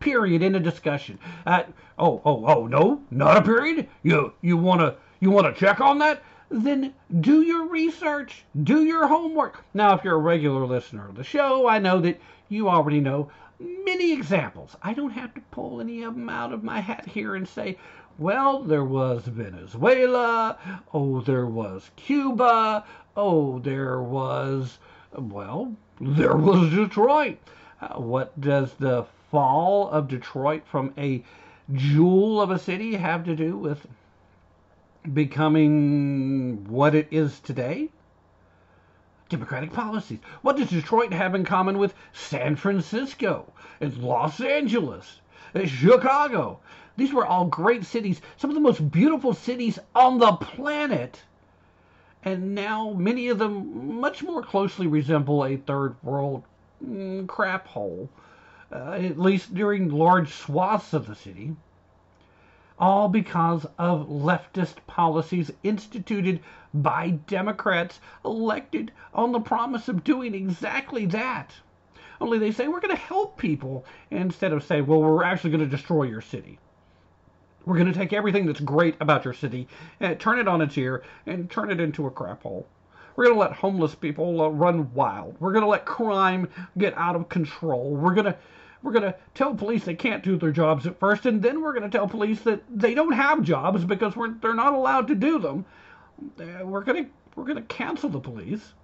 Period. 0.00 0.42
In 0.42 0.54
a 0.54 0.60
discussion. 0.60 1.18
Uh, 1.46 1.62
oh, 1.98 2.20
oh, 2.24 2.44
oh, 2.46 2.66
no, 2.66 3.00
not 3.10 3.38
a 3.38 3.42
period. 3.42 3.88
You, 4.02 4.34
you 4.42 4.56
wanna, 4.56 4.96
you 5.20 5.30
wanna 5.30 5.54
check 5.54 5.80
on 5.80 5.98
that? 5.98 6.22
Then 6.50 6.92
do 7.20 7.40
your 7.42 7.66
research, 7.68 8.44
do 8.62 8.84
your 8.84 9.06
homework. 9.08 9.64
Now, 9.72 9.94
if 9.96 10.04
you're 10.04 10.16
a 10.16 10.18
regular 10.18 10.66
listener 10.66 11.08
of 11.08 11.16
the 11.16 11.24
show, 11.24 11.66
I 11.66 11.78
know 11.78 12.00
that 12.00 12.20
you 12.48 12.68
already 12.68 13.00
know 13.00 13.30
many 13.58 14.12
examples. 14.12 14.76
I 14.82 14.92
don't 14.92 15.10
have 15.10 15.32
to 15.34 15.40
pull 15.50 15.80
any 15.80 16.02
of 16.02 16.14
them 16.14 16.28
out 16.28 16.52
of 16.52 16.62
my 16.62 16.80
hat 16.80 17.06
here 17.06 17.34
and 17.34 17.48
say, 17.48 17.78
well, 18.18 18.62
there 18.62 18.84
was 18.84 19.24
Venezuela, 19.24 20.58
oh, 20.92 21.20
there 21.22 21.46
was 21.46 21.90
Cuba, 21.96 22.84
oh, 23.16 23.58
there 23.60 24.00
was, 24.00 24.78
well, 25.12 25.74
there 26.00 26.36
was 26.36 26.70
Detroit. 26.70 27.38
Uh, 27.80 28.00
what 28.00 28.38
does 28.40 28.72
the 28.74 29.04
fall 29.30 29.88
of 29.90 30.08
Detroit 30.08 30.62
from 30.66 30.92
a 30.98 31.22
jewel 31.72 32.40
of 32.40 32.50
a 32.50 32.58
city 32.58 32.94
have 32.94 33.24
to 33.24 33.36
do 33.36 33.56
with 33.56 33.86
becoming 35.12 36.64
what 36.68 36.94
it 36.94 37.08
is 37.10 37.40
today? 37.40 37.88
Democratic 39.28 39.72
policies. 39.72 40.18
What 40.42 40.56
does 40.56 40.70
Detroit 40.70 41.12
have 41.12 41.34
in 41.34 41.44
common 41.44 41.78
with 41.78 41.94
San 42.12 42.56
Francisco 42.56 43.52
and 43.80 43.96
Los 43.98 44.40
Angeles, 44.40 45.20
and 45.54 45.68
Chicago? 45.68 46.60
These 46.96 47.12
were 47.12 47.26
all 47.26 47.46
great 47.46 47.84
cities, 47.84 48.20
some 48.36 48.50
of 48.50 48.54
the 48.54 48.60
most 48.60 48.90
beautiful 48.90 49.34
cities 49.34 49.78
on 49.94 50.18
the 50.18 50.32
planet. 50.32 51.20
And 52.26 52.54
now 52.54 52.94
many 52.94 53.28
of 53.28 53.38
them 53.38 54.00
much 54.00 54.22
more 54.22 54.42
closely 54.42 54.86
resemble 54.86 55.44
a 55.44 55.58
third 55.58 56.02
world 56.02 56.42
mm, 56.82 57.26
crap 57.26 57.66
hole, 57.66 58.08
uh, 58.72 58.92
at 58.92 59.18
least 59.18 59.54
during 59.54 59.90
large 59.90 60.32
swaths 60.32 60.94
of 60.94 61.06
the 61.06 61.14
city. 61.14 61.54
All 62.78 63.08
because 63.08 63.66
of 63.78 64.08
leftist 64.08 64.76
policies 64.86 65.52
instituted 65.62 66.40
by 66.72 67.10
Democrats 67.10 68.00
elected 68.24 68.90
on 69.12 69.32
the 69.32 69.40
promise 69.40 69.88
of 69.88 70.02
doing 70.02 70.34
exactly 70.34 71.04
that. 71.06 71.52
Only 72.22 72.38
they 72.38 72.52
say 72.52 72.68
we're 72.68 72.80
going 72.80 72.96
to 72.96 73.02
help 73.02 73.36
people 73.36 73.84
instead 74.10 74.52
of 74.52 74.64
saying, 74.64 74.86
well, 74.86 75.02
we're 75.02 75.24
actually 75.24 75.50
going 75.50 75.68
to 75.68 75.76
destroy 75.76 76.04
your 76.04 76.22
city. 76.22 76.58
We're 77.66 77.78
going 77.78 77.92
to 77.92 77.98
take 77.98 78.12
everything 78.12 78.46
that's 78.46 78.60
great 78.60 78.96
about 79.00 79.24
your 79.24 79.34
city 79.34 79.68
and 80.00 80.18
turn 80.20 80.38
it 80.38 80.48
on 80.48 80.60
its 80.60 80.76
ear 80.76 81.02
and 81.26 81.50
turn 81.50 81.70
it 81.70 81.80
into 81.80 82.06
a 82.06 82.10
crap 82.10 82.42
hole. 82.42 82.66
We're 83.16 83.24
going 83.24 83.36
to 83.36 83.40
let 83.40 83.52
homeless 83.52 83.94
people 83.94 84.40
uh, 84.40 84.48
run 84.48 84.92
wild. 84.92 85.36
We're 85.40 85.52
going 85.52 85.62
to 85.62 85.68
let 85.68 85.86
crime 85.86 86.48
get 86.76 86.96
out 86.96 87.16
of 87.16 87.28
control. 87.28 87.94
We're 87.94 88.14
going 88.14 88.26
to 88.26 88.36
we're 88.82 88.92
going 88.92 89.04
to 89.04 89.16
tell 89.32 89.54
police 89.54 89.84
they 89.84 89.94
can't 89.94 90.22
do 90.22 90.36
their 90.36 90.50
jobs 90.50 90.86
at 90.86 91.00
first, 91.00 91.24
and 91.24 91.40
then 91.40 91.62
we're 91.62 91.72
going 91.72 91.90
to 91.90 91.96
tell 91.96 92.06
police 92.06 92.40
that 92.42 92.62
they 92.68 92.92
don't 92.92 93.12
have 93.12 93.40
jobs 93.42 93.82
because 93.82 94.14
we're, 94.14 94.34
they're 94.42 94.52
not 94.52 94.74
allowed 94.74 95.06
to 95.08 95.14
do 95.14 95.38
them. 95.38 95.64
Uh, 96.38 96.66
we're 96.66 96.82
going 96.82 97.04
to 97.04 97.10
we're 97.34 97.44
going 97.44 97.56
to 97.56 97.62
cancel 97.62 98.10
the 98.10 98.20
police. 98.20 98.74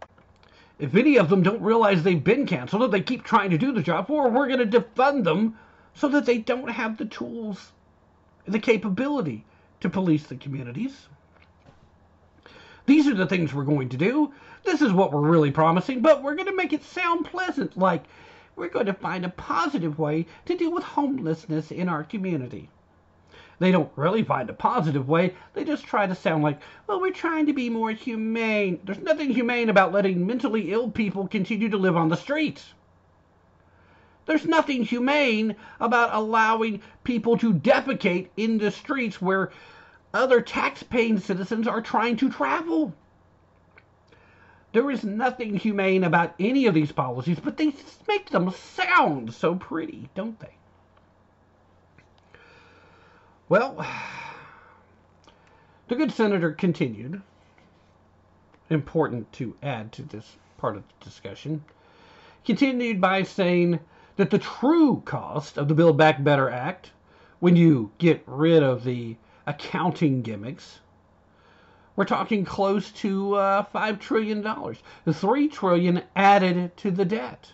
If 0.79 0.95
any 0.95 1.19
of 1.19 1.29
them 1.29 1.43
don't 1.43 1.61
realize 1.61 2.03
they've 2.03 2.25
been 2.25 2.47
canceled, 2.47 2.91
they 2.91 3.03
keep 3.03 3.25
trying 3.25 3.51
to 3.51 3.59
do 3.59 3.73
the 3.73 3.83
job, 3.83 4.09
or 4.09 4.31
we're 4.31 4.49
going 4.49 4.71
to 4.71 4.81
defund 4.81 5.25
them 5.25 5.59
so 5.93 6.09
that 6.09 6.25
they 6.25 6.39
don't 6.39 6.71
have 6.71 6.97
the 6.97 7.05
tools 7.05 7.73
the 8.47 8.59
capability 8.59 9.45
to 9.81 9.89
police 9.89 10.25
the 10.25 10.37
communities. 10.37 11.09
These 12.87 13.07
are 13.07 13.15
the 13.15 13.27
things 13.27 13.55
we're 13.55 13.65
going 13.65 13.89
to 13.91 13.97
do. 13.97 14.33
This 14.65 14.83
is 14.83 14.93
what 14.93 15.13
we're 15.13 15.21
really 15.21 15.51
promising, 15.51 16.01
but 16.01 16.23
we're 16.23 16.35
going 16.35 16.49
to 16.49 16.57
make 16.57 16.73
it 16.73 16.85
sound 16.85 17.27
pleasant, 17.27 17.77
like 17.77 18.05
we're 18.57 18.69
going 18.69 18.87
to 18.87 18.93
find 18.93 19.25
a 19.25 19.31
positive 19.31 19.99
way 19.99 20.27
to 20.47 20.57
deal 20.57 20.73
with 20.73 20.85
homelessness 20.85 21.71
in 21.71 21.89
our 21.89 22.05
community. 22.05 22.69
They 23.59 23.71
don't 23.71 23.93
really 23.95 24.25
find 24.25 24.49
a 24.49 24.55
positive 24.55 25.09
way. 25.09 25.35
They 25.53 25.65
just 25.65 25.85
try 25.85 26.07
to 26.07 26.15
sound 26.15 26.43
like, 26.43 26.61
well, 26.87 27.01
we're 27.01 27.13
trying 27.13 27.47
to 27.47 27.53
be 27.53 27.69
more 27.69 27.93
humane. 27.93 28.81
There's 28.85 28.99
nothing 28.99 29.31
humane 29.31 29.69
about 29.69 29.93
letting 29.93 30.27
mentally 30.27 30.73
ill 30.73 30.91
people 30.91 31.29
continue 31.29 31.69
to 31.69 31.77
live 31.77 31.97
on 31.97 32.09
the 32.09 32.17
streets. 32.17 32.73
There's 34.31 34.47
nothing 34.47 34.85
humane 34.85 35.57
about 35.81 36.15
allowing 36.15 36.83
people 37.03 37.37
to 37.39 37.53
defecate 37.53 38.29
in 38.37 38.59
the 38.59 38.71
streets 38.71 39.21
where 39.21 39.51
other 40.15 40.41
tax-paying 40.41 41.19
citizens 41.19 41.67
are 41.67 41.83
trying 41.83 42.17
to 42.19 42.31
travel. 42.31 42.95
There 44.73 44.89
is 44.89 45.03
nothing 45.03 45.57
humane 45.57 46.05
about 46.05 46.37
any 46.39 46.67
of 46.67 46.75
these 46.75 46.93
policies, 46.93 47.41
but 47.41 47.57
they 47.57 47.75
make 48.07 48.31
them 48.31 48.53
sound 48.53 49.35
so 49.35 49.57
pretty, 49.57 50.09
don't 50.15 50.39
they? 50.39 50.55
Well, 53.49 53.85
the 55.89 55.97
good 55.97 56.13
senator 56.13 56.53
continued. 56.53 57.21
Important 58.69 59.33
to 59.33 59.57
add 59.61 59.91
to 59.95 60.03
this 60.03 60.37
part 60.57 60.77
of 60.77 60.85
the 60.87 61.05
discussion. 61.05 61.65
Continued 62.45 63.01
by 63.01 63.25
saying 63.25 63.81
that 64.17 64.31
the 64.31 64.39
true 64.39 65.03
cost 65.05 65.57
of 65.57 65.69
the 65.69 65.75
Build 65.75 65.97
Back 65.97 66.23
Better 66.23 66.51
Act, 66.51 66.91
when 67.39 67.57
you 67.57 67.91
get 67.99 68.23
rid 68.27 68.63
of 68.63 68.85
the 68.85 69.17
accounting 69.47 70.23
gimmicks, 70.23 70.81
we're 71.97 72.05
talking 72.05 72.45
close 72.45 72.91
to 72.93 73.35
uh, 73.35 73.65
$5 73.75 74.01
trillion. 74.01 74.43
The 75.05 75.15
3 75.15 75.49
trillion 75.49 76.03
added 76.17 76.77
to 76.79 76.91
the 76.91 77.05
debt. 77.05 77.53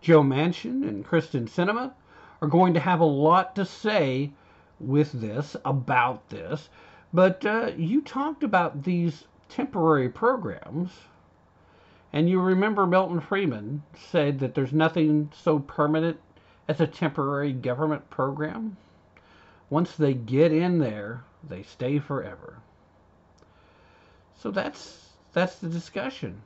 Joe 0.00 0.22
Manchin 0.22 0.86
and 0.86 1.04
Kyrsten 1.04 1.48
Sinema 1.48 1.92
are 2.40 2.48
going 2.48 2.74
to 2.74 2.80
have 2.80 3.00
a 3.00 3.04
lot 3.04 3.56
to 3.56 3.64
say 3.64 4.30
with 4.78 5.12
this, 5.12 5.56
about 5.64 6.28
this. 6.28 6.68
But 7.12 7.44
uh, 7.44 7.72
you 7.76 8.02
talked 8.02 8.44
about 8.44 8.84
these 8.84 9.24
temporary 9.48 10.08
programs 10.08 10.90
and 12.12 12.28
you 12.28 12.40
remember 12.40 12.86
Milton 12.86 13.20
Friedman 13.20 13.82
said 13.94 14.38
that 14.40 14.54
there's 14.54 14.72
nothing 14.72 15.30
so 15.34 15.58
permanent 15.58 16.18
as 16.66 16.80
a 16.80 16.86
temporary 16.86 17.52
government 17.52 18.08
program. 18.10 18.76
Once 19.70 19.94
they 19.96 20.14
get 20.14 20.52
in 20.52 20.78
there, 20.78 21.22
they 21.46 21.62
stay 21.62 21.98
forever. 21.98 22.58
So 24.36 24.50
that's 24.50 25.10
that's 25.32 25.56
the 25.56 25.68
discussion. 25.68 26.42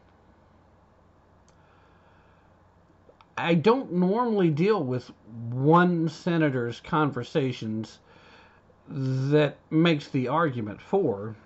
I 3.37 3.55
don't 3.55 3.93
normally 3.93 4.51
deal 4.51 4.83
with 4.83 5.11
one 5.51 6.09
senator's 6.09 6.81
conversations 6.81 7.99
that 8.89 9.57
makes 9.71 10.09
the 10.09 10.29
argument 10.29 10.83
for 10.83 11.37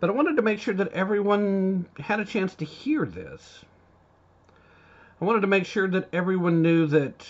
but 0.00 0.08
I 0.08 0.14
wanted 0.14 0.36
to 0.36 0.42
make 0.42 0.58
sure 0.58 0.74
that 0.74 0.92
everyone 0.92 1.86
had 1.98 2.20
a 2.20 2.24
chance 2.24 2.54
to 2.56 2.64
hear 2.64 3.04
this. 3.04 3.64
I 5.20 5.24
wanted 5.26 5.42
to 5.42 5.46
make 5.46 5.66
sure 5.66 5.86
that 5.88 6.08
everyone 6.12 6.62
knew 6.62 6.86
that 6.86 7.28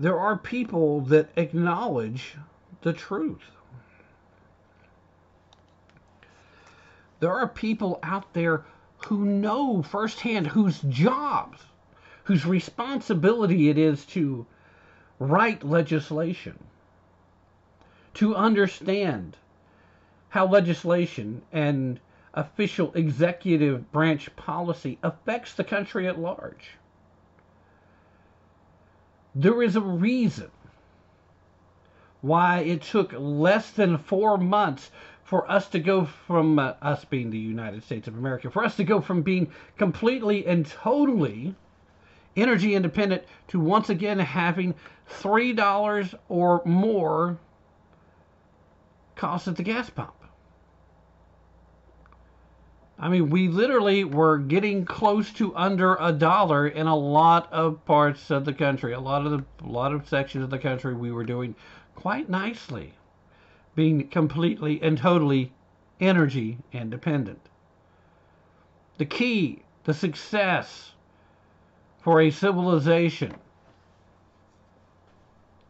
there 0.00 0.18
are 0.18 0.36
people 0.36 1.00
that 1.02 1.30
acknowledge 1.36 2.34
the 2.82 2.92
truth. 2.92 3.50
There 7.20 7.32
are 7.32 7.48
people 7.48 8.00
out 8.02 8.32
there 8.32 8.64
who 9.06 9.24
know 9.24 9.82
firsthand 9.82 10.48
whose 10.48 10.80
jobs, 10.80 11.60
whose 12.24 12.44
responsibility 12.44 13.68
it 13.68 13.78
is 13.78 14.04
to 14.06 14.44
write 15.20 15.64
legislation, 15.64 16.58
to 18.14 18.34
understand 18.34 19.36
how 20.30 20.46
legislation 20.46 21.42
and 21.52 22.00
official 22.34 22.92
executive 22.94 23.90
branch 23.90 24.34
policy 24.36 24.98
affects 25.02 25.54
the 25.54 25.64
country 25.64 26.06
at 26.06 26.18
large. 26.18 26.70
There 29.34 29.62
is 29.62 29.76
a 29.76 29.80
reason 29.80 30.50
why 32.20 32.60
it 32.60 32.82
took 32.82 33.12
less 33.16 33.70
than 33.70 33.98
four 33.98 34.36
months 34.36 34.90
for 35.22 35.50
us 35.50 35.68
to 35.68 35.78
go 35.78 36.04
from 36.04 36.58
uh, 36.58 36.74
us 36.80 37.04
being 37.04 37.30
the 37.30 37.38
United 37.38 37.82
States 37.82 38.08
of 38.08 38.16
America, 38.16 38.50
for 38.50 38.64
us 38.64 38.76
to 38.76 38.84
go 38.84 39.00
from 39.00 39.22
being 39.22 39.52
completely 39.76 40.46
and 40.46 40.66
totally 40.66 41.54
energy 42.36 42.74
independent 42.74 43.22
to 43.48 43.60
once 43.60 43.90
again 43.90 44.18
having 44.18 44.74
$3 45.20 46.14
or 46.28 46.62
more 46.64 47.38
cost 49.16 49.48
at 49.48 49.56
the 49.56 49.62
gas 49.62 49.90
pump. 49.90 50.17
I 53.00 53.08
mean, 53.08 53.30
we 53.30 53.46
literally 53.46 54.02
were 54.02 54.38
getting 54.38 54.84
close 54.84 55.30
to 55.34 55.54
under 55.54 55.96
a 56.00 56.10
dollar 56.10 56.66
in 56.66 56.88
a 56.88 56.96
lot 56.96 57.52
of 57.52 57.84
parts 57.84 58.30
of 58.30 58.44
the 58.44 58.52
country. 58.52 58.92
A 58.92 59.00
lot 59.00 59.24
of 59.24 59.30
the, 59.30 59.44
a 59.64 59.68
lot 59.68 59.92
of 59.92 60.08
sections 60.08 60.42
of 60.42 60.50
the 60.50 60.58
country, 60.58 60.94
we 60.94 61.12
were 61.12 61.24
doing 61.24 61.54
quite 61.94 62.28
nicely, 62.28 62.94
being 63.76 64.08
completely 64.08 64.82
and 64.82 64.98
totally 64.98 65.52
energy 66.00 66.58
independent. 66.72 67.40
The 68.98 69.06
key, 69.06 69.62
the 69.84 69.94
success 69.94 70.92
for 72.00 72.20
a 72.20 72.30
civilization 72.30 73.34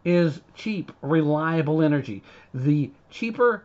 is 0.03 0.41
cheap, 0.55 0.93
reliable 1.03 1.83
energy. 1.83 2.23
The 2.55 2.91
cheaper 3.11 3.65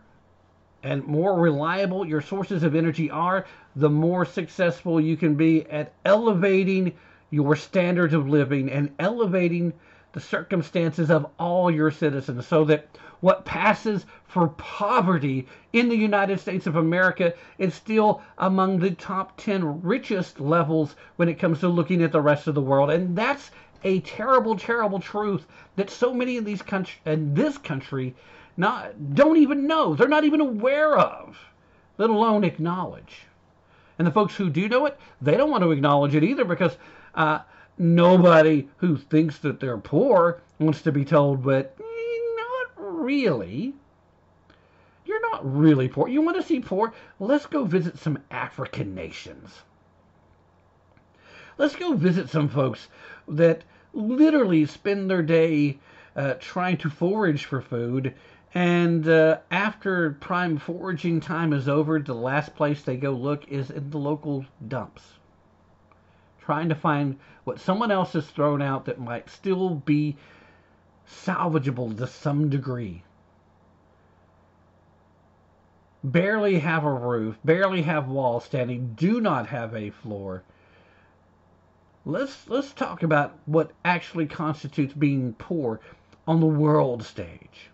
and 0.84 1.06
more 1.06 1.40
reliable 1.40 2.06
your 2.06 2.22
sources 2.22 2.64
of 2.64 2.76
energy 2.76 3.10
are, 3.10 3.46
the 3.76 3.90
more 3.90 4.26
successful 4.26 5.00
you 5.00 5.18
can 5.18 5.36
be 5.36 5.66
at 5.70 5.94
elevating 6.06 6.94
your 7.32 7.56
standards 7.56 8.14
of 8.14 8.28
living 8.28 8.70
and 8.70 8.92
elevating 9.00 9.74
the 10.12 10.20
circumstances 10.20 11.10
of 11.10 11.26
all 11.40 11.72
your 11.72 11.90
citizens 11.90 12.46
so 12.46 12.64
that 12.66 12.88
what 13.22 13.46
passes 13.46 14.06
for 14.28 14.50
poverty 14.50 15.48
in 15.72 15.90
the 15.90 15.96
United 15.96 16.40
States 16.40 16.68
of 16.68 16.76
America 16.76 17.34
is 17.58 17.74
still 17.74 18.22
among 18.38 18.78
the 18.78 18.92
top 18.92 19.38
10 19.38 19.82
richest 19.82 20.40
levels 20.40 20.96
when 21.16 21.30
it 21.30 21.40
comes 21.40 21.62
to 21.62 21.70
looking 21.70 22.04
at 22.04 22.12
the 22.12 22.22
rest 22.22 22.48
of 22.48 22.54
the 22.54 22.62
world. 22.62 22.92
And 22.92 23.16
that's 23.16 23.50
a 23.84 24.02
terrible, 24.02 24.58
terrible 24.58 25.00
truth 25.00 25.48
that 25.76 25.90
so 25.90 26.14
many 26.14 26.38
of 26.38 26.46
these 26.46 26.62
countries 26.62 27.00
and 27.06 27.36
this 27.36 27.58
country 27.58 28.14
not 28.58 29.16
don't 29.16 29.38
even 29.38 29.68
know. 29.68 29.96
They're 29.96 30.08
not 30.08 30.26
even 30.26 30.42
aware 30.42 30.98
of, 30.98 31.38
let 31.98 32.10
alone 32.10 32.44
acknowledge. 32.44 33.26
And 33.98 34.08
the 34.08 34.12
folks 34.12 34.36
who 34.36 34.50
do 34.50 34.68
know 34.68 34.86
it, 34.86 35.00
they 35.22 35.38
don't 35.38 35.52
want 35.52 35.64
to 35.64 35.72
acknowledge 35.72 36.16
it 36.16 36.24
either 36.24 36.46
because 36.46 36.78
uh, 37.16 37.40
nobody 37.78 38.68
who 38.78 38.98
thinks 38.98 39.38
that 39.40 39.60
they're 39.60 39.78
poor 39.78 40.42
wants 40.60 40.82
to 40.84 40.92
be 40.92 41.06
told, 41.06 41.44
but 41.44 41.78
not 41.80 42.68
really. 42.78 43.74
You're 45.06 45.32
not 45.32 45.42
really 45.58 45.88
poor. 45.88 46.08
You 46.08 46.22
want 46.22 46.38
to 46.38 46.44
see 46.44 46.60
poor? 46.60 46.94
Let's 47.20 47.46
go 47.46 47.66
visit 47.66 48.00
some 48.00 48.20
African 48.32 48.96
nations. 48.96 49.52
Let's 51.58 51.76
go 51.76 51.94
visit 51.94 52.30
some 52.30 52.50
folks 52.50 52.88
that 53.28 53.64
literally 53.94 54.66
spend 54.66 55.10
their 55.10 55.22
day 55.22 55.78
uh, 56.16 56.36
trying 56.40 56.78
to 56.78 56.90
forage 56.90 57.46
for 57.46 57.62
food. 57.62 58.14
And 58.54 59.08
uh, 59.08 59.40
after 59.50 60.12
prime 60.12 60.58
foraging 60.58 61.20
time 61.20 61.54
is 61.54 61.68
over, 61.68 62.00
the 62.00 62.14
last 62.14 62.56
place 62.56 62.84
they 62.84 62.98
go 62.98 63.12
look 63.12 63.48
is 63.48 63.72
in 63.72 63.90
the 63.90 63.98
local 63.98 64.46
dumps, 64.68 65.02
trying 66.40 66.70
to 66.70 66.76
find 66.76 67.20
what 67.44 67.60
someone 67.60 67.92
else 67.92 68.14
has 68.14 68.28
thrown 68.28 68.62
out 68.62 68.86
that 68.86 69.00
might 69.00 69.30
still 69.30 69.72
be 69.72 70.18
salvageable 71.08 71.98
to 71.98 72.08
some 72.08 72.50
degree. 72.50 73.04
Barely 76.04 76.60
have 76.60 76.84
a 76.84 76.94
roof, 76.94 77.38
barely 77.44 77.82
have 77.84 78.08
walls 78.08 78.46
standing, 78.46 78.94
do 78.96 79.20
not 79.20 79.48
have 79.48 79.74
a 79.74 79.90
floor 79.90 80.44
let's 82.06 82.48
let's 82.50 82.74
talk 82.74 83.02
about 83.04 83.38
what 83.46 83.72
actually 83.86 84.26
constitutes 84.26 84.94
being 84.94 85.34
poor 85.34 85.80
on 86.28 86.40
the 86.40 86.46
world 86.46 87.04
stage. 87.04 87.70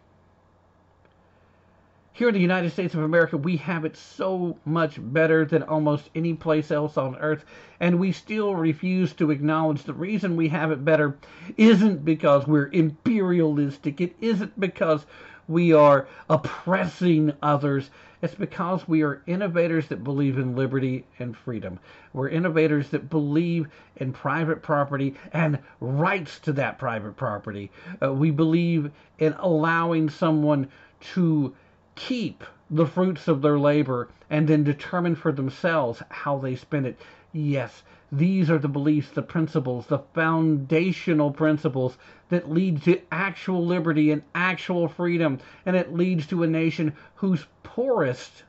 Here 2.19 2.27
in 2.27 2.33
the 2.33 2.41
United 2.41 2.73
States 2.73 2.93
of 2.93 3.03
America, 3.03 3.37
we 3.37 3.55
have 3.55 3.85
it 3.85 3.95
so 3.95 4.57
much 4.65 4.97
better 5.01 5.45
than 5.45 5.63
almost 5.63 6.09
any 6.13 6.33
place 6.33 6.69
else 6.69 6.97
on 6.97 7.15
earth, 7.15 7.45
and 7.79 7.97
we 7.97 8.11
still 8.11 8.57
refuse 8.57 9.13
to 9.13 9.31
acknowledge 9.31 9.83
the 9.83 9.93
reason 9.93 10.35
we 10.35 10.49
have 10.49 10.69
it 10.69 10.83
better 10.83 11.17
isn't 11.55 12.03
because 12.03 12.45
we're 12.45 12.67
imperialistic, 12.73 14.01
it 14.01 14.17
isn't 14.19 14.59
because 14.59 15.05
we 15.47 15.71
are 15.71 16.09
oppressing 16.29 17.31
others. 17.41 17.89
It's 18.21 18.35
because 18.35 18.85
we 18.85 19.01
are 19.01 19.21
innovators 19.25 19.87
that 19.87 20.03
believe 20.03 20.37
in 20.37 20.57
liberty 20.57 21.05
and 21.19 21.37
freedom. 21.37 21.79
We're 22.11 22.27
innovators 22.27 22.89
that 22.89 23.09
believe 23.09 23.69
in 23.95 24.11
private 24.11 24.61
property 24.61 25.15
and 25.31 25.57
rights 25.79 26.37
to 26.39 26.51
that 26.51 26.79
private 26.79 27.15
property. 27.15 27.71
Uh, 28.03 28.11
we 28.11 28.29
believe 28.29 28.91
in 29.19 29.35
allowing 29.39 30.09
someone 30.09 30.67
to 31.13 31.55
keep 31.99 32.45
the 32.71 32.85
fruits 32.85 33.27
of 33.27 33.41
their 33.41 33.59
labor 33.59 34.07
and 34.29 34.47
then 34.47 34.63
determine 34.63 35.15
for 35.15 35.33
themselves 35.33 36.01
how 36.09 36.37
they 36.37 36.55
spend 36.55 36.85
it. 36.85 36.97
Yes, 37.33 37.83
these 38.09 38.49
are 38.49 38.57
the 38.57 38.69
beliefs, 38.69 39.09
the 39.09 39.21
principles, 39.21 39.87
the 39.87 39.99
foundational 40.13 41.31
principles 41.31 41.97
that 42.29 42.49
lead 42.49 42.81
to 42.83 43.01
actual 43.11 43.65
liberty 43.65 44.11
and 44.11 44.23
actual 44.33 44.87
freedom. 44.87 45.39
And 45.65 45.75
it 45.75 45.93
leads 45.93 46.25
to 46.27 46.41
a 46.41 46.47
nation 46.47 46.93
whose 47.15 47.47
poorest 47.63 48.43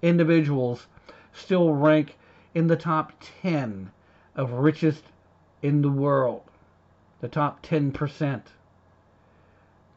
individuals 0.00 0.86
still 1.34 1.74
rank 1.74 2.16
in 2.54 2.66
the 2.66 2.76
top 2.76 3.12
10 3.42 3.90
of 4.34 4.52
richest 4.52 5.04
in 5.60 5.82
the 5.82 5.90
world. 5.90 6.42
The 7.20 7.28
top 7.28 7.62
10%. 7.62 8.42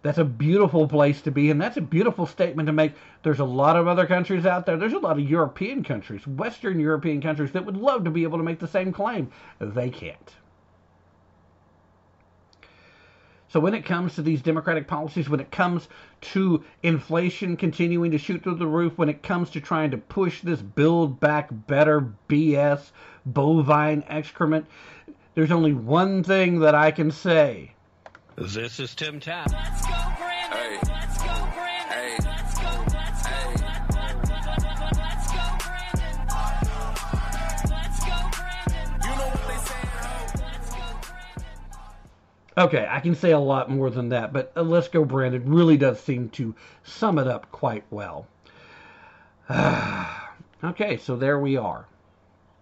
That's 0.01 0.17
a 0.17 0.23
beautiful 0.23 0.87
place 0.87 1.21
to 1.23 1.31
be, 1.31 1.51
and 1.51 1.61
that's 1.61 1.75
a 1.75 1.81
beautiful 1.81 2.25
statement 2.25 2.67
to 2.67 2.73
make. 2.73 2.93
There's 3.21 3.39
a 3.39 3.45
lot 3.45 3.75
of 3.75 3.87
other 3.87 4.07
countries 4.07 4.45
out 4.45 4.65
there. 4.65 4.77
There's 4.77 4.93
a 4.93 4.99
lot 4.99 5.19
of 5.19 5.29
European 5.29 5.83
countries, 5.83 6.25
Western 6.25 6.79
European 6.79 7.21
countries, 7.21 7.51
that 7.51 7.65
would 7.65 7.75
love 7.75 8.05
to 8.05 8.09
be 8.09 8.23
able 8.23 8.37
to 8.37 8.43
make 8.43 8.59
the 8.59 8.67
same 8.67 8.93
claim. 8.93 9.29
They 9.59 9.89
can't. 9.89 10.35
So 13.49 13.59
when 13.59 13.73
it 13.73 13.83
comes 13.83 14.13
to 14.15 14.21
these 14.21 14.43
democratic 14.43 14.87
policies, 14.87 15.27
when 15.27 15.39
it 15.39 15.51
comes 15.51 15.89
to 16.21 16.63
inflation 16.83 17.57
continuing 17.57 18.11
to 18.11 18.17
shoot 18.19 18.43
through 18.43 18.55
the 18.55 18.67
roof, 18.67 18.97
when 18.97 19.09
it 19.09 19.23
comes 19.23 19.49
to 19.49 19.59
trying 19.59 19.91
to 19.91 19.97
push 19.97 20.41
this 20.41 20.61
build 20.61 21.19
back 21.19 21.49
better 21.51 22.13
BS 22.29 22.91
bovine 23.25 24.03
excrement, 24.07 24.67
there's 25.33 25.51
only 25.51 25.73
one 25.73 26.23
thing 26.23 26.59
that 26.59 26.75
I 26.75 26.91
can 26.91 27.09
say 27.09 27.73
this 28.47 28.79
is 28.79 28.95
Tim 28.95 29.19
Tapp. 29.19 29.51
Let's 29.51 29.85
go, 29.85 29.95
Brandon. 30.17 30.57
Hey. 30.57 30.79
Let's 30.87 31.17
go, 31.17 31.47
Brandon. 31.53 31.89
Hey. 31.89 32.17
Let's 32.23 32.59
go. 32.59 32.85
Let's 32.93 33.23
go. 33.23 33.29
Hey. 33.29 33.53
Let's 33.59 35.27
go, 35.27 35.57
Brandon. 35.65 36.09
Let's 37.69 37.99
go, 37.99 38.15
Brandon. 38.31 39.01
You 39.03 39.09
know 39.09 39.27
what 39.27 39.47
they 39.47 39.57
say, 39.57 39.83
Let's 40.41 40.69
go, 40.69 40.85
Brandon. 41.01 41.47
Okay, 42.57 42.87
I 42.89 42.99
can 43.01 43.15
say 43.15 43.31
a 43.31 43.39
lot 43.39 43.69
more 43.69 43.89
than 43.89 44.09
that, 44.09 44.31
but 44.31 44.53
uh, 44.55 44.61
Let's 44.61 44.87
Go 44.87 45.03
Brandon 45.03 45.43
really 45.49 45.77
does 45.77 45.99
seem 45.99 46.29
to 46.29 46.55
sum 46.83 47.19
it 47.19 47.27
up 47.27 47.51
quite 47.51 47.83
well. 47.89 48.27
okay, 50.63 50.97
so 50.97 51.15
there 51.17 51.39
we 51.39 51.57
are. 51.57 51.85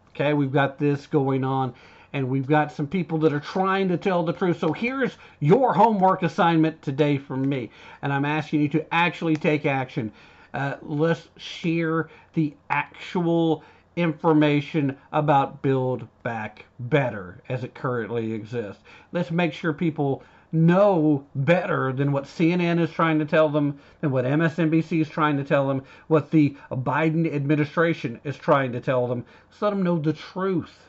Okay, 0.09 0.33
we've 0.33 0.51
got 0.51 0.79
this 0.79 1.05
going 1.05 1.43
on 1.43 1.75
and 2.17 2.27
we've 2.27 2.47
got 2.47 2.71
some 2.71 2.87
people 2.87 3.19
that 3.19 3.31
are 3.31 3.39
trying 3.39 3.87
to 3.87 3.95
tell 3.95 4.23
the 4.23 4.33
truth. 4.33 4.59
So 4.59 4.73
here's 4.73 5.17
your 5.39 5.71
homework 5.71 6.23
assignment 6.23 6.81
today 6.81 7.19
from 7.19 7.47
me, 7.47 7.69
and 8.01 8.11
I'm 8.11 8.25
asking 8.25 8.61
you 8.61 8.69
to 8.69 8.93
actually 8.93 9.35
take 9.35 9.67
action. 9.67 10.11
Uh, 10.51 10.77
let's 10.81 11.27
share 11.37 12.09
the 12.33 12.55
actual 12.71 13.63
information 13.95 14.97
about 15.11 15.61
Build 15.61 16.07
Back 16.23 16.65
Better 16.79 17.43
as 17.49 17.63
it 17.63 17.75
currently 17.75 18.33
exists. 18.33 18.81
Let's 19.11 19.29
make 19.29 19.53
sure 19.53 19.71
people 19.71 20.23
know 20.51 21.23
better 21.35 21.93
than 21.93 22.11
what 22.11 22.23
CNN 22.23 22.79
is 22.79 22.89
trying 22.89 23.19
to 23.19 23.25
tell 23.25 23.49
them, 23.49 23.77
than 24.01 24.09
what 24.09 24.25
MSNBC 24.25 25.01
is 25.01 25.09
trying 25.09 25.37
to 25.37 25.43
tell 25.43 25.67
them, 25.67 25.83
what 26.07 26.31
the 26.31 26.57
Biden 26.71 27.31
administration 27.31 28.19
is 28.23 28.37
trying 28.37 28.71
to 28.71 28.79
tell 28.79 29.05
them. 29.05 29.23
Let's 29.51 29.61
let 29.61 29.69
them 29.69 29.83
know 29.83 29.99
the 29.99 30.13
truth. 30.13 30.79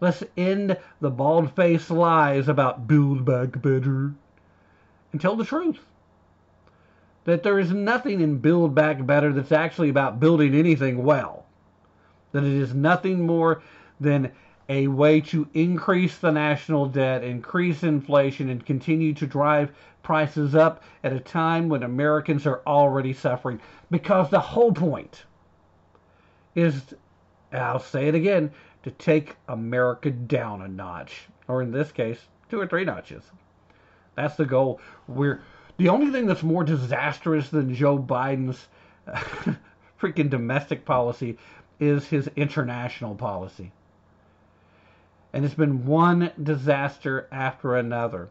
Let's 0.00 0.22
end 0.36 0.76
the 1.00 1.10
bald 1.10 1.54
faced 1.54 1.90
lies 1.90 2.48
about 2.48 2.86
build 2.86 3.24
back 3.24 3.60
better 3.62 4.12
and 5.12 5.20
tell 5.20 5.36
the 5.36 5.44
truth. 5.44 5.78
That 7.24 7.42
there 7.42 7.58
is 7.58 7.70
nothing 7.70 8.20
in 8.20 8.38
Build 8.38 8.74
Back 8.74 9.06
Better 9.06 9.32
that's 9.32 9.52
actually 9.52 9.88
about 9.88 10.20
building 10.20 10.54
anything 10.54 11.04
well. 11.04 11.46
That 12.32 12.44
it 12.44 12.52
is 12.52 12.74
nothing 12.74 13.26
more 13.26 13.62
than 13.98 14.32
a 14.68 14.88
way 14.88 15.20
to 15.20 15.48
increase 15.54 16.18
the 16.18 16.32
national 16.32 16.86
debt, 16.86 17.22
increase 17.22 17.82
inflation, 17.82 18.50
and 18.50 18.66
continue 18.66 19.14
to 19.14 19.26
drive 19.26 19.72
prices 20.02 20.54
up 20.54 20.82
at 21.02 21.12
a 21.12 21.20
time 21.20 21.68
when 21.68 21.82
Americans 21.82 22.46
are 22.46 22.60
already 22.66 23.12
suffering. 23.12 23.60
Because 23.90 24.30
the 24.30 24.40
whole 24.40 24.72
point 24.72 25.24
is, 26.54 26.82
I'll 27.52 27.78
say 27.78 28.08
it 28.08 28.14
again, 28.14 28.50
to 28.84 28.90
take 28.90 29.36
America 29.48 30.10
down 30.10 30.60
a 30.60 30.68
notch, 30.68 31.26
or 31.48 31.62
in 31.62 31.72
this 31.72 31.90
case, 31.90 32.18
two 32.50 32.60
or 32.60 32.66
three 32.66 32.84
notches. 32.84 33.22
That's 34.14 34.36
the 34.36 34.44
goal. 34.44 34.78
We're 35.08 35.40
the 35.78 35.88
only 35.88 36.12
thing 36.12 36.26
that's 36.26 36.42
more 36.42 36.64
disastrous 36.64 37.48
than 37.48 37.74
Joe 37.74 37.98
Biden's 37.98 38.68
freaking 40.00 40.28
domestic 40.28 40.84
policy 40.84 41.38
is 41.80 42.06
his 42.06 42.28
international 42.36 43.14
policy. 43.14 43.72
And 45.32 45.46
it's 45.46 45.54
been 45.54 45.86
one 45.86 46.30
disaster 46.40 47.26
after 47.32 47.76
another. 47.76 48.28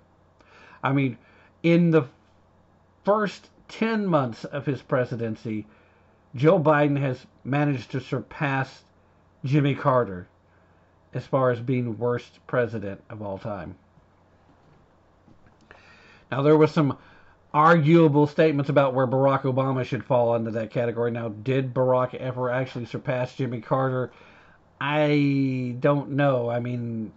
I 0.83 0.93
mean, 0.93 1.17
in 1.63 1.89
the 1.89 2.05
first 3.03 3.49
10 3.69 4.05
months 4.05 4.45
of 4.45 4.67
his 4.67 4.83
presidency, 4.83 5.65
Joe 6.35 6.59
Biden 6.59 6.99
has 6.99 7.25
managed 7.43 7.89
to 7.91 7.99
surpass 7.99 8.83
Jimmy 9.43 9.73
Carter 9.73 10.27
as 11.13 11.25
far 11.25 11.51
as 11.51 11.59
being 11.59 11.97
worst 11.97 12.39
president 12.47 13.01
of 13.09 13.21
all 13.21 13.37
time. 13.37 13.75
Now, 16.31 16.41
there 16.41 16.57
was 16.57 16.71
some 16.71 16.97
arguable 17.53 18.25
statements 18.25 18.69
about 18.69 18.95
where 18.95 19.05
Barack 19.05 19.41
Obama 19.41 19.85
should 19.85 20.03
fall 20.03 20.35
into 20.35 20.51
that 20.51 20.71
category. 20.71 21.11
Now, 21.11 21.29
did 21.29 21.73
Barack 21.73 22.15
ever 22.15 22.49
actually 22.49 22.85
surpass 22.85 23.35
Jimmy 23.35 23.61
Carter? 23.61 24.11
I 24.81 25.75
don't 25.79 26.11
know. 26.11 26.49
I 26.49 26.59
mean, 26.59 27.11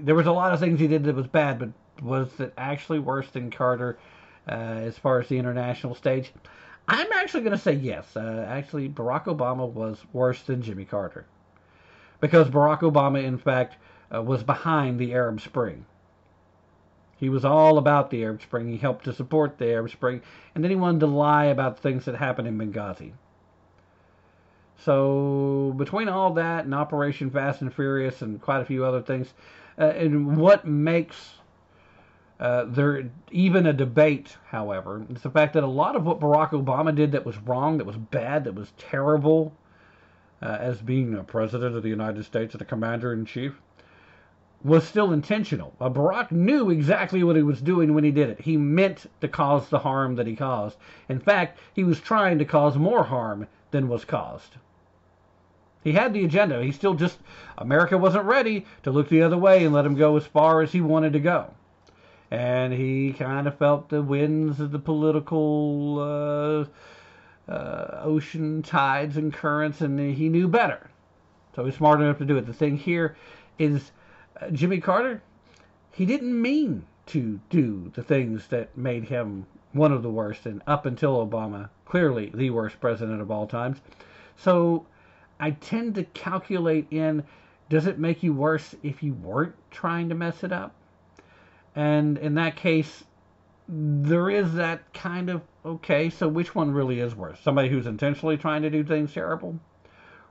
there 0.00 0.14
was 0.14 0.26
a 0.26 0.32
lot 0.32 0.52
of 0.52 0.60
things 0.60 0.78
he 0.78 0.86
did 0.86 1.04
that 1.04 1.14
was 1.14 1.26
bad, 1.26 1.58
but 1.58 1.70
was 2.02 2.28
it 2.38 2.52
actually 2.58 2.98
worse 2.98 3.28
than 3.30 3.50
Carter 3.50 3.98
uh, 4.46 4.52
as 4.52 4.98
far 4.98 5.20
as 5.20 5.28
the 5.28 5.38
international 5.38 5.94
stage? 5.94 6.32
I'm 6.86 7.10
actually 7.14 7.44
going 7.44 7.56
to 7.56 7.62
say 7.62 7.72
yes. 7.72 8.16
Uh, 8.16 8.46
actually, 8.48 8.88
Barack 8.88 9.24
Obama 9.24 9.68
was 9.68 9.98
worse 10.12 10.42
than 10.42 10.60
Jimmy 10.62 10.84
Carter 10.84 11.26
because 12.20 12.48
Barack 12.48 12.80
Obama, 12.80 13.22
in 13.22 13.38
fact, 13.38 13.76
uh, 14.14 14.22
was 14.22 14.42
behind 14.42 14.98
the 14.98 15.12
Arab 15.12 15.40
Spring. 15.40 15.84
He 17.16 17.28
was 17.28 17.44
all 17.44 17.78
about 17.78 18.10
the 18.10 18.22
Arab 18.22 18.42
Spring. 18.42 18.68
He 18.68 18.76
helped 18.76 19.04
to 19.04 19.12
support 19.12 19.58
the 19.58 19.66
Arab 19.66 19.90
Spring, 19.90 20.22
and 20.54 20.62
then 20.62 20.70
he 20.70 20.76
wanted 20.76 21.00
to 21.00 21.06
lie 21.06 21.46
about 21.46 21.78
things 21.78 22.04
that 22.04 22.14
happened 22.14 22.48
in 22.48 22.58
Benghazi. 22.58 23.12
So 24.76 25.74
between 25.76 26.08
all 26.08 26.32
that 26.34 26.64
and 26.64 26.74
Operation 26.74 27.30
Fast 27.30 27.60
and 27.60 27.74
Furious 27.74 28.22
and 28.22 28.40
quite 28.40 28.60
a 28.60 28.64
few 28.64 28.84
other 28.84 29.02
things, 29.02 29.34
uh, 29.76 29.86
and 29.86 30.36
what 30.36 30.66
makes 30.66 31.38
uh, 32.38 32.64
there 32.66 33.10
even 33.32 33.66
a 33.66 33.72
debate, 33.72 34.36
however, 34.46 35.04
is 35.10 35.22
the 35.22 35.30
fact 35.30 35.54
that 35.54 35.64
a 35.64 35.68
lot 35.68 35.96
of 35.96 36.04
what 36.04 36.20
Barack 36.20 36.50
Obama 36.50 36.94
did 36.94 37.12
that 37.12 37.26
was 37.26 37.36
wrong, 37.38 37.78
that 37.78 37.86
was 37.86 37.96
bad, 37.96 38.44
that 38.44 38.54
was 38.54 38.72
terrible, 38.78 39.52
as 40.40 40.80
being 40.80 41.14
a 41.14 41.24
president 41.24 41.76
of 41.76 41.82
the 41.82 41.88
United 41.88 42.24
States 42.24 42.54
and 42.54 42.62
a 42.62 42.64
commander 42.64 43.12
in 43.12 43.24
chief, 43.24 43.60
was 44.62 44.86
still 44.86 45.12
intentional. 45.12 45.74
Uh, 45.80 45.88
Barack 45.88 46.32
knew 46.32 46.70
exactly 46.70 47.22
what 47.22 47.36
he 47.36 47.42
was 47.42 47.60
doing 47.60 47.94
when 47.94 48.04
he 48.04 48.10
did 48.10 48.30
it. 48.30 48.40
He 48.40 48.56
meant 48.56 49.06
to 49.20 49.28
cause 49.28 49.68
the 49.68 49.78
harm 49.78 50.16
that 50.16 50.26
he 50.26 50.34
caused. 50.34 50.76
In 51.08 51.20
fact, 51.20 51.58
he 51.74 51.84
was 51.84 52.00
trying 52.00 52.38
to 52.38 52.44
cause 52.44 52.76
more 52.76 53.04
harm 53.04 53.46
than 53.70 53.88
was 53.88 54.04
caused. 54.04 54.56
He 55.84 55.92
had 55.92 56.12
the 56.12 56.24
agenda. 56.24 56.62
He 56.62 56.72
still 56.72 56.94
just, 56.94 57.18
America 57.56 57.96
wasn't 57.96 58.24
ready 58.24 58.66
to 58.82 58.90
look 58.90 59.08
the 59.08 59.22
other 59.22 59.38
way 59.38 59.64
and 59.64 59.72
let 59.72 59.86
him 59.86 59.94
go 59.94 60.16
as 60.16 60.26
far 60.26 60.60
as 60.60 60.72
he 60.72 60.80
wanted 60.80 61.12
to 61.12 61.20
go. 61.20 61.54
And 62.30 62.72
he 62.72 63.12
kind 63.12 63.46
of 63.46 63.56
felt 63.56 63.88
the 63.88 64.02
winds 64.02 64.60
of 64.60 64.72
the 64.72 64.78
political 64.78 66.00
uh, 66.00 66.70
uh, 67.48 68.00
ocean 68.02 68.62
tides 68.62 69.16
and 69.16 69.32
currents, 69.32 69.80
and 69.80 69.98
he 70.14 70.28
knew 70.28 70.48
better. 70.48 70.90
So 71.54 71.64
he's 71.64 71.74
smart 71.74 72.00
enough 72.00 72.18
to 72.18 72.24
do 72.24 72.36
it. 72.36 72.46
The 72.46 72.52
thing 72.52 72.76
here 72.76 73.16
is 73.58 73.90
uh, 74.40 74.50
Jimmy 74.50 74.80
Carter, 74.80 75.22
he 75.90 76.06
didn't 76.06 76.40
mean 76.40 76.86
to 77.06 77.40
do 77.50 77.90
the 77.94 78.02
things 78.02 78.46
that 78.48 78.76
made 78.76 79.04
him 79.04 79.46
one 79.72 79.92
of 79.92 80.02
the 80.02 80.10
worst, 80.10 80.46
and 80.46 80.62
up 80.66 80.86
until 80.86 81.26
Obama, 81.26 81.68
clearly 81.84 82.30
the 82.34 82.50
worst 82.50 82.80
president 82.80 83.20
of 83.20 83.30
all 83.30 83.46
times. 83.46 83.78
So 84.36 84.86
I 85.40 85.52
tend 85.52 85.94
to 85.96 86.04
calculate 86.04 86.86
in 86.90 87.24
does 87.68 87.86
it 87.86 87.98
make 87.98 88.22
you 88.22 88.32
worse 88.32 88.74
if 88.82 89.02
you 89.02 89.12
weren't 89.14 89.54
trying 89.70 90.08
to 90.08 90.14
mess 90.14 90.42
it 90.42 90.52
up? 90.52 90.74
And 91.76 92.16
in 92.18 92.34
that 92.34 92.56
case, 92.56 93.04
there 93.68 94.30
is 94.30 94.54
that 94.54 94.92
kind 94.94 95.28
of 95.28 95.42
okay, 95.64 96.08
so 96.08 96.26
which 96.26 96.54
one 96.54 96.70
really 96.70 97.00
is 97.00 97.14
worse? 97.14 97.38
Somebody 97.40 97.68
who's 97.68 97.86
intentionally 97.86 98.38
trying 98.38 98.62
to 98.62 98.70
do 98.70 98.82
things 98.82 99.12
terrible? 99.12 99.60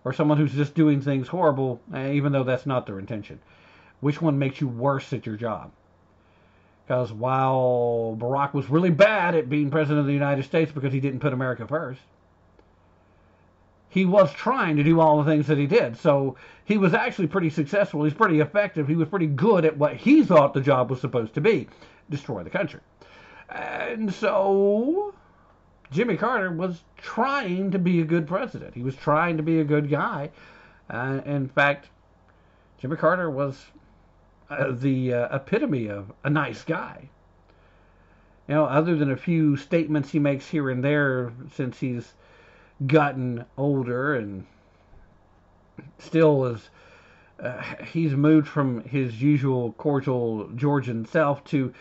Or 0.04 0.14
someone 0.14 0.38
who's 0.38 0.54
just 0.54 0.74
doing 0.74 1.02
things 1.02 1.28
horrible, 1.28 1.82
eh, 1.94 2.14
even 2.14 2.32
though 2.32 2.44
that's 2.44 2.66
not 2.66 2.86
their 2.86 2.98
intention? 2.98 3.40
Which 4.00 4.22
one 4.22 4.40
makes 4.40 4.62
you 4.62 4.68
worse 4.68 5.12
at 5.14 5.26
your 5.26 5.36
job? 5.36 5.72
Because 6.86 7.12
while 7.12 8.16
Barack 8.18 8.54
was 8.54 8.70
really 8.70 8.90
bad 8.90 9.36
at 9.36 9.50
being 9.50 9.70
president 9.70 10.00
of 10.00 10.06
the 10.08 10.14
United 10.14 10.46
States 10.46 10.72
because 10.72 10.94
he 10.94 11.02
didn't 11.02 11.20
put 11.20 11.34
America 11.34 11.68
first, 11.68 12.02
he 13.90 14.06
was 14.06 14.32
trying 14.34 14.78
to 14.78 14.84
do 14.84 15.00
all 15.00 15.22
the 15.22 15.30
things 15.30 15.48
that 15.48 15.58
he 15.58 15.68
did. 15.68 15.98
So 15.98 16.38
he 16.64 16.78
was 16.78 16.94
actually 16.94 17.28
pretty 17.28 17.50
successful. 17.50 18.04
He's 18.04 18.14
pretty 18.14 18.40
effective. 18.40 18.88
He 18.88 18.96
was 18.96 19.10
pretty 19.10 19.28
good 19.28 19.66
at 19.66 19.78
what 19.78 19.96
he 19.96 20.24
thought 20.24 20.54
the 20.54 20.62
job 20.62 20.90
was 20.90 21.02
supposed 21.02 21.34
to 21.34 21.42
be 21.42 21.68
destroy 22.10 22.44
the 22.44 22.50
country. 22.50 22.80
And 23.50 24.14
so 24.14 25.14
Jimmy 25.92 26.18
Carter 26.18 26.52
was 26.52 26.84
trying 26.98 27.72
to 27.72 27.80
be 27.80 28.02
a 28.02 28.06
good 28.06 28.28
president. 28.28 28.76
He 28.76 28.84
was 28.84 28.96
trying 28.96 29.38
to 29.38 29.44
be 29.44 29.60
a 29.60 29.64
good 29.64 29.90
guy. 29.90 30.32
Uh, 30.90 31.22
in 31.26 31.48
fact, 31.48 31.88
Jimmy 32.80 32.98
Carter 32.98 33.30
was 33.30 33.66
uh, 34.50 34.72
the 34.72 35.14
uh, 35.14 35.36
epitome 35.36 35.88
of 35.88 36.12
a 36.24 36.30
nice 36.30 36.64
guy. 36.64 37.10
You 38.48 38.56
know, 38.56 38.66
other 38.66 38.96
than 38.96 39.12
a 39.12 39.18
few 39.18 39.58
statements 39.58 40.12
he 40.12 40.20
makes 40.20 40.48
here 40.48 40.70
and 40.70 40.84
there 40.84 41.32
since 41.54 41.80
he's 41.80 42.14
gotten 42.86 43.44
older 43.58 44.16
and 44.16 44.46
still 46.00 46.46
is 46.46 46.70
uh, 47.42 47.62
he's 47.92 48.14
moved 48.14 48.48
from 48.48 48.84
his 48.84 49.22
usual 49.22 49.74
cordial 49.74 50.48
Georgian 50.56 51.06
self 51.06 51.44
to 51.46 51.74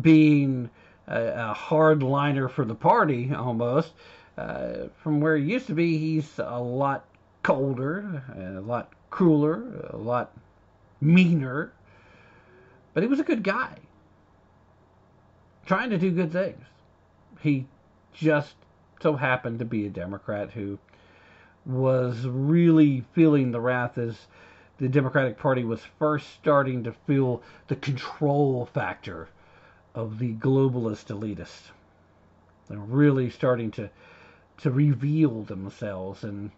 being 0.00 0.70
a, 1.06 1.50
a 1.50 1.54
hardliner 1.54 2.50
for 2.50 2.64
the 2.64 2.74
party 2.74 3.32
almost. 3.34 3.92
Uh, 4.36 4.88
from 5.02 5.20
where 5.20 5.36
he 5.36 5.44
used 5.44 5.66
to 5.68 5.74
be, 5.74 5.96
he's 5.98 6.38
a 6.38 6.58
lot 6.58 7.04
colder, 7.42 8.22
a 8.36 8.60
lot 8.60 8.92
crueler, 9.10 9.88
a 9.90 9.96
lot 9.96 10.32
meaner. 11.00 11.72
But 12.92 13.02
he 13.02 13.08
was 13.08 13.20
a 13.20 13.24
good 13.24 13.42
guy, 13.42 13.76
trying 15.66 15.90
to 15.90 15.98
do 15.98 16.10
good 16.10 16.32
things. 16.32 16.64
He 17.40 17.66
just 18.12 18.54
so 19.00 19.14
happened 19.14 19.58
to 19.58 19.64
be 19.64 19.86
a 19.86 19.90
Democrat 19.90 20.50
who 20.50 20.78
was 21.66 22.26
really 22.26 23.04
feeling 23.12 23.50
the 23.50 23.60
wrath 23.60 23.98
as 23.98 24.26
the 24.78 24.88
Democratic 24.88 25.38
Party 25.38 25.64
was 25.64 25.80
first 25.98 26.28
starting 26.34 26.84
to 26.84 26.92
feel 27.06 27.42
the 27.68 27.76
control 27.76 28.66
factor 28.72 29.28
of 29.94 30.18
the 30.18 30.34
globalist 30.34 31.06
elitists. 31.06 31.70
They're 32.68 32.78
really 32.78 33.30
starting 33.30 33.70
to 33.72 33.90
to 34.58 34.70
reveal 34.70 35.42
themselves, 35.42 36.22
and 36.22 36.50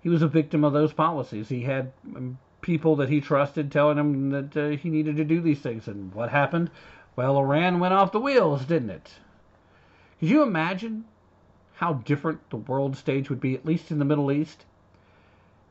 he 0.00 0.08
was 0.08 0.22
a 0.22 0.28
victim 0.28 0.64
of 0.64 0.72
those 0.72 0.92
policies. 0.92 1.48
He 1.48 1.62
had 1.62 1.92
um, 2.14 2.38
people 2.60 2.96
that 2.96 3.08
he 3.08 3.20
trusted 3.20 3.70
telling 3.70 3.98
him 3.98 4.30
that 4.30 4.56
uh, 4.56 4.68
he 4.76 4.88
needed 4.88 5.16
to 5.16 5.24
do 5.24 5.40
these 5.40 5.60
things, 5.60 5.88
and 5.88 6.14
what 6.14 6.30
happened? 6.30 6.70
Well, 7.16 7.36
Iran 7.36 7.80
went 7.80 7.94
off 7.94 8.12
the 8.12 8.20
wheels, 8.20 8.64
didn't 8.64 8.90
it? 8.90 9.10
Could 10.18 10.28
you 10.28 10.42
imagine 10.42 11.04
how 11.74 11.94
different 11.94 12.48
the 12.50 12.56
world 12.56 12.96
stage 12.96 13.28
would 13.28 13.40
be, 13.40 13.54
at 13.54 13.66
least 13.66 13.90
in 13.90 13.98
the 13.98 14.04
Middle 14.04 14.30
East, 14.30 14.64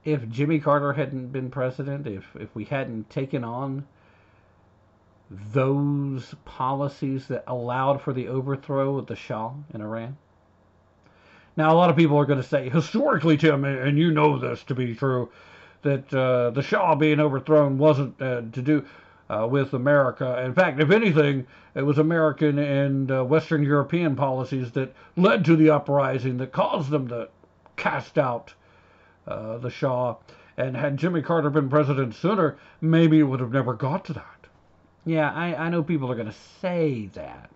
if 0.03 0.27
Jimmy 0.29 0.59
Carter 0.59 0.93
hadn't 0.93 1.31
been 1.31 1.49
president, 1.49 2.05
if, 2.05 2.25
if 2.35 2.53
we 2.53 2.65
hadn't 2.65 3.09
taken 3.09 3.43
on 3.43 3.85
those 5.51 6.35
policies 6.45 7.27
that 7.27 7.43
allowed 7.47 8.01
for 8.01 8.13
the 8.13 8.27
overthrow 8.27 8.97
of 8.97 9.07
the 9.07 9.15
Shah 9.15 9.53
in 9.73 9.81
Iran? 9.81 10.17
Now, 11.55 11.71
a 11.71 11.77
lot 11.77 11.89
of 11.89 11.95
people 11.95 12.17
are 12.17 12.25
going 12.25 12.41
to 12.41 12.47
say, 12.47 12.69
historically, 12.69 13.37
Tim, 13.37 13.63
and 13.63 13.97
you 13.97 14.11
know 14.11 14.39
this 14.39 14.63
to 14.65 14.75
be 14.75 14.95
true, 14.95 15.29
that 15.83 16.11
uh, 16.13 16.49
the 16.49 16.63
Shah 16.63 16.95
being 16.95 17.19
overthrown 17.19 17.77
wasn't 17.77 18.19
uh, 18.21 18.41
to 18.51 18.61
do 18.61 18.85
uh, 19.29 19.47
with 19.47 19.73
America. 19.73 20.41
In 20.43 20.53
fact, 20.53 20.79
if 20.79 20.89
anything, 20.89 21.45
it 21.75 21.83
was 21.83 21.97
American 21.97 22.57
and 22.57 23.11
uh, 23.11 23.23
Western 23.23 23.63
European 23.63 24.15
policies 24.15 24.71
that 24.71 24.95
led 25.15 25.45
to 25.45 25.55
the 25.55 25.69
uprising 25.69 26.37
that 26.37 26.51
caused 26.51 26.89
them 26.89 27.07
to 27.09 27.29
cast 27.75 28.17
out 28.17 28.53
uh, 29.27 29.57
the 29.57 29.69
Shah. 29.69 30.15
And 30.57 30.77
had 30.77 30.97
Jimmy 30.97 31.21
Carter 31.21 31.49
been 31.49 31.69
president 31.69 32.13
sooner, 32.15 32.57
maybe 32.79 33.19
it 33.19 33.23
would 33.23 33.39
have 33.39 33.51
never 33.51 33.73
got 33.73 34.05
to 34.05 34.13
that. 34.13 34.32
Yeah, 35.05 35.31
I, 35.31 35.55
I 35.55 35.69
know 35.69 35.83
people 35.83 36.11
are 36.11 36.15
going 36.15 36.27
to 36.27 36.35
say 36.61 37.09
that. 37.13 37.49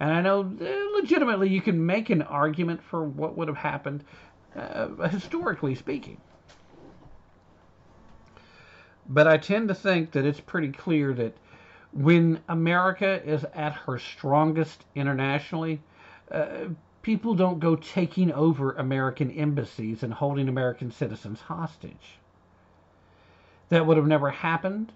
And 0.00 0.12
I 0.12 0.20
know 0.20 0.52
eh, 0.60 0.86
legitimately 0.94 1.48
you 1.48 1.60
can 1.60 1.86
make 1.86 2.10
an 2.10 2.22
argument 2.22 2.82
for 2.82 3.04
what 3.04 3.36
would 3.36 3.48
have 3.48 3.56
happened, 3.56 4.04
uh, 4.56 4.88
historically 5.08 5.74
speaking. 5.74 6.18
But 9.06 9.26
I 9.28 9.36
tend 9.36 9.68
to 9.68 9.74
think 9.74 10.12
that 10.12 10.24
it's 10.24 10.40
pretty 10.40 10.72
clear 10.72 11.12
that 11.14 11.36
when 11.92 12.40
America 12.48 13.22
is 13.24 13.44
at 13.54 13.72
her 13.72 13.98
strongest 13.98 14.84
internationally, 14.94 15.80
uh, 16.30 16.68
people 17.02 17.34
don't 17.34 17.60
go 17.60 17.76
taking 17.76 18.32
over 18.32 18.72
American 18.72 19.30
embassies 19.30 20.02
and 20.02 20.12
holding 20.12 20.48
American 20.48 20.90
citizens 20.90 21.42
hostage. 21.42 22.18
That 23.68 23.86
would 23.86 23.96
have 23.96 24.06
never 24.06 24.30
happened, 24.30 24.92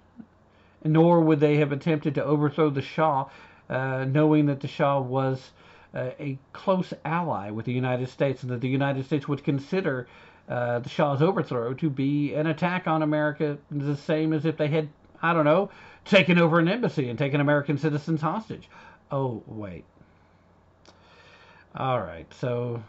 nor 0.85 1.21
would 1.21 1.41
they 1.41 1.57
have 1.57 1.73
attempted 1.73 2.15
to 2.15 2.25
overthrow 2.25 2.71
the 2.71 2.83
Shah, 2.83 3.27
uh, 3.69 4.05
knowing 4.05 4.47
that 4.47 4.61
the 4.61 4.69
Shah 4.69 5.01
was 5.01 5.51
uh, 5.95 6.11
a 6.21 6.39
close 6.53 6.93
ally 7.05 7.51
with 7.51 7.65
the 7.65 7.73
United 7.73 8.09
States 8.09 8.43
and 8.43 8.53
that 8.53 8.61
the 8.61 8.69
United 8.69 9.05
States 9.07 9.27
would 9.29 9.45
consider 9.45 10.07
uh, 10.49 10.79
the 10.79 10.89
Shah's 10.89 11.23
overthrow 11.23 11.75
to 11.75 11.91
be 11.91 12.35
an 12.35 12.47
attack 12.47 12.87
on 12.87 13.03
America, 13.03 13.59
the 13.71 13.97
same 13.97 14.33
as 14.33 14.47
if 14.47 14.57
they 14.57 14.69
had, 14.69 14.89
I 15.23 15.33
don't 15.35 15.45
know, 15.45 15.71
taken 16.05 16.39
over 16.39 16.59
an 16.59 16.69
embassy 16.69 17.09
and 17.11 17.19
taken 17.19 17.41
American 17.41 17.77
citizens 17.79 18.21
hostage. 18.21 18.69
Oh, 19.11 19.43
wait. 19.47 19.85
All 21.77 22.01
right, 22.01 22.27
so 22.35 22.83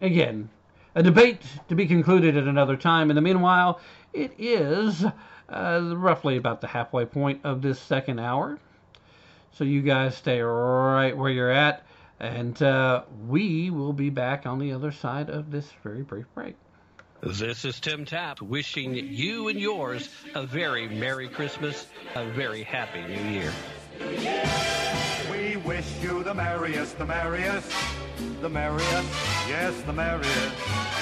again, 0.00 0.48
a 0.94 1.02
debate 1.02 1.42
to 1.68 1.74
be 1.74 1.86
concluded 1.86 2.36
at 2.36 2.44
another 2.44 2.76
time. 2.76 3.10
In 3.10 3.16
the 3.16 3.22
meanwhile, 3.22 3.80
it 4.12 4.32
is 4.38 5.04
uh, 5.52 5.94
roughly 5.94 6.36
about 6.36 6.60
the 6.60 6.66
halfway 6.66 7.04
point 7.04 7.40
of 7.44 7.62
this 7.62 7.78
second 7.80 8.18
hour. 8.18 8.58
So 9.52 9.64
you 9.64 9.82
guys 9.82 10.16
stay 10.16 10.40
right 10.40 11.16
where 11.16 11.30
you're 11.30 11.50
at, 11.50 11.84
and 12.18 12.60
uh, 12.62 13.02
we 13.28 13.70
will 13.70 13.92
be 13.92 14.10
back 14.10 14.46
on 14.46 14.58
the 14.58 14.72
other 14.72 14.92
side 14.92 15.28
of 15.28 15.50
this 15.50 15.70
very 15.82 16.02
brief 16.02 16.26
break. 16.34 16.56
This 17.22 17.64
is 17.64 17.78
Tim 17.78 18.04
Tapp 18.04 18.40
wishing 18.40 18.94
you 18.94 19.46
and 19.46 19.60
yours 19.60 20.08
a 20.34 20.44
very 20.44 20.88
Merry 20.88 21.28
Christmas, 21.28 21.86
a 22.16 22.24
very 22.24 22.64
Happy 22.64 23.02
New 23.02 23.30
Year. 23.30 23.52
We 25.30 25.56
wish 25.58 25.86
you 26.02 26.24
the 26.24 26.34
merriest, 26.34 26.98
the 26.98 27.06
merriest, 27.06 27.70
the 28.40 28.48
merriest, 28.48 29.08
yes, 29.46 29.80
the 29.82 29.92
merriest. 29.92 30.54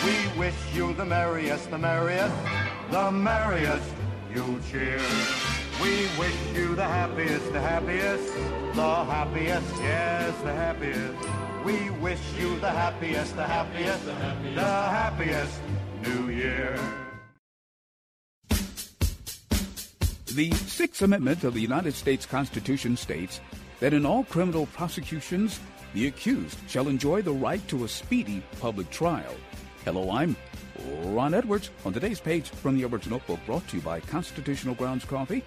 We 0.04 0.38
wish 0.38 0.54
you 0.74 0.92
the 0.92 1.06
merriest, 1.06 1.70
the 1.70 1.78
merriest, 1.78 2.34
the 2.90 3.10
merriest. 3.10 3.90
You 4.34 4.60
cheer. 4.70 5.00
We 5.82 6.06
wish 6.16 6.36
you 6.54 6.76
the 6.76 6.84
happiest, 6.84 7.52
the 7.52 7.60
happiest, 7.60 8.32
the 8.76 9.04
happiest, 9.04 9.74
yes, 9.82 10.40
the 10.42 10.52
happiest. 10.52 11.28
We 11.64 11.90
wish 12.00 12.20
you 12.38 12.58
the 12.60 12.70
happiest, 12.70 13.34
the 13.34 13.44
happiest, 13.44 14.04
the 14.04 14.60
happiest 14.60 15.60
New 16.04 16.28
Year. 16.28 16.78
The 20.34 20.52
Sixth 20.52 21.02
Amendment 21.02 21.42
of 21.42 21.54
the 21.54 21.60
United 21.60 21.94
States 21.94 22.24
Constitution 22.24 22.96
states 22.96 23.40
that 23.80 23.92
in 23.92 24.06
all 24.06 24.22
criminal 24.22 24.66
prosecutions, 24.66 25.58
the 25.92 26.06
accused 26.06 26.58
shall 26.68 26.86
enjoy 26.86 27.20
the 27.20 27.32
right 27.32 27.66
to 27.66 27.84
a 27.84 27.88
speedy 27.88 28.44
public 28.60 28.90
trial. 28.90 29.34
Hello, 29.84 30.08
I'm 30.12 30.36
Ron 31.04 31.34
Edwards 31.34 31.70
on 31.84 31.92
today's 31.92 32.20
page 32.20 32.48
from 32.48 32.76
the 32.76 32.84
Edwards 32.84 33.06
Notebook 33.08 33.40
brought 33.46 33.66
to 33.68 33.76
you 33.76 33.82
by 33.82 34.00
Constitutional 34.00 34.74
Grounds 34.74 35.04
Coffee. 35.04 35.44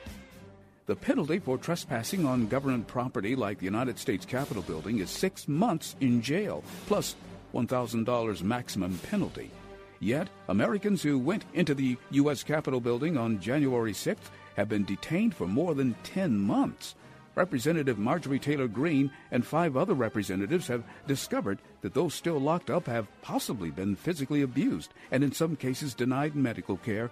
The 0.86 0.96
penalty 0.96 1.40
for 1.40 1.58
trespassing 1.58 2.26
on 2.26 2.48
government 2.48 2.88
property 2.88 3.36
like 3.36 3.58
the 3.58 3.66
United 3.66 3.98
States 3.98 4.26
Capitol 4.26 4.64
building 4.64 5.00
is 5.00 5.10
six 5.10 5.48
months 5.48 5.96
in 6.02 6.22
jail, 6.22 6.64
plus 6.88 7.16
$1,000 7.54 8.44
maximum 8.44 8.98
penalty. 9.10 9.50
Yet, 10.00 10.28
Americans 10.50 11.02
who 11.02 11.18
went 11.18 11.46
into 11.54 11.74
the 11.74 11.98
U.S. 12.12 12.44
Capitol 12.44 12.82
building 12.82 13.18
on 13.18 13.40
January 13.40 13.94
6th 13.94 14.30
have 14.58 14.68
been 14.68 14.84
detained 14.84 15.34
for 15.34 15.48
more 15.48 15.74
than 15.74 15.96
10 16.04 16.38
months. 16.38 16.96
Representative 17.36 17.98
Marjorie 17.98 18.40
Taylor 18.40 18.68
Greene 18.68 19.12
and 19.32 19.46
five 19.46 19.76
other 19.76 19.94
representatives 19.94 20.68
have 20.68 20.84
discovered 21.08 21.60
that 21.82 21.94
those 21.94 22.14
still 22.14 22.40
locked 22.40 22.70
up 22.70 22.86
have 22.86 23.08
possibly 23.22 23.72
been 23.72 23.96
physically 23.96 24.44
abused 24.44 24.94
and 25.12 25.24
in 25.24 25.32
some 25.32 25.56
cases 25.56 25.94
denied 25.94 26.36
medical 26.36 26.78
care. 26.78 27.10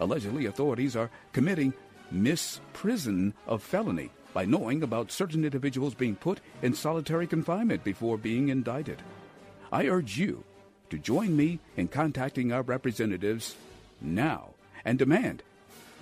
Allegedly, 0.00 0.46
authorities 0.46 0.96
are 0.96 1.10
committing 1.32 1.72
misprision 2.12 3.32
of 3.46 3.62
felony 3.62 4.10
by 4.34 4.44
knowing 4.44 4.82
about 4.82 5.12
certain 5.12 5.44
individuals 5.44 5.94
being 5.94 6.16
put 6.16 6.40
in 6.62 6.74
solitary 6.74 7.26
confinement 7.26 7.82
before 7.84 8.18
being 8.18 8.48
indicted. 8.48 9.00
I 9.72 9.86
urge 9.86 10.18
you 10.18 10.44
to 10.90 10.98
join 10.98 11.36
me 11.36 11.60
in 11.76 11.88
contacting 11.88 12.52
our 12.52 12.62
representatives 12.62 13.56
now 14.00 14.50
and 14.84 14.98
demand 14.98 15.42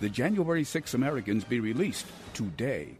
the 0.00 0.08
January 0.08 0.64
6 0.64 0.94
Americans 0.94 1.44
be 1.44 1.60
released 1.60 2.06
today. 2.34 2.98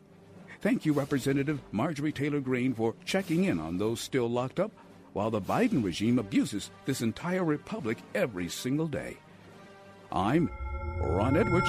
Thank 0.62 0.86
you, 0.86 0.92
Representative 0.92 1.60
Marjorie 1.72 2.12
Taylor 2.12 2.38
Greene, 2.38 2.72
for 2.72 2.94
checking 3.04 3.44
in 3.44 3.58
on 3.58 3.78
those 3.78 4.00
still 4.00 4.30
locked 4.30 4.60
up 4.60 4.70
while 5.12 5.28
the 5.28 5.40
Biden 5.40 5.82
regime 5.82 6.20
abuses 6.20 6.70
this 6.84 7.02
entire 7.02 7.44
republic 7.44 7.98
every 8.14 8.48
single 8.48 8.86
day. 8.86 9.16
I'm 10.12 10.48
Ron 11.00 11.36
Edwards. 11.36 11.68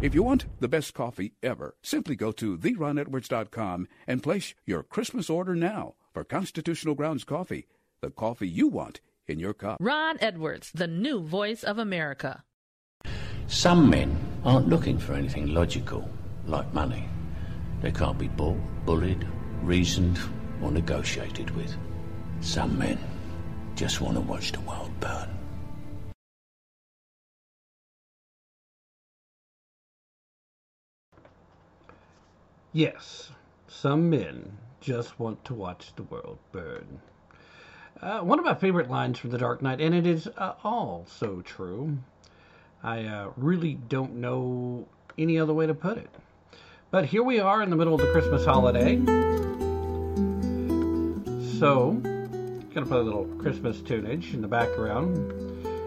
If 0.00 0.14
you 0.14 0.22
want 0.22 0.46
the 0.60 0.68
best 0.68 0.94
coffee 0.94 1.32
ever, 1.42 1.74
simply 1.82 2.14
go 2.14 2.30
to 2.30 2.56
theronedwards.com 2.56 3.88
and 4.06 4.22
place 4.22 4.54
your 4.64 4.84
Christmas 4.84 5.28
order 5.28 5.56
now 5.56 5.94
for 6.14 6.22
Constitutional 6.22 6.94
Grounds 6.94 7.24
Coffee, 7.24 7.66
the 8.00 8.10
coffee 8.10 8.48
you 8.48 8.68
want 8.68 9.00
in 9.26 9.40
your 9.40 9.52
cup. 9.52 9.78
Ron 9.80 10.16
Edwards, 10.20 10.70
the 10.72 10.86
new 10.86 11.20
voice 11.20 11.64
of 11.64 11.78
America. 11.78 12.44
Some 13.48 13.90
men 13.90 14.16
aren't 14.44 14.68
looking 14.68 14.98
for 14.98 15.14
anything 15.14 15.52
logical, 15.52 16.08
like 16.46 16.72
money. 16.72 17.08
They 17.80 17.92
can't 17.92 18.18
be 18.18 18.28
bought, 18.28 18.58
bullied, 18.84 19.26
reasoned, 19.62 20.18
or 20.62 20.70
negotiated 20.70 21.50
with. 21.56 21.76
Some 22.40 22.78
men 22.78 22.98
just 23.74 24.00
want 24.00 24.14
to 24.14 24.20
watch 24.20 24.52
the 24.52 24.60
world 24.60 24.92
burn. 25.00 25.28
Yes, 32.72 33.30
some 33.68 34.08
men 34.08 34.56
just 34.80 35.18
want 35.20 35.44
to 35.44 35.54
watch 35.54 35.94
the 35.94 36.04
world 36.04 36.38
burn. 36.52 37.00
Uh, 38.00 38.20
one 38.20 38.38
of 38.38 38.44
my 38.44 38.54
favorite 38.54 38.90
lines 38.90 39.18
from 39.18 39.30
The 39.30 39.38
Dark 39.38 39.62
Knight, 39.62 39.80
and 39.80 39.94
it 39.94 40.06
is 40.06 40.26
uh, 40.36 40.54
all 40.64 41.04
so 41.06 41.42
true. 41.42 41.98
I 42.82 43.04
uh, 43.04 43.30
really 43.36 43.74
don't 43.74 44.14
know 44.14 44.88
any 45.18 45.38
other 45.38 45.52
way 45.52 45.66
to 45.66 45.74
put 45.74 45.98
it. 45.98 46.10
But 46.92 47.06
here 47.06 47.22
we 47.22 47.40
are 47.40 47.62
in 47.62 47.70
the 47.70 47.76
middle 47.76 47.94
of 47.94 48.02
the 48.02 48.12
Christmas 48.12 48.44
holiday. 48.44 48.96
So, 51.58 51.92
gonna 52.74 52.84
play 52.84 52.98
a 52.98 53.02
little 53.02 53.24
Christmas 53.38 53.78
tunage 53.78 54.34
in 54.34 54.42
the 54.42 54.46
background 54.46 55.32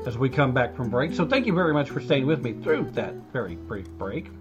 as 0.08 0.18
we 0.18 0.32
come 0.32 0.52
back 0.52 0.76
from 0.76 0.90
break. 0.90 1.14
So, 1.14 1.28
thank 1.28 1.46
you 1.46 1.54
very 1.54 1.74
much 1.74 1.92
for 1.92 2.02
staying 2.02 2.26
with 2.26 2.42
me 2.44 2.54
through 2.54 2.90
that 2.94 3.14
very 3.32 3.56
brief 3.56 3.88
break 4.00 4.32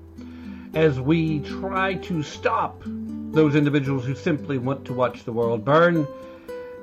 as 0.72 0.98
we 0.98 1.40
try 1.40 1.96
to 1.96 2.22
stop 2.22 2.80
those 2.86 3.56
individuals 3.56 4.06
who 4.06 4.14
simply 4.14 4.56
want 4.56 4.86
to 4.86 4.94
watch 4.94 5.24
the 5.24 5.32
world 5.32 5.66
burn 5.66 6.08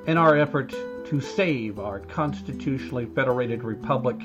in 0.06 0.16
our 0.16 0.38
effort 0.38 0.70
to 1.08 1.20
save 1.20 1.80
our 1.80 2.02
constitutionally 2.02 3.08
federated 3.16 3.64
republic 3.64 4.22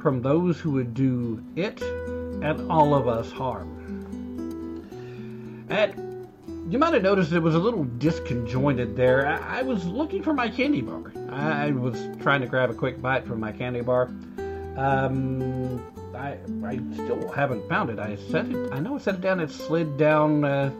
from 0.00 0.22
those 0.22 0.60
who 0.60 0.70
would 0.70 0.94
do 0.94 1.42
it 1.56 1.82
and 1.82 2.70
all 2.70 2.94
of 2.94 3.08
us 3.08 3.32
harm. 3.32 3.81
And 5.72 6.28
you 6.70 6.78
might 6.78 6.92
have 6.92 7.02
noticed 7.02 7.32
it 7.32 7.40
was 7.40 7.54
a 7.54 7.58
little 7.58 7.84
disconjointed 7.84 8.94
there. 8.94 9.26
I, 9.26 9.60
I 9.60 9.62
was 9.62 9.86
looking 9.86 10.22
for 10.22 10.34
my 10.34 10.48
candy 10.48 10.82
bar. 10.82 11.12
I 11.30 11.70
was 11.70 11.98
trying 12.20 12.42
to 12.42 12.46
grab 12.46 12.70
a 12.70 12.74
quick 12.74 13.00
bite 13.00 13.26
from 13.26 13.40
my 13.40 13.52
candy 13.52 13.80
bar. 13.80 14.10
Um, 14.76 15.82
I, 16.14 16.36
I 16.64 16.78
still 16.92 17.30
haven't 17.32 17.66
found 17.70 17.88
it. 17.88 17.98
I 17.98 18.16
set 18.16 18.46
it. 18.46 18.72
I 18.72 18.80
know 18.80 18.96
I 18.96 18.98
set 18.98 19.14
it 19.14 19.20
down. 19.22 19.40
It 19.40 19.50
slid 19.50 19.96
down 19.96 20.44
uh, 20.44 20.70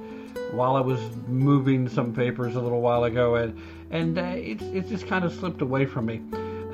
while 0.53 0.77
I 0.77 0.81
was 0.81 1.01
moving 1.27 1.89
some 1.89 2.13
papers 2.13 2.55
a 2.55 2.61
little 2.61 2.83
while 2.83 3.05
ago, 3.05 3.37
and 3.37 3.59
and 3.91 4.19
uh, 4.19 4.23
it's 4.23 4.63
it's 4.63 4.89
just 4.91 5.07
kind 5.07 5.25
of 5.25 5.33
slipped 5.33 5.63
away 5.63 5.87
from 5.87 6.07
me. 6.07 6.21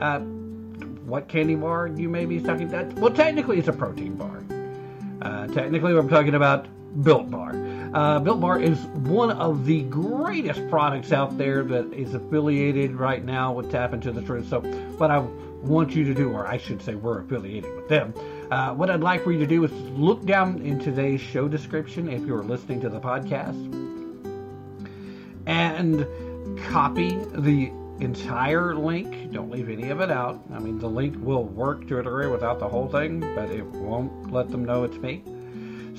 Uh, 0.00 0.20
what 1.06 1.28
candy 1.28 1.54
bar 1.54 1.86
you 1.86 2.08
may 2.08 2.26
be 2.26 2.40
talking 2.40 2.68
about? 2.68 2.92
Well, 2.94 3.12
technically, 3.12 3.58
it's 3.58 3.68
a 3.68 3.72
protein 3.72 4.16
bar. 4.16 4.44
Uh, 5.22 5.46
technically, 5.48 5.96
I'm 5.96 6.08
talking 6.08 6.34
about 6.34 6.66
Built 7.02 7.30
Bar. 7.30 7.52
Uh, 7.94 8.18
Built 8.18 8.40
Bar 8.40 8.60
is 8.60 8.78
one 8.86 9.30
of 9.30 9.64
the 9.64 9.82
greatest 9.84 10.68
products 10.68 11.12
out 11.12 11.38
there 11.38 11.64
that 11.64 11.92
is 11.92 12.14
affiliated 12.14 12.92
right 12.92 13.24
now 13.24 13.52
with 13.52 13.70
Tapp 13.70 13.94
Into 13.94 14.12
the 14.12 14.22
Truth. 14.22 14.48
So, 14.48 14.60
what 14.60 15.10
I 15.10 15.18
want 15.18 15.94
you 15.94 16.04
to 16.04 16.14
do, 16.14 16.30
or 16.30 16.46
I 16.46 16.58
should 16.58 16.82
say, 16.82 16.94
we're 16.94 17.20
affiliated 17.20 17.74
with 17.74 17.88
them. 17.88 18.12
Uh, 18.50 18.74
what 18.74 18.90
I'd 18.90 19.00
like 19.00 19.24
for 19.24 19.32
you 19.32 19.38
to 19.38 19.46
do 19.46 19.64
is 19.64 19.72
look 19.98 20.24
down 20.24 20.60
in 20.62 20.78
today's 20.78 21.20
show 21.20 21.48
description 21.48 22.08
if 22.08 22.24
you're 22.26 22.42
listening 22.42 22.80
to 22.82 22.88
the 22.88 23.00
podcast 23.00 23.56
and 25.46 26.06
copy 26.64 27.18
the 27.34 27.72
entire 28.00 28.74
link. 28.74 29.32
Don't 29.32 29.50
leave 29.50 29.68
any 29.68 29.90
of 29.90 30.00
it 30.00 30.10
out. 30.10 30.42
I 30.52 30.58
mean, 30.58 30.78
the 30.78 30.88
link 30.88 31.16
will 31.18 31.44
work 31.44 31.88
to 31.88 31.98
a 31.98 32.02
degree 32.02 32.28
without 32.28 32.58
the 32.58 32.68
whole 32.68 32.88
thing, 32.88 33.20
but 33.34 33.50
it 33.50 33.64
won't 33.64 34.30
let 34.30 34.50
them 34.50 34.64
know 34.64 34.84
it's 34.84 34.98
me. 34.98 35.22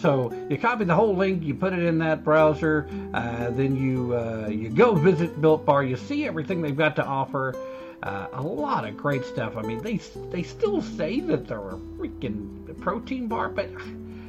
So 0.02 0.32
you 0.50 0.58
copy 0.58 0.86
the 0.86 0.96
whole 0.96 1.16
link, 1.16 1.44
you 1.44 1.54
put 1.54 1.74
it 1.74 1.80
in 1.80 1.98
that 2.00 2.24
browser, 2.24 2.88
uh, 3.14 3.50
then 3.52 3.76
you 3.76 4.16
uh, 4.16 4.48
you 4.48 4.70
go 4.70 4.96
visit 4.96 5.42
Built 5.42 5.66
Bar. 5.66 5.84
You 5.84 5.98
see 5.98 6.26
everything 6.26 6.62
they've 6.62 6.78
got 6.78 6.96
to 6.98 7.06
offer. 7.06 7.56
Uh, 8.02 8.28
a 8.32 8.42
lot 8.42 8.88
of 8.88 8.96
great 8.96 9.26
stuff. 9.26 9.58
I 9.58 9.62
mean, 9.62 9.82
they 9.82 9.98
they 10.32 10.44
still 10.44 10.82
say 10.82 11.20
that 11.22 11.48
they're 11.48 11.58
a 11.58 11.80
freaking 11.98 12.80
protein 12.80 13.28
bar, 13.28 13.50
but 13.50 13.70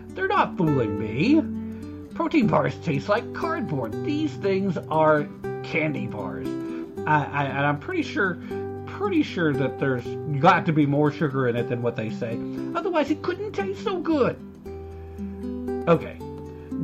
they're 0.08 0.26
not 0.26 0.56
fooling 0.56 0.98
me. 0.98 1.40
Protein 2.16 2.48
bars 2.48 2.74
taste 2.78 3.08
like 3.08 3.32
cardboard. 3.32 3.92
These 4.04 4.32
things 4.34 4.76
are 4.90 5.28
candy 5.62 6.08
bars. 6.08 6.48
I, 7.06 7.24
I, 7.24 7.44
and 7.44 7.64
I'm 7.64 7.78
pretty 7.78 8.02
sure, 8.02 8.38
pretty 8.86 9.22
sure 9.22 9.52
that 9.52 9.78
there's 9.78 10.04
got 10.40 10.66
to 10.66 10.72
be 10.72 10.84
more 10.84 11.12
sugar 11.12 11.46
in 11.46 11.54
it 11.54 11.68
than 11.68 11.80
what 11.80 11.94
they 11.94 12.10
say. 12.10 12.36
Otherwise, 12.74 13.12
it 13.12 13.22
couldn't 13.22 13.52
taste 13.52 13.84
so 13.84 14.00
good. 14.00 14.36
Okay, 15.88 16.18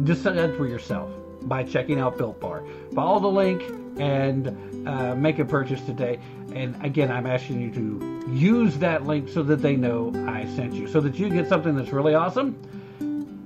decide 0.05 0.56
for 0.56 0.66
yourself 0.66 1.10
by 1.43 1.62
checking 1.62 2.01
out 2.01 2.16
Built 2.16 2.40
Bar. 2.40 2.64
Follow 2.94 3.20
the 3.20 3.28
link 3.28 3.62
and 3.98 4.89
uh, 4.89 5.14
make 5.14 5.39
a 5.39 5.44
purchase 5.44 5.81
today. 5.82 6.18
And 6.55 6.82
again, 6.85 7.10
I'm 7.10 7.27
asking 7.27 7.60
you 7.60 7.70
to 7.73 8.24
use 8.32 8.78
that 8.78 9.06
link 9.06 9.28
so 9.28 9.43
that 9.44 9.56
they 9.56 9.77
know 9.77 10.12
I 10.28 10.47
sent 10.56 10.74
you, 10.74 10.89
so 10.89 11.01
that 11.02 11.18
you 11.18 11.28
get 11.28 11.48
something 11.48 11.77
that's 11.77 11.93
really 11.93 12.14
awesome 12.14 12.59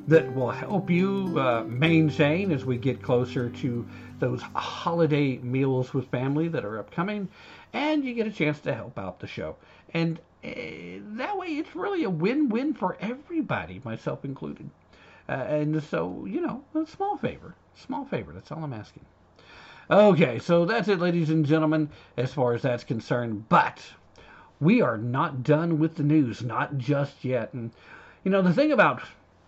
that 0.07 0.35
will 0.35 0.51
help 0.51 0.91
you 0.91 1.39
uh, 1.39 1.65
maintain 1.65 2.51
as 2.53 2.65
we 2.65 2.77
get 2.77 3.03
closer 3.03 3.49
to 3.49 3.87
those 4.19 4.43
holiday 4.43 5.39
meals 5.39 5.95
with 5.95 6.09
family 6.09 6.49
that 6.49 6.65
are 6.65 6.79
upcoming, 6.79 7.29
and 7.73 8.05
you 8.05 8.15
get 8.15 8.27
a 8.27 8.33
chance 8.33 8.61
to 8.61 8.75
help 8.75 8.99
out 8.99 9.21
the 9.21 9.27
show. 9.27 9.57
And 9.95 10.19
uh, 10.45 10.49
that 11.17 11.37
way, 11.37 11.49
it's 11.49 11.77
really 11.77 12.05
a 12.05 12.11
win-win 12.11 12.75
for 12.75 12.97
everybody, 13.01 13.81
myself 13.85 14.25
included. 14.25 14.71
Uh, 15.31 15.45
and 15.45 15.81
so, 15.85 16.27
you 16.29 16.41
know, 16.41 16.65
a 16.75 16.85
small 16.85 17.17
favor, 17.17 17.55
small 17.77 18.05
favor. 18.05 18.33
That's 18.33 18.51
all 18.51 18.65
I'm 18.65 18.73
asking. 18.73 19.05
Okay, 19.89 20.41
so 20.41 20.65
that's 20.65 20.89
it, 20.89 20.99
ladies 20.99 21.31
and 21.31 21.47
gentlemen, 21.47 21.89
as 22.17 22.33
far 22.33 22.53
as 22.53 22.63
that's 22.63 22.83
concerned. 22.83 23.49
But 23.49 23.81
we 24.59 24.83
are 24.83 24.99
not 24.99 25.45
done 25.45 25.79
with 25.79 25.95
the 25.95 26.03
news, 26.03 26.43
not 26.43 26.79
just 26.79 27.25
yet. 27.25 27.55
And 27.55 27.71
you 28.25 28.33
know, 28.33 28.43
the 28.43 28.53
thing 28.53 28.73
about 28.73 29.03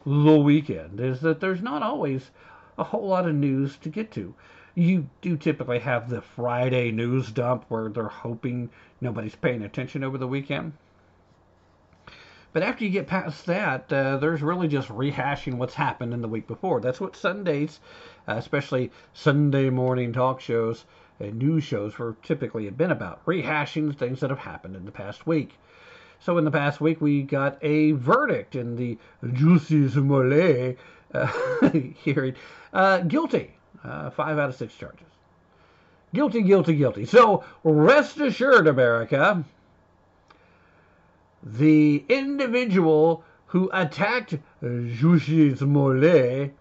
the 0.07 0.39
weekend 0.39 1.01
is 1.01 1.21
that 1.23 1.41
there's 1.41 1.63
not 1.63 1.83
always 1.83 2.31
a 2.79 2.85
whole 2.85 3.09
lot 3.09 3.27
of 3.27 3.35
news 3.35 3.77
to 3.79 3.89
get 3.89 4.13
to. 4.13 4.37
You 4.77 5.09
do 5.21 5.37
typically 5.37 5.81
have 5.81 6.09
the 6.09 6.23
Friday 6.23 6.93
news 6.93 7.33
dump 7.33 7.65
where 7.69 7.89
they're 7.89 8.07
hoping 8.07 8.71
nobody's 9.01 9.35
paying 9.35 9.63
attention 9.63 10.05
over 10.05 10.17
the 10.17 10.29
weekend. 10.29 10.75
But 12.53 12.63
after 12.63 12.85
you 12.85 12.91
get 12.91 13.07
past 13.07 13.47
that, 13.47 13.91
uh, 13.93 14.19
there's 14.19 14.43
really 14.43 14.69
just 14.69 14.89
rehashing 14.89 15.55
what's 15.55 15.75
happened 15.75 16.13
in 16.13 16.21
the 16.21 16.29
week 16.29 16.47
before. 16.47 16.81
That's 16.81 17.01
what 17.01 17.17
Sundays, 17.17 17.81
uh, 18.29 18.35
especially 18.37 18.91
Sunday 19.15 19.71
morning 19.71 20.13
talk 20.13 20.41
shows 20.41 20.85
and 21.19 21.39
news 21.39 21.65
shows, 21.65 21.99
were 21.99 22.17
typically 22.23 22.67
have 22.67 22.77
been 22.77 22.91
about 22.91 23.25
rehashing 23.25 23.97
things 23.97 24.21
that 24.21 24.31
have 24.31 24.41
happened 24.41 24.77
in 24.77 24.85
the 24.85 24.93
past 24.93 25.27
week. 25.27 25.59
So 26.21 26.37
in 26.39 26.45
the 26.45 26.51
past 26.51 26.81
week, 26.81 27.01
we 27.01 27.23
got 27.23 27.59
a 27.63 27.93
verdict 27.93 28.55
in 28.55 28.77
the 28.77 28.99
Jussie 29.25 29.91
Smollett 29.91 30.79
uh, 31.15 31.71
hearing. 32.05 32.35
Uh, 32.73 32.99
guilty. 32.99 33.55
Uh, 33.83 34.11
five 34.11 34.39
out 34.39 34.51
of 34.51 34.55
six 34.55 34.75
charges. 34.75 35.07
Guilty, 36.15 36.43
guilty, 36.43 36.77
guilty. 36.77 37.07
So 37.07 37.43
rest 37.65 38.21
assured, 38.21 38.67
America, 38.67 39.43
the 41.43 42.05
individual 42.09 43.25
who 43.47 43.69
attacked 43.73 44.37
Jussie 44.63 45.57
Smollett 45.57 46.55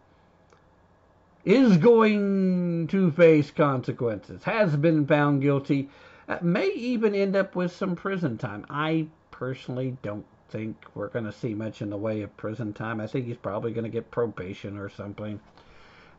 is 1.45 1.77
going 1.77 2.87
to 2.87 3.11
face 3.11 3.49
consequences, 3.51 4.43
has 4.43 4.75
been 4.75 5.07
found 5.07 5.41
guilty, 5.41 5.89
uh, 6.27 6.37
may 6.41 6.69
even 6.73 7.15
end 7.15 7.35
up 7.35 7.55
with 7.55 7.71
some 7.71 7.95
prison 7.95 8.37
time. 8.37 8.65
I 8.69 9.07
personally 9.31 9.97
don't 10.01 10.25
think 10.49 10.85
we're 10.93 11.07
going 11.07 11.25
to 11.25 11.31
see 11.31 11.53
much 11.53 11.81
in 11.81 11.89
the 11.89 11.97
way 11.97 12.21
of 12.21 12.35
prison 12.37 12.73
time. 12.73 12.99
I 12.99 13.07
think 13.07 13.25
he's 13.25 13.37
probably 13.37 13.71
going 13.71 13.85
to 13.85 13.89
get 13.89 14.11
probation 14.11 14.77
or 14.77 14.89
something. 14.89 15.39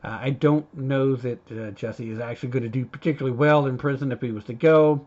Uh, 0.02 0.18
I 0.20 0.30
don't 0.30 0.72
know 0.76 1.14
that 1.16 1.38
uh, 1.50 1.70
Jussie 1.72 2.10
is 2.10 2.18
actually 2.18 2.48
going 2.48 2.64
to 2.64 2.68
do 2.68 2.84
particularly 2.84 3.36
well 3.36 3.66
in 3.66 3.78
prison 3.78 4.10
if 4.10 4.20
he 4.20 4.32
was 4.32 4.44
to 4.44 4.54
go. 4.54 5.06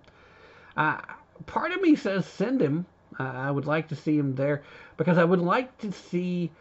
Uh, 0.78 1.02
part 1.46 1.72
of 1.72 1.82
me 1.82 1.96
says 1.96 2.26
send 2.26 2.62
him. 2.62 2.86
I 3.18 3.50
would 3.52 3.66
like 3.66 3.88
to 3.90 3.96
see 3.96 4.18
him 4.18 4.36
there 4.36 4.64
because 4.98 5.18
I 5.18 5.24
would 5.24 5.40
like 5.40 5.78
to 5.80 5.92
see, 5.92 6.52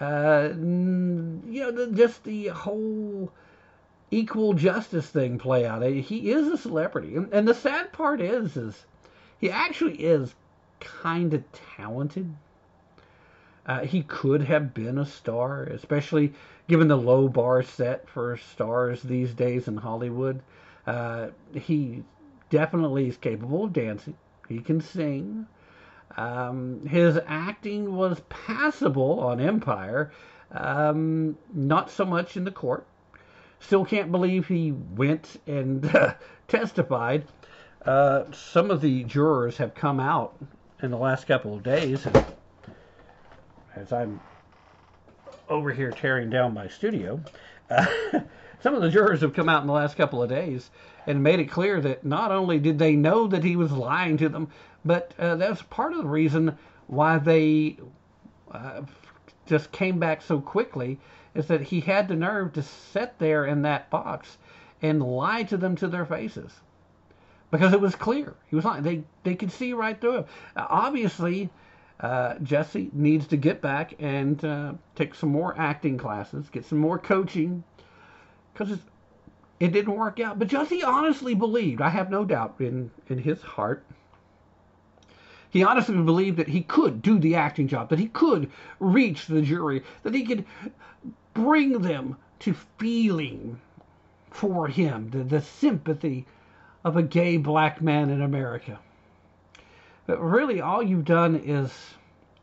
uh, 0.00 0.50
you 0.52 1.72
know, 1.72 1.92
just 1.92 2.24
the 2.24 2.48
whole 2.48 3.32
equal 4.10 4.52
justice 4.52 5.08
thing 5.08 5.38
play 5.38 5.64
out. 5.64 5.82
He 5.82 6.30
is 6.30 6.48
a 6.48 6.58
celebrity, 6.58 7.16
and, 7.16 7.32
and 7.32 7.48
the 7.48 7.54
sad 7.54 7.92
part 7.92 8.20
is, 8.20 8.56
is 8.56 8.84
he 9.38 9.50
actually 9.50 9.96
is 9.96 10.34
kind 10.80 11.32
of 11.32 11.44
talented. 11.76 12.34
Uh, 13.64 13.80
he 13.80 14.02
could 14.02 14.42
have 14.42 14.74
been 14.74 14.98
a 14.98 15.06
star, 15.06 15.62
especially 15.64 16.32
given 16.68 16.88
the 16.88 16.96
low 16.96 17.28
bar 17.28 17.62
set 17.62 18.08
for 18.08 18.36
stars 18.36 19.02
these 19.02 19.32
days 19.34 19.68
in 19.68 19.76
Hollywood. 19.76 20.42
Uh, 20.86 21.28
he 21.54 22.02
definitely 22.50 23.08
is 23.08 23.16
capable 23.16 23.64
of 23.64 23.72
dancing. 23.72 24.16
He 24.48 24.58
can 24.58 24.80
sing. 24.80 25.46
Um, 26.16 26.86
his 26.86 27.18
acting 27.26 27.94
was 27.94 28.20
passable 28.28 29.20
on 29.20 29.40
Empire, 29.40 30.12
um, 30.52 31.38
not 31.54 31.90
so 31.90 32.04
much 32.04 32.36
in 32.36 32.44
the 32.44 32.50
court. 32.50 32.86
Still 33.60 33.84
can't 33.84 34.10
believe 34.10 34.48
he 34.48 34.72
went 34.72 35.40
and 35.46 35.84
uh, 35.94 36.14
testified. 36.48 37.24
Uh, 37.84 38.24
some 38.32 38.70
of 38.70 38.80
the 38.80 39.04
jurors 39.04 39.56
have 39.56 39.74
come 39.74 40.00
out 40.00 40.36
in 40.82 40.90
the 40.90 40.98
last 40.98 41.26
couple 41.26 41.54
of 41.54 41.62
days. 41.62 42.06
As 43.74 43.92
I'm 43.92 44.20
over 45.48 45.72
here 45.72 45.90
tearing 45.90 46.28
down 46.28 46.54
my 46.54 46.68
studio, 46.68 47.20
uh, 47.70 47.86
some 48.62 48.74
of 48.74 48.82
the 48.82 48.90
jurors 48.90 49.20
have 49.22 49.32
come 49.32 49.48
out 49.48 49.62
in 49.62 49.66
the 49.66 49.72
last 49.72 49.96
couple 49.96 50.22
of 50.22 50.28
days 50.28 50.70
and 51.06 51.22
made 51.22 51.40
it 51.40 51.46
clear 51.46 51.80
that 51.80 52.04
not 52.04 52.30
only 52.30 52.58
did 52.58 52.78
they 52.78 52.94
know 52.94 53.26
that 53.26 53.42
he 53.42 53.56
was 53.56 53.72
lying 53.72 54.16
to 54.18 54.28
them, 54.28 54.48
but 54.84 55.14
uh, 55.18 55.36
that's 55.36 55.62
part 55.62 55.92
of 55.92 55.98
the 55.98 56.08
reason 56.08 56.56
why 56.86 57.18
they 57.18 57.76
uh, 58.50 58.82
just 59.46 59.72
came 59.72 59.98
back 59.98 60.22
so 60.22 60.40
quickly 60.40 60.98
is 61.34 61.46
that 61.46 61.62
he 61.62 61.80
had 61.80 62.08
the 62.08 62.16
nerve 62.16 62.52
to 62.52 62.62
sit 62.62 63.18
there 63.18 63.46
in 63.46 63.62
that 63.62 63.90
box 63.90 64.36
and 64.82 65.02
lie 65.02 65.42
to 65.44 65.56
them 65.56 65.76
to 65.76 65.88
their 65.88 66.04
faces 66.04 66.60
because 67.50 67.72
it 67.72 67.80
was 67.80 67.94
clear 67.94 68.34
he 68.48 68.56
was 68.56 68.64
lying. 68.64 68.82
They 68.82 69.04
they 69.22 69.36
could 69.36 69.52
see 69.52 69.72
right 69.72 70.00
through 70.00 70.18
him. 70.18 70.24
Obviously, 70.56 71.50
uh, 72.00 72.34
Jussie 72.36 72.92
needs 72.92 73.28
to 73.28 73.36
get 73.36 73.60
back 73.60 73.94
and 74.00 74.44
uh, 74.44 74.72
take 74.96 75.14
some 75.14 75.30
more 75.30 75.54
acting 75.56 75.98
classes, 75.98 76.48
get 76.50 76.64
some 76.64 76.78
more 76.78 76.98
coaching, 76.98 77.62
because 78.52 78.78
it 79.60 79.72
didn't 79.72 79.94
work 79.94 80.18
out. 80.18 80.38
But 80.38 80.48
Jussie 80.48 80.84
honestly 80.84 81.34
believed, 81.34 81.80
I 81.80 81.90
have 81.90 82.10
no 82.10 82.24
doubt 82.24 82.56
in 82.58 82.90
in 83.08 83.18
his 83.18 83.40
heart. 83.42 83.84
He 85.52 85.62
honestly 85.62 85.94
believed 85.96 86.38
that 86.38 86.48
he 86.48 86.62
could 86.62 87.02
do 87.02 87.18
the 87.18 87.34
acting 87.34 87.68
job, 87.68 87.90
that 87.90 87.98
he 87.98 88.08
could 88.08 88.50
reach 88.80 89.26
the 89.26 89.42
jury, 89.42 89.82
that 90.02 90.14
he 90.14 90.24
could 90.24 90.46
bring 91.34 91.82
them 91.82 92.16
to 92.38 92.54
feeling 92.78 93.60
for 94.30 94.66
him, 94.66 95.10
the, 95.10 95.22
the 95.22 95.42
sympathy 95.42 96.24
of 96.84 96.96
a 96.96 97.02
gay 97.02 97.36
black 97.36 97.82
man 97.82 98.08
in 98.08 98.22
America. 98.22 98.78
But 100.06 100.22
really, 100.22 100.62
all 100.62 100.82
you've 100.82 101.04
done 101.04 101.36
is 101.36 101.70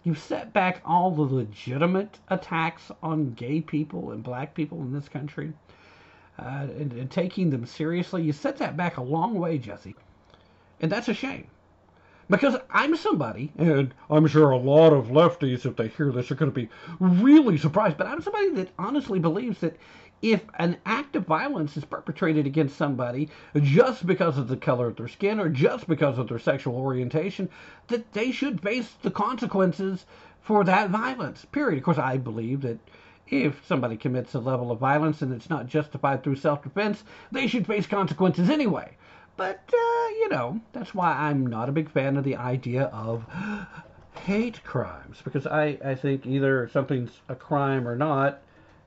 you've 0.04 0.20
set 0.20 0.54
back 0.54 0.80
all 0.86 1.10
the 1.10 1.24
legitimate 1.24 2.20
attacks 2.30 2.92
on 3.02 3.34
gay 3.34 3.60
people 3.60 4.12
and 4.12 4.24
black 4.24 4.54
people 4.54 4.82
in 4.82 4.94
this 4.94 5.10
country 5.10 5.52
uh, 6.38 6.68
and, 6.78 6.94
and 6.94 7.10
taking 7.10 7.50
them 7.50 7.66
seriously. 7.66 8.22
You 8.22 8.34
set 8.34 8.58
that 8.58 8.78
back 8.78 8.98
a 8.98 9.02
long 9.02 9.34
way, 9.34 9.58
Jussie. 9.58 9.96
And 10.80 10.92
that's 10.92 11.10
a 11.10 11.14
shame. 11.16 11.48
Because 12.30 12.58
I'm 12.70 12.96
somebody, 12.96 13.52
and 13.58 13.94
I'm 14.10 14.28
sure 14.28 14.52
a 14.52 14.58
lot 14.58 14.94
of 14.94 15.08
lefties, 15.08 15.66
if 15.66 15.76
they 15.76 15.88
hear 15.88 16.12
this, 16.12 16.30
are 16.30 16.36
going 16.36 16.52
to 16.52 16.56
be 16.56 16.70
really 17.00 17.58
surprised, 17.58 17.98
but 17.98 18.06
I'm 18.06 18.22
somebody 18.22 18.52
that 18.52 18.70
honestly 18.78 19.18
believes 19.18 19.60
that 19.62 19.78
if 20.22 20.44
an 20.60 20.78
act 20.86 21.16
of 21.16 21.26
violence 21.26 21.76
is 21.78 21.86
perpetrated 21.86 22.46
against 22.46 22.78
somebody 22.78 23.30
just 23.62 24.06
because 24.06 24.38
of 24.38 24.48
the 24.48 24.58
color 24.58 24.88
of 24.88 24.98
their 24.98 25.08
skin 25.08 25.40
or 25.40 25.50
just 25.50 25.88
because 25.88 26.18
of 26.18 26.28
their 26.28 26.38
sexual 26.38 26.76
orientation, 26.76 27.50
that 27.88 28.12
they 28.14 28.32
should 28.32 28.62
face 28.62 28.90
the 29.02 29.12
consequences 29.12 30.06
for 30.42 30.64
that 30.66 30.90
violence. 30.90 31.46
Period. 31.46 31.78
Of 31.78 31.84
course, 31.84 31.98
I 31.98 32.18
believe 32.18 32.62
that 32.62 32.78
if 33.28 33.66
somebody 33.66 33.96
commits 33.96 34.34
a 34.34 34.40
level 34.40 34.72
of 34.72 34.80
violence 34.80 35.22
and 35.22 35.34
it's 35.34 35.50
not 35.50 35.68
justified 35.68 36.24
through 36.24 36.36
self-defense, 36.36 37.04
they 37.32 37.48
should 37.48 37.66
face 37.66 37.88
consequences 37.88 38.50
anyway. 38.50 38.98
But 39.40 39.64
uh, 39.74 40.08
you 40.20 40.28
know, 40.28 40.60
that's 40.74 40.94
why 40.94 41.14
I'm 41.14 41.48
not 41.48 41.70
a 41.70 41.72
big 41.72 41.90
fan 41.90 42.18
of 42.18 42.26
the 42.26 42.36
idea 42.36 42.84
of 42.88 43.26
hate 44.26 44.62
crimes 44.66 45.22
because 45.24 45.48
I, 45.48 45.78
I 45.84 45.96
think 45.96 46.26
either 46.26 46.68
something's 46.74 47.22
a 47.30 47.36
crime 47.36 47.88
or 47.88 47.96
not, 47.96 48.42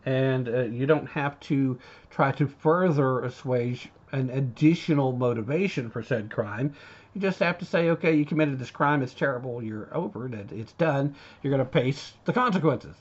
and 0.04 0.50
uh, 0.50 0.64
you 0.64 0.84
don't 0.84 1.06
have 1.06 1.40
to 1.40 1.78
try 2.10 2.32
to 2.32 2.46
further 2.46 3.20
assuage 3.20 3.88
an 4.12 4.28
additional 4.28 5.12
motivation 5.12 5.88
for 5.88 6.02
said 6.02 6.30
crime. 6.30 6.74
You 7.14 7.22
just 7.22 7.38
have 7.38 7.56
to 7.56 7.64
say, 7.64 7.88
okay, 7.88 8.14
you 8.14 8.26
committed 8.26 8.58
this 8.58 8.70
crime, 8.70 9.02
it's 9.02 9.14
terrible, 9.14 9.62
you're 9.62 9.88
over 9.96 10.26
it, 10.26 10.52
it's 10.52 10.74
done, 10.74 11.14
you're 11.42 11.56
going 11.56 11.66
to 11.66 11.72
face 11.72 12.12
the 12.26 12.32
consequences. 12.34 12.96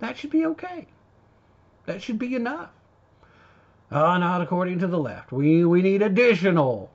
That 0.00 0.18
should 0.18 0.30
be 0.30 0.44
okay. 0.44 0.86
That 1.86 2.02
should 2.02 2.18
be 2.18 2.34
enough. 2.34 2.68
Oh, 3.92 4.16
not 4.18 4.40
according 4.40 4.78
to 4.80 4.86
the 4.86 4.98
left. 4.98 5.32
We, 5.32 5.64
we 5.64 5.82
need 5.82 6.00
additional 6.00 6.90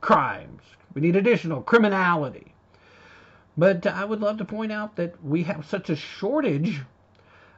crimes. 0.00 0.62
We 0.94 1.00
need 1.00 1.14
additional 1.14 1.62
criminality. 1.62 2.54
But 3.56 3.86
I 3.86 4.04
would 4.04 4.20
love 4.20 4.38
to 4.38 4.44
point 4.44 4.72
out 4.72 4.96
that 4.96 5.22
we 5.22 5.44
have 5.44 5.64
such 5.64 5.90
a 5.90 5.96
shortage 5.96 6.80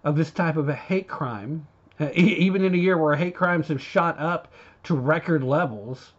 of 0.04 0.16
this 0.16 0.30
type 0.30 0.56
of 0.56 0.68
a 0.68 0.74
hate 0.74 1.08
crime, 1.08 1.66
uh, 1.98 2.10
even 2.14 2.64
in 2.64 2.74
a 2.74 2.78
year 2.78 2.98
where 2.98 3.14
hate 3.16 3.34
crimes 3.34 3.68
have 3.68 3.80
shot 3.80 4.18
up 4.18 4.48
to 4.84 4.94
record 4.94 5.42
levels, 5.42 6.12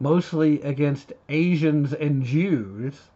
mostly 0.00 0.60
against 0.62 1.12
Asians 1.28 1.92
and 1.92 2.24
Jews, 2.24 3.10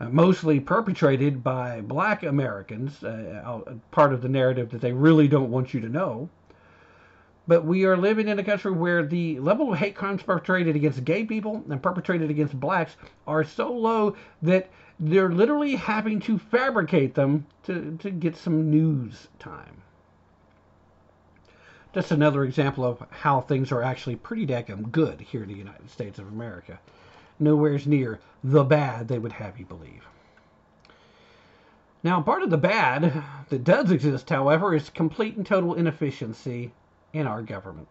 uh, 0.00 0.08
mostly 0.08 0.58
perpetrated 0.58 1.44
by 1.44 1.82
black 1.82 2.24
Americans, 2.24 3.04
uh, 3.04 3.42
uh, 3.44 3.74
part 3.92 4.12
of 4.12 4.22
the 4.22 4.28
narrative 4.28 4.70
that 4.70 4.80
they 4.80 4.92
really 4.92 5.28
don't 5.28 5.50
want 5.50 5.72
you 5.72 5.80
to 5.80 5.88
know. 5.88 6.28
But 7.46 7.64
we 7.66 7.84
are 7.84 7.96
living 7.96 8.28
in 8.28 8.38
a 8.38 8.44
country 8.44 8.72
where 8.72 9.04
the 9.04 9.38
level 9.38 9.72
of 9.72 9.78
hate 9.78 9.94
crimes 9.94 10.22
perpetrated 10.22 10.76
against 10.76 11.04
gay 11.04 11.24
people 11.24 11.62
and 11.68 11.82
perpetrated 11.82 12.30
against 12.30 12.58
blacks 12.58 12.96
are 13.26 13.44
so 13.44 13.70
low 13.70 14.16
that 14.40 14.70
they're 14.98 15.30
literally 15.30 15.76
having 15.76 16.20
to 16.20 16.38
fabricate 16.38 17.14
them 17.14 17.46
to, 17.64 17.96
to 17.98 18.10
get 18.10 18.36
some 18.36 18.70
news 18.70 19.28
time. 19.38 19.82
Just 21.92 22.10
another 22.10 22.44
example 22.44 22.84
of 22.84 23.04
how 23.10 23.42
things 23.42 23.70
are 23.70 23.82
actually 23.82 24.16
pretty 24.16 24.46
daggum 24.46 24.90
good 24.90 25.20
here 25.20 25.42
in 25.42 25.48
the 25.48 25.54
United 25.54 25.90
States 25.90 26.18
of 26.18 26.26
America. 26.26 26.80
Nowhere's 27.38 27.86
near 27.86 28.20
the 28.42 28.64
bad 28.64 29.08
they 29.08 29.18
would 29.18 29.32
have 29.32 29.58
you 29.58 29.66
believe. 29.66 30.06
Now, 32.02 32.20
part 32.20 32.42
of 32.42 32.50
the 32.50 32.58
bad 32.58 33.22
that 33.48 33.64
does 33.64 33.90
exist, 33.90 34.30
however, 34.30 34.74
is 34.74 34.90
complete 34.90 35.36
and 35.36 35.46
total 35.46 35.74
inefficiency 35.74 36.72
in 37.14 37.26
our 37.26 37.40
government. 37.40 37.88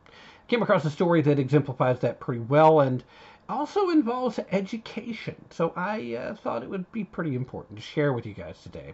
Came 0.47 0.61
across 0.61 0.85
a 0.85 0.89
story 0.91 1.21
that 1.21 1.39
exemplifies 1.39 1.99
that 2.01 2.19
pretty 2.19 2.41
well 2.41 2.81
and 2.81 3.03
also 3.49 3.89
involves 3.89 4.39
education. 4.51 5.35
So 5.49 5.73
I 5.75 6.15
uh, 6.15 6.35
thought 6.35 6.61
it 6.61 6.69
would 6.69 6.91
be 6.91 7.03
pretty 7.03 7.35
important 7.35 7.79
to 7.79 7.83
share 7.83 8.13
with 8.13 8.25
you 8.25 8.33
guys 8.33 8.61
today. 8.61 8.93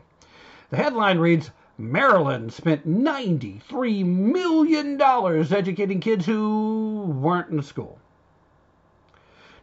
The 0.70 0.78
headline 0.78 1.18
reads 1.18 1.52
Maryland 1.78 2.54
spent 2.54 2.88
$93 2.88 4.06
million 4.06 5.02
educating 5.02 6.00
kids 6.00 6.26
who 6.26 7.16
weren't 7.20 7.50
in 7.50 7.62
school. 7.64 8.00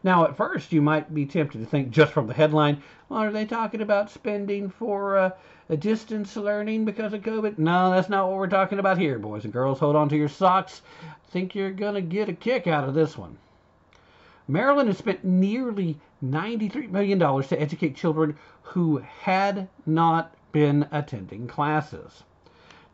Now, 0.07 0.23
at 0.23 0.37
first, 0.37 0.71
you 0.71 0.81
might 0.81 1.13
be 1.13 1.25
tempted 1.25 1.57
to 1.57 1.65
think 1.65 1.89
just 1.89 2.13
from 2.13 2.27
the 2.27 2.33
headline, 2.33 2.81
well, 3.09 3.23
are 3.23 3.29
they 3.29 3.43
talking 3.43 3.81
about 3.81 4.09
spending 4.09 4.69
for 4.69 5.17
uh, 5.17 5.31
distance 5.79 6.37
learning 6.37 6.85
because 6.85 7.11
of 7.11 7.23
COVID? 7.23 7.57
No, 7.57 7.91
that's 7.91 8.07
not 8.07 8.25
what 8.29 8.37
we're 8.37 8.47
talking 8.47 8.79
about 8.79 8.97
here, 8.97 9.19
boys 9.19 9.43
and 9.43 9.51
girls. 9.51 9.79
Hold 9.79 9.97
on 9.97 10.07
to 10.07 10.15
your 10.15 10.29
socks. 10.29 10.81
I 11.03 11.29
think 11.31 11.53
you're 11.53 11.71
going 11.71 11.95
to 11.95 12.01
get 12.01 12.29
a 12.29 12.33
kick 12.33 12.67
out 12.67 12.87
of 12.87 12.93
this 12.93 13.17
one. 13.17 13.37
Maryland 14.47 14.87
has 14.87 14.97
spent 14.97 15.25
nearly 15.25 15.99
$93 16.23 16.89
million 16.89 17.19
to 17.19 17.61
educate 17.61 17.97
children 17.97 18.37
who 18.61 19.03
had 19.23 19.67
not 19.85 20.33
been 20.53 20.87
attending 20.93 21.47
classes. 21.47 22.23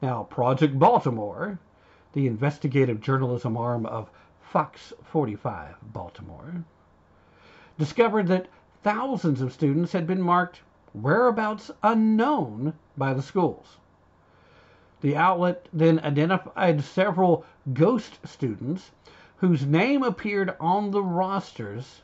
Now, 0.02 0.24
Project 0.24 0.80
Baltimore, 0.80 1.60
the 2.14 2.26
investigative 2.26 3.02
journalism 3.02 3.56
arm 3.56 3.86
of 3.86 4.10
Fox 4.42 4.94
45 5.04 5.76
Baltimore, 5.94 6.64
discovered 7.78 8.28
that 8.28 8.48
thousands 8.84 9.42
of 9.42 9.54
students 9.54 9.92
had 9.92 10.06
been 10.06 10.22
marked 10.22 10.62
whereabouts 10.94 11.72
unknown 11.82 12.74
by 12.96 13.14
the 13.14 13.22
schools. 13.22 13.78
The 15.02 15.16
outlet 15.16 15.68
then 15.74 16.00
identified 16.00 16.84
several 16.84 17.46
ghost 17.74 18.20
students 18.26 18.92
whose 19.38 19.66
name 19.66 20.04
appeared 20.04 20.56
on 20.60 20.92
the 20.92 21.04
rosters 21.04 22.02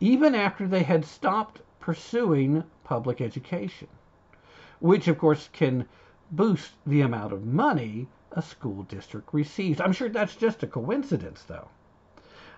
even 0.00 0.34
after 0.34 0.68
they 0.68 0.84
had 0.84 1.04
stopped 1.04 1.60
pursuing 1.80 2.62
public 2.84 3.20
education, 3.20 3.88
which 4.78 5.08
of 5.08 5.18
course 5.18 5.48
can 5.52 5.88
boost 6.30 6.74
the 6.86 7.00
amount 7.00 7.32
of 7.32 7.44
money 7.44 8.06
a 8.32 8.42
school 8.42 8.82
district 8.84 9.32
receives. 9.32 9.80
I'm 9.80 9.92
sure 9.92 10.08
that's 10.08 10.36
just 10.36 10.62
a 10.62 10.66
coincidence, 10.66 11.42
though. 11.42 11.68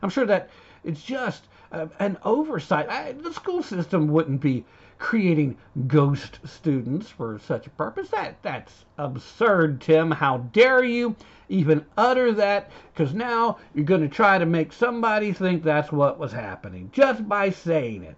I'm 0.02 0.10
sure 0.10 0.26
that 0.26 0.50
it's 0.82 1.02
just 1.02 1.46
uh, 1.72 1.86
an 1.98 2.18
oversight. 2.24 2.88
I, 2.88 3.12
the 3.12 3.32
school 3.32 3.62
system 3.62 4.08
wouldn't 4.08 4.40
be 4.40 4.64
creating 4.98 5.56
ghost 5.86 6.38
students 6.44 7.08
for 7.08 7.38
such 7.46 7.66
a 7.66 7.70
purpose. 7.70 8.08
That 8.10 8.42
that's 8.42 8.84
absurd, 8.98 9.80
Tim. 9.80 10.10
How 10.10 10.38
dare 10.38 10.84
you 10.84 11.16
even 11.48 11.84
utter 11.96 12.32
that? 12.32 12.70
Because 12.92 13.14
now 13.14 13.58
you're 13.74 13.84
going 13.84 14.02
to 14.02 14.08
try 14.08 14.38
to 14.38 14.46
make 14.46 14.72
somebody 14.72 15.32
think 15.32 15.62
that's 15.62 15.90
what 15.90 16.18
was 16.18 16.32
happening 16.32 16.90
just 16.92 17.28
by 17.28 17.50
saying 17.50 18.04
it. 18.04 18.16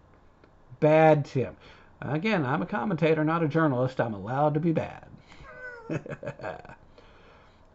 Bad, 0.80 1.24
Tim. 1.24 1.56
Again, 2.00 2.44
I'm 2.44 2.62
a 2.62 2.66
commentator, 2.66 3.24
not 3.24 3.44
a 3.44 3.48
journalist. 3.48 4.00
I'm 4.00 4.14
allowed 4.14 4.54
to 4.54 4.60
be 4.60 4.72
bad. 4.72 5.06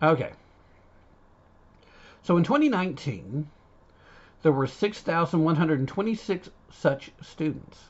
okay. 0.03 0.31
So 2.23 2.35
in 2.35 2.43
2019, 2.43 3.47
there 4.41 4.51
were 4.51 4.67
6,126 4.67 6.49
such 6.69 7.11
students. 7.21 7.85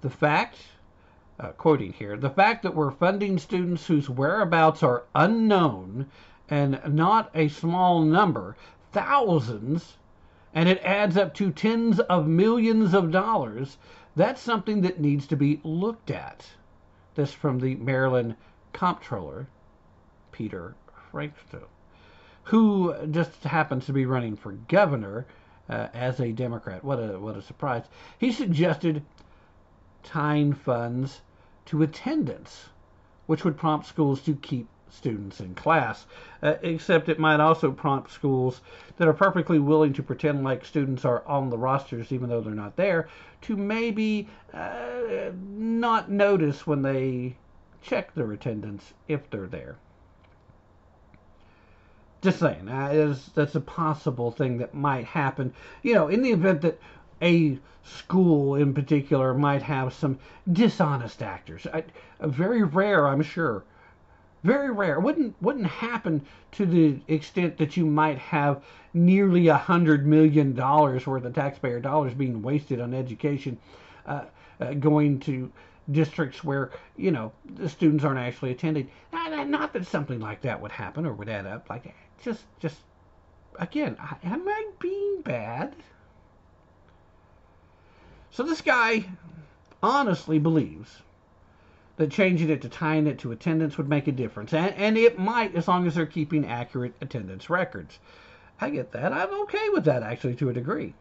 The 0.00 0.10
fact 0.10 0.56
uh, 1.40 1.48
quoting 1.52 1.92
here, 1.92 2.16
the 2.16 2.30
fact 2.30 2.62
that 2.62 2.74
we're 2.74 2.90
funding 2.90 3.38
students 3.38 3.86
whose 3.86 4.08
whereabouts 4.08 4.82
are 4.82 5.04
unknown 5.14 6.06
and 6.48 6.80
not 6.86 7.30
a 7.34 7.48
small 7.48 8.02
number, 8.02 8.56
thousands, 8.92 9.96
and 10.54 10.68
it 10.68 10.80
adds 10.84 11.16
up 11.16 11.34
to 11.34 11.50
tens 11.50 11.98
of 12.00 12.28
millions 12.28 12.94
of 12.94 13.10
dollars, 13.10 13.78
that's 14.14 14.40
something 14.40 14.82
that 14.82 15.00
needs 15.00 15.26
to 15.26 15.36
be 15.36 15.60
looked 15.64 16.10
at. 16.10 16.46
This 17.14 17.32
from 17.32 17.58
the 17.58 17.74
Maryland 17.76 18.36
Comptroller, 18.72 19.48
Peter 20.30 20.74
Franchot, 21.10 21.64
who 22.44 22.94
just 23.10 23.42
happens 23.44 23.86
to 23.86 23.92
be 23.92 24.06
running 24.06 24.36
for 24.36 24.52
governor 24.52 25.26
uh, 25.68 25.88
as 25.94 26.20
a 26.20 26.32
Democrat. 26.32 26.84
What 26.84 26.98
a 26.98 27.18
what 27.18 27.36
a 27.36 27.42
surprise! 27.42 27.84
He 28.18 28.32
suggested 28.32 29.02
tying 30.04 30.52
funds 30.52 31.22
to 31.66 31.82
attendance, 31.82 32.66
which 33.26 33.44
would 33.44 33.56
prompt 33.56 33.86
schools 33.86 34.20
to 34.22 34.34
keep 34.36 34.68
students 34.90 35.40
in 35.40 35.54
class. 35.54 36.06
Uh, 36.42 36.54
except 36.62 37.08
it 37.08 37.18
might 37.18 37.40
also 37.40 37.72
prompt 37.72 38.10
schools 38.10 38.60
that 38.96 39.08
are 39.08 39.12
perfectly 39.12 39.58
willing 39.58 39.92
to 39.92 40.02
pretend 40.02 40.44
like 40.44 40.64
students 40.64 41.04
are 41.04 41.26
on 41.26 41.50
the 41.50 41.58
rosters 41.58 42.12
even 42.12 42.28
though 42.28 42.40
they're 42.40 42.54
not 42.54 42.76
there 42.76 43.08
to 43.42 43.56
maybe 43.56 44.28
uh, 44.52 45.30
not 45.34 46.10
notice 46.10 46.66
when 46.66 46.82
they 46.82 47.36
check 47.82 48.14
their 48.14 48.32
attendance 48.32 48.94
if 49.08 49.28
they're 49.30 49.46
there. 49.46 49.76
Just 52.22 52.38
saying, 52.38 52.68
uh, 52.68 53.14
that's 53.34 53.54
a 53.54 53.60
possible 53.60 54.30
thing 54.30 54.56
that 54.58 54.72
might 54.72 55.04
happen. 55.04 55.52
You 55.82 55.92
know, 55.92 56.08
in 56.08 56.22
the 56.22 56.30
event 56.30 56.62
that 56.62 56.78
a 57.22 57.58
school 57.82 58.54
in 58.54 58.72
particular 58.72 59.34
might 59.34 59.62
have 59.62 59.92
some 59.92 60.18
dishonest 60.50 61.22
actors. 61.22 61.66
I, 61.72 61.84
very 62.20 62.62
rare, 62.62 63.06
I'm 63.06 63.22
sure. 63.22 63.64
Very 64.42 64.70
rare. 64.70 65.00
Wouldn't 65.00 65.34
wouldn't 65.40 65.66
happen 65.66 66.26
to 66.52 66.66
the 66.66 67.00
extent 67.08 67.56
that 67.56 67.76
you 67.76 67.86
might 67.86 68.18
have 68.18 68.62
nearly 68.92 69.48
a 69.48 69.56
hundred 69.56 70.06
million 70.06 70.54
dollars 70.54 71.06
worth 71.06 71.24
of 71.24 71.34
taxpayer 71.34 71.80
dollars 71.80 72.12
being 72.14 72.42
wasted 72.42 72.80
on 72.80 72.92
education, 72.92 73.58
uh, 74.06 74.24
uh, 74.60 74.74
going 74.74 75.18
to 75.20 75.50
districts 75.90 76.44
where 76.44 76.70
you 76.96 77.10
know 77.10 77.32
the 77.56 77.68
students 77.68 78.04
aren't 78.04 78.18
actually 78.18 78.50
attending. 78.50 78.90
Not, 79.12 79.48
not 79.48 79.72
that 79.72 79.86
something 79.86 80.20
like 80.20 80.42
that 80.42 80.60
would 80.60 80.72
happen 80.72 81.06
or 81.06 81.14
would 81.14 81.28
add 81.28 81.46
up. 81.46 81.70
Like 81.70 81.94
just 82.22 82.44
just 82.60 82.76
again, 83.58 83.96
I, 83.98 84.16
am 84.24 84.46
I 84.46 84.70
being 84.78 85.22
bad? 85.22 85.74
So 88.34 88.42
this 88.42 88.62
guy 88.62 89.04
honestly 89.80 90.40
believes 90.40 91.02
that 91.98 92.10
changing 92.10 92.50
it 92.50 92.62
to 92.62 92.68
tying 92.68 93.06
it 93.06 93.20
to 93.20 93.30
attendance 93.30 93.78
would 93.78 93.88
make 93.88 94.08
a 94.08 94.12
difference. 94.12 94.52
And, 94.52 94.74
and 94.74 94.98
it 94.98 95.20
might 95.20 95.54
as 95.54 95.68
long 95.68 95.86
as 95.86 95.94
they're 95.94 96.04
keeping 96.04 96.44
accurate 96.44 96.94
attendance 97.00 97.48
records. 97.48 98.00
I 98.60 98.70
get 98.70 98.90
that. 98.90 99.12
I'm 99.12 99.42
okay 99.42 99.68
with 99.68 99.84
that 99.84 100.02
actually 100.02 100.34
to 100.34 100.48
a 100.48 100.52
degree. 100.52 100.94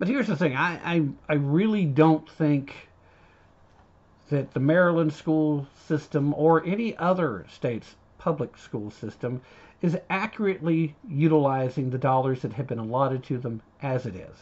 But 0.00 0.08
here's 0.08 0.26
the 0.26 0.34
thing 0.34 0.56
I, 0.56 0.80
I, 0.84 1.08
I 1.28 1.34
really 1.34 1.84
don't 1.84 2.28
think 2.28 2.74
that 4.30 4.52
the 4.52 4.58
Maryland 4.58 5.12
school 5.12 5.68
system 5.86 6.34
or 6.34 6.64
any 6.66 6.96
other 6.96 7.46
state's 7.48 7.94
public 8.18 8.58
school 8.58 8.90
system 8.90 9.42
is 9.80 9.96
accurately 10.10 10.96
utilizing 11.08 11.90
the 11.90 11.98
dollars 11.98 12.42
that 12.42 12.54
have 12.54 12.66
been 12.66 12.80
allotted 12.80 13.22
to 13.22 13.38
them 13.38 13.62
as 13.80 14.06
it 14.06 14.16
is. 14.16 14.36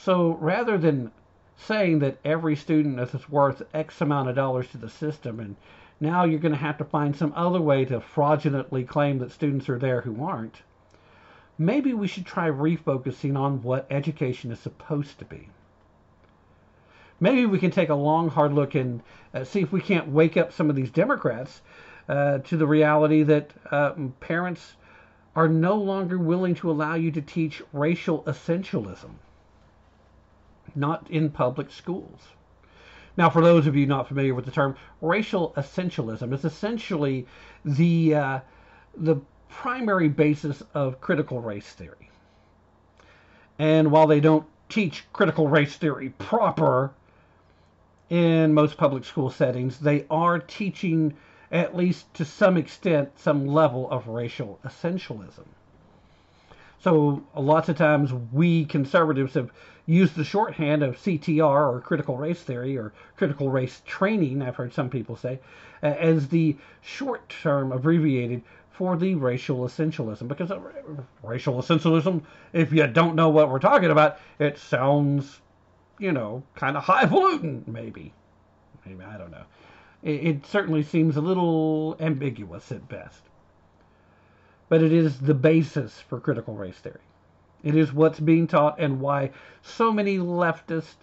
So 0.00 0.34
rather 0.34 0.78
than 0.78 1.10
saying 1.56 1.98
that 1.98 2.18
every 2.24 2.54
student 2.54 3.00
is 3.00 3.28
worth 3.28 3.62
X 3.74 4.00
amount 4.00 4.28
of 4.28 4.36
dollars 4.36 4.68
to 4.68 4.78
the 4.78 4.88
system, 4.88 5.40
and 5.40 5.56
now 5.98 6.22
you're 6.22 6.38
going 6.38 6.52
to 6.52 6.58
have 6.58 6.78
to 6.78 6.84
find 6.84 7.16
some 7.16 7.32
other 7.34 7.60
way 7.60 7.84
to 7.86 8.00
fraudulently 8.00 8.84
claim 8.84 9.18
that 9.18 9.32
students 9.32 9.68
are 9.68 9.78
there 9.78 10.02
who 10.02 10.24
aren't. 10.24 10.62
Maybe 11.58 11.94
we 11.94 12.06
should 12.06 12.26
try 12.26 12.48
refocusing 12.48 13.36
on 13.36 13.64
what 13.64 13.88
education 13.90 14.52
is 14.52 14.60
supposed 14.60 15.18
to 15.18 15.24
be. 15.24 15.48
Maybe 17.18 17.44
we 17.44 17.58
can 17.58 17.72
take 17.72 17.88
a 17.88 17.94
long, 17.96 18.28
hard 18.28 18.52
look 18.52 18.76
and 18.76 19.02
uh, 19.34 19.42
see 19.42 19.62
if 19.62 19.72
we 19.72 19.80
can't 19.80 20.06
wake 20.06 20.36
up 20.36 20.52
some 20.52 20.70
of 20.70 20.76
these 20.76 20.92
Democrats 20.92 21.60
uh, 22.08 22.38
to 22.38 22.56
the 22.56 22.68
reality 22.68 23.24
that 23.24 23.50
uh, 23.72 23.94
parents 24.20 24.76
are 25.34 25.48
no 25.48 25.74
longer 25.74 26.18
willing 26.18 26.54
to 26.54 26.70
allow 26.70 26.94
you 26.94 27.10
to 27.10 27.20
teach 27.20 27.60
racial 27.72 28.22
essentialism 28.22 29.10
not 30.78 31.10
in 31.10 31.30
public 31.30 31.70
schools. 31.70 32.20
Now, 33.16 33.28
for 33.28 33.42
those 33.42 33.66
of 33.66 33.74
you 33.74 33.84
not 33.84 34.06
familiar 34.06 34.34
with 34.34 34.44
the 34.44 34.52
term, 34.52 34.76
racial 35.00 35.52
essentialism 35.56 36.32
is 36.32 36.44
essentially 36.44 37.26
the 37.64 38.14
uh, 38.14 38.40
the 38.96 39.16
primary 39.48 40.08
basis 40.08 40.62
of 40.74 41.00
critical 41.00 41.40
race 41.40 41.72
theory. 41.72 42.10
And 43.58 43.90
while 43.90 44.06
they 44.06 44.20
don't 44.20 44.46
teach 44.68 45.04
critical 45.12 45.48
race 45.48 45.76
theory 45.76 46.10
proper 46.10 46.92
in 48.08 48.54
most 48.54 48.76
public 48.76 49.04
school 49.04 49.30
settings, 49.30 49.78
they 49.80 50.06
are 50.10 50.38
teaching, 50.38 51.16
at 51.50 51.76
least 51.76 52.12
to 52.14 52.24
some 52.24 52.56
extent, 52.56 53.18
some 53.18 53.46
level 53.46 53.90
of 53.90 54.08
racial 54.08 54.60
essentialism. 54.64 55.46
So 56.80 57.24
lots 57.34 57.68
of 57.68 57.76
times 57.76 58.12
we 58.32 58.64
conservatives 58.64 59.34
have 59.34 59.50
used 59.86 60.14
the 60.14 60.24
shorthand 60.24 60.82
of 60.82 60.96
CTR 60.96 61.72
or 61.72 61.80
critical 61.80 62.16
race 62.16 62.40
theory 62.42 62.76
or 62.76 62.92
critical 63.16 63.48
race 63.48 63.82
training, 63.84 64.42
I've 64.42 64.56
heard 64.56 64.72
some 64.72 64.90
people 64.90 65.16
say, 65.16 65.40
as 65.82 66.28
the 66.28 66.56
short 66.80 67.28
term 67.28 67.72
abbreviated 67.72 68.42
for 68.70 68.96
the 68.96 69.16
racial 69.16 69.60
essentialism. 69.60 70.28
Because 70.28 70.52
uh, 70.52 70.60
racial 71.22 71.54
essentialism, 71.54 72.22
if 72.52 72.72
you 72.72 72.86
don't 72.86 73.16
know 73.16 73.28
what 73.28 73.50
we're 73.50 73.58
talking 73.58 73.90
about, 73.90 74.18
it 74.38 74.56
sounds, 74.58 75.40
you 75.98 76.12
know, 76.12 76.44
kind 76.54 76.76
of 76.76 76.84
highfalutin, 76.84 77.64
maybe. 77.66 78.12
Maybe, 78.86 79.02
I 79.02 79.18
don't 79.18 79.32
know. 79.32 79.44
It, 80.02 80.26
it 80.26 80.46
certainly 80.46 80.84
seems 80.84 81.16
a 81.16 81.20
little 81.20 81.96
ambiguous 81.98 82.70
at 82.70 82.88
best 82.88 83.27
but 84.68 84.82
it 84.82 84.92
is 84.92 85.20
the 85.20 85.34
basis 85.34 86.00
for 86.00 86.20
critical 86.20 86.54
race 86.54 86.76
theory. 86.76 87.00
It 87.62 87.74
is 87.74 87.92
what's 87.92 88.20
being 88.20 88.46
taught 88.46 88.78
and 88.78 89.00
why 89.00 89.30
so 89.62 89.92
many 89.92 90.18
leftist 90.18 90.94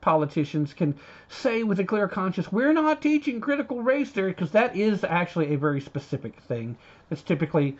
politicians 0.00 0.74
can 0.74 0.94
say 1.28 1.62
with 1.62 1.80
a 1.80 1.84
clear 1.84 2.06
conscience, 2.06 2.52
we're 2.52 2.74
not 2.74 3.00
teaching 3.00 3.40
critical 3.40 3.82
race 3.82 4.10
theory, 4.10 4.30
because 4.30 4.50
that 4.50 4.76
is 4.76 5.02
actually 5.02 5.54
a 5.54 5.58
very 5.58 5.80
specific 5.80 6.38
thing 6.40 6.76
that's 7.08 7.22
typically, 7.22 7.76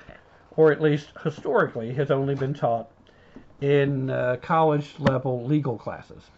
or 0.57 0.73
at 0.73 0.81
least 0.81 1.09
historically, 1.23 1.93
has 1.93 2.11
only 2.11 2.35
been 2.35 2.55
taught 2.55 2.91
in 3.61 4.11
uh, 4.11 4.37
college 4.43 4.95
level 4.99 5.45
legal 5.45 5.77
classes. 5.77 6.31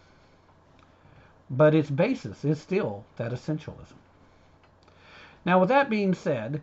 But 1.49 1.73
its 1.73 1.89
basis 1.89 2.43
is 2.43 2.59
still 2.59 3.05
that 3.15 3.31
essentialism. 3.31 3.95
Now, 5.45 5.59
with 5.59 5.69
that 5.69 5.89
being 5.89 6.13
said, 6.13 6.61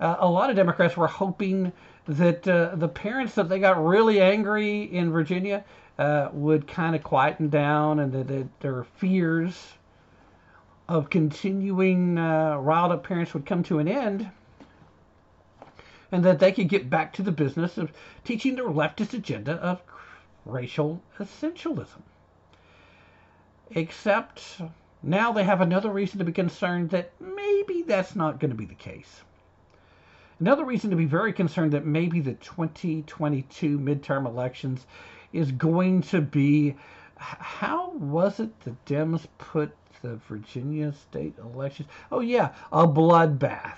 uh, 0.00 0.16
a 0.18 0.28
lot 0.28 0.50
of 0.50 0.56
Democrats 0.56 0.96
were 0.96 1.06
hoping 1.06 1.72
that 2.08 2.48
uh, 2.48 2.74
the 2.74 2.88
parents 2.88 3.34
that 3.34 3.48
they 3.48 3.58
got 3.60 3.84
really 3.84 4.20
angry 4.20 4.82
in 4.82 5.12
Virginia 5.12 5.64
uh, 5.98 6.30
would 6.32 6.66
kind 6.66 6.96
of 6.96 7.02
quieten 7.02 7.50
down 7.50 8.00
and 8.00 8.12
that, 8.12 8.26
that 8.28 8.60
their 8.60 8.84
fears 8.84 9.74
of 10.88 11.10
continuing 11.10 12.18
uh, 12.18 12.56
riled 12.56 12.90
up 12.90 13.04
parents 13.04 13.34
would 13.34 13.46
come 13.46 13.62
to 13.62 13.78
an 13.78 13.86
end 13.86 14.28
and 16.10 16.24
that 16.24 16.38
they 16.40 16.50
could 16.50 16.68
get 16.68 16.90
back 16.90 17.12
to 17.12 17.22
the 17.22 17.30
business 17.30 17.78
of 17.78 17.92
teaching 18.24 18.56
their 18.56 18.64
leftist 18.64 19.14
agenda 19.14 19.52
of 19.52 19.82
racial 20.44 21.00
essentialism. 21.18 22.02
Except 23.70 24.60
now 25.02 25.32
they 25.32 25.44
have 25.44 25.60
another 25.60 25.90
reason 25.90 26.18
to 26.18 26.24
be 26.24 26.32
concerned 26.32 26.90
that 26.90 27.12
maybe 27.20 27.82
that's 27.82 28.16
not 28.16 28.40
going 28.40 28.50
to 28.50 28.56
be 28.56 28.64
the 28.64 28.74
case. 28.74 29.22
Another 30.40 30.64
reason 30.64 30.88
to 30.90 30.96
be 30.96 31.04
very 31.04 31.34
concerned 31.34 31.72
that 31.72 31.84
maybe 31.84 32.20
the 32.20 32.32
2022 32.32 33.78
midterm 33.78 34.26
elections 34.26 34.86
is 35.32 35.52
going 35.52 36.00
to 36.00 36.22
be 36.22 36.74
how 37.20 37.90
was 37.90 38.40
it 38.40 38.58
the 38.60 38.74
Dems 38.86 39.26
put 39.36 39.72
the 40.00 40.16
Virginia 40.28 40.92
state 40.94 41.34
elections? 41.38 41.88
Oh, 42.10 42.20
yeah, 42.20 42.54
a 42.72 42.88
bloodbath. 42.88 43.76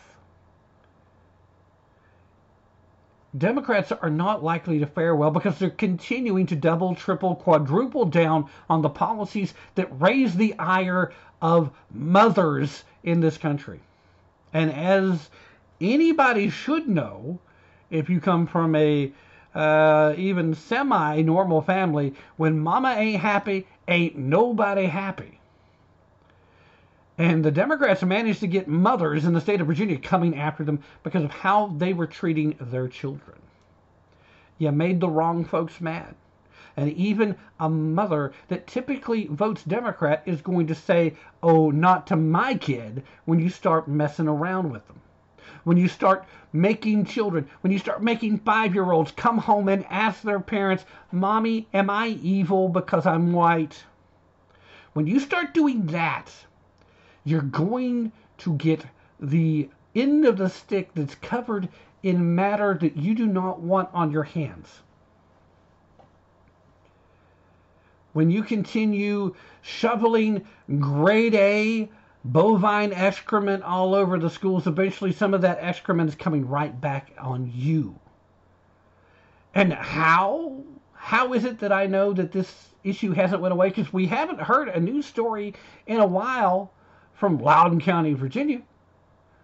Democrats 3.37 3.91
are 3.91 4.11
not 4.11 4.45
likely 4.45 4.79
to 4.79 4.87
fare 4.87 5.17
well 5.17 5.31
because 5.31 5.59
they're 5.59 5.71
continuing 5.71 6.47
to 6.47 6.55
double, 6.55 6.95
triple, 6.95 7.35
quadruple 7.35 8.05
down 8.05 8.49
on 8.71 8.83
the 8.83 8.91
policies 8.91 9.55
that 9.75 10.01
raise 10.01 10.37
the 10.37 10.57
ire 10.59 11.13
of 11.41 11.73
mothers 11.91 12.85
in 13.03 13.21
this 13.21 13.39
country. 13.39 13.81
And 14.53 14.71
as 14.71 15.31
anybody 15.83 16.49
should 16.49 16.89
know 16.89 17.41
if 17.91 18.09
you 18.09 18.21
come 18.21 18.47
from 18.47 18.75
a 18.77 19.13
uh, 19.55 20.15
even 20.17 20.55
semi 20.55 21.21
normal 21.23 21.61
family 21.61 22.15
when 22.37 22.59
mama 22.59 22.95
ain't 22.97 23.21
happy, 23.21 23.67
ain't 23.89 24.17
nobody 24.17 24.87
happy. 24.87 25.41
And 27.19 27.45
the 27.45 27.51
Democrats 27.51 28.03
managed 28.03 28.41
to 28.41 28.47
get 28.47 28.67
mothers 28.69 29.25
in 29.25 29.35
the 29.35 29.41
state 29.41 29.61
of 29.61 29.67
Virginia 29.67 29.99
coming 29.99 30.39
after 30.39 30.65
them 30.65 30.83
because 31.03 31.25
of 31.25 31.31
how 31.31 31.67
they 31.77 31.93
were 31.93 32.07
treating 32.07 32.57
their 32.59 32.89
children. 32.89 33.39
You 34.59 34.73
made 34.73 35.01
the 35.01 35.11
wrong 35.11 35.45
folks 35.45 35.81
mad. 35.81 36.15
And 36.75 36.91
even 36.93 37.37
a 37.61 37.69
mother 37.69 38.33
that 38.49 38.67
typically 38.67 39.27
votes 39.27 39.63
Democrat 39.65 40.23
is 40.25 40.41
going 40.41 40.69
to 40.69 40.75
say, 40.75 41.15
oh, 41.43 41.71
not 41.71 42.07
to 42.07 42.17
my 42.17 42.55
kid 42.55 43.03
when 43.27 43.39
you 43.39 43.51
start 43.51 43.89
messing 43.89 44.29
around 44.29 44.71
with 44.71 44.87
them 44.87 45.03
when 45.64 45.77
you 45.77 45.89
start 45.89 46.24
making 46.52 47.05
children, 47.05 47.48
when 47.60 47.73
you 47.73 47.78
start 47.78 48.02
making 48.02 48.39
five 48.39 48.74
year 48.74 48.90
olds 48.93 49.12
come 49.12 49.39
home 49.39 49.69
and 49.69 49.85
ask 49.89 50.23
their 50.23 50.40
parents, 50.40 50.85
Mommy, 51.10 51.66
am 51.73 51.90
I 51.90 52.09
evil 52.23 52.69
because 52.69 53.06
I'm 53.06 53.32
white? 53.32 53.85
When 54.93 55.06
you 55.06 55.20
start 55.20 55.55
doing 55.55 55.86
that, 55.86 56.31
you're 57.24 57.40
going 57.43 58.12
to 58.39 58.55
get 58.55 58.85
the 59.20 59.69
end 59.94 60.24
of 60.24 60.36
the 60.36 60.48
stick 60.48 60.90
that's 60.94 61.14
covered 61.16 61.69
in 62.02 62.35
matter 62.35 62.74
that 62.74 62.97
you 62.97 63.14
do 63.14 63.27
not 63.27 63.60
want 63.60 63.89
on 63.94 64.10
your 64.10 64.24
hands. 64.24 64.81
When 68.12 68.31
you 68.31 68.43
continue 68.43 69.35
shoveling 69.62 70.47
grade 70.78 71.35
A 71.35 71.89
bovine 72.24 72.93
excrement 72.93 73.62
all 73.62 73.94
over 73.94 74.19
the 74.19 74.31
schools, 74.31 74.66
eventually 74.66 75.12
some 75.12 75.35
of 75.35 75.43
that 75.43 75.59
excrement 75.61 76.09
is 76.09 76.15
coming 76.15 76.49
right 76.49 76.81
back 76.81 77.12
on 77.19 77.51
you. 77.55 77.99
And 79.55 79.73
how? 79.73 80.62
how 81.03 81.32
is 81.32 81.44
it 81.44 81.59
that 81.59 81.73
I 81.73 81.86
know 81.86 82.12
that 82.12 82.31
this 82.31 82.69
issue 82.85 83.11
hasn't 83.11 83.43
went 83.43 83.53
away? 83.53 83.70
Because 83.70 83.93
we 83.93 84.07
haven't 84.07 84.40
heard 84.40 84.69
a 84.69 84.78
news 84.78 85.05
story 85.05 85.53
in 85.85 85.99
a 85.99 86.07
while 86.07 86.70
from 87.15 87.39
Loudoun 87.39 87.81
County, 87.81 88.15
Virginia. 88.15 88.62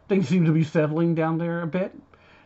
Things 0.08 0.28
seem 0.28 0.44
to 0.44 0.52
be 0.52 0.62
settling 0.62 1.16
down 1.16 1.36
there 1.36 1.62
a 1.62 1.66
bit. 1.66 1.92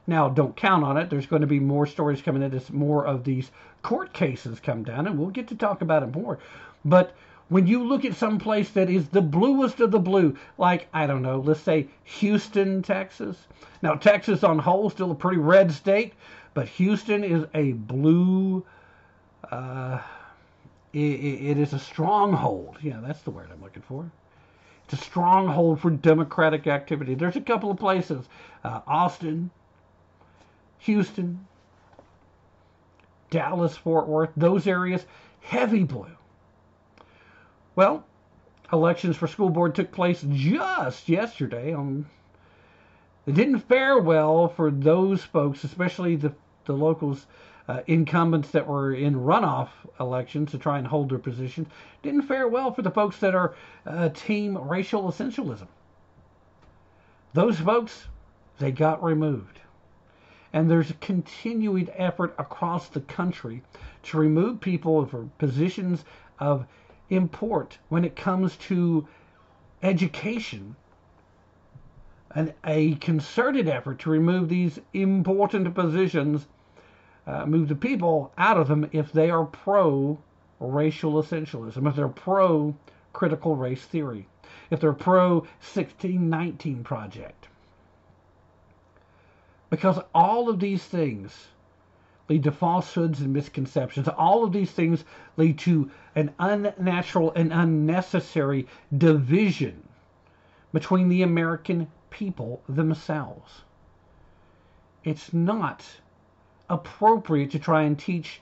Now, 0.06 0.30
don't 0.30 0.56
count 0.56 0.82
on 0.82 0.96
it. 0.96 1.10
There's 1.10 1.26
going 1.26 1.42
to 1.42 1.46
be 1.46 1.60
more 1.60 1.86
stories 1.86 2.22
coming 2.22 2.42
in 2.42 2.54
as 2.54 2.70
more 2.70 3.04
of 3.04 3.22
these 3.22 3.50
court 3.82 4.14
cases 4.14 4.60
come 4.60 4.82
down, 4.82 5.06
and 5.06 5.18
we'll 5.18 5.28
get 5.28 5.48
to 5.48 5.56
talk 5.56 5.82
about 5.82 6.02
it 6.02 6.14
more. 6.14 6.38
But 6.82 7.14
when 7.52 7.66
you 7.66 7.84
look 7.84 8.06
at 8.06 8.14
some 8.14 8.38
place 8.38 8.70
that 8.70 8.88
is 8.88 9.08
the 9.08 9.20
bluest 9.20 9.80
of 9.80 9.90
the 9.90 9.98
blue, 9.98 10.34
like, 10.56 10.88
I 10.94 11.06
don't 11.06 11.20
know, 11.20 11.38
let's 11.38 11.60
say 11.60 11.86
Houston, 12.04 12.80
Texas. 12.82 13.36
Now, 13.82 13.94
Texas 13.94 14.42
on 14.42 14.58
whole 14.58 14.88
still 14.88 15.10
a 15.10 15.14
pretty 15.14 15.36
red 15.36 15.70
state, 15.70 16.14
but 16.54 16.66
Houston 16.66 17.22
is 17.22 17.44
a 17.52 17.72
blue, 17.72 18.64
uh, 19.50 20.00
it, 20.94 20.98
it 20.98 21.58
is 21.58 21.74
a 21.74 21.78
stronghold. 21.78 22.78
Yeah, 22.80 23.00
that's 23.02 23.20
the 23.20 23.30
word 23.30 23.50
I'm 23.52 23.62
looking 23.62 23.82
for. 23.82 24.10
It's 24.84 24.94
a 24.94 25.04
stronghold 25.04 25.78
for 25.78 25.90
democratic 25.90 26.66
activity. 26.66 27.14
There's 27.14 27.36
a 27.36 27.40
couple 27.42 27.70
of 27.70 27.76
places, 27.76 28.24
uh, 28.64 28.80
Austin, 28.86 29.50
Houston, 30.78 31.46
Dallas, 33.28 33.76
Fort 33.76 34.08
Worth, 34.08 34.30
those 34.38 34.66
areas, 34.66 35.04
heavy 35.42 35.84
blue. 35.84 36.06
Well, 37.74 38.04
elections 38.72 39.16
for 39.16 39.26
school 39.26 39.48
board 39.48 39.74
took 39.74 39.92
place 39.92 40.24
just 40.30 41.08
yesterday. 41.08 41.72
Um, 41.72 42.06
it 43.26 43.34
didn't 43.34 43.60
fare 43.60 43.98
well 43.98 44.48
for 44.48 44.70
those 44.70 45.22
folks, 45.22 45.64
especially 45.64 46.16
the, 46.16 46.34
the 46.64 46.72
locals, 46.72 47.26
uh, 47.68 47.80
incumbents 47.86 48.50
that 48.50 48.66
were 48.66 48.92
in 48.92 49.14
runoff 49.14 49.68
elections 50.00 50.50
to 50.50 50.58
try 50.58 50.78
and 50.78 50.86
hold 50.86 51.10
their 51.10 51.18
positions. 51.18 51.68
Didn't 52.02 52.22
fare 52.22 52.48
well 52.48 52.72
for 52.74 52.82
the 52.82 52.90
folks 52.90 53.18
that 53.18 53.34
are 53.34 53.54
uh, 53.86 54.08
team 54.10 54.58
racial 54.58 55.04
essentialism. 55.04 55.68
Those 57.32 57.58
folks, 57.58 58.06
they 58.58 58.72
got 58.72 59.02
removed. 59.02 59.60
And 60.52 60.70
there's 60.70 60.90
a 60.90 60.94
continuing 60.94 61.88
effort 61.94 62.34
across 62.38 62.88
the 62.88 63.00
country 63.00 63.62
to 64.02 64.18
remove 64.18 64.60
people 64.60 65.06
for 65.06 65.30
positions 65.38 66.04
of 66.38 66.66
import 67.12 67.78
when 67.88 68.04
it 68.04 68.16
comes 68.16 68.56
to 68.56 69.06
education 69.82 70.74
and 72.34 72.54
a 72.64 72.94
concerted 72.94 73.68
effort 73.68 73.98
to 73.98 74.10
remove 74.10 74.48
these 74.48 74.80
important 74.94 75.74
positions, 75.74 76.46
uh, 77.26 77.44
move 77.44 77.68
the 77.68 77.74
people 77.74 78.32
out 78.38 78.56
of 78.56 78.68
them 78.68 78.88
if 78.92 79.12
they 79.12 79.30
are 79.30 79.44
pro 79.44 80.18
racial 80.58 81.14
essentialism, 81.22 81.86
if 81.86 81.96
they're 81.96 82.08
pro 82.08 82.74
critical 83.12 83.56
race 83.56 83.82
theory, 83.82 84.26
if 84.70 84.80
they're 84.80 84.92
pro 84.92 85.40
1619 85.60 86.82
project. 86.82 87.48
Because 89.68 89.98
all 90.14 90.48
of 90.48 90.60
these 90.60 90.84
things 90.84 91.48
lead 92.28 92.44
to 92.44 92.52
falsehoods 92.52 93.20
and 93.20 93.32
misconceptions. 93.32 94.08
All 94.08 94.44
of 94.44 94.52
these 94.52 94.70
things 94.70 95.04
lead 95.36 95.58
to 95.60 95.90
an 96.14 96.32
unnatural 96.38 97.32
and 97.34 97.52
unnecessary 97.52 98.66
division 98.96 99.82
between 100.72 101.08
the 101.08 101.22
American 101.22 101.88
people 102.10 102.62
themselves. 102.68 103.62
It's 105.04 105.32
not 105.32 105.84
appropriate 106.70 107.50
to 107.50 107.58
try 107.58 107.82
and 107.82 107.98
teach 107.98 108.40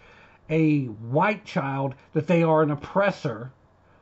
a 0.48 0.84
white 0.84 1.44
child 1.44 1.94
that 2.12 2.26
they 2.26 2.42
are 2.42 2.62
an 2.62 2.70
oppressor 2.70 3.50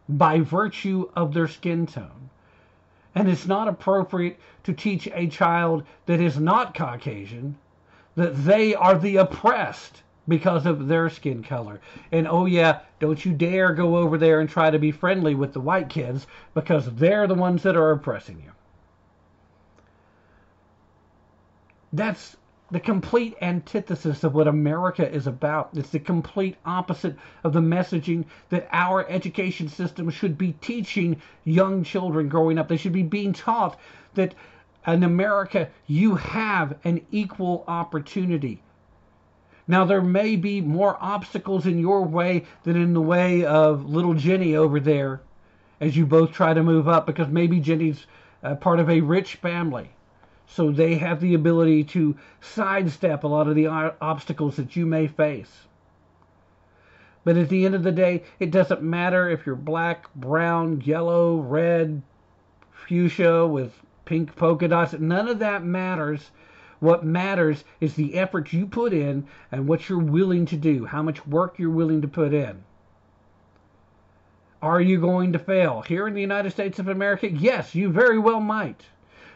by 0.08 0.40
virtue 0.40 1.08
of 1.14 1.34
their 1.34 1.48
skin 1.48 1.86
tone. 1.86 2.30
And 3.14 3.28
it's 3.28 3.46
not 3.46 3.68
appropriate 3.68 4.38
to 4.64 4.72
teach 4.72 5.08
a 5.12 5.28
child 5.28 5.84
that 6.06 6.20
is 6.20 6.38
not 6.38 6.74
Caucasian 6.74 7.56
that 8.18 8.44
they 8.44 8.74
are 8.74 8.98
the 8.98 9.16
oppressed 9.16 10.02
because 10.26 10.66
of 10.66 10.88
their 10.88 11.08
skin 11.08 11.42
color. 11.42 11.80
And 12.12 12.26
oh, 12.28 12.46
yeah, 12.46 12.80
don't 12.98 13.24
you 13.24 13.32
dare 13.32 13.72
go 13.72 13.96
over 13.96 14.18
there 14.18 14.40
and 14.40 14.48
try 14.50 14.70
to 14.70 14.78
be 14.78 14.90
friendly 14.90 15.34
with 15.34 15.52
the 15.52 15.60
white 15.60 15.88
kids 15.88 16.26
because 16.52 16.92
they're 16.96 17.28
the 17.28 17.34
ones 17.34 17.62
that 17.62 17.76
are 17.76 17.92
oppressing 17.92 18.42
you. 18.44 18.50
That's 21.92 22.36
the 22.70 22.80
complete 22.80 23.34
antithesis 23.40 24.24
of 24.24 24.34
what 24.34 24.48
America 24.48 25.10
is 25.10 25.26
about. 25.26 25.70
It's 25.74 25.90
the 25.90 26.00
complete 26.00 26.56
opposite 26.66 27.16
of 27.44 27.52
the 27.52 27.60
messaging 27.60 28.24
that 28.50 28.68
our 28.72 29.08
education 29.08 29.68
system 29.68 30.10
should 30.10 30.36
be 30.36 30.52
teaching 30.60 31.22
young 31.44 31.84
children 31.84 32.28
growing 32.28 32.58
up. 32.58 32.68
They 32.68 32.76
should 32.76 32.92
be 32.92 33.04
being 33.04 33.32
taught 33.32 33.78
that 34.14 34.34
in 34.86 35.02
America 35.02 35.68
you 35.86 36.16
have 36.16 36.78
an 36.84 37.04
equal 37.10 37.64
opportunity. 37.66 38.62
Now, 39.66 39.84
there 39.84 40.00
may 40.00 40.36
be 40.36 40.62
more 40.62 40.96
obstacles 40.98 41.66
in 41.66 41.78
your 41.78 42.02
way 42.02 42.46
than 42.62 42.76
in 42.76 42.94
the 42.94 43.02
way 43.02 43.44
of 43.44 43.84
little 43.84 44.14
Jenny 44.14 44.56
over 44.56 44.80
there 44.80 45.20
as 45.80 45.96
you 45.96 46.06
both 46.06 46.32
try 46.32 46.54
to 46.54 46.62
move 46.62 46.88
up 46.88 47.06
because 47.06 47.28
maybe 47.28 47.60
Jenny's 47.60 48.06
uh, 48.42 48.54
part 48.54 48.80
of 48.80 48.88
a 48.88 49.02
rich 49.02 49.34
family 49.34 49.90
so 50.48 50.70
they 50.70 50.94
have 50.94 51.20
the 51.20 51.34
ability 51.34 51.84
to 51.84 52.16
sidestep 52.40 53.22
a 53.22 53.28
lot 53.28 53.48
of 53.48 53.54
the 53.54 53.66
obstacles 53.66 54.56
that 54.56 54.74
you 54.74 54.86
may 54.86 55.06
face. 55.06 55.66
But 57.22 57.36
at 57.36 57.50
the 57.50 57.66
end 57.66 57.74
of 57.74 57.82
the 57.82 57.92
day, 57.92 58.24
it 58.40 58.50
doesn't 58.50 58.82
matter 58.82 59.28
if 59.28 59.44
you're 59.44 59.54
black, 59.54 60.12
brown, 60.14 60.80
yellow, 60.80 61.36
red, 61.36 62.00
fuchsia 62.70 63.46
with 63.46 63.74
pink 64.08 64.34
polka 64.36 64.66
dots. 64.66 64.94
None 64.94 65.28
of 65.28 65.38
that 65.40 65.62
matters. 65.62 66.30
What 66.80 67.04
matters 67.04 67.62
is 67.78 67.94
the 67.94 68.14
effort 68.14 68.54
you 68.54 68.66
put 68.66 68.94
in 68.94 69.26
and 69.52 69.68
what 69.68 69.86
you're 69.90 69.98
willing 69.98 70.46
to 70.46 70.56
do, 70.56 70.86
how 70.86 71.02
much 71.02 71.26
work 71.26 71.58
you're 71.58 71.68
willing 71.68 72.00
to 72.00 72.08
put 72.08 72.32
in. 72.32 72.64
Are 74.62 74.80
you 74.80 74.98
going 74.98 75.34
to 75.34 75.38
fail? 75.38 75.82
Here 75.82 76.08
in 76.08 76.14
the 76.14 76.22
United 76.22 76.52
States 76.52 76.78
of 76.78 76.88
America, 76.88 77.30
yes, 77.30 77.74
you 77.74 77.90
very 77.90 78.18
well 78.18 78.40
might 78.40 78.86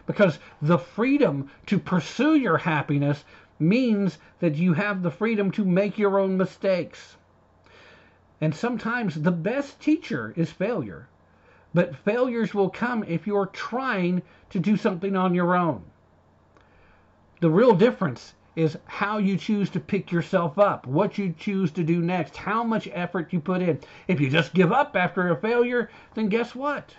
because 0.06 0.38
the 0.62 0.78
freedom 0.78 1.50
to 1.66 1.78
pursue 1.78 2.34
your 2.34 2.56
happiness 2.56 3.24
means 3.58 4.16
that 4.40 4.54
you 4.54 4.72
have 4.72 5.02
the 5.02 5.10
freedom 5.10 5.50
to 5.50 5.66
make 5.66 5.98
your 5.98 6.18
own 6.18 6.38
mistakes. 6.38 7.16
And 8.40 8.54
sometimes 8.54 9.20
the 9.20 9.32
best 9.32 9.80
teacher 9.80 10.32
is 10.34 10.50
failure. 10.50 11.08
But 11.74 11.96
failures 11.96 12.54
will 12.54 12.68
come 12.68 13.02
if 13.04 13.26
you're 13.26 13.46
trying 13.46 14.22
to 14.50 14.58
do 14.58 14.76
something 14.76 15.16
on 15.16 15.34
your 15.34 15.56
own. 15.56 15.82
The 17.40 17.50
real 17.50 17.74
difference 17.74 18.34
is 18.54 18.78
how 18.84 19.16
you 19.18 19.36
choose 19.36 19.70
to 19.70 19.80
pick 19.80 20.12
yourself 20.12 20.58
up, 20.58 20.86
what 20.86 21.16
you 21.16 21.34
choose 21.38 21.70
to 21.72 21.82
do 21.82 22.00
next, 22.00 22.36
how 22.36 22.62
much 22.62 22.88
effort 22.92 23.32
you 23.32 23.40
put 23.40 23.62
in. 23.62 23.80
If 24.06 24.20
you 24.20 24.28
just 24.28 24.52
give 24.52 24.70
up 24.70 24.94
after 24.94 25.30
a 25.30 25.36
failure, 25.36 25.90
then 26.14 26.28
guess 26.28 26.54
what? 26.54 26.94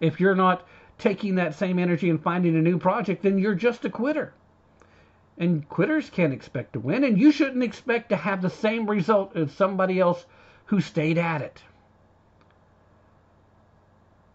If 0.00 0.20
you're 0.20 0.36
not 0.36 0.66
taking 0.98 1.34
that 1.34 1.54
same 1.54 1.78
energy 1.78 2.08
and 2.08 2.22
finding 2.22 2.56
a 2.56 2.62
new 2.62 2.78
project, 2.78 3.22
then 3.22 3.38
you're 3.38 3.54
just 3.54 3.84
a 3.84 3.90
quitter. 3.90 4.32
And 5.36 5.68
quitters 5.68 6.08
can't 6.08 6.32
expect 6.32 6.72
to 6.74 6.80
win, 6.80 7.04
and 7.04 7.18
you 7.18 7.32
shouldn't 7.32 7.64
expect 7.64 8.08
to 8.10 8.16
have 8.16 8.40
the 8.40 8.48
same 8.48 8.88
result 8.88 9.36
as 9.36 9.52
somebody 9.52 9.98
else 10.00 10.24
who 10.66 10.80
stayed 10.80 11.18
at 11.18 11.42
it. 11.42 11.62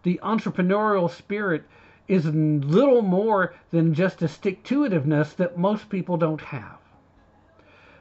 The 0.03 0.19
entrepreneurial 0.23 1.10
spirit 1.10 1.64
is 2.07 2.26
little 2.26 3.02
more 3.02 3.53
than 3.72 3.94
just 3.94 4.22
a 4.22 4.28
stick 4.28 4.64
to 4.64 4.84
itiveness 4.84 5.36
that 5.36 5.57
most 5.57 5.90
people 5.90 6.18
don't 6.18 6.41
have. 6.41 6.78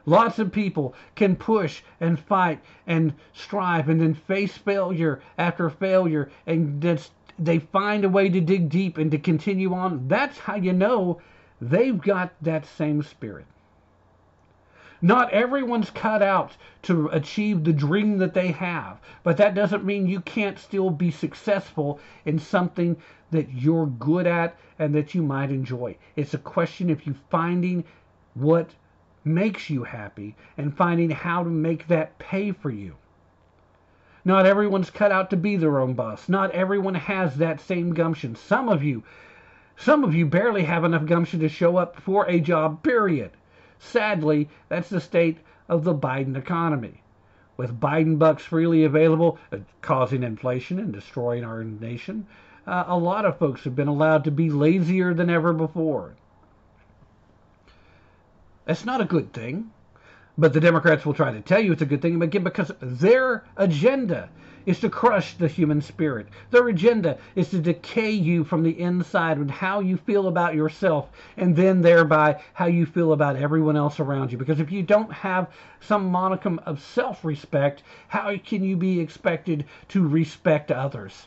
Lots 0.06 0.38
of 0.38 0.50
people 0.50 0.94
can 1.14 1.36
push 1.36 1.82
and 2.00 2.18
fight 2.18 2.60
and 2.86 3.14
strive 3.32 3.88
and 3.88 4.00
then 4.00 4.14
face 4.14 4.56
failure 4.56 5.20
after 5.36 5.68
failure 5.68 6.30
and 6.46 6.82
just 6.82 7.12
they 7.38 7.58
find 7.58 8.04
a 8.04 8.08
way 8.08 8.28
to 8.28 8.40
dig 8.40 8.68
deep 8.68 8.98
and 8.98 9.10
to 9.10 9.18
continue 9.18 9.72
on. 9.74 10.08
That's 10.08 10.38
how 10.38 10.56
you 10.56 10.72
know 10.72 11.20
they've 11.60 12.00
got 12.00 12.32
that 12.42 12.66
same 12.66 13.02
spirit. 13.02 13.46
Not 15.02 15.30
everyone's 15.30 15.88
cut 15.88 16.20
out 16.20 16.56
to 16.82 17.08
achieve 17.08 17.64
the 17.64 17.72
dream 17.72 18.18
that 18.18 18.34
they 18.34 18.48
have, 18.48 19.00
but 19.22 19.38
that 19.38 19.54
doesn't 19.54 19.84
mean 19.84 20.06
you 20.06 20.20
can't 20.20 20.58
still 20.58 20.90
be 20.90 21.10
successful 21.10 21.98
in 22.26 22.38
something 22.38 22.96
that 23.30 23.50
you're 23.50 23.86
good 23.86 24.26
at 24.26 24.56
and 24.78 24.94
that 24.94 25.14
you 25.14 25.22
might 25.22 25.50
enjoy. 25.50 25.96
It's 26.16 26.34
a 26.34 26.38
question 26.38 26.90
of 26.90 27.06
you 27.06 27.14
finding 27.30 27.84
what 28.34 28.74
makes 29.24 29.70
you 29.70 29.84
happy 29.84 30.36
and 30.58 30.76
finding 30.76 31.10
how 31.10 31.44
to 31.44 31.50
make 31.50 31.86
that 31.88 32.18
pay 32.18 32.52
for 32.52 32.70
you. 32.70 32.96
Not 34.22 34.44
everyone's 34.44 34.90
cut 34.90 35.12
out 35.12 35.30
to 35.30 35.36
be 35.36 35.56
their 35.56 35.80
own 35.80 35.94
boss. 35.94 36.28
Not 36.28 36.50
everyone 36.50 36.94
has 36.94 37.36
that 37.36 37.60
same 37.62 37.94
gumption. 37.94 38.34
Some 38.34 38.68
of 38.68 38.82
you, 38.82 39.02
some 39.78 40.04
of 40.04 40.14
you 40.14 40.26
barely 40.26 40.64
have 40.64 40.84
enough 40.84 41.06
gumption 41.06 41.40
to 41.40 41.48
show 41.48 41.78
up 41.78 41.96
for 41.96 42.26
a 42.26 42.38
job, 42.38 42.82
period. 42.82 43.30
Sadly, 43.80 44.48
that's 44.68 44.90
the 44.90 45.00
state 45.00 45.38
of 45.68 45.84
the 45.84 45.94
Biden 45.94 46.36
economy. 46.36 47.02
With 47.56 47.80
Biden 47.80 48.18
bucks 48.18 48.44
freely 48.44 48.84
available, 48.84 49.38
uh, 49.50 49.58
causing 49.80 50.22
inflation 50.22 50.78
and 50.78 50.92
destroying 50.92 51.44
our 51.44 51.64
nation, 51.64 52.26
uh, 52.66 52.84
a 52.86 52.96
lot 52.96 53.24
of 53.24 53.38
folks 53.38 53.64
have 53.64 53.74
been 53.74 53.88
allowed 53.88 54.24
to 54.24 54.30
be 54.30 54.50
lazier 54.50 55.14
than 55.14 55.30
ever 55.30 55.52
before. 55.52 56.14
That's 58.66 58.84
not 58.84 59.00
a 59.00 59.06
good 59.06 59.32
thing. 59.32 59.70
But 60.38 60.52
the 60.52 60.60
Democrats 60.60 61.04
will 61.04 61.14
try 61.14 61.32
to 61.32 61.40
tell 61.40 61.60
you 61.60 61.72
it's 61.72 61.82
a 61.82 61.86
good 61.86 62.00
thing 62.00 62.22
again 62.22 62.44
because 62.44 62.72
their 62.80 63.44
agenda 63.56 64.30
is 64.66 64.80
to 64.80 64.88
crush 64.88 65.34
the 65.34 65.48
human 65.48 65.80
spirit. 65.80 66.26
Their 66.50 66.68
agenda 66.68 67.18
is 67.34 67.50
to 67.50 67.58
decay 67.58 68.10
you 68.10 68.44
from 68.44 68.62
the 68.62 68.78
inside 68.80 69.38
and 69.38 69.50
how 69.50 69.80
you 69.80 69.96
feel 69.96 70.28
about 70.28 70.54
yourself 70.54 71.08
and 71.36 71.56
then 71.56 71.80
thereby 71.82 72.40
how 72.52 72.66
you 72.66 72.86
feel 72.86 73.12
about 73.12 73.36
everyone 73.36 73.76
else 73.76 74.00
around 74.00 74.32
you. 74.32 74.38
Because 74.38 74.60
if 74.60 74.70
you 74.70 74.82
don't 74.82 75.12
have 75.12 75.48
some 75.80 76.10
monicum 76.10 76.58
of 76.66 76.82
self-respect, 76.82 77.82
how 78.08 78.36
can 78.38 78.62
you 78.62 78.76
be 78.76 79.00
expected 79.00 79.64
to 79.88 80.06
respect 80.06 80.70
others? 80.70 81.26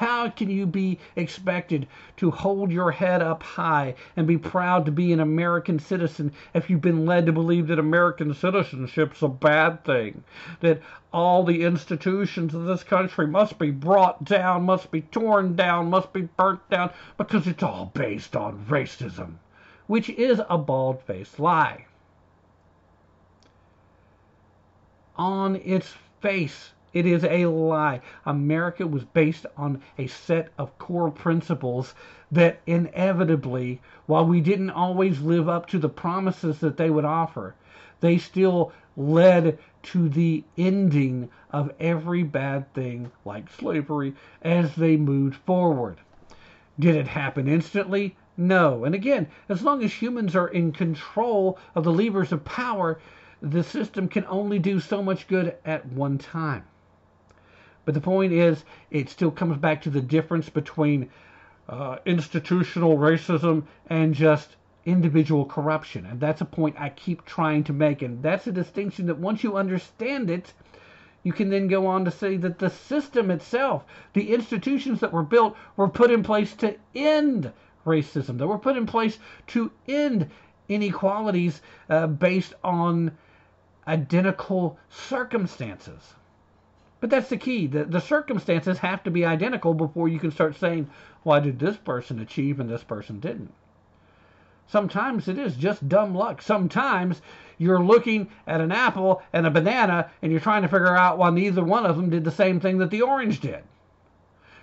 How 0.00 0.30
can 0.30 0.48
you 0.48 0.64
be 0.64 0.98
expected 1.14 1.86
to 2.16 2.30
hold 2.30 2.72
your 2.72 2.90
head 2.90 3.20
up 3.20 3.42
high 3.42 3.96
and 4.16 4.26
be 4.26 4.38
proud 4.38 4.86
to 4.86 4.90
be 4.90 5.12
an 5.12 5.20
American 5.20 5.78
citizen 5.78 6.32
if 6.54 6.70
you've 6.70 6.80
been 6.80 7.04
led 7.04 7.26
to 7.26 7.32
believe 7.32 7.66
that 7.66 7.78
American 7.78 8.32
citizenship's 8.32 9.20
a 9.20 9.28
bad 9.28 9.84
thing? 9.84 10.24
That 10.60 10.80
all 11.12 11.44
the 11.44 11.64
institutions 11.64 12.54
of 12.54 12.64
this 12.64 12.82
country 12.82 13.26
must 13.26 13.58
be 13.58 13.70
brought 13.70 14.24
down, 14.24 14.62
must 14.62 14.90
be 14.90 15.02
torn 15.02 15.54
down, 15.54 15.90
must 15.90 16.14
be 16.14 16.22
burnt 16.22 16.66
down 16.70 16.92
because 17.18 17.46
it's 17.46 17.62
all 17.62 17.90
based 17.92 18.34
on 18.34 18.64
racism, 18.70 19.34
which 19.86 20.08
is 20.08 20.40
a 20.48 20.56
bald 20.56 21.02
faced 21.02 21.38
lie. 21.38 21.84
On 25.16 25.56
its 25.56 25.94
face, 26.22 26.72
it 26.92 27.06
is 27.06 27.24
a 27.24 27.46
lie. 27.46 28.00
America 28.26 28.86
was 28.86 29.04
based 29.04 29.46
on 29.56 29.80
a 29.98 30.06
set 30.06 30.48
of 30.58 30.76
core 30.78 31.10
principles 31.10 31.94
that 32.32 32.60
inevitably, 32.66 33.80
while 34.06 34.26
we 34.26 34.40
didn't 34.40 34.70
always 34.70 35.20
live 35.20 35.48
up 35.48 35.66
to 35.66 35.78
the 35.78 35.88
promises 35.88 36.58
that 36.60 36.76
they 36.76 36.90
would 36.90 37.04
offer, 37.04 37.54
they 38.00 38.18
still 38.18 38.72
led 38.96 39.58
to 39.82 40.08
the 40.08 40.44
ending 40.58 41.28
of 41.50 41.72
every 41.80 42.22
bad 42.22 42.72
thing 42.74 43.10
like 43.24 43.50
slavery 43.50 44.14
as 44.42 44.74
they 44.74 44.96
moved 44.96 45.36
forward. 45.36 45.98
Did 46.78 46.96
it 46.96 47.08
happen 47.08 47.48
instantly? 47.48 48.16
No. 48.36 48.84
And 48.84 48.94
again, 48.94 49.26
as 49.48 49.62
long 49.62 49.82
as 49.82 49.92
humans 49.92 50.34
are 50.34 50.48
in 50.48 50.72
control 50.72 51.58
of 51.74 51.84
the 51.84 51.92
levers 51.92 52.32
of 52.32 52.44
power, 52.44 52.98
the 53.42 53.62
system 53.62 54.08
can 54.08 54.24
only 54.26 54.58
do 54.58 54.80
so 54.80 55.02
much 55.02 55.28
good 55.28 55.54
at 55.64 55.86
one 55.86 56.18
time. 56.18 56.64
But 57.84 57.94
the 57.94 58.00
point 58.00 58.32
is, 58.32 58.64
it 58.90 59.08
still 59.08 59.30
comes 59.30 59.56
back 59.56 59.82
to 59.82 59.90
the 59.90 60.02
difference 60.02 60.48
between 60.48 61.10
uh, 61.68 61.96
institutional 62.04 62.98
racism 62.98 63.64
and 63.88 64.14
just 64.14 64.56
individual 64.84 65.44
corruption. 65.44 66.06
And 66.06 66.20
that's 66.20 66.40
a 66.40 66.46
point 66.46 66.76
I 66.78 66.88
keep 66.90 67.24
trying 67.24 67.64
to 67.64 67.72
make. 67.72 68.02
And 68.02 68.22
that's 68.22 68.46
a 68.46 68.52
distinction 68.52 69.06
that 69.06 69.18
once 69.18 69.44
you 69.44 69.56
understand 69.56 70.30
it, 70.30 70.52
you 71.22 71.32
can 71.32 71.50
then 71.50 71.68
go 71.68 71.86
on 71.86 72.04
to 72.06 72.10
say 72.10 72.36
that 72.38 72.58
the 72.58 72.70
system 72.70 73.30
itself, 73.30 73.84
the 74.14 74.32
institutions 74.32 75.00
that 75.00 75.12
were 75.12 75.22
built, 75.22 75.56
were 75.76 75.88
put 75.88 76.10
in 76.10 76.22
place 76.22 76.54
to 76.56 76.76
end 76.94 77.52
racism, 77.84 78.38
that 78.38 78.46
were 78.46 78.58
put 78.58 78.76
in 78.76 78.86
place 78.86 79.18
to 79.48 79.70
end 79.86 80.30
inequalities 80.68 81.60
uh, 81.88 82.06
based 82.06 82.54
on 82.64 83.16
identical 83.86 84.78
circumstances. 84.88 86.14
But 87.00 87.08
that's 87.08 87.30
the 87.30 87.38
key. 87.38 87.66
The, 87.66 87.84
the 87.84 88.00
circumstances 88.00 88.78
have 88.78 89.02
to 89.04 89.10
be 89.10 89.24
identical 89.24 89.72
before 89.72 90.08
you 90.08 90.18
can 90.18 90.30
start 90.30 90.54
saying, 90.56 90.90
why 91.22 91.40
did 91.40 91.58
this 91.58 91.78
person 91.78 92.20
achieve 92.20 92.60
and 92.60 92.68
this 92.68 92.84
person 92.84 93.20
didn't? 93.20 93.54
Sometimes 94.66 95.26
it 95.26 95.38
is 95.38 95.56
just 95.56 95.88
dumb 95.88 96.14
luck. 96.14 96.42
Sometimes 96.42 97.22
you're 97.56 97.82
looking 97.82 98.28
at 98.46 98.60
an 98.60 98.70
apple 98.70 99.22
and 99.32 99.46
a 99.46 99.50
banana 99.50 100.10
and 100.20 100.30
you're 100.30 100.42
trying 100.42 100.60
to 100.60 100.68
figure 100.68 100.94
out 100.94 101.16
why 101.16 101.30
neither 101.30 101.64
one 101.64 101.86
of 101.86 101.96
them 101.96 102.10
did 102.10 102.22
the 102.22 102.30
same 102.30 102.60
thing 102.60 102.76
that 102.78 102.90
the 102.90 103.02
orange 103.02 103.40
did. 103.40 103.64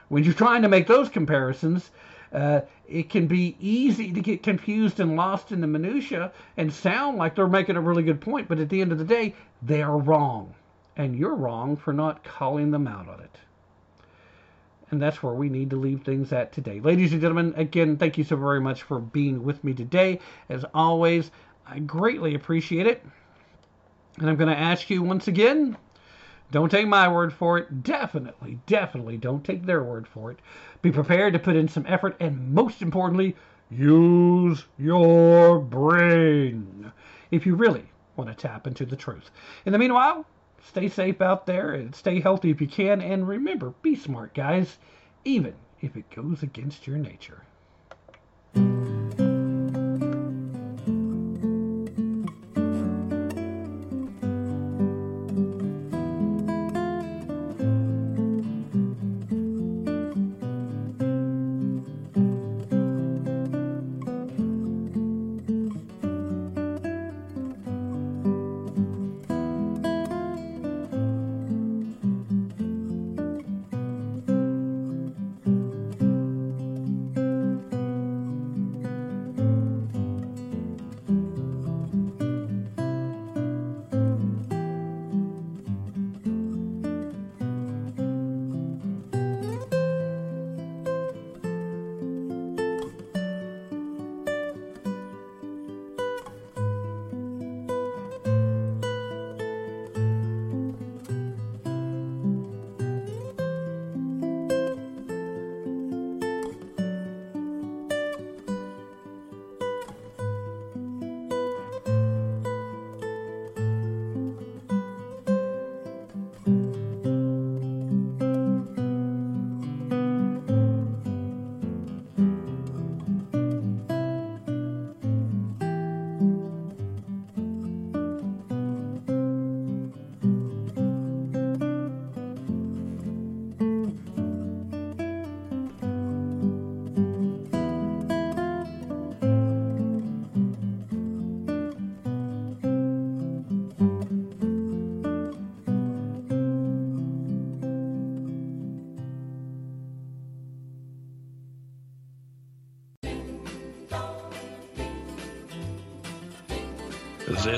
When 0.08 0.24
you're 0.24 0.34
trying 0.34 0.62
to 0.62 0.70
make 0.70 0.86
those 0.86 1.10
comparisons, 1.10 1.90
uh, 2.32 2.62
it 2.88 3.10
can 3.10 3.26
be 3.26 3.58
easy 3.60 4.14
to 4.14 4.22
get 4.22 4.44
confused 4.44 5.00
and 5.00 5.16
lost 5.16 5.52
in 5.52 5.60
the 5.60 5.68
minutia 5.68 6.32
and 6.56 6.72
sound 6.72 7.18
like 7.18 7.34
they're 7.34 7.48
making 7.48 7.78
a 7.78 7.82
really 7.82 8.04
good 8.04 8.22
point, 8.22 8.48
but 8.48 8.60
at 8.60 8.70
the 8.70 8.80
end 8.80 8.92
of 8.92 9.00
the 9.00 9.04
day, 9.04 9.34
they 9.64 9.82
are 9.82 9.98
wrong 9.98 10.54
and 10.98 11.16
you're 11.16 11.36
wrong 11.36 11.78
for 11.78 11.94
not 11.94 12.24
calling 12.24 12.72
them 12.72 12.88
out 12.88 13.08
on 13.08 13.22
it. 13.22 13.38
And 14.90 15.02
that's 15.02 15.22
where 15.22 15.34
we 15.34 15.50
need 15.50 15.70
to 15.70 15.76
leave 15.76 16.02
things 16.02 16.34
at 16.34 16.52
today. 16.52 16.80
Ladies 16.80 17.12
and 17.12 17.22
gentlemen, 17.22 17.54
again, 17.56 17.98
thank 17.98 18.18
you 18.18 18.24
so 18.24 18.36
very 18.36 18.60
much 18.60 18.84
for 18.84 19.00
being 19.00 19.44
with 19.44 19.64
me 19.64 19.74
today. 19.74 20.20
As 20.50 20.66
always, 20.74 21.30
I 21.66 21.80
greatly 21.80 22.36
appreciate 22.36 22.88
it. 22.88 23.06
And 24.18 24.30
I'm 24.30 24.38
going 24.38 24.50
to 24.50 24.60
ask 24.60 24.90
you 24.90 25.04
once 25.04 25.28
again 25.28 25.78
don't 26.50 26.70
take 26.70 26.88
my 26.88 27.10
word 27.10 27.34
for 27.34 27.58
it. 27.58 27.84
Definitely, 27.84 28.58
definitely 28.66 29.18
don't 29.18 29.44
take 29.44 29.66
their 29.66 29.84
word 29.84 30.08
for 30.08 30.32
it. 30.32 30.40
Be 30.82 30.92
prepared 30.92 31.34
to 31.34 31.40
put 31.40 31.58
in 31.58 31.68
some 31.68 31.86
effort 31.86 32.16
and, 32.22 32.54
most 32.54 32.82
importantly, 32.82 33.36
use 33.70 34.64
your 34.80 35.60
brain 35.60 36.94
if 37.32 37.46
you 37.46 37.56
really 37.56 37.84
want 38.16 38.30
to 38.30 38.36
tap 38.36 38.66
into 38.66 38.86
the 38.86 38.96
truth. 38.96 39.30
In 39.66 39.74
the 39.74 39.78
meanwhile, 39.78 40.26
Stay 40.68 40.90
safe 40.90 41.22
out 41.22 41.46
there 41.46 41.72
and 41.72 41.96
stay 41.96 42.20
healthy 42.20 42.52
if 42.52 42.60
you 42.60 42.68
can. 42.68 43.02
And 43.02 43.28
remember, 43.28 43.74
be 43.82 43.96
smart, 43.96 44.34
guys, 44.34 44.78
even 45.24 45.54
if 45.80 45.96
it 45.96 46.10
goes 46.10 46.44
against 46.44 46.86
your 46.86 46.98
nature. 46.98 47.44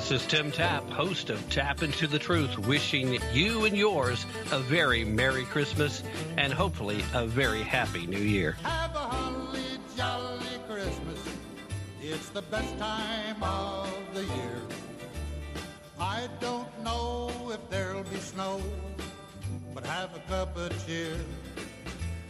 This 0.09 0.23
is 0.23 0.27
Tim 0.27 0.51
Tapp, 0.51 0.89
host 0.89 1.29
of 1.29 1.47
Tapp 1.51 1.83
Into 1.83 2.07
the 2.07 2.17
Truth, 2.17 2.57
wishing 2.57 3.19
you 3.31 3.65
and 3.65 3.77
yours 3.77 4.25
a 4.51 4.57
very 4.57 5.05
Merry 5.05 5.43
Christmas 5.43 6.01
and 6.35 6.51
hopefully 6.51 7.03
a 7.13 7.27
very 7.27 7.61
Happy 7.61 8.07
New 8.07 8.17
Year. 8.17 8.53
Have 8.63 8.95
a 8.95 8.97
holly 8.97 9.61
jolly 9.95 10.47
Christmas. 10.67 11.19
It's 12.01 12.29
the 12.29 12.41
best 12.41 12.75
time 12.79 13.43
of 13.43 13.93
the 14.15 14.21
year. 14.21 14.61
I 15.99 16.27
don't 16.39 16.83
know 16.83 17.29
if 17.53 17.69
there'll 17.69 18.01
be 18.01 18.17
snow, 18.17 18.63
but 19.75 19.85
have 19.85 20.15
a 20.15 20.19
cup 20.21 20.57
of 20.57 20.87
cheer. 20.87 21.17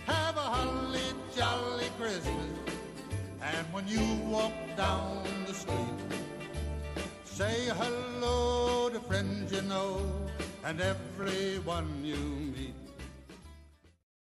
Have 0.06 0.36
a 0.36 0.42
holly 0.42 1.00
jolly 1.34 1.88
Christmas. 1.98 2.46
And 3.42 3.66
when 3.72 3.88
you 3.88 4.02
walk 4.26 4.52
down 4.76 5.24
the 5.48 5.54
street, 5.54 5.99
say 7.40 7.70
hello 7.80 8.90
to 8.90 9.00
friends 9.00 9.50
you 9.54 9.62
know 9.62 10.02
and 10.66 10.82
everyone 10.82 11.88
you. 12.04 12.49